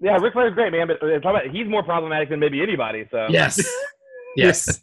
Yeah, 0.00 0.16
Ric 0.16 0.32
Flair's 0.32 0.54
great, 0.54 0.72
man, 0.72 0.86
but 0.86 1.02
uh, 1.02 1.16
about, 1.16 1.46
he's 1.50 1.68
more 1.68 1.82
problematic 1.82 2.30
than 2.30 2.40
maybe 2.40 2.62
anybody. 2.62 3.06
So 3.10 3.26
yes, 3.28 3.60
yes. 4.36 4.82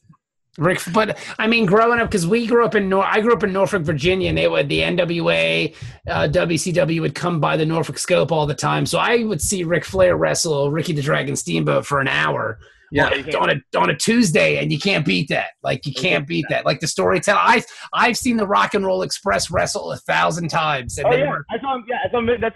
Rick, 0.57 0.81
but 0.91 1.19
I 1.37 1.45
mean, 1.45 1.67
growing 1.67 1.99
up 1.99 2.09
because 2.09 2.25
we 2.25 2.47
grew 2.47 2.65
up 2.65 2.73
in 2.73 2.89
Nor, 2.89 3.05
I 3.05 3.21
grew 3.21 3.33
up 3.33 3.43
in 3.43 3.53
Norfolk, 3.53 3.83
Virginia, 3.83 4.29
and 4.29 4.37
they 4.37 4.47
would 4.47 4.67
the 4.69 4.79
NWA, 4.79 5.75
uh, 6.07 6.27
WCW 6.31 6.99
would 7.01 7.13
come 7.13 7.39
by 7.39 7.57
the 7.57 7.65
Norfolk 7.65 7.99
Scope 7.99 8.31
all 8.31 8.47
the 8.47 8.55
time. 8.55 8.87
So 8.87 8.97
I 8.97 9.23
would 9.23 9.39
see 9.39 9.63
Ric 9.63 9.85
Flair 9.85 10.17
wrestle 10.17 10.71
Ricky 10.71 10.93
the 10.93 11.01
Dragon 11.03 11.35
Steamboat 11.35 11.85
for 11.85 11.99
an 11.99 12.07
hour 12.07 12.57
Yeah. 12.91 13.09
on 13.37 13.49
a 13.49 13.77
on 13.77 13.89
a 13.89 13.95
Tuesday, 13.95 14.57
and 14.57 14.71
you 14.71 14.79
can't 14.79 15.05
beat 15.05 15.29
that. 15.29 15.51
Like 15.61 15.85
you 15.85 15.93
can't 15.93 16.25
beat 16.25 16.45
that. 16.49 16.65
Like 16.65 16.79
the 16.79 16.87
storytelling. 16.87 17.41
I 17.43 17.63
I've 17.93 18.17
seen 18.17 18.37
the 18.37 18.47
Rock 18.47 18.73
and 18.73 18.85
Roll 18.85 19.01
Express 19.01 19.51
wrestle 19.51 19.91
a 19.91 19.97
thousand 19.97 20.49
times, 20.49 20.97
and 20.97 21.07
Oh 21.07 21.15
yeah, 21.15 21.29
were 21.29 21.45
I 21.49 21.59
saw 21.59 21.75
him. 21.75 21.85
Yeah, 21.87 21.97
I 22.05 22.11
saw. 22.11 22.21
That's 22.39 22.55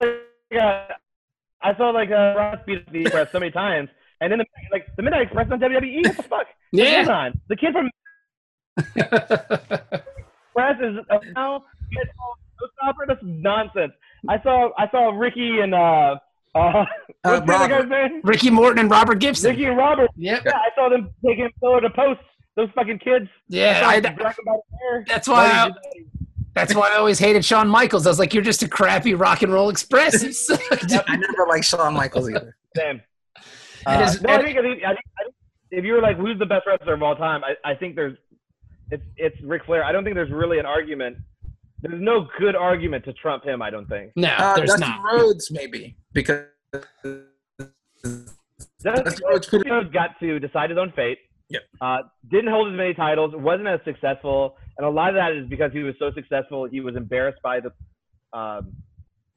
like, 0.00 0.62
uh, 0.62 0.94
I 1.62 1.76
saw 1.76 1.90
like 1.90 2.10
uh, 2.10 2.34
Ross 2.36 2.58
beat 2.66 2.90
the 2.90 3.02
Express 3.02 3.32
so 3.32 3.40
many 3.40 3.50
times, 3.50 3.90
and 4.20 4.32
then 4.32 4.38
the, 4.38 4.46
like 4.72 4.86
the 4.96 5.02
Midnight 5.02 5.22
Express 5.22 5.48
on 5.50 5.60
WWE. 5.60 6.06
What 6.06 6.16
the 6.16 6.22
fuck? 6.22 6.46
yeah. 6.72 7.06
On, 7.08 7.40
the 7.48 7.56
kid 7.56 7.72
from 7.72 7.90
Express 8.96 10.80
is 10.80 10.98
uh, 11.10 11.18
now 11.34 11.64
gets 11.92 12.10
no 12.60 12.68
stopper. 12.78 13.04
That's 13.06 13.20
nonsense. 13.22 13.92
I 14.28 14.42
saw 14.42 14.70
I 14.78 14.90
saw 14.90 15.10
Ricky 15.10 15.60
and 15.60 15.74
uh 15.74 16.16
uh 16.54 16.84
what's 17.22 17.40
the 17.46 17.52
Robert. 17.52 17.68
guy's 17.68 17.88
name? 17.88 18.20
Ricky 18.24 18.50
Morton 18.50 18.78
and 18.80 18.90
Robert 18.90 19.16
Gibson. 19.18 19.50
Ricky 19.50 19.64
and 19.66 19.76
Robert. 19.76 20.10
Yep. 20.16 20.42
Yeah, 20.44 20.52
I 20.54 20.68
saw 20.74 20.88
them 20.88 21.10
taking 21.24 21.48
pillow 21.60 21.80
to 21.80 21.90
post. 21.90 22.20
Those 22.56 22.68
fucking 22.74 23.00
kids. 23.00 23.28
Yeah. 23.48 23.82
I 23.84 23.94
I, 23.94 23.94
saw 23.96 24.00
them 24.02 24.14
drag 24.16 24.34
'em 24.38 24.44
by 24.46 24.52
the 24.70 24.76
hair. 24.78 25.04
that's 25.08 25.26
why. 25.28 25.46
I, 25.46 25.70
That's 26.54 26.72
why 26.72 26.90
I 26.92 26.96
always 26.98 27.18
hated 27.18 27.44
Shawn 27.44 27.66
Michaels. 27.68 28.06
I 28.06 28.10
was 28.10 28.20
like, 28.20 28.32
"You're 28.32 28.44
just 28.44 28.62
a 28.62 28.68
crappy 28.68 29.14
rock 29.14 29.42
and 29.42 29.52
roll 29.52 29.70
express." 29.70 30.22
You 30.22 30.32
suck. 30.32 30.60
I 31.08 31.16
never 31.16 31.46
liked 31.48 31.64
Shawn 31.64 31.94
Michaels 31.94 32.30
either. 32.30 32.56
Same. 32.76 33.00
Uh, 33.86 34.00
is- 34.08 34.22
no, 34.22 34.32
I 34.32 34.42
think, 34.42 34.56
I 34.56 34.62
think, 34.62 34.82
I 34.82 34.94
think, 34.94 35.00
I 35.20 35.24
think 35.24 35.34
if 35.72 35.84
you 35.84 35.92
were 35.92 36.00
like, 36.00 36.16
who's 36.16 36.38
the 36.38 36.46
best 36.46 36.66
wrestler 36.66 36.94
of 36.94 37.02
all 37.02 37.14
time? 37.16 37.42
I, 37.44 37.72
I 37.72 37.74
think 37.74 37.96
there's, 37.96 38.16
it's 38.90 39.02
it's 39.18 39.36
Ric 39.42 39.66
Flair. 39.66 39.84
I 39.84 39.92
don't 39.92 40.04
think 40.04 40.14
there's 40.14 40.30
really 40.30 40.58
an 40.58 40.64
argument. 40.64 41.18
There's 41.84 42.00
no 42.00 42.26
good 42.38 42.56
argument 42.56 43.04
to 43.04 43.12
trump 43.12 43.44
him. 43.44 43.60
I 43.60 43.68
don't 43.70 43.86
think. 43.86 44.12
No, 44.16 44.28
Uh, 44.38 44.56
there's 44.56 44.70
Dusty 44.70 44.86
not. 44.86 45.02
Rhodes, 45.12 45.50
maybe 45.50 45.96
because 46.14 46.44
Dusty 48.82 49.22
Rhodes 49.24 49.48
could- 49.48 49.68
Rhodes 49.68 49.90
got 49.92 50.18
to 50.20 50.38
decide 50.38 50.70
his 50.70 50.78
own 50.78 50.92
fate. 50.92 51.18
Yep. 51.50 51.62
Uh, 51.80 51.98
didn't 52.30 52.50
hold 52.50 52.68
as 52.72 52.76
many 52.76 52.94
titles. 52.94 53.34
wasn't 53.36 53.68
as 53.68 53.80
successful, 53.84 54.56
and 54.78 54.86
a 54.86 54.90
lot 54.90 55.10
of 55.10 55.14
that 55.16 55.32
is 55.32 55.46
because 55.48 55.72
he 55.72 55.80
was 55.82 55.94
so 55.98 56.10
successful. 56.12 56.64
He 56.70 56.80
was 56.80 56.96
embarrassed 56.96 57.40
by 57.42 57.60
the 57.60 57.70
um, 58.38 58.72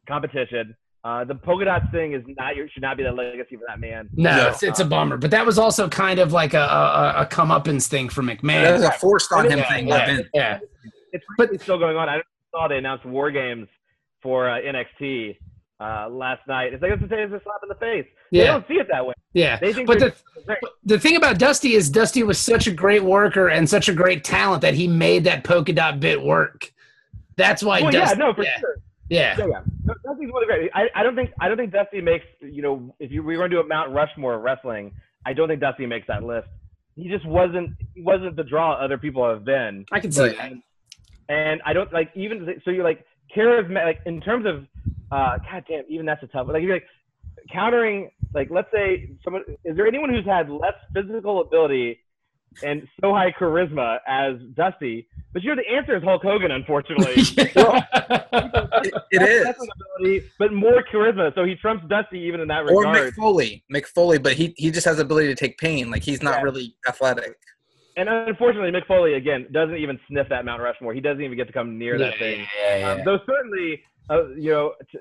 competition. 0.07 0.75
Uh, 1.03 1.23
the 1.25 1.35
polka 1.35 1.65
dots 1.65 1.85
thing 1.91 2.13
is 2.13 2.23
not 2.37 2.55
your 2.55 2.67
should 2.69 2.81
not 2.81 2.95
be 2.97 3.03
the 3.03 3.11
legacy 3.11 3.55
for 3.57 3.63
that 3.67 3.79
man. 3.79 4.09
No, 4.13 4.35
No. 4.35 4.47
it's, 4.49 4.63
it's 4.63 4.79
a 4.79 4.85
bummer. 4.85 5.17
But 5.17 5.31
that 5.31 5.45
was 5.45 5.59
also 5.59 5.87
kind 5.89 6.19
of 6.19 6.31
like 6.31 6.53
a 6.53 6.59
a, 6.59 7.13
a 7.23 7.25
comeuppance 7.29 7.87
thing 7.87 8.07
for 8.09 8.23
that 8.23 8.39
McMahon. 8.39 8.73
was 8.73 8.83
a 8.83 8.91
forced 8.93 9.31
on 9.33 9.45
him 9.51 9.59
Yeah, 9.59 9.69
thing. 9.73 9.87
by 9.89 9.97
yeah, 9.97 10.05
Vince. 10.05 10.27
yeah. 10.33 10.59
it's 11.11 11.25
But- 11.37 11.47
really 11.49 11.57
still 11.59 11.77
going 11.77 11.97
on. 11.97 12.07
I 12.09 12.13
don't 12.15 12.25
saw 12.51 12.67
they 12.67 12.77
announced 12.77 13.05
War 13.05 13.31
Games 13.31 13.67
for 14.21 14.49
uh, 14.49 14.59
NXT 14.59 15.37
uh, 15.79 16.09
last 16.09 16.41
night. 16.47 16.73
It's 16.73 16.81
like 16.81 16.91
it's 16.93 17.01
a, 17.03 17.05
it's 17.23 17.33
a 17.33 17.41
slap 17.43 17.59
in 17.63 17.69
the 17.69 17.75
face. 17.75 18.05
They 18.31 18.39
Yeah, 18.39 18.45
don't 18.53 18.67
see 18.67 18.75
it 18.75 18.87
that 18.91 19.05
way. 19.05 19.13
yeah. 19.33 19.59
They 19.59 19.73
think 19.73 19.87
But 19.87 19.99
the 19.99 20.13
but 20.45 20.59
the 20.83 20.99
thing 20.99 21.15
about 21.17 21.37
Dusty 21.39 21.73
is 21.73 21.89
Dusty 21.89 22.23
was 22.23 22.39
such 22.39 22.67
a 22.67 22.71
great 22.71 23.03
worker 23.03 23.49
and 23.49 23.69
such 23.69 23.89
a 23.89 23.93
great 23.93 24.23
talent 24.23 24.61
that 24.61 24.73
he 24.73 24.87
made 24.87 25.23
that 25.25 25.43
polka 25.43 25.73
dot 25.73 25.99
bit 25.99 26.21
work. 26.21 26.71
That's 27.35 27.61
why 27.63 27.81
Well, 27.81 27.93
yeah, 27.93 27.99
Dusty. 28.05 28.17
no, 28.19 28.33
for 28.33 28.43
yeah, 28.43 28.59
sure. 28.59 28.77
yeah. 29.09 29.35
Yeah, 29.37 29.45
yeah. 29.47 29.59
No, 29.85 29.93
Dusty's 30.03 30.29
really 30.33 30.45
great. 30.47 30.71
I, 30.73 30.87
I 30.95 31.03
don't 31.03 31.15
think 31.15 31.31
I 31.39 31.47
don't 31.47 31.57
think 31.57 31.71
Dusty 31.71 32.01
makes 32.01 32.25
you 32.41 32.61
know 32.61 32.95
if 32.99 33.11
you 33.11 33.21
we 33.23 33.35
were 33.37 33.41
going 33.47 33.51
to 33.51 33.57
do 33.57 33.61
a 33.61 33.67
Mount 33.67 33.91
Rushmore 33.93 34.35
of 34.35 34.41
wrestling, 34.41 34.93
I 35.25 35.33
don't 35.33 35.47
think 35.47 35.61
Dusty 35.61 35.85
makes 35.85 36.07
that 36.07 36.23
list. 36.23 36.47
He 36.95 37.07
just 37.09 37.25
wasn't 37.27 37.71
he 37.93 38.01
wasn't 38.01 38.35
the 38.35 38.43
draw 38.43 38.73
other 38.73 38.97
people 38.97 39.27
have 39.29 39.45
been. 39.45 39.85
I 39.91 39.99
can 39.99 40.11
see 40.11 40.29
that. 40.29 40.53
And 41.29 41.61
I 41.65 41.73
don't 41.73 41.91
like 41.91 42.09
even 42.15 42.47
so 42.63 42.71
you're 42.71 42.83
like 42.83 43.05
charismatic 43.35 43.85
like 43.85 43.99
in 44.05 44.21
terms 44.21 44.45
of 44.45 44.63
uh 45.11 45.37
god 45.51 45.63
damn 45.67 45.83
even 45.89 46.05
that's 46.05 46.23
a 46.23 46.27
tough 46.27 46.47
like 46.47 46.61
you're 46.63 46.73
like 46.75 46.85
countering 47.51 48.09
like 48.33 48.49
let's 48.49 48.69
say 48.73 49.09
someone 49.23 49.43
is 49.65 49.75
there 49.75 49.85
anyone 49.87 50.09
who's 50.09 50.25
had 50.25 50.49
less 50.49 50.73
physical 50.93 51.41
ability 51.41 51.99
and 52.63 52.87
so 53.01 53.13
high 53.13 53.31
charisma 53.39 53.97
as 54.07 54.33
Dusty? 54.55 55.07
But 55.33 55.43
you 55.43 55.53
know 55.53 55.61
the 55.61 55.75
answer 55.75 55.95
is 55.95 56.03
Hulk 56.03 56.23
Hogan, 56.23 56.51
unfortunately. 56.51 57.15
It, 58.83 58.93
it 59.11 59.19
Less 59.21 59.29
is. 59.29 59.45
wrestling 59.45 59.69
ability, 59.97 60.25
but 60.39 60.53
more 60.53 60.83
charisma. 60.91 61.33
So 61.35 61.43
he 61.43 61.55
trumps 61.55 61.85
Dusty 61.89 62.19
even 62.19 62.39
in 62.41 62.47
that 62.47 62.63
Or 62.63 62.79
regard. 62.79 63.13
Mick 63.13 63.15
Foley. 63.15 63.63
Mick 63.73 63.85
Foley, 63.87 64.17
but 64.19 64.33
he, 64.33 64.53
he 64.57 64.71
just 64.71 64.85
has 64.85 64.97
the 64.97 65.03
ability 65.03 65.27
to 65.27 65.35
take 65.35 65.57
pain. 65.57 65.89
Like 65.91 66.03
he's 66.03 66.21
not 66.23 66.37
Yeah. 66.39 66.43
really 66.43 66.75
athletic. 66.87 67.35
And 67.97 68.07
unfortunately, 68.07 68.71
Mick 68.71 68.85
Foley 68.85 69.15
again 69.15 69.47
doesn't 69.51 69.75
even 69.75 69.99
sniff 70.07 70.29
that 70.29 70.45
Mount 70.45 70.61
Rushmore. 70.61 70.93
He 70.93 71.01
doesn't 71.01 71.21
even 71.23 71.35
get 71.35 71.47
to 71.47 71.53
come 71.53 71.77
near 71.79 71.97
that 71.97 72.17
thing. 72.19 72.45
Yeah, 72.63 72.77
yeah, 72.77 72.91
Um, 72.91 73.01
though 73.03 73.19
certainly, 73.25 73.81
uh, 74.09 74.27
you 74.35 74.51
know, 74.51 74.73
t- 74.91 74.99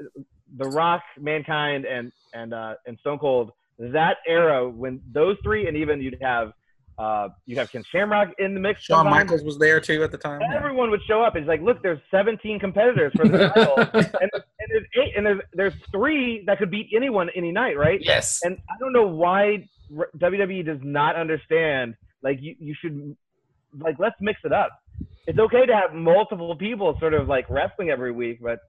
The 0.57 0.69
Rock, 0.71 1.03
Mankind, 1.21 1.85
and 1.85 2.11
and 2.33 2.55
uh, 2.55 2.75
and 2.87 2.99
Stone 3.01 3.19
Cold, 3.19 3.53
that 3.79 4.17
era 4.27 4.69
when 4.69 5.01
those 5.13 5.37
three, 5.43 5.69
and 5.69 5.77
even 5.77 6.01
you'd 6.01 6.17
have 6.23 6.53
uh, 6.99 7.29
you'd 7.45 7.59
have 7.59 7.71
Ken 7.71 7.85
Shamrock 7.93 8.31
in 8.39 8.55
the 8.55 8.61
mix. 8.61 8.83
Shawn 8.83 9.05
sometimes. 9.05 9.25
Michaels 9.27 9.43
was 9.45 9.59
there 9.59 9.79
too 9.81 10.03
at 10.03 10.11
the 10.11 10.17
time. 10.17 10.41
Everyone 10.55 10.91
would 10.91 11.03
show 11.07 11.23
up. 11.23 11.37
It's 11.37 11.47
like, 11.47 11.61
look, 11.61 11.83
there's 11.83 12.01
17 12.11 12.59
competitors 12.59 13.13
for 13.15 13.29
the 13.29 13.51
title, 13.51 13.75
and, 13.93 14.31
and 14.33 14.69
there's 14.71 14.87
eight, 14.97 15.13
and 15.19 15.27
there's 15.27 15.41
there's 15.53 15.75
three 15.93 16.43
that 16.47 16.57
could 16.59 16.71
beat 16.71 16.89
anyone 16.97 17.29
any 17.37 17.53
night, 17.53 17.77
right? 17.77 18.01
Yes. 18.03 18.41
And 18.43 18.57
I 18.71 18.75
don't 18.81 18.95
know 18.95 19.07
why 19.07 19.69
WWE 19.93 20.65
does 20.65 20.81
not 20.83 21.17
understand. 21.17 21.95
Like 22.23 22.39
you, 22.41 22.55
you 22.59 22.75
should, 22.81 23.17
like 23.79 23.97
let's 23.99 24.17
mix 24.21 24.41
it 24.45 24.53
up. 24.53 24.71
It's 25.27 25.39
okay 25.39 25.67
to 25.67 25.75
have 25.75 25.93
multiple 25.93 26.55
people 26.57 26.97
sort 27.01 27.14
of 27.14 27.29
like 27.29 27.49
wrestling 27.51 27.91
every 27.91 28.12
week, 28.12 28.39
but 28.41 28.61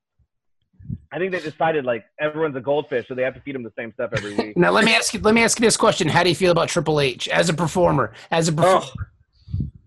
I 1.11 1.19
think 1.19 1.31
they 1.31 1.39
decided 1.39 1.85
like 1.85 2.05
everyone's 2.19 2.55
a 2.55 2.61
goldfish, 2.61 3.07
so 3.07 3.15
they 3.15 3.21
have 3.23 3.33
to 3.35 3.41
feed 3.41 3.55
them 3.55 3.63
the 3.63 3.71
same 3.77 3.93
stuff 3.93 4.11
every 4.15 4.35
week. 4.35 4.57
Now 4.57 4.71
let 4.71 4.83
me 4.83 4.95
ask 4.95 5.13
you. 5.13 5.19
Let 5.19 5.33
me 5.33 5.43
ask 5.43 5.59
you 5.59 5.65
this 5.65 5.77
question: 5.77 6.07
How 6.07 6.23
do 6.23 6.29
you 6.29 6.35
feel 6.35 6.51
about 6.51 6.69
Triple 6.69 6.99
H 6.99 7.27
as 7.29 7.49
a 7.49 7.53
performer? 7.53 8.13
As 8.31 8.47
a 8.49 8.53
performer, 8.53 9.11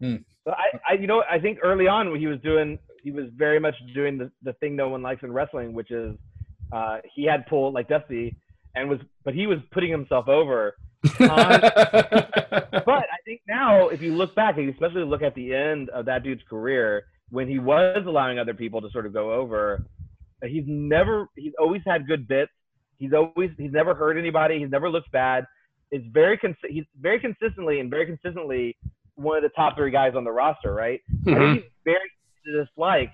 Oh, 0.02 0.18
So 0.44 0.52
I, 0.52 0.78
I, 0.88 0.92
you 0.94 1.06
know, 1.06 1.22
I 1.30 1.38
think 1.38 1.58
early 1.62 1.86
on 1.86 2.10
when 2.10 2.20
he 2.20 2.26
was 2.26 2.40
doing 2.40 2.78
he 3.02 3.10
was 3.10 3.26
very 3.36 3.58
much 3.58 3.74
doing 3.94 4.18
the, 4.18 4.30
the 4.42 4.52
thing 4.54 4.76
no 4.76 4.88
one 4.88 5.02
likes 5.02 5.22
in 5.22 5.32
wrestling, 5.32 5.72
which 5.72 5.90
is 5.90 6.16
uh, 6.72 6.98
he 7.14 7.24
had 7.24 7.46
pull 7.46 7.72
like 7.72 7.88
Dusty, 7.88 8.36
and 8.74 8.88
was 8.88 9.00
but 9.24 9.34
he 9.34 9.46
was 9.46 9.58
putting 9.72 9.90
himself 9.90 10.28
over. 10.28 10.74
On, 11.20 11.28
but 11.60 12.88
I 12.88 13.18
think 13.24 13.40
now, 13.48 13.88
if 13.88 14.02
you 14.02 14.14
look 14.14 14.34
back, 14.34 14.58
especially 14.58 15.04
look 15.04 15.22
at 15.22 15.34
the 15.34 15.54
end 15.54 15.88
of 15.90 16.04
that 16.06 16.22
dude's 16.22 16.42
career, 16.48 17.04
when 17.30 17.48
he 17.48 17.58
was 17.58 18.02
allowing 18.06 18.38
other 18.38 18.54
people 18.54 18.80
to 18.82 18.90
sort 18.90 19.06
of 19.06 19.12
go 19.12 19.32
over, 19.32 19.84
he's 20.44 20.64
never, 20.66 21.28
he's 21.36 21.52
always 21.58 21.82
had 21.86 22.06
good 22.06 22.28
bits. 22.28 22.50
He's 22.98 23.12
always, 23.14 23.50
he's 23.56 23.72
never 23.72 23.94
hurt 23.94 24.18
anybody. 24.18 24.58
He's 24.58 24.70
never 24.70 24.90
looked 24.90 25.10
bad. 25.10 25.46
It's 25.90 26.04
very, 26.12 26.36
cons- 26.36 26.56
he's 26.68 26.84
very 27.00 27.18
consistently 27.18 27.80
and 27.80 27.88
very 27.90 28.04
consistently 28.06 28.76
one 29.14 29.36
of 29.38 29.42
the 29.42 29.48
top 29.50 29.76
three 29.76 29.90
guys 29.90 30.14
on 30.14 30.24
the 30.24 30.30
roster, 30.32 30.72
right? 30.74 31.00
I 31.26 31.30
Mhm. 31.30 31.52
think 31.54 31.62
he's 31.64 31.72
very 31.84 32.10
to 32.46 32.64
dislike, 32.64 33.10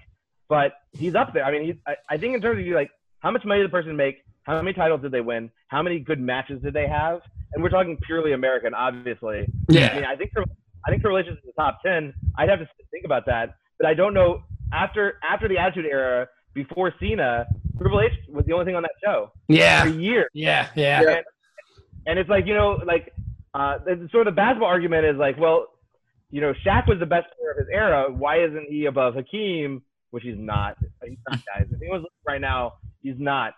but 0.48 0.72
he's 0.92 1.14
up 1.14 1.32
there. 1.34 1.44
I 1.44 1.52
mean, 1.52 1.64
he's, 1.64 1.76
I, 1.86 1.96
I 2.11 2.16
think 2.16 2.34
in 2.34 2.40
terms 2.40 2.59
of 2.61 2.66
you, 2.66 2.74
like, 2.74 2.90
how 3.20 3.30
much 3.30 3.44
money 3.44 3.61
did 3.61 3.68
the 3.70 3.72
person 3.72 3.96
make? 3.96 4.24
How 4.47 4.62
many 4.62 4.72
titles 4.72 5.03
did 5.03 5.11
they 5.12 5.20
win? 5.20 5.51
How 5.68 5.82
many 5.82 5.99
good 5.99 6.20
matches 6.20 6.62
did 6.62 6.72
they 6.72 6.86
have? 6.86 7.20
And 7.53 7.62
we're 7.62 7.70
talking 7.70 7.99
purely 8.07 8.32
American, 8.32 8.74
obviously. 8.74 9.40
I 9.40 9.47
yeah. 9.68 9.94
mean, 9.94 10.05
I 10.05 10.14
think 10.16 10.32
Tri- 10.32 10.44
I 10.86 10.90
think 10.90 11.03
Triple 11.03 11.18
H 11.18 11.26
is 11.26 11.32
in 11.32 11.38
the 11.47 11.53
top 11.61 11.80
ten. 11.84 12.14
I'd 12.38 12.49
have 12.49 12.61
to 12.61 12.68
think 12.92 13.05
about 13.05 13.26
that, 13.26 13.57
but 13.78 13.86
I 13.88 13.94
don't 13.94 14.14
know. 14.14 14.42
After 14.72 15.18
after 15.28 15.49
the 15.49 15.59
Attitude 15.59 15.86
Era, 15.86 16.28
before 16.55 16.92
Cena, 17.01 17.47
Triple 17.78 18.01
H 18.01 18.12
was 18.28 18.44
the 18.47 18.53
only 18.53 18.64
thing 18.66 18.76
on 18.76 18.82
that 18.82 18.92
show 19.05 19.32
Yeah. 19.49 19.82
for 19.82 19.88
years. 19.88 20.28
Yeah. 20.32 20.68
Yeah. 20.76 21.03
Yeah. 21.03 21.20
And 22.07 22.18
it's 22.18 22.30
like 22.30 22.47
you 22.47 22.55
know, 22.55 22.80
like 22.86 23.12
uh, 23.55 23.78
the, 23.84 24.09
sort 24.12 24.26
of 24.26 24.32
the 24.34 24.36
basketball 24.36 24.68
argument 24.68 25.07
is 25.07 25.16
like, 25.16 25.38
well, 25.38 25.66
you 26.30 26.40
know, 26.40 26.53
Shaq 26.64 26.86
was 26.88 26.99
the 27.01 27.07
best 27.07 27.26
player 27.38 27.53
of 27.53 27.59
his 27.59 27.66
era. 27.72 28.07
Why 28.12 28.44
isn't 28.44 28.66
he 28.68 28.86
above 28.86 29.14
Hakeem? 29.14 29.82
Which 30.11 30.22
he's 30.22 30.38
not. 30.38 30.76
He's 31.05 31.18
not, 31.28 31.40
guys. 31.47 31.66
If 31.70 31.80
anyone's 31.80 32.03
looking 32.03 32.26
right 32.26 32.40
now, 32.40 32.74
he's 33.03 33.16
not. 33.18 33.55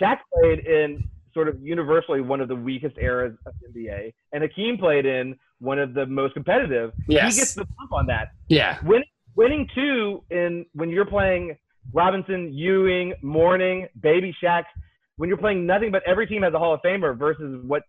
Shaq 0.00 0.18
played 0.34 0.60
in 0.60 1.04
sort 1.34 1.48
of 1.48 1.60
universally 1.60 2.20
one 2.20 2.40
of 2.40 2.48
the 2.48 2.56
weakest 2.56 2.96
eras 2.98 3.36
of 3.46 3.54
the 3.60 3.80
NBA, 3.80 4.12
and 4.32 4.42
Hakeem 4.42 4.78
played 4.78 5.06
in 5.06 5.36
one 5.58 5.78
of 5.78 5.94
the 5.94 6.06
most 6.06 6.34
competitive. 6.34 6.92
Yes. 7.08 7.34
He 7.34 7.40
gets 7.40 7.54
the 7.54 7.64
bump 7.64 7.92
on 7.92 8.06
that. 8.06 8.28
Yeah. 8.48 8.78
Winning, 8.84 9.08
winning 9.34 9.68
two 9.74 10.24
in 10.30 10.64
when 10.72 10.90
you're 10.90 11.06
playing 11.06 11.56
Robinson, 11.92 12.52
Ewing, 12.52 13.14
Mourning, 13.22 13.86
Baby 14.00 14.34
Shaq, 14.42 14.64
when 15.16 15.28
you're 15.28 15.38
playing 15.38 15.66
nothing 15.66 15.90
but 15.90 16.02
every 16.06 16.26
team 16.26 16.42
has 16.42 16.52
a 16.54 16.58
Hall 16.58 16.74
of 16.74 16.80
Famer 16.80 17.16
versus 17.16 17.62
what 17.66 17.82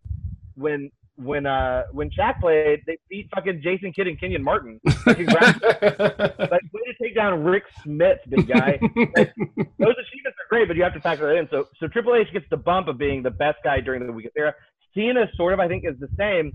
when 0.55 0.91
when 1.18 1.45
uh 1.47 1.84
when 1.91 2.09
Shaq 2.11 2.39
played, 2.39 2.82
they 2.86 2.97
beat 3.09 3.28
fucking 3.34 3.61
Jason 3.63 3.91
Kidd 3.91 4.07
and 4.07 4.20
Kenyon 4.20 4.43
Martin. 4.43 4.80
Like, 5.05 5.18
congrats. 5.18 5.59
like 5.61 5.82
way 6.74 6.82
to 6.86 6.95
take 7.01 7.15
down 7.15 7.43
Rik 7.43 7.63
Smits, 7.86 8.20
big 8.30 8.47
guy. 8.47 8.78
Those 8.95 9.15
achievements 9.15 10.38
are 10.38 10.47
great, 10.49 10.68
but 10.68 10.76
you 10.78 10.84
have 10.84 10.93
to 10.93 10.99
factor 11.01 11.28
that 11.28 11.38
in. 11.38 11.47
So 11.49 11.68
so 11.80 11.88
Triple 11.88 12.13
H 12.15 12.28
gets 12.34 12.45
the 12.49 12.57
bump 12.57 12.88
of 12.88 12.97
being 12.97 13.24
the 13.24 13.32
best 13.32 13.57
guy 13.63 13.80
during 13.82 14.05
the 14.05 14.11
weakest 14.11 14.36
era. 14.38 14.53
Cena 14.93 15.28
sort 15.36 15.53
of 15.53 15.59
I 15.59 15.68
think 15.68 15.86
is 15.86 15.99
the 15.99 16.09
same, 16.18 16.53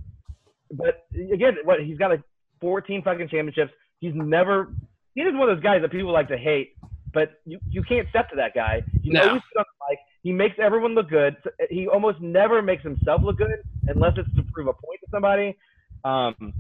but 0.73 1.07
again, 1.33 1.57
what 1.65 1.81
he's 1.81 1.99
got 1.99 2.11
like 2.11 2.23
14 2.61 3.03
fucking 3.03 3.29
championships. 3.29 3.73
He's 4.01 4.13
never 4.15 4.75
Cena's 5.17 5.35
one 5.35 5.49
of 5.49 5.57
those 5.57 5.63
guys 5.63 5.81
that 5.83 5.91
people 5.91 6.13
like 6.13 6.29
to 6.29 6.39
hate, 6.39 6.75
but 7.13 7.41
you, 7.47 7.59
you 7.69 7.83
can't 7.83 8.09
step 8.11 8.29
to 8.31 8.37
that 8.37 8.55
guy. 8.55 8.83
He's 9.03 9.13
No. 9.13 9.21
always 9.29 9.43
good 9.53 9.59
on 9.61 9.65
the 9.67 9.87
mic. 9.91 9.99
He 10.23 10.33
makes 10.33 10.57
everyone 10.61 10.95
look 10.95 11.09
good. 11.11 11.37
He 11.71 11.89
almost 11.89 12.21
never 12.21 12.63
makes 12.63 12.83
himself 12.85 13.23
look 13.25 13.39
good 13.39 13.51
unless 13.89 14.13
it's 14.17 14.29
to 14.37 14.43
prove 14.53 14.67
a 14.69 14.73
point 14.73 15.01
to 15.05 15.07
somebody. 15.11 15.57
Um, 16.05 16.53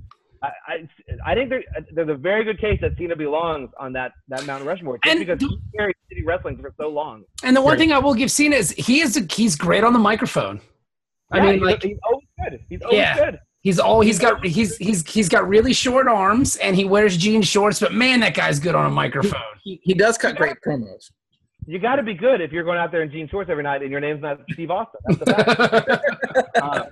I, 0.42 0.48
I, 0.66 0.88
I 1.30 1.34
think 1.34 1.50
there, 1.50 1.62
there's 1.94 2.08
a 2.08 2.14
very 2.16 2.42
good 2.44 2.60
case 2.60 2.78
that 2.80 2.96
Cena 2.98 3.14
belongs 3.14 3.70
on 3.78 3.92
that, 3.92 4.12
that 4.28 4.44
Mount 4.46 4.64
Rushmore 4.64 4.98
just 5.04 5.10
And 5.14 5.24
because 5.24 5.38
do- 5.38 5.48
he 5.48 5.78
carried 5.78 5.94
city 6.08 6.24
wrestling 6.24 6.58
for 6.60 6.72
so 6.80 6.88
long. 6.88 7.24
And 7.44 7.56
the 7.56 7.60
one 7.62 7.72
Right. 7.72 7.78
thing 7.78 7.92
I 7.92 7.98
will 7.98 8.14
give 8.14 8.30
Cena 8.30 8.56
is 8.56 8.72
he 8.72 9.00
is 9.00 9.16
a, 9.16 9.20
he's 9.32 9.54
great 9.54 9.84
on 9.84 9.92
the 9.92 9.98
microphone. 10.00 10.60
I 11.30 11.36
Yeah, 11.38 11.42
mean, 11.44 11.52
he's, 11.54 11.62
like 11.62 11.82
he's 11.82 11.96
always 12.04 12.26
good. 12.42 12.60
He's 12.68 12.82
always 12.82 12.98
Yeah. 12.98 13.16
good. 13.24 13.38
he's 13.62 13.78
all 13.78 14.00
he's 14.00 14.18
got 14.18 14.44
he's 14.44 14.76
he's 14.78 15.08
he's 15.08 15.28
got 15.28 15.48
really 15.48 15.72
short 15.72 16.08
arms 16.08 16.56
and 16.56 16.74
he 16.74 16.84
wears 16.84 17.16
jean 17.16 17.40
shorts, 17.42 17.78
but 17.78 17.94
man, 17.94 18.18
that 18.20 18.34
guy's 18.34 18.58
good 18.58 18.74
on 18.74 18.84
a 18.86 18.90
microphone. 18.90 19.40
He, 19.62 19.80
he 19.84 19.94
does 19.94 20.18
cut 20.18 20.34
great 20.36 20.56
promos. 20.66 21.10
You 21.66 21.78
got 21.78 21.96
to 21.96 22.02
be 22.02 22.14
good 22.14 22.40
if 22.40 22.50
you're 22.52 22.64
going 22.64 22.78
out 22.78 22.90
there 22.90 23.02
in 23.02 23.10
jean 23.10 23.28
shorts 23.28 23.48
every 23.50 23.62
night 23.62 23.82
and 23.82 23.90
your 23.90 24.00
name's 24.00 24.20
not 24.22 24.40
Steve 24.52 24.70
Austin. 24.70 25.00
That's 25.06 25.18
the 25.18 25.26
fact. 25.26 26.04
Um, 26.62 26.84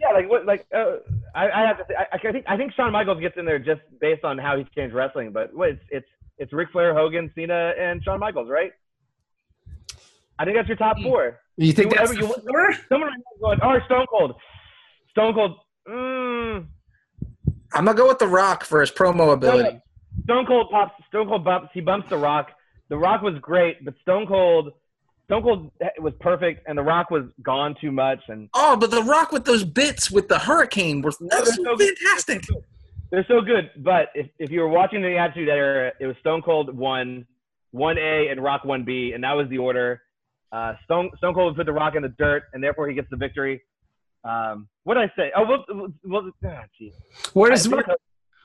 yeah, 0.00 0.10
like 0.12 0.28
what, 0.30 0.46
like 0.46 0.66
uh, 0.74 0.96
I, 1.34 1.50
I 1.50 1.66
have 1.66 1.78
to 1.78 1.84
say, 1.88 1.94
I, 1.98 2.16
I 2.28 2.32
think 2.32 2.44
I 2.48 2.56
think 2.56 2.72
Shawn 2.74 2.92
Michaels 2.92 3.20
gets 3.20 3.36
in 3.36 3.44
there 3.44 3.58
just 3.58 3.80
based 4.00 4.22
on 4.24 4.38
how 4.38 4.56
he's 4.56 4.66
changed 4.74 4.94
wrestling. 4.94 5.32
But 5.32 5.52
what, 5.52 5.70
it's 5.70 5.82
it's 5.90 6.06
it's 6.38 6.52
Ric 6.52 6.68
Flair, 6.70 6.94
Hogan, 6.94 7.30
Cena, 7.34 7.72
and 7.78 8.02
Shawn 8.04 8.20
Michaels, 8.20 8.48
right? 8.48 8.70
I 10.38 10.44
think 10.44 10.56
that's 10.56 10.68
your 10.68 10.76
top 10.76 10.96
four. 11.02 11.40
you 11.56 11.72
think 11.72 11.92
You- 11.92 11.98
that's 11.98 12.12
you- 12.14 12.20
the 12.20 12.26
four? 12.28 12.72
Someone 12.88 13.08
right 13.10 13.18
now 13.42 13.52
is 13.52 13.58
going, 13.58 13.58
oh, 13.62 13.84
Stone 13.86 14.06
Cold, 14.10 14.34
Stone 15.10 15.34
Cold. 15.34 15.56
Mm, 15.88 16.66
I'm 17.72 17.84
gonna 17.84 17.94
go 17.96 18.08
with 18.08 18.18
The 18.20 18.28
Rock 18.28 18.64
for 18.64 18.80
his 18.80 18.90
promo 18.92 19.32
ability. 19.32 19.80
Stone 20.24 20.46
Cold 20.46 20.68
pops. 20.70 20.94
Stone 21.08 21.26
Cold 21.28 21.44
bumps. 21.44 21.68
He 21.74 21.80
bumps 21.80 22.08
The 22.10 22.16
Rock. 22.16 22.50
The 22.94 23.00
Rock 23.00 23.22
was 23.22 23.34
great, 23.40 23.84
but 23.84 23.92
Stone 24.02 24.28
Cold, 24.28 24.72
Stone 25.24 25.42
Cold 25.42 25.70
was 25.98 26.12
perfect, 26.20 26.62
and 26.68 26.78
The 26.78 26.82
Rock 26.84 27.10
was 27.10 27.24
gone 27.42 27.74
too 27.80 27.90
much. 27.90 28.20
And 28.28 28.48
Oh, 28.54 28.76
but 28.76 28.92
The 28.92 29.02
Rock 29.02 29.32
with 29.32 29.44
those 29.44 29.64
bits 29.64 30.12
with 30.12 30.28
the 30.28 30.38
Hurricane 30.38 31.02
was 31.02 31.18
that 31.18 31.40
was 31.40 31.56
they're 31.56 31.64
so 31.64 31.76
good. 31.76 31.98
fantastic. 31.98 32.44
They're 33.10 33.24
so 33.26 33.40
good. 33.40 33.70
But 33.78 34.10
if, 34.14 34.28
if 34.38 34.50
you 34.52 34.60
were 34.60 34.68
watching 34.68 35.02
the 35.02 35.16
Attitude 35.16 35.48
Era, 35.48 35.92
it 35.98 36.06
was 36.06 36.14
Stone 36.20 36.42
Cold 36.42 36.76
one, 36.76 37.26
one 37.72 37.98
A, 37.98 38.28
and 38.28 38.40
Rock 38.40 38.64
one 38.64 38.84
B, 38.84 39.10
and 39.12 39.24
that 39.24 39.32
was 39.32 39.48
the 39.48 39.58
order. 39.58 40.00
Uh, 40.52 40.74
Stone 40.84 41.10
Stone 41.18 41.34
Cold 41.34 41.46
would 41.46 41.56
put 41.56 41.66
The 41.66 41.72
Rock 41.72 41.96
in 41.96 42.02
the 42.02 42.10
dirt, 42.10 42.44
and 42.52 42.62
therefore 42.62 42.86
he 42.88 42.94
gets 42.94 43.10
the 43.10 43.16
victory. 43.16 43.60
Um, 44.22 44.68
what 44.84 44.94
did 44.94 45.02
I 45.10 45.12
say? 45.16 45.32
Oh, 45.36 45.42
well, 45.48 45.64
well, 45.68 45.92
well 46.04 46.30
ah, 46.46 46.62
jeez. 46.80 46.92
Where's 47.32 47.66
Fuck 47.66 47.86
Fuck 47.86 47.96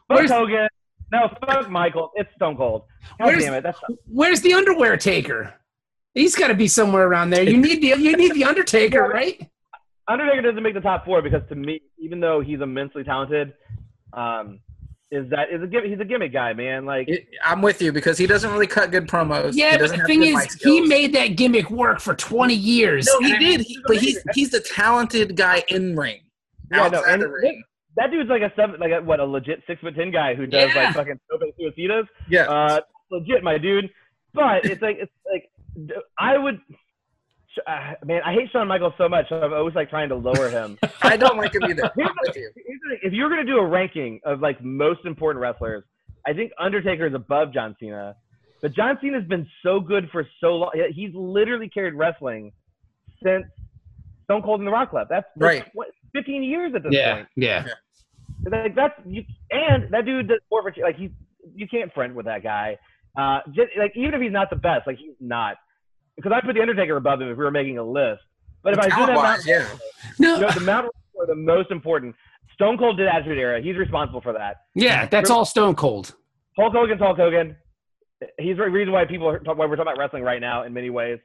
where's- 0.07 0.31
Hogan. 0.31 0.67
No, 1.11 1.29
fuck 1.45 1.69
Michael. 1.69 2.11
It's 2.15 2.29
Stone 2.35 2.57
Cold. 2.57 2.83
God 3.19 3.25
Where's- 3.27 3.43
damn 3.43 3.53
it. 3.55 3.61
That's 3.63 3.79
where's 4.05 4.41
the 4.41 4.53
underwear 4.53 4.95
taker? 4.97 5.53
He's 6.13 6.35
got 6.35 6.47
to 6.47 6.53
be 6.55 6.67
somewhere 6.67 7.07
around 7.07 7.29
there. 7.29 7.43
You 7.43 7.57
need 7.57 7.81
the 7.81 7.99
you 7.99 8.15
need 8.17 8.33
the 8.33 8.43
Undertaker, 8.43 9.01
right? 9.13 9.39
Undertaker 10.07 10.41
doesn't 10.41 10.63
make 10.63 10.73
the 10.73 10.81
top 10.81 11.05
four 11.05 11.21
because 11.21 11.41
to 11.49 11.55
me, 11.55 11.81
even 11.99 12.19
though 12.19 12.41
he's 12.41 12.61
immensely 12.61 13.03
talented, 13.03 13.53
um, 14.13 14.59
is 15.11 15.29
that 15.29 15.49
is 15.51 15.61
a 15.63 15.67
gimm- 15.67 15.87
he's 15.89 15.99
a 15.99 16.05
gimmick 16.05 16.33
guy, 16.33 16.53
man. 16.53 16.85
Like 16.85 17.07
It- 17.09 17.27
I'm 17.45 17.61
with 17.61 17.81
you 17.81 17.91
because 17.91 18.17
he 18.17 18.25
doesn't 18.27 18.51
really 18.51 18.67
cut 18.67 18.91
good 18.91 19.07
promos. 19.07 19.53
Yeah, 19.55 19.73
He 19.73 19.77
but 19.77 19.91
the 19.91 20.03
thing 20.05 20.23
is, 20.23 20.53
he 20.61 20.81
made 20.81 21.13
that 21.13 21.29
gimmick 21.35 21.69
work 21.69 21.99
for 21.99 22.15
20 22.15 22.53
years. 22.53 23.07
No, 23.07 23.19
he 23.27 23.31
And- 23.33 23.39
did. 23.39 23.61
He, 23.61 23.77
but 23.87 23.97
he's 23.97 24.19
he's 24.33 24.49
the 24.51 24.59
talented 24.61 25.35
guy 25.35 25.63
in 25.69 25.95
ring. 25.95 26.21
Yeah, 26.71 26.89
no, 26.89 26.97
outside 26.99 27.13
and 27.13 27.21
the 27.23 27.29
ring. 27.29 27.63
That 27.99 28.09
dude's 28.11 28.29
like 28.29 28.41
a 28.41 28.51
seven, 28.55 28.79
like 28.79 28.91
a, 28.91 29.01
what 29.03 29.19
a 29.19 29.25
legit 29.25 29.61
six 29.67 29.79
foot 29.81 29.95
ten 29.95 30.09
guy 30.11 30.33
who 30.33 30.47
does 30.47 30.71
Yeah. 30.73 30.85
like 30.85 30.95
fucking 30.95 31.19
tope 31.29 31.41
suicidas. 31.59 32.07
Yeah. 32.29 32.43
Uh, 32.49 32.79
legit, 33.11 33.43
my 33.43 33.57
dude. 33.59 33.89
But 34.33 34.65
it's 34.65 34.81
like 34.81 34.97
it's 34.99 35.11
like 35.31 35.49
I 36.17 36.37
would. 36.37 36.59
Uh, 37.67 37.93
man, 38.05 38.21
I 38.25 38.31
hate 38.33 38.49
Shawn 38.51 38.67
Michaels 38.67 38.93
so 38.97 39.09
much. 39.09 39.25
I'm 39.31 39.51
always 39.53 39.75
like 39.75 39.89
trying 39.89 40.09
to 40.09 40.15
lower 40.15 40.49
him. 40.49 40.77
I 41.01 41.17
don't 41.17 41.37
like 41.37 41.53
him 41.53 41.63
either. 41.63 41.91
Here's 41.95 42.09
I'm 42.09 42.15
with 42.21 42.35
you. 42.35 42.49
Here's 42.55 42.79
the 42.83 42.89
thing, 42.91 42.99
if 43.03 43.11
you're 43.13 43.29
gonna 43.29 43.43
do 43.45 43.57
a 43.57 43.65
ranking 43.65 44.19
of 44.23 44.39
like 44.39 44.63
most 44.63 45.01
important 45.05 45.41
wrestlers, 45.41 45.83
I 46.25 46.33
think 46.33 46.51
Undertaker 46.59 47.07
is 47.07 47.13
above 47.13 47.51
John 47.53 47.75
Cena. 47.79 48.15
But 48.61 48.73
John 48.73 48.97
Cena's 49.01 49.25
been 49.27 49.47
so 49.63 49.79
good 49.79 50.09
for 50.11 50.27
so 50.39 50.55
long. 50.57 50.71
He's 50.93 51.11
literally 51.13 51.69
carried 51.69 51.95
wrestling 51.95 52.51
since 53.23 53.45
Stone 54.25 54.43
Cold 54.43 54.59
and 54.59 54.67
the 54.67 54.71
Rock 54.71 54.91
Club. 54.91 55.07
That's 55.09 55.25
that's 55.35 55.59
Right. 55.59 55.65
what, 55.73 55.87
15 56.13 56.43
years 56.43 56.73
at 56.75 56.83
this 56.83 56.91
yeah, 56.93 57.15
point. 57.15 57.27
yeah. 57.35 57.65
Like 58.45 58.75
that's 58.75 58.93
you, 59.05 59.23
and 59.51 59.91
that 59.91 60.05
dude 60.05 60.27
does 60.29 60.39
more 60.51 60.63
for 60.63 60.73
like 60.81 60.95
he 60.97 61.11
you 61.55 61.67
can't 61.67 61.93
friend 61.93 62.15
with 62.15 62.25
that 62.25 62.43
guy. 62.43 62.77
Uh, 63.17 63.39
just, 63.47 63.69
like 63.77 63.91
even 63.95 64.13
if 64.13 64.21
he's 64.21 64.31
not 64.31 64.49
the 64.49 64.55
best, 64.55 64.87
like 64.87 64.97
he's 64.97 65.15
not. 65.19 65.57
Because 66.15 66.31
I 66.31 66.45
put 66.45 66.55
the 66.55 66.61
Undertaker 66.61 66.95
above 66.97 67.21
him 67.21 67.29
if 67.29 67.37
we 67.37 67.43
were 67.43 67.51
making 67.51 67.77
a 67.77 67.83
list. 67.83 68.21
But 68.61 68.73
if 68.73 68.79
I 68.79 68.83
do 68.83 68.89
that, 68.89 68.95
Talent-wise, 68.97 69.45
Mount, 69.45 69.47
yeah. 69.47 69.67
No, 70.19 70.35
you 70.35 70.41
know, 70.41 70.51
the 70.51 70.59
Mount 70.59 70.85
Rushmore 70.85 71.23
are 71.23 71.27
the 71.27 71.35
most 71.35 71.71
important. 71.71 72.15
Stone 72.53 72.77
Cold 72.77 72.97
did 72.97 73.07
Attitude 73.07 73.37
Era. 73.37 73.61
He's 73.61 73.77
responsible 73.77 74.19
for 74.21 74.33
that. 74.33 74.57
yeah, 74.75 75.05
that's 75.05 75.29
all 75.29 75.45
Stone 75.45 75.75
Cold. 75.75 76.13
Hulk 76.57 76.73
Hogan's 76.73 76.99
Hulk 76.99 77.17
Hogan. 77.17 77.55
He's 78.37 78.57
the 78.57 78.63
reason 78.63 78.91
why 78.91 79.05
people 79.05 79.29
are 79.29 79.39
talk, 79.39 79.57
why 79.57 79.65
we're 79.65 79.77
talking 79.77 79.93
about 79.93 79.97
wrestling 79.97 80.23
right 80.23 80.41
now 80.41 80.63
in 80.63 80.73
many 80.73 80.89
ways. 80.89 81.19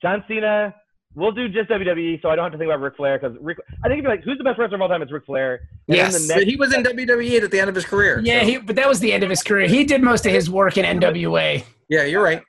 John 0.00 0.24
Cena. 0.26 0.74
We'll 1.14 1.32
do 1.32 1.46
just 1.48 1.68
WWE, 1.68 2.22
so 2.22 2.30
I 2.30 2.36
don't 2.36 2.44
have 2.44 2.52
to 2.52 2.58
think 2.58 2.70
about 2.70 2.80
Ric 2.80 2.96
Flair 2.96 3.18
because 3.18 3.36
Ric, 3.40 3.58
I 3.84 3.88
think 3.88 3.98
if 3.98 4.02
you're 4.04 4.10
like, 4.10 4.24
who's 4.24 4.38
the 4.38 4.44
best 4.44 4.58
wrestler 4.58 4.76
of 4.76 4.80
all 4.82 4.88
time? 4.88 5.02
It's 5.02 5.12
Ric 5.12 5.26
Flair. 5.26 5.68
And 5.88 5.96
Yes. 5.98 6.26
The 6.26 6.34
next, 6.36 6.44
he 6.48 6.56
was 6.56 6.74
in 6.74 6.82
WWE 6.82 7.42
at 7.42 7.50
the 7.50 7.60
end 7.60 7.68
of 7.68 7.74
his 7.74 7.84
career. 7.84 8.20
Yeah, 8.24 8.40
so- 8.40 8.46
he, 8.46 8.56
but 8.58 8.76
that 8.76 8.88
was 8.88 8.98
the 9.00 9.12
end 9.12 9.22
of 9.22 9.28
his 9.30 9.42
career. 9.42 9.68
He 9.68 9.84
did 9.84 10.02
most 10.02 10.24
of 10.24 10.32
his 10.32 10.48
work 10.48 10.78
in 10.78 10.84
NWA. 11.00 11.62
yeah, 11.90 12.04
you're 12.04 12.22
right. 12.22 12.42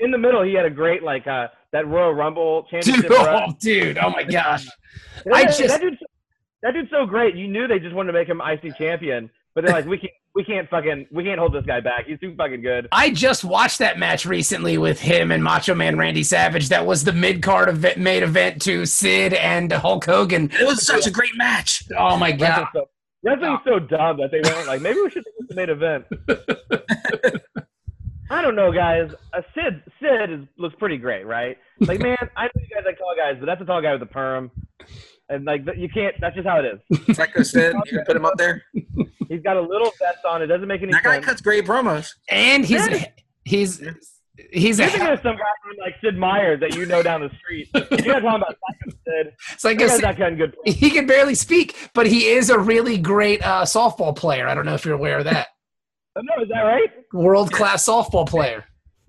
in 0.00 0.10
the 0.10 0.18
middle, 0.18 0.42
he 0.42 0.52
had 0.52 0.66
a 0.66 0.70
great 0.70 1.02
like 1.02 1.26
uh, 1.26 1.48
that 1.72 1.86
Royal 1.86 2.12
Rumble 2.12 2.64
championship. 2.70 3.02
Dude, 3.08 3.12
oh, 3.18 3.46
dude, 3.60 3.98
oh 3.98 4.10
my 4.10 4.24
gosh. 4.24 4.66
that, 5.24 5.34
I 5.34 5.44
that 5.44 5.56
just- 5.56 5.80
dude's, 5.80 5.96
that 6.62 6.74
dude's 6.74 6.90
so 6.90 7.06
great. 7.06 7.34
You 7.34 7.48
knew 7.48 7.66
they 7.66 7.78
just 7.78 7.94
wanted 7.94 8.12
to 8.12 8.18
make 8.18 8.28
him 8.28 8.40
IC 8.40 8.76
champion, 8.76 9.30
but 9.54 9.64
they're 9.64 9.74
like, 9.74 9.86
we 9.86 9.98
can't 9.98 10.12
we 10.34 10.44
can't 10.44 10.68
fucking 10.70 11.06
we 11.10 11.24
can't 11.24 11.38
hold 11.38 11.52
this 11.52 11.64
guy 11.66 11.80
back. 11.80 12.06
He's 12.06 12.18
too 12.18 12.34
fucking 12.36 12.62
good. 12.62 12.88
I 12.92 13.10
just 13.10 13.44
watched 13.44 13.78
that 13.80 13.98
match 13.98 14.24
recently 14.24 14.78
with 14.78 15.00
him 15.00 15.30
and 15.30 15.44
Macho 15.44 15.74
Man 15.74 15.98
Randy 15.98 16.22
Savage. 16.22 16.68
That 16.70 16.86
was 16.86 17.04
the 17.04 17.12
mid 17.12 17.42
card 17.42 17.68
event, 17.68 17.98
main 17.98 18.22
event 18.22 18.62
to 18.62 18.86
Sid 18.86 19.34
and 19.34 19.70
Hulk 19.70 20.04
Hogan. 20.04 20.50
It 20.52 20.66
was 20.66 20.86
such 20.86 21.06
a 21.06 21.10
great 21.10 21.36
match. 21.36 21.84
Oh 21.98 22.16
my 22.16 22.32
god! 22.32 22.66
Wrestling's 22.74 22.74
so, 22.74 22.88
wrestling's 23.24 23.60
so 23.64 23.78
dumb 23.78 24.16
that 24.18 24.30
they 24.30 24.40
went 24.40 24.66
like 24.66 24.80
maybe 24.80 25.00
we 25.00 25.10
should 25.10 25.24
make 25.26 25.38
this 25.38 25.48
the 25.48 25.54
main 25.54 25.70
event. 25.70 27.42
I 28.30 28.40
don't 28.40 28.56
know, 28.56 28.72
guys. 28.72 29.10
Uh, 29.34 29.42
Sid 29.54 29.82
Sid 30.00 30.30
is, 30.30 30.46
looks 30.56 30.74
pretty 30.78 30.96
great, 30.96 31.26
right? 31.26 31.58
Like, 31.80 32.00
man, 32.02 32.16
I 32.34 32.44
know 32.44 32.50
you 32.56 32.74
guys 32.74 32.84
like 32.86 32.96
tall 32.96 33.14
guys, 33.14 33.36
but 33.38 33.44
that's 33.44 33.60
a 33.60 33.66
tall 33.66 33.82
guy 33.82 33.92
with 33.92 34.02
a 34.02 34.06
perm, 34.06 34.50
and 35.32 35.44
like 35.44 35.62
you 35.76 35.88
can't. 35.88 36.14
That's 36.20 36.34
just 36.36 36.46
how 36.46 36.60
it 36.62 36.80
is. 36.90 37.16
Psycho 37.16 37.42
Sid, 37.42 37.74
you 37.86 37.92
gonna 37.92 38.04
put 38.04 38.16
him 38.16 38.24
up 38.24 38.34
there? 38.36 38.62
He's 39.28 39.42
got 39.42 39.56
a 39.56 39.60
little 39.60 39.90
vest 39.98 40.24
on. 40.28 40.42
It 40.42 40.46
doesn't 40.46 40.68
make 40.68 40.82
any 40.82 40.92
That 40.92 41.02
guy 41.02 41.20
cuts 41.20 41.40
great 41.40 41.64
promos. 41.64 42.14
And 42.28 42.64
he's 42.64 42.86
Yeah. 42.88 43.04
he's 43.44 43.82
he's 44.52 44.78
You're 44.78 44.88
a, 44.88 44.90
thinking 44.90 45.08
of 45.10 45.20
some 45.22 45.36
guy 45.36 45.42
named 45.66 45.78
like 45.80 45.94
Sid 46.02 46.18
Meier's 46.18 46.60
that 46.60 46.74
you 46.74 46.86
know 46.86 47.02
down 47.02 47.20
the 47.22 47.30
street. 47.38 47.68
You're 47.74 48.20
not 48.20 48.22
talking 48.22 48.42
about 48.42 48.56
Psycho 48.60 48.98
Sid. 49.06 49.32
it's 49.52 49.64
like 49.64 49.78
That 49.78 49.84
a, 49.86 49.88
guy's 49.88 50.00
not 50.02 50.16
cutting 50.18 50.38
good. 50.38 50.54
he 50.64 50.90
can 50.90 51.06
barely 51.06 51.34
speak, 51.34 51.76
but 51.94 52.06
he 52.06 52.26
is 52.28 52.50
a 52.50 52.58
really 52.58 52.98
great 52.98 53.42
uh, 53.44 53.62
softball 53.62 54.14
player. 54.14 54.46
I 54.48 54.54
don't 54.54 54.66
know 54.66 54.74
if 54.74 54.84
you're 54.84 54.94
aware 54.94 55.18
of 55.18 55.24
that. 55.24 55.48
Oh, 56.14 56.20
no, 56.22 56.42
is 56.42 56.48
that 56.50 56.60
right? 56.60 56.90
World 57.14 57.50
class 57.52 57.86
softball 57.88 58.28
player. 58.28 58.64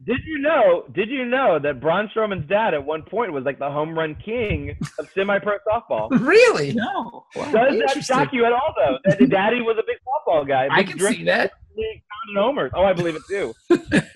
Did 0.05 0.19
you 0.25 0.39
know? 0.39 0.83
Did 0.93 1.09
you 1.09 1.23
know 1.25 1.59
that 1.59 1.79
Braun 1.79 2.09
Strowman's 2.13 2.47
dad 2.49 2.73
at 2.73 2.83
one 2.83 3.03
point 3.03 3.31
was 3.31 3.43
like 3.45 3.59
the 3.59 3.69
home 3.69 3.97
run 3.97 4.15
king 4.23 4.75
of 4.99 5.09
semi-pro 5.13 5.57
softball? 5.67 6.09
Really? 6.23 6.73
No. 6.73 7.25
Does 7.35 7.51
that 7.51 8.03
shock 8.03 8.29
you 8.33 8.45
at 8.45 8.51
all, 8.51 8.73
though? 8.77 8.97
That 9.05 9.19
his 9.19 9.29
daddy 9.29 9.61
was 9.61 9.77
a 9.77 9.83
big 9.85 9.97
football 10.03 10.45
guy. 10.45 10.67
I 10.71 10.83
can 10.83 10.97
drink- 10.97 11.17
see 11.17 11.23
that. 11.25 11.51
League 11.75 12.03
pounding 12.27 12.43
homers. 12.43 12.71
Oh, 12.75 12.83
I 12.83 12.93
believe 12.93 13.15
it 13.15 13.23
too. 13.27 13.53
I 13.71 13.75
bet 13.77 14.13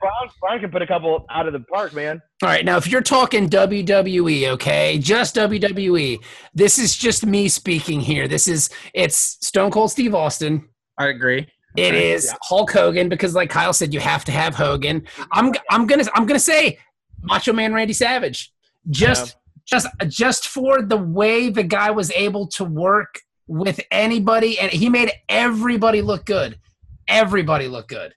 Braun, 0.00 0.28
Braun 0.40 0.60
can 0.60 0.70
put 0.70 0.80
a 0.82 0.86
couple 0.86 1.26
out 1.30 1.46
of 1.46 1.52
the 1.52 1.60
park, 1.60 1.92
man. 1.92 2.22
All 2.42 2.48
right, 2.48 2.64
now 2.64 2.76
if 2.76 2.86
you're 2.86 3.00
talking 3.02 3.48
WWE, 3.50 4.48
okay, 4.50 4.98
just 4.98 5.34
WWE, 5.36 6.18
this 6.54 6.78
is 6.78 6.96
just 6.96 7.26
me 7.26 7.48
speaking 7.48 8.00
here. 8.00 8.28
This 8.28 8.46
is 8.46 8.70
it's 8.94 9.16
Stone 9.46 9.70
Cold 9.72 9.90
Steve 9.90 10.14
Austin. 10.14 10.68
I 10.98 11.08
agree. 11.08 11.48
It 11.78 11.88
Okay. 11.94 12.12
is 12.12 12.26
Yeah. 12.26 12.34
Hulk 12.42 12.70
Hogan 12.72 13.08
because, 13.08 13.34
like 13.34 13.50
Kyle 13.50 13.72
said, 13.72 13.94
you 13.94 14.00
have 14.00 14.24
to 14.26 14.32
have 14.32 14.54
Hogan. 14.54 15.06
I'm 15.32 15.52
I'm 15.70 15.86
gonna 15.86 16.04
I'm 16.14 16.26
gonna 16.26 16.38
say 16.40 16.78
Macho 17.22 17.52
Man 17.52 17.72
Randy 17.72 17.92
Savage. 17.92 18.52
Just 18.90 19.36
just 19.66 19.86
just 20.06 20.48
for 20.48 20.82
the 20.82 20.96
way 20.96 21.50
the 21.50 21.62
guy 21.62 21.90
was 21.90 22.10
able 22.12 22.46
to 22.48 22.64
work 22.64 23.20
with 23.46 23.80
anybody, 23.90 24.58
and 24.58 24.70
he 24.70 24.88
made 24.88 25.10
everybody 25.28 26.02
look 26.02 26.24
good. 26.24 26.58
Everybody 27.06 27.68
look 27.68 27.88
good. 27.88 28.12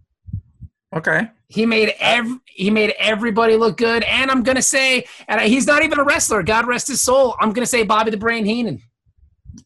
Okay. 0.95 1.29
He 1.47 1.65
made 1.65 1.89
uh, 1.89 1.93
every 1.99 2.37
he 2.45 2.69
made 2.69 2.93
everybody 2.99 3.55
look 3.55 3.77
good, 3.77 4.03
and 4.03 4.29
I'm 4.31 4.43
gonna 4.43 4.61
say, 4.61 5.05
and 5.27 5.39
he's 5.41 5.67
not 5.67 5.83
even 5.83 5.99
a 5.99 6.03
wrestler. 6.03 6.43
God 6.43 6.65
rest 6.67 6.87
his 6.87 7.01
soul. 7.01 7.35
I'm 7.39 7.51
gonna 7.53 7.65
say 7.65 7.83
Bobby 7.83 8.11
the 8.11 8.17
Brain 8.17 8.45
Heenan. 8.45 8.81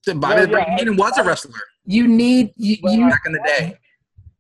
Bobby 0.08 0.20
Well, 0.22 0.42
the 0.42 0.48
Brain 0.48 0.66
yeah. 0.68 0.78
Heenan 0.78 0.98
was 0.98 1.16
a 1.18 1.24
wrestler 1.24 1.54
You 1.86 2.08
need 2.08 2.54
you, 2.58 2.78
Well, 2.82 2.94
you 2.94 3.08
back 3.10 3.22
in 3.28 3.34
the 3.34 3.44
day. 3.46 3.78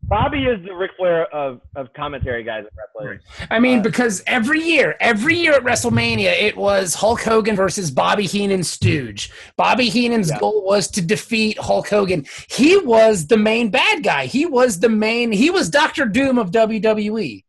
Bobby 0.07 0.45
is 0.45 0.63
the 0.65 0.73
Ric 0.75 0.91
Flair 0.97 1.25
of, 1.33 1.61
of 1.75 1.91
commentary 1.93 2.43
guys 2.43 2.63
in 2.63 2.69
wrestling. 2.77 3.19
I 3.49 3.59
mean, 3.59 3.79
Uh, 3.79 3.83
because 3.83 4.21
every 4.27 4.59
year, 4.61 4.95
every 4.99 5.35
year 5.35 5.53
at 5.53 5.63
WrestleMania, 5.63 6.31
it 6.39 6.55
was 6.55 6.93
Hulk 6.93 7.21
Hogan 7.21 7.55
versus 7.55 7.89
Bobby 7.89 8.25
Heenan's 8.27 8.69
Stooge. 8.69 9.31
Bobby 9.57 9.89
Heenan's 9.89 10.29
Yeah. 10.29 10.39
goal 10.39 10.63
was 10.63 10.87
to 10.91 11.01
defeat 11.01 11.57
Hulk 11.57 11.89
Hogan. 11.89 12.25
He 12.49 12.77
was 12.77 13.27
the 13.27 13.37
main 13.37 13.69
bad 13.69 14.03
guy. 14.03 14.25
He 14.27 14.45
was 14.45 14.79
the 14.79 14.89
main. 14.89 15.31
He 15.31 15.49
was 15.49 15.69
Doctor 15.69 16.05
Doom 16.05 16.37
of 16.37 16.51
WWE. 16.51 17.43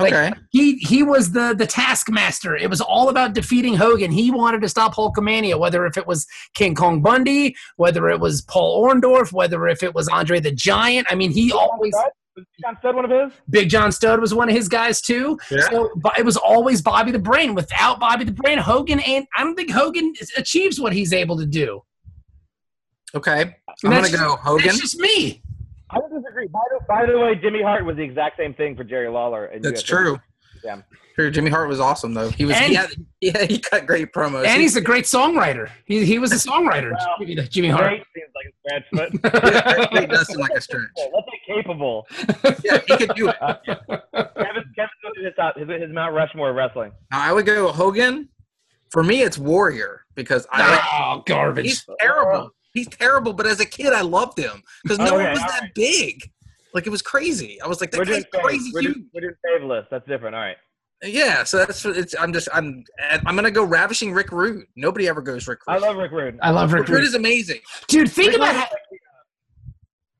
Like, 0.00 0.12
Okay. 0.12 0.32
He 0.50 0.76
he 0.78 1.02
was 1.02 1.32
the 1.32 1.54
the 1.56 1.66
taskmaster. 1.66 2.56
It 2.56 2.70
was 2.70 2.80
all 2.80 3.08
about 3.08 3.34
defeating 3.34 3.74
Hogan. 3.74 4.10
He 4.10 4.30
wanted 4.30 4.62
to 4.62 4.68
stop 4.68 4.94
Hulkamania, 4.94 5.58
whether 5.58 5.86
if 5.86 5.96
it 5.96 6.06
was 6.06 6.26
King 6.54 6.74
Kong 6.74 7.02
Bundy, 7.02 7.54
whether 7.76 8.08
it 8.08 8.20
was 8.20 8.42
Paul 8.42 8.84
Orndorff, 8.84 9.32
whether 9.32 9.66
if 9.68 9.82
it 9.82 9.94
was 9.94 10.08
Andre 10.08 10.40
the 10.40 10.52
Giant. 10.52 11.06
I 11.10 11.14
mean, 11.14 11.30
he 11.30 11.52
always 11.52 11.92
Was 12.36 12.46
John 12.62 12.76
Studd 12.78 12.94
one 12.94 13.04
of 13.04 13.10
his? 13.10 13.38
Big 13.50 13.68
John 13.68 13.92
Studd 13.92 14.20
was 14.20 14.32
one 14.32 14.48
of 14.48 14.54
his 14.54 14.68
guys 14.68 15.00
too. 15.00 15.38
Yeah. 15.50 15.68
So 15.70 15.90
but 15.96 16.18
it 16.18 16.24
was 16.24 16.36
always 16.36 16.80
Bobby 16.82 17.10
the 17.10 17.18
Brain. 17.18 17.54
Without 17.54 18.00
Bobby 18.00 18.24
the 18.24 18.32
Brain, 18.32 18.58
Hogan 18.58 19.00
and 19.00 19.26
I 19.36 19.44
don't 19.44 19.54
think 19.56 19.70
Hogan 19.70 20.14
achieves 20.36 20.80
what 20.80 20.92
he's 20.92 21.12
able 21.12 21.36
to 21.38 21.46
do. 21.46 21.82
Okay. 23.14 23.40
I'm 23.42 23.90
gonna 23.90 24.02
that's 24.02 24.16
go 24.16 24.36
Hogan. 24.36 24.66
That's 24.66 24.80
just 24.80 24.98
me. 24.98 25.42
I 25.92 25.98
would 25.98 26.22
disagree. 26.22 26.46
By 26.48 26.60
the, 26.70 26.84
by 26.86 27.06
the 27.06 27.18
way, 27.18 27.34
Jimmy 27.34 27.62
Hart 27.62 27.84
was 27.84 27.96
the 27.96 28.02
exact 28.02 28.36
same 28.38 28.54
thing 28.54 28.76
for 28.76 28.84
Jerry 28.84 29.08
Lawler. 29.08 29.46
in 29.46 29.62
That's 29.62 29.82
UFC. 29.82 29.86
true. 29.86 30.20
Yeah. 30.64 30.82
True. 31.14 31.30
Jimmy 31.30 31.50
Hart 31.50 31.68
was 31.68 31.80
awesome 31.80 32.14
though. 32.14 32.30
He 32.30 32.44
was. 32.44 32.56
And- 32.56 32.66
he 32.66 32.74
had, 32.74 32.90
yeah. 33.20 33.44
He 33.44 33.58
cut 33.58 33.86
great 33.86 34.12
promos. 34.12 34.46
And 34.46 34.60
he's 34.60 34.76
a 34.76 34.80
great 34.80 35.04
songwriter. 35.04 35.68
He, 35.86 36.04
he 36.04 36.18
was 36.18 36.32
a 36.32 36.36
songwriter, 36.50 36.92
Well, 36.92 37.16
Jimmy, 37.20 37.48
Jimmy 37.48 37.68
Hart. 37.68 37.88
Great 37.88 38.04
seems 38.14 38.30
like 38.34 38.46
a 38.46 38.52
stretch, 38.60 39.20
but 39.92 40.00
he 40.00 40.06
does 40.06 40.26
seem 40.28 40.40
like 40.40 40.52
a 40.52 40.60
stretch. 40.60 40.82
let's 40.96 41.26
say 41.26 41.54
capable. 41.54 42.06
Yeah, 42.64 42.78
he 42.86 42.96
could 42.96 43.14
do 43.16 43.28
it. 43.28 43.36
Uh, 43.40 43.54
Kevin, 43.64 44.64
Kevin 44.76 44.88
goes 45.02 45.14
to 45.16 45.24
his 45.24 45.34
top, 45.36 45.56
his, 45.58 45.68
his 45.68 45.90
Mount 45.92 46.14
Rushmore 46.14 46.52
wrestling. 46.52 46.92
I 47.12 47.32
would 47.32 47.46
go 47.46 47.72
Hogan. 47.72 48.28
For 48.90 49.02
me, 49.04 49.22
it's 49.22 49.38
Warrior 49.38 50.04
because 50.16 50.46
I 50.50 50.80
oh, 51.16 51.22
garbage. 51.24 51.64
He's 51.66 51.86
terrible. 52.00 52.50
He's 52.74 52.88
terrible, 52.88 53.32
but 53.32 53.46
as 53.46 53.60
a 53.60 53.66
kid, 53.66 53.92
I 53.92 54.02
loved 54.02 54.38
him 54.38 54.62
because 54.82 54.98
no 54.98 55.06
Okay, 55.14 55.24
one 55.24 55.30
was 55.32 55.40
that 55.40 55.60
right. 55.62 55.74
big. 55.74 56.30
Like 56.72 56.86
it 56.86 56.90
was 56.90 57.02
crazy. 57.02 57.60
I 57.60 57.66
was 57.66 57.80
like, 57.80 57.90
that 57.90 57.98
We're 57.98 58.04
guy's 58.04 58.24
doing 58.24 58.24
fave. 58.32 58.40
crazy 58.42 58.70
We're 58.72 58.80
huge. 58.82 58.94
doing, 58.94 59.06
we're 59.14 59.20
doing 59.22 59.34
fave 59.46 59.68
list. 59.68 59.88
That's 59.90 60.06
different. 60.06 60.34
All 60.36 60.40
right. 60.42 60.56
Yeah, 61.02 61.44
so 61.44 61.56
that's 61.58 61.84
it's. 61.86 62.14
I'm 62.20 62.32
just. 62.32 62.48
I'm. 62.52 62.84
I'm 63.26 63.34
gonna 63.34 63.50
go 63.50 63.64
ravishing 63.64 64.12
Rick 64.12 64.32
Rude. 64.32 64.66
Nobody 64.76 65.08
ever 65.08 65.22
goes 65.22 65.48
Rick 65.48 65.60
Rude. 65.66 65.74
I 65.74 65.78
love 65.78 65.96
Rick 65.96 66.12
Rude. 66.12 66.38
I 66.42 66.50
love 66.50 66.72
Rick 66.74 66.80
Rick 66.82 66.88
Rude 66.90 66.94
Rude. 66.98 67.04
is 67.08 67.14
amazing. 67.14 67.60
Dude, 67.88 68.12
think 68.12 68.28
Rick 68.32 68.36
about 68.36 68.54
Rude 68.54 68.56
how. 68.56 68.64
is 68.66 69.00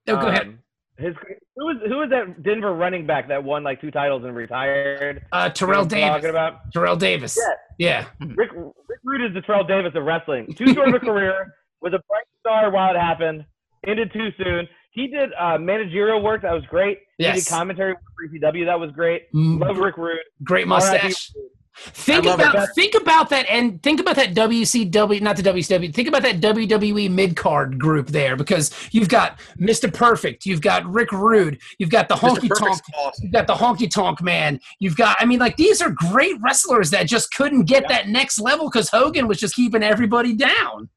No, 0.07 0.15
like, 0.15 0.23
go 0.23 0.29
ahead. 0.29 0.47
um, 0.47 0.59
His 0.97 1.15
who 1.57 1.67
was 1.67 1.77
who 1.87 1.97
was 1.99 2.09
that 2.11 2.43
Denver 2.43 2.73
running 2.75 3.07
back 3.07 3.29
that 3.29 3.45
won 3.45 3.63
like 3.63 3.81
two 3.83 3.91
titles 3.91 4.25
and 4.25 4.35
retired? 4.35 5.23
Uh, 5.33 5.51
Terrell 5.51 5.71
You 5.71 5.77
know 5.77 5.81
what 5.83 5.83
I'm 5.83 5.89
Davis. 5.89 6.13
Talking 6.17 6.31
about 6.31 6.73
Terrell 6.73 6.97
Davis. 6.97 7.39
Yeah. 7.79 8.07
Rick 8.21 8.51
Rick 8.55 9.01
Rude 9.05 9.29
is 9.29 9.35
the 9.35 9.43
Terrell 9.43 9.65
Davis 9.65 9.93
of 9.95 10.03
wrestling. 10.05 10.53
Too 10.55 10.73
short 10.73 10.89
of 10.89 10.95
a 10.95 10.99
career, 11.01 11.55
was 11.83 11.93
a 11.93 12.01
bright 12.09 12.25
star 12.41 12.71
while 12.71 12.95
it 12.95 12.99
happened, 12.99 13.45
ended 13.87 14.13
too 14.13 14.29
soon. 14.43 14.69
He 14.93 15.07
did 15.07 15.31
uh, 15.39 15.57
managerial 15.59 16.21
work 16.23 16.43
that 16.43 16.53
was 16.53 16.65
great. 16.69 16.99
He 17.19 17.25
did 17.25 17.47
commentary 17.47 17.93
work 17.93 18.03
for 18.17 18.29
ECW 18.39 18.65
that 18.67 18.79
was 18.81 18.91
great. 18.93 19.33
Mm, 19.33 19.61
Love 19.61 19.79
Rick 19.79 19.97
Rude. 19.97 20.19
Great 20.43 20.67
mustache. 20.67 21.31
Think 21.77 22.27
about 22.27 22.57
it. 22.57 22.69
think 22.75 22.95
about 23.01 23.31
that 23.31 23.47
and 23.49 23.81
think 23.83 24.01
about 24.01 24.17
that 24.17 24.35
WCW 24.35 25.21
not 25.23 25.37
the 25.37 25.43
WCW 25.45 25.95
think 25.95 26.09
about 26.09 26.23
that 26.23 26.41
WWE 26.41 27.09
mid 27.11 27.37
card 27.37 27.79
group 27.79 28.09
there 28.09 28.35
because 28.37 28.71
you've 28.91 29.09
got 29.09 29.39
Mr. 29.57 29.91
Perfect 29.93 30.45
you've 30.45 30.61
got 30.61 30.85
Rick 30.85 31.13
Rude 31.13 31.59
you've 31.79 31.89
got 31.89 32.09
the 32.09 32.17
honky 32.17 32.49
tonk 32.59 32.81
awesome. 32.99 33.23
you've 33.23 33.33
got 33.33 33.47
the 33.47 33.55
honky 33.55 33.89
tonk 33.89 34.21
man 34.21 34.59
you've 34.81 34.97
got 34.97 35.17
I 35.21 35.25
mean 35.25 35.39
like 35.39 35.57
these 35.57 35.81
are 35.81 35.91
great 35.91 36.35
wrestlers 36.43 36.91
that 36.91 37.07
just 37.07 37.33
couldn't 37.33 37.65
get 37.65 37.85
Yeah. 37.89 37.97
that 37.99 38.09
next 38.09 38.41
level 38.41 38.69
because 38.69 38.91
Hogan 38.91 39.29
was 39.29 39.39
just 39.39 39.55
keeping 39.55 39.83
everybody 39.85 40.35
down 40.35 40.91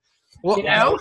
Well, 0.43 0.57
you 0.57 0.63
know? 0.65 0.99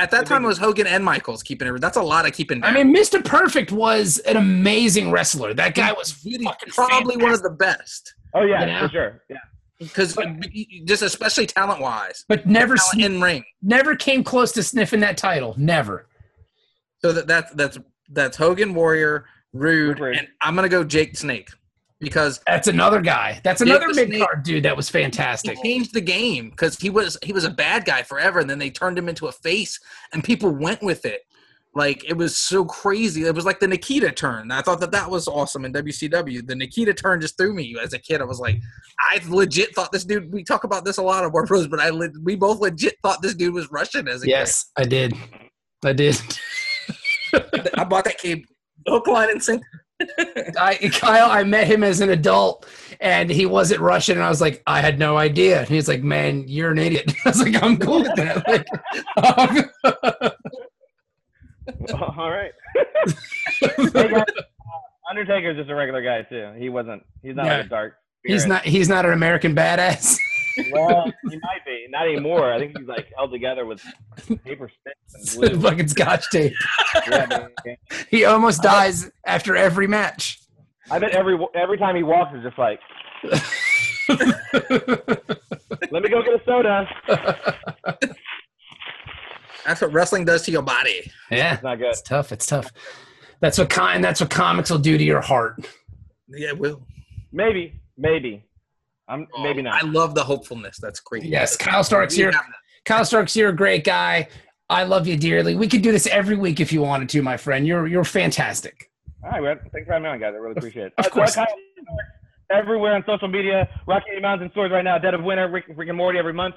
At 0.00 0.10
that 0.12 0.26
time 0.26 0.44
it 0.44 0.46
was 0.48 0.58
Hogan 0.58 0.86
and 0.86 1.04
Michaels 1.04 1.42
keeping 1.42 1.66
it. 1.66 1.80
That's 1.80 1.96
a 1.96 2.02
lot 2.02 2.26
of 2.26 2.32
keeping. 2.32 2.62
I 2.62 2.72
mean 2.72 2.94
Mr. 2.94 3.24
Perfect 3.24 3.72
was 3.72 4.18
an 4.18 4.36
amazing 4.36 5.10
wrestler 5.10 5.54
that 5.54 5.74
guy 5.74 5.92
was 5.92 6.22
Really, 6.24 6.44
fucking 6.44 6.72
probably 6.72 7.16
one 7.16 7.32
of 7.32 7.42
the 7.42 7.50
best 7.50 8.14
Oh 8.34 8.42
yeah, 8.42 8.60
You 8.60 8.66
know? 8.66 8.80
for 8.86 8.88
sure. 8.92 9.22
Yeah. 9.30 9.36
because 9.78 10.16
just 10.84 11.02
especially 11.02 11.46
talent 11.46 11.80
wise, 11.80 12.24
but 12.28 12.46
never 12.46 12.76
talent 12.76 12.94
sni- 13.00 13.04
in 13.06 13.20
ring. 13.20 13.44
never 13.62 13.96
came 13.96 14.22
close 14.22 14.52
to 14.52 14.62
sniffing 14.62 15.00
that 15.00 15.16
title 15.16 15.54
never 15.56 16.06
So 17.00 17.12
that 17.12 17.26
that's 17.26 17.52
that's 17.54 17.78
that's 18.10 18.36
Hogan, 18.36 18.74
Warrior, 18.74 19.24
Rude, 19.52 19.98
Rude. 20.00 20.16
and 20.16 20.28
I'm 20.40 20.54
gonna 20.54 20.68
go 20.68 20.84
Jake 20.84 21.16
Snake 21.16 21.48
because 22.00 22.40
That's 22.46 22.68
another 22.68 23.00
guy. 23.00 23.40
That's 23.42 23.60
another 23.60 23.92
the 23.92 24.06
mid 24.06 24.20
card 24.20 24.42
dude 24.42 24.64
that 24.64 24.76
was 24.76 24.88
he 24.88 24.92
fantastic. 24.92 25.60
changed 25.62 25.94
the 25.94 26.00
game 26.00 26.50
because 26.50 26.78
he 26.78 26.90
was 26.90 27.18
he 27.22 27.32
was 27.32 27.44
a 27.44 27.50
bad 27.50 27.84
guy 27.84 28.02
forever, 28.02 28.38
and 28.38 28.48
then 28.48 28.58
they 28.58 28.70
turned 28.70 28.98
him 28.98 29.08
into 29.08 29.26
a 29.26 29.32
face, 29.32 29.78
and 30.12 30.22
people 30.22 30.50
went 30.50 30.82
with 30.82 31.04
it. 31.04 31.22
Like 31.74 32.08
it 32.08 32.16
was 32.16 32.36
so 32.36 32.64
crazy. 32.64 33.24
It 33.24 33.34
was 33.34 33.44
like 33.44 33.60
the 33.60 33.68
Nikita 33.68 34.10
turn. 34.12 34.50
I 34.50 34.62
thought 34.62 34.80
that 34.80 34.90
that 34.92 35.10
was 35.10 35.28
awesome 35.28 35.64
in 35.64 35.72
WCW. 35.72 36.46
The 36.46 36.56
Nikita 36.56 36.94
turn 36.94 37.20
just 37.20 37.36
threw 37.36 37.52
me 37.52 37.76
as 37.82 37.92
a 37.92 37.98
kid. 37.98 38.20
I 38.20 38.24
was 38.24 38.40
like, 38.40 38.56
I 39.00 39.20
legit 39.28 39.74
thought 39.74 39.92
this 39.92 40.04
dude. 40.04 40.32
We 40.32 40.42
talk 40.44 40.64
about 40.64 40.84
this 40.84 40.96
a 40.96 41.02
lot 41.02 41.24
of 41.24 41.32
Word 41.32 41.46
Bros, 41.46 41.68
but 41.68 41.78
I 41.78 41.90
le- 41.90 42.10
we 42.22 42.36
both 42.36 42.60
legit 42.60 42.96
thought 43.02 43.22
this 43.22 43.34
dude 43.34 43.54
was 43.54 43.70
Russian 43.70 44.08
as 44.08 44.24
a 44.24 44.28
Yes, 44.28 44.70
I 44.76 44.84
did. 44.84 45.14
I 45.84 45.92
did. 45.92 46.16
I 47.74 47.84
bought 47.84 48.04
that 48.04 48.18
cape, 48.18 48.46
hook, 48.86 49.06
line, 49.06 49.30
and 49.30 49.42
sinker. 49.42 49.66
I 50.00 50.74
Kyle, 50.92 51.30
I 51.30 51.42
met 51.44 51.66
him 51.66 51.82
as 51.82 52.00
an 52.00 52.10
adult 52.10 52.66
and 53.00 53.30
he 53.30 53.46
wasn't 53.46 53.80
Russian 53.80 54.16
and 54.16 54.24
I 54.24 54.28
was 54.28 54.40
like, 54.40 54.62
I 54.66 54.80
had 54.80 54.98
no 54.98 55.16
idea. 55.16 55.60
And 55.60 55.68
he's 55.68 55.88
like, 55.88 56.02
Man, 56.02 56.44
you're 56.46 56.70
an 56.70 56.78
idiot. 56.78 57.12
I 57.24 57.28
was 57.30 57.42
like, 57.42 57.62
I'm 57.62 57.76
cool 57.78 58.02
with 58.02 58.14
that. 58.16 58.46
Like, 58.46 58.66
um, 59.38 60.32
All 62.18 62.30
right. 62.30 62.52
hey 63.60 63.88
guys, 63.90 64.12
uh, 64.14 64.24
Undertaker's 65.10 65.56
just 65.56 65.70
a 65.70 65.74
regular 65.74 66.02
guy 66.02 66.22
too. 66.22 66.52
He 66.58 66.68
wasn't. 66.68 67.02
He's 67.22 67.34
not 67.36 67.46
Yeah. 67.46 67.56
like 67.58 67.66
a 67.66 67.68
dark. 67.68 67.94
He's 68.24 68.42
spirit. 68.42 68.54
not. 68.54 68.64
He's 68.64 68.88
not 68.88 69.04
an 69.06 69.12
American 69.12 69.54
badass. 69.54 70.18
Well, 70.72 71.04
he 71.30 71.36
might 71.42 71.64
be. 71.66 71.86
Not 71.88 72.06
anymore. 72.06 72.52
I 72.52 72.58
think 72.58 72.76
he's 72.78 72.86
like 72.86 73.06
held 73.16 73.32
together 73.32 73.64
with 73.66 73.82
paper 74.44 74.70
sticks 74.80 75.36
and 75.36 75.50
glue. 75.52 75.60
Fucking 75.60 75.88
scotch 75.88 76.28
tape. 76.30 76.52
Yeah. 77.10 77.46
He 78.10 78.24
almost 78.24 78.62
dies 78.62 79.10
after 79.26 79.54
every 79.56 79.86
match. 79.86 80.40
I 80.90 80.98
bet 80.98 81.10
every 81.12 81.38
every 81.54 81.76
time 81.78 81.94
he 81.96 82.02
walks, 82.02 82.34
is 82.34 82.42
just 82.42 82.58
like, 82.58 82.80
let 85.90 86.02
me 86.02 86.08
go 86.08 86.22
get 86.22 86.34
a 86.34 86.40
soda. 86.46 86.88
That's 89.66 89.80
what 89.82 89.92
wrestling 89.92 90.24
does 90.24 90.42
to 90.42 90.50
your 90.50 90.62
body. 90.62 91.10
Yeah, 91.30 91.54
It's 91.54 91.62
not 91.62 91.78
good. 91.78 91.88
it's 91.88 92.00
tough. 92.02 92.32
It's 92.32 92.46
tough. 92.46 92.70
That's 93.40 93.58
what 93.58 93.68
kind. 93.68 94.02
That's 94.02 94.20
what 94.20 94.30
comics 94.30 94.70
will 94.70 94.78
do 94.78 94.96
to 94.96 95.04
your 95.04 95.20
heart. 95.20 95.56
Yeah, 96.28 96.48
it 96.48 96.58
will. 96.58 96.82
Maybe, 97.32 97.74
maybe. 97.98 98.44
I'm 99.08 99.26
maybe 99.40 99.62
not. 99.62 99.82
I 99.82 99.86
love 99.86 100.14
the 100.14 100.22
hopefulness. 100.24 100.78
That's 100.78 101.00
great. 101.00 101.24
Yes, 101.24 101.56
Kyle 101.56 101.82
Stark's 101.84 102.16
We 102.16 102.24
here. 102.24 102.32
Kyle 102.84 103.04
Starks, 103.04 103.34
you're 103.36 103.48
a 103.50 103.56
great 103.56 103.84
guy. 103.84 104.28
I 104.70 104.84
love 104.84 105.06
you 105.06 105.16
dearly. 105.16 105.54
We 105.56 105.66
could 105.68 105.82
do 105.82 105.92
this 105.92 106.06
every 106.08 106.36
week 106.36 106.60
if 106.60 106.72
you 106.72 106.82
wanted 106.82 107.08
to, 107.10 107.22
my 107.22 107.36
friend. 107.36 107.66
You're 107.66 107.86
you're 107.86 108.04
fantastic. 108.04 108.90
All 109.24 109.30
right, 109.30 109.42
well, 109.42 109.56
thanks 109.72 109.86
for 109.86 109.92
having 109.94 110.04
me 110.04 110.08
on, 110.10 110.20
guys. 110.20 110.32
I 110.34 110.36
really 110.38 110.56
appreciate 110.56 110.86
it. 110.86 110.92
Of 110.98 111.06
Uh, 111.06 111.10
course. 111.10 111.34
Kyle 111.34 111.46
Starks, 111.46 111.62
Everywhere 112.50 112.94
on 112.94 113.04
social 113.06 113.28
media, 113.28 113.68
Rock 113.86 114.04
Candy 114.06 114.22
Mountain's 114.22 114.48
in 114.48 114.52
stores 114.52 114.70
right 114.72 114.82
now. 114.84 114.96
Dead 114.96 115.12
of 115.12 115.22
Winter, 115.22 115.48
Rick, 115.48 115.64
Rick 115.76 115.88
and 115.88 115.98
Morty 115.98 116.18
every 116.18 116.32
month. 116.32 116.54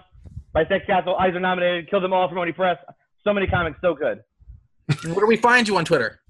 By 0.54 0.66
Sex 0.68 0.86
Castle, 0.86 1.18
Eisner 1.18 1.42
nominated. 1.42 1.90
Kill 1.90 2.00
them 2.00 2.14
all 2.14 2.30
from 2.30 2.38
Oni 2.38 2.54
Press. 2.54 2.78
So 3.26 3.34
many 3.34 3.46
comics, 3.48 3.78
so 3.82 3.94
good. 3.94 4.22
Where 5.06 5.16
do 5.16 5.26
we 5.28 5.36
find 5.36 5.68
you 5.68 5.76
on 5.78 5.84
Twitter? 5.86 6.22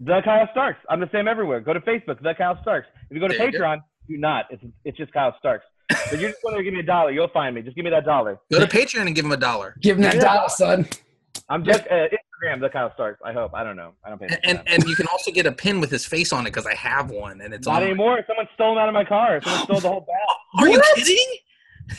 The 0.00 0.20
Kyle 0.22 0.46
Starks. 0.52 0.80
I'm 0.90 1.00
the 1.00 1.08
same 1.12 1.28
everywhere. 1.28 1.60
Go 1.60 1.72
to 1.72 1.80
Facebook, 1.80 2.20
The 2.22 2.34
Kyle 2.34 2.58
Starks. 2.60 2.88
If 3.08 3.14
you 3.14 3.20
go 3.20 3.28
to 3.28 3.36
There 3.36 3.46
you 3.46 3.52
go. 3.52 3.58
Patreon, 3.60 3.78
do 4.08 4.16
not. 4.18 4.46
It's 4.50 4.62
it's 4.84 4.96
just 4.96 5.12
Kyle 5.12 5.34
Starks. 5.38 5.64
But 6.10 6.18
you're 6.20 6.30
just 6.30 6.42
want 6.42 6.56
to 6.56 6.62
give 6.64 6.74
me 6.74 6.80
a 6.80 6.82
dollar, 6.82 7.10
you'll 7.12 7.28
find 7.28 7.54
me. 7.54 7.62
Just 7.62 7.76
give 7.76 7.84
me 7.84 7.90
that 7.92 8.04
dollar. 8.04 8.38
Go 8.50 8.58
to 8.58 8.66
Patreon 8.66 9.06
and 9.06 9.14
give 9.14 9.24
him 9.24 9.32
a 9.32 9.36
dollar. 9.36 9.76
Give 9.80 9.96
him 9.96 10.02
that 10.02 10.14
Yeah. 10.16 10.20
dollar, 10.22 10.48
son. 10.48 10.88
I'm 11.48 11.64
just 11.64 11.82
uh, 11.82 12.08
Instagram, 12.08 12.60
The 12.60 12.68
Kyle 12.68 12.90
Starks. 12.94 13.20
I 13.24 13.32
hope. 13.32 13.52
I 13.54 13.62
don't 13.62 13.76
know. 13.76 13.92
I 14.04 14.08
don't 14.08 14.20
pay 14.20 14.26
And, 14.26 14.40
and 14.58 14.68
and 14.68 14.84
you 14.88 14.96
can 14.96 15.06
also 15.06 15.30
get 15.30 15.46
a 15.46 15.52
pin 15.52 15.80
with 15.80 15.90
his 15.92 16.04
face 16.04 16.32
on 16.32 16.40
it 16.44 16.50
because 16.50 16.66
I 16.66 16.74
have 16.74 17.10
one 17.10 17.40
and 17.40 17.54
it's 17.54 17.66
not 17.68 17.82
on. 17.82 17.88
anymore. 17.88 18.24
Someone 18.26 18.48
stole 18.54 18.74
them 18.74 18.82
out 18.82 18.88
of 18.88 18.94
my 18.94 19.04
car. 19.04 19.40
Someone 19.42 19.62
stole 19.64 19.80
the 19.80 19.88
whole 19.88 20.00
bag. 20.08 20.60
Are 20.64 20.68
you 20.68 20.78
What? 20.78 20.96
kidding? 20.96 21.34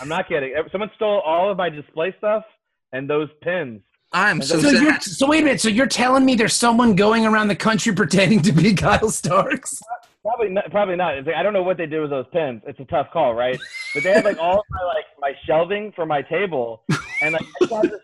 I'm 0.02 0.10
not 0.10 0.28
kidding. 0.28 0.54
Someone 0.72 0.92
stole 0.96 1.22
all 1.22 1.50
of 1.50 1.58
my 1.58 1.70
display 1.70 2.14
stuff 2.18 2.44
and 2.92 3.10
those 3.10 3.30
pins. 3.42 3.82
I'm 4.12 4.42
so, 4.42 4.60
So, 4.60 4.70
you're, 4.70 4.92
sad. 4.94 5.04
so 5.04 5.28
wait 5.28 5.42
a 5.42 5.44
minute. 5.46 5.62
So 5.62 5.70
you're 5.70 5.86
telling 5.88 6.26
me 6.26 6.36
there's 6.36 6.54
someone 6.54 6.96
going 6.96 7.26
around 7.26 7.48
the 7.50 7.56
country 7.56 7.94
pretending 7.94 8.42
to 8.44 8.52
be 8.52 8.74
Kyle 8.86 9.10
Starks? 9.10 9.82
Probably 10.24 10.50
not. 10.50 10.70
Probably 10.72 10.96
not. 10.96 11.18
It's 11.18 11.28
like, 11.28 11.36
I 11.36 11.44
don't 11.44 11.54
know 11.54 11.64
what 11.64 11.78
they 11.78 11.86
did 11.86 12.02
with 12.02 12.10
those 12.10 12.26
pins. 12.34 12.62
It's 12.68 12.80
a 12.80 12.86
tough 12.86 13.08
call, 13.12 13.34
right? 13.34 13.58
But 13.94 14.04
they 14.04 14.12
had 14.12 14.26
like 14.26 14.38
all 14.40 14.64
my 14.70 14.84
like 14.86 15.06
my 15.20 15.34
shelving 15.46 15.94
for 15.96 16.06
my 16.06 16.22
table, 16.22 16.84
and 17.22 17.34
like 17.34 17.46
I 17.62 17.68
saw 17.68 17.82
this, 17.82 18.02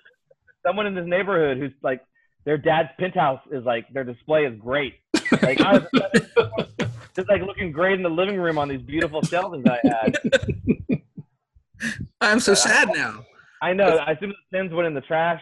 someone 0.65 0.85
in 0.85 0.95
this 0.95 1.05
neighborhood 1.05 1.57
who's 1.57 1.73
like 1.81 2.01
their 2.45 2.57
dad's 2.57 2.89
penthouse 2.99 3.41
is 3.51 3.63
like 3.65 3.91
their 3.93 4.03
display 4.03 4.45
is 4.45 4.57
great. 4.59 4.95
Like 5.41 5.59
I 5.61 5.79
was 5.79 5.83
just 7.15 7.29
like 7.29 7.41
looking 7.41 7.71
great 7.71 7.93
in 7.93 8.03
the 8.03 8.09
living 8.09 8.37
room 8.37 8.57
on 8.57 8.67
these 8.67 8.81
beautiful 8.81 9.21
shelvings 9.21 9.67
I 9.67 9.79
had. 9.87 11.01
I'm 12.21 12.39
so 12.39 12.53
sad 12.53 12.89
now. 12.89 13.25
I 13.61 13.73
know. 13.73 13.97
I 13.97 14.11
assume 14.11 14.29
the 14.29 14.57
pins 14.57 14.73
went 14.73 14.87
in 14.87 14.93
the 14.93 15.01
trash. 15.01 15.41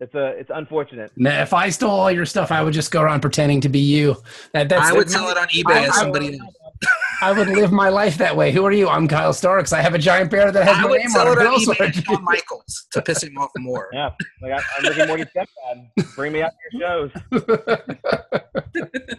It's 0.00 0.14
a. 0.14 0.28
It's 0.38 0.50
unfortunate. 0.54 1.12
Nah, 1.16 1.42
if 1.42 1.52
I 1.52 1.68
stole 1.68 1.90
all 1.90 2.10
your 2.10 2.24
stuff, 2.26 2.50
I 2.50 2.62
would 2.62 2.72
just 2.72 2.90
go 2.90 3.02
around 3.02 3.20
pretending 3.20 3.60
to 3.60 3.68
be 3.68 3.80
you. 3.80 4.16
That 4.54 4.68
that's 4.70 4.90
I 4.90 4.92
would 4.94 5.10
sell 5.10 5.28
it 5.28 5.36
on 5.36 5.46
eBay 5.48 5.72
I- 5.72 5.82
as 5.84 5.90
I- 5.90 6.00
somebody 6.00 6.38
else. 6.38 6.54
I 7.22 7.32
would 7.32 7.48
live 7.48 7.70
my 7.70 7.90
life 7.90 8.16
that 8.16 8.34
way. 8.34 8.50
Who 8.50 8.64
are 8.64 8.72
you? 8.72 8.88
I'm 8.88 9.06
Kyle 9.06 9.34
Starks. 9.34 9.74
I 9.74 9.82
have 9.82 9.92
a 9.92 9.98
giant 9.98 10.30
bear 10.30 10.50
that 10.50 10.64
has 10.66 10.78
I 10.78 10.80
my 10.80 10.88
would 10.88 11.00
name 11.00 11.08
sell 11.10 11.28
on 11.28 11.36
it 11.38 11.42
it. 11.42 11.46
On 11.46 11.54
eBay 11.60 11.92
to 11.92 12.00
do? 12.00 12.18
Michaels 12.22 12.86
to 12.92 13.02
piss 13.02 13.22
him 13.22 13.36
off 13.36 13.50
more. 13.58 13.90
Yeah. 13.92 14.08
Like 14.40 14.52
I, 14.52 14.62
I'm 14.78 14.84
looking 14.84 15.06
more 15.06 15.18
stepdad. 15.18 16.14
Bring 16.16 16.32
me 16.32 16.40
out 16.40 16.52
to 16.72 16.78
your 16.78 16.80
shows. 16.80 17.10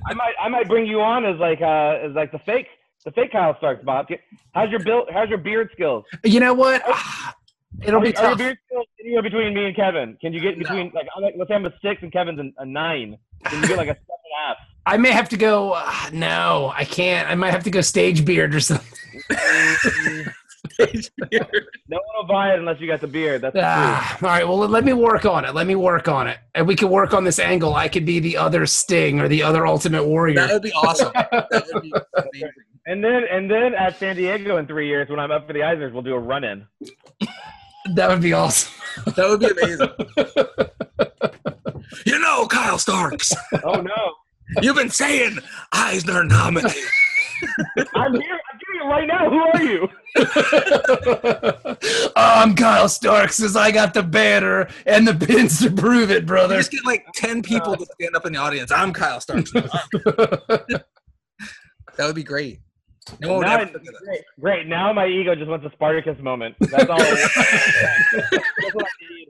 I 0.08 0.14
might. 0.16 0.34
I 0.42 0.50
might 0.50 0.68
bring 0.68 0.88
you 0.88 1.00
on 1.02 1.26
as 1.26 1.38
like 1.40 1.62
uh 1.62 2.00
as 2.04 2.14
like 2.14 2.32
the 2.32 2.40
fake 2.40 2.66
the 3.06 3.12
fake 3.12 3.32
Kyle 3.32 3.56
Starks, 3.60 3.84
Bob. 3.84 4.08
How's 4.54 4.72
your 4.72 4.80
build? 4.80 5.10
How's 5.14 5.30
your 5.30 5.38
beard 5.38 5.70
skills? 5.74 6.06
You 6.24 6.40
know 6.40 6.54
what? 6.56 6.82
It'll 7.84 8.02
be 8.02 8.08
are 8.16 8.22
your 8.22 8.30
tough. 8.32 8.38
beard 8.38 8.58
skills 8.68 8.86
anywhere 9.00 9.24
between 9.24 9.54
me 9.54 9.66
and 9.66 9.76
Kevin? 9.76 10.18
Can 10.22 10.34
you 10.34 10.40
get 10.40 10.58
between 10.60 10.92
like 10.94 11.08
I'm 11.16 11.24
like 11.24 11.36
let's 11.38 11.50
say 11.50 11.56
I'm 11.56 11.66
a 11.66 11.74
six 11.82 12.02
and 12.04 12.12
Kevin's 12.12 12.40
a, 12.40 12.62
a 12.62 12.66
nine? 12.66 13.18
Can 13.46 13.62
you 13.62 13.68
get 13.68 13.78
like 13.78 13.88
a 13.88 13.96
seven 13.96 14.06
and 14.10 14.46
a 14.46 14.48
half? 14.48 14.58
I 14.86 14.98
may 14.98 15.12
have 15.12 15.30
to 15.30 15.38
go. 15.38 15.74
Uh, 15.74 16.10
no, 16.12 16.72
I 16.76 16.86
can't. 16.86 17.30
I 17.30 17.36
might 17.36 17.52
have 17.52 17.64
to 17.64 17.72
go 17.72 17.82
stage 17.82 18.26
beard 18.26 18.54
or 18.56 18.60
something. 18.60 18.88
No 20.80 21.98
one 21.98 22.16
will 22.16 22.28
buy 22.28 22.54
it 22.54 22.60
unless 22.60 22.80
you 22.80 22.88
got 22.88 23.02
the 23.02 23.08
beard. 23.08 23.42
That's 23.42 23.54
the. 23.54 23.62
Ah, 23.64 24.18
all 24.22 24.30
right. 24.30 24.48
Well, 24.48 24.58
let 24.58 24.84
me 24.84 24.94
work 24.94 25.26
on 25.26 25.46
it. 25.46 25.54
Let 25.54 25.68
me 25.68 25.76
work 25.76 26.08
on 26.08 26.28
it, 26.28 26.38
and 26.56 26.68
we 26.68 26.76
can 26.76 26.90
work 26.90 27.14
on 27.14 27.24
this 27.24 27.40
angle. 27.40 27.76
I 27.76 27.88
could 27.88 28.06
be 28.06 28.20
the 28.20 28.38
other 28.38 28.66
Sting 28.66 29.20
or 29.20 29.28
the 29.28 29.44
other 29.44 29.68
Ultimate 29.68 30.06
Warrior. 30.06 30.36
That 30.36 30.54
would 30.54 30.62
be 30.62 30.72
awesome. 30.74 31.12
That 31.32 31.66
would 31.74 31.84
be 31.84 31.94
amazing. 32.16 32.52
And 32.88 33.04
then 33.04 33.24
and 33.30 33.50
then 33.50 33.74
at 33.76 33.98
San 33.98 34.16
Diego 34.16 34.58
in 34.58 34.66
three 34.66 34.88
years 34.88 35.10
when 35.10 35.20
I'm 35.20 35.32
up 35.32 35.46
for 35.46 35.54
the 35.54 35.60
Eisners, 35.60 35.94
we'll 35.94 36.02
do 36.02 36.16
a 36.16 36.20
run 36.20 36.44
in. 36.44 36.66
That 37.96 38.10
would 38.10 38.22
be 38.22 38.34
awesome. 38.34 38.72
That 39.16 39.30
would 39.30 39.40
be 39.40 39.48
amazing. 39.48 39.90
you 42.06 42.20
know, 42.20 42.46
Kyle 42.48 42.78
Starks, 42.78 43.32
Oh 43.64 43.82
no. 43.82 44.16
you've 44.62 44.76
been 44.76 44.90
saying 44.90 45.40
Eisner 45.72 46.24
nominated. 46.24 46.82
I'm 47.96 48.14
here. 48.14 48.40
I'm 48.52 48.60
doing 48.60 48.82
it 48.82 48.86
right 48.86 49.08
now. 49.08 49.30
Who 49.30 49.40
are 49.40 49.64
you? 49.64 49.90
I'm 52.16 52.50
um, 52.52 52.56
Kyle 52.56 52.88
Starks, 52.88 53.42
as 53.42 53.56
I 53.56 53.72
got 53.72 53.94
the 53.96 54.04
banner 54.04 54.68
and 54.86 55.08
the 55.08 55.16
pins 55.16 55.60
to 55.62 55.72
prove 55.72 56.12
it, 56.12 56.26
brother. 56.26 56.44
You 56.44 56.48
brother. 56.50 56.58
just 56.60 56.72
get 56.72 56.86
like 56.86 57.06
10 57.16 57.42
people 57.42 57.76
to 57.76 57.86
stand 58.00 58.16
up 58.16 58.26
in 58.28 58.34
the 58.34 58.40
audience. 58.40 58.72
I'm 58.72 58.94
Kyle 58.94 59.20
Starks. 59.22 59.52
That 61.98 62.06
would 62.08 62.16
be 62.16 62.24
great. 62.24 62.62
No 63.20 63.40
Now, 63.40 63.60
ever 63.60 63.72
look 63.72 63.84
great, 63.84 64.22
great. 64.40 64.68
Now 64.68 64.94
my 64.94 65.06
ego 65.08 65.36
just 65.36 65.50
wants 65.50 65.66
a 65.66 65.72
Spartacus 65.72 66.20
moment. 66.22 66.56
That's 66.60 66.90
all. 66.90 66.98
That's 67.00 68.74
what 68.74 68.86
I 68.86 68.90
need. 69.10 69.28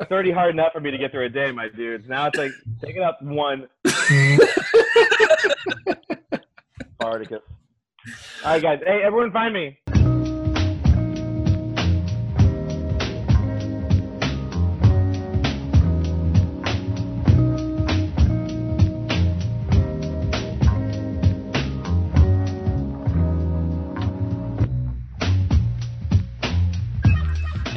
It's 0.00 0.10
already 0.10 0.30
hard 0.30 0.54
enough 0.54 0.72
for 0.72 0.80
me 0.80 0.90
to 0.90 0.98
get 0.98 1.10
through 1.10 1.26
a 1.26 1.28
day, 1.28 1.50
my 1.52 1.68
dudes. 1.68 2.08
Now 2.08 2.26
it's 2.26 2.38
like 2.38 2.52
take 2.82 2.96
it 2.96 3.02
up 3.02 3.20
one. 3.22 3.68
Spartacus. 6.94 7.42
All 8.44 8.52
right, 8.52 8.62
guys. 8.62 8.80
Hey, 8.86 9.02
everyone, 9.02 9.32
find 9.32 9.52
me. 9.52 9.78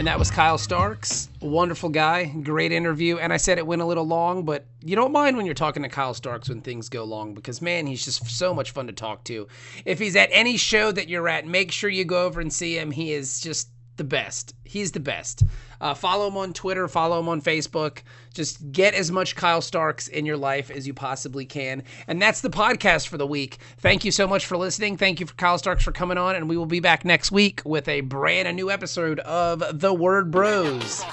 That 0.10 0.18
was 0.18 0.32
Kyle 0.32 0.58
Starks. 0.58 1.30
Wonderful 1.40 1.90
guy. 1.90 2.26
Great 2.26 2.72
interview. 2.72 3.20
And 3.20 3.32
I 3.32 3.38
said 3.38 3.60
it 3.60 3.68
went 3.68 3.84
a 3.84 3.86
little 3.86 4.08
long, 4.08 4.44
but 4.44 4.66
you 4.84 4.96
don't 4.96 5.12
mind 5.12 5.38
when 5.38 5.46
you're 5.46 5.54
talking 5.54 5.84
to 5.84 5.90
Kyle 5.90 6.16
Starks 6.16 6.50
when 6.50 6.62
things 6.62 6.90
go 6.90 7.04
long 7.04 7.36
because, 7.36 7.62
man, 7.62 7.86
he's 7.86 8.04
just 8.04 8.28
so 8.28 8.52
much 8.52 8.72
fun 8.72 8.88
to 8.88 8.92
talk 8.92 9.24
to. 9.26 9.48
If 9.86 10.00
he's 10.00 10.16
at 10.16 10.30
any 10.32 10.58
show 10.58 10.92
that 10.92 11.10
you're 11.10 11.30
at, 11.30 11.46
make 11.46 11.72
sure 11.72 11.92
you 11.92 12.06
go 12.06 12.26
over 12.26 12.42
and 12.42 12.52
see 12.52 12.76
him. 12.76 12.90
He 12.90 13.14
is 13.14 13.40
just 13.40 13.70
the 14.00 14.04
best. 14.04 14.56
He's 14.64 14.94
the 14.94 15.00
best. 15.00 15.44
Uh, 15.80 15.94
follow 15.94 16.28
him 16.28 16.38
on 16.38 16.54
Twitter, 16.54 16.88
follow 16.88 17.20
him 17.20 17.30
on 17.30 17.40
Facebook. 17.42 18.00
Just 18.34 18.72
get 18.72 18.96
as 18.96 19.12
much 19.12 19.36
Kyle 19.36 19.62
Starks 19.62 20.08
in 20.08 20.26
your 20.26 20.38
life 20.38 20.72
as 20.72 20.88
you 20.88 20.96
possibly 20.96 21.46
can. 21.46 21.84
And 22.08 22.20
that's 22.20 22.42
the 22.42 22.50
podcast 22.50 23.08
for 23.08 23.18
the 23.18 23.28
week. 23.28 23.60
Thank 23.78 24.04
you 24.04 24.12
so 24.12 24.28
much 24.28 24.48
for 24.48 24.58
listening. 24.58 24.98
Thank 24.98 25.20
you 25.20 25.28
for 25.28 25.36
Kyle 25.36 25.60
Starks 25.60 25.84
for 25.84 25.92
coming 25.92 26.18
on. 26.18 26.36
And 26.36 26.50
we 26.50 26.58
will 26.58 26.66
be 26.66 26.80
back 26.80 27.06
next 27.06 27.32
week 27.32 27.62
with 27.66 27.88
a 27.88 28.02
brand 28.02 28.56
new 28.56 28.72
episode 28.72 29.20
of 29.20 29.80
The 29.80 29.94
Word 29.94 30.32
Bros. 30.32 31.04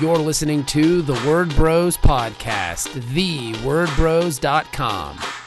You're 0.00 0.18
listening 0.18 0.64
to 0.66 1.02
the 1.02 1.14
Word 1.26 1.52
Bros 1.56 1.96
podcast, 1.96 2.88
thewordbros.com. 3.14 5.39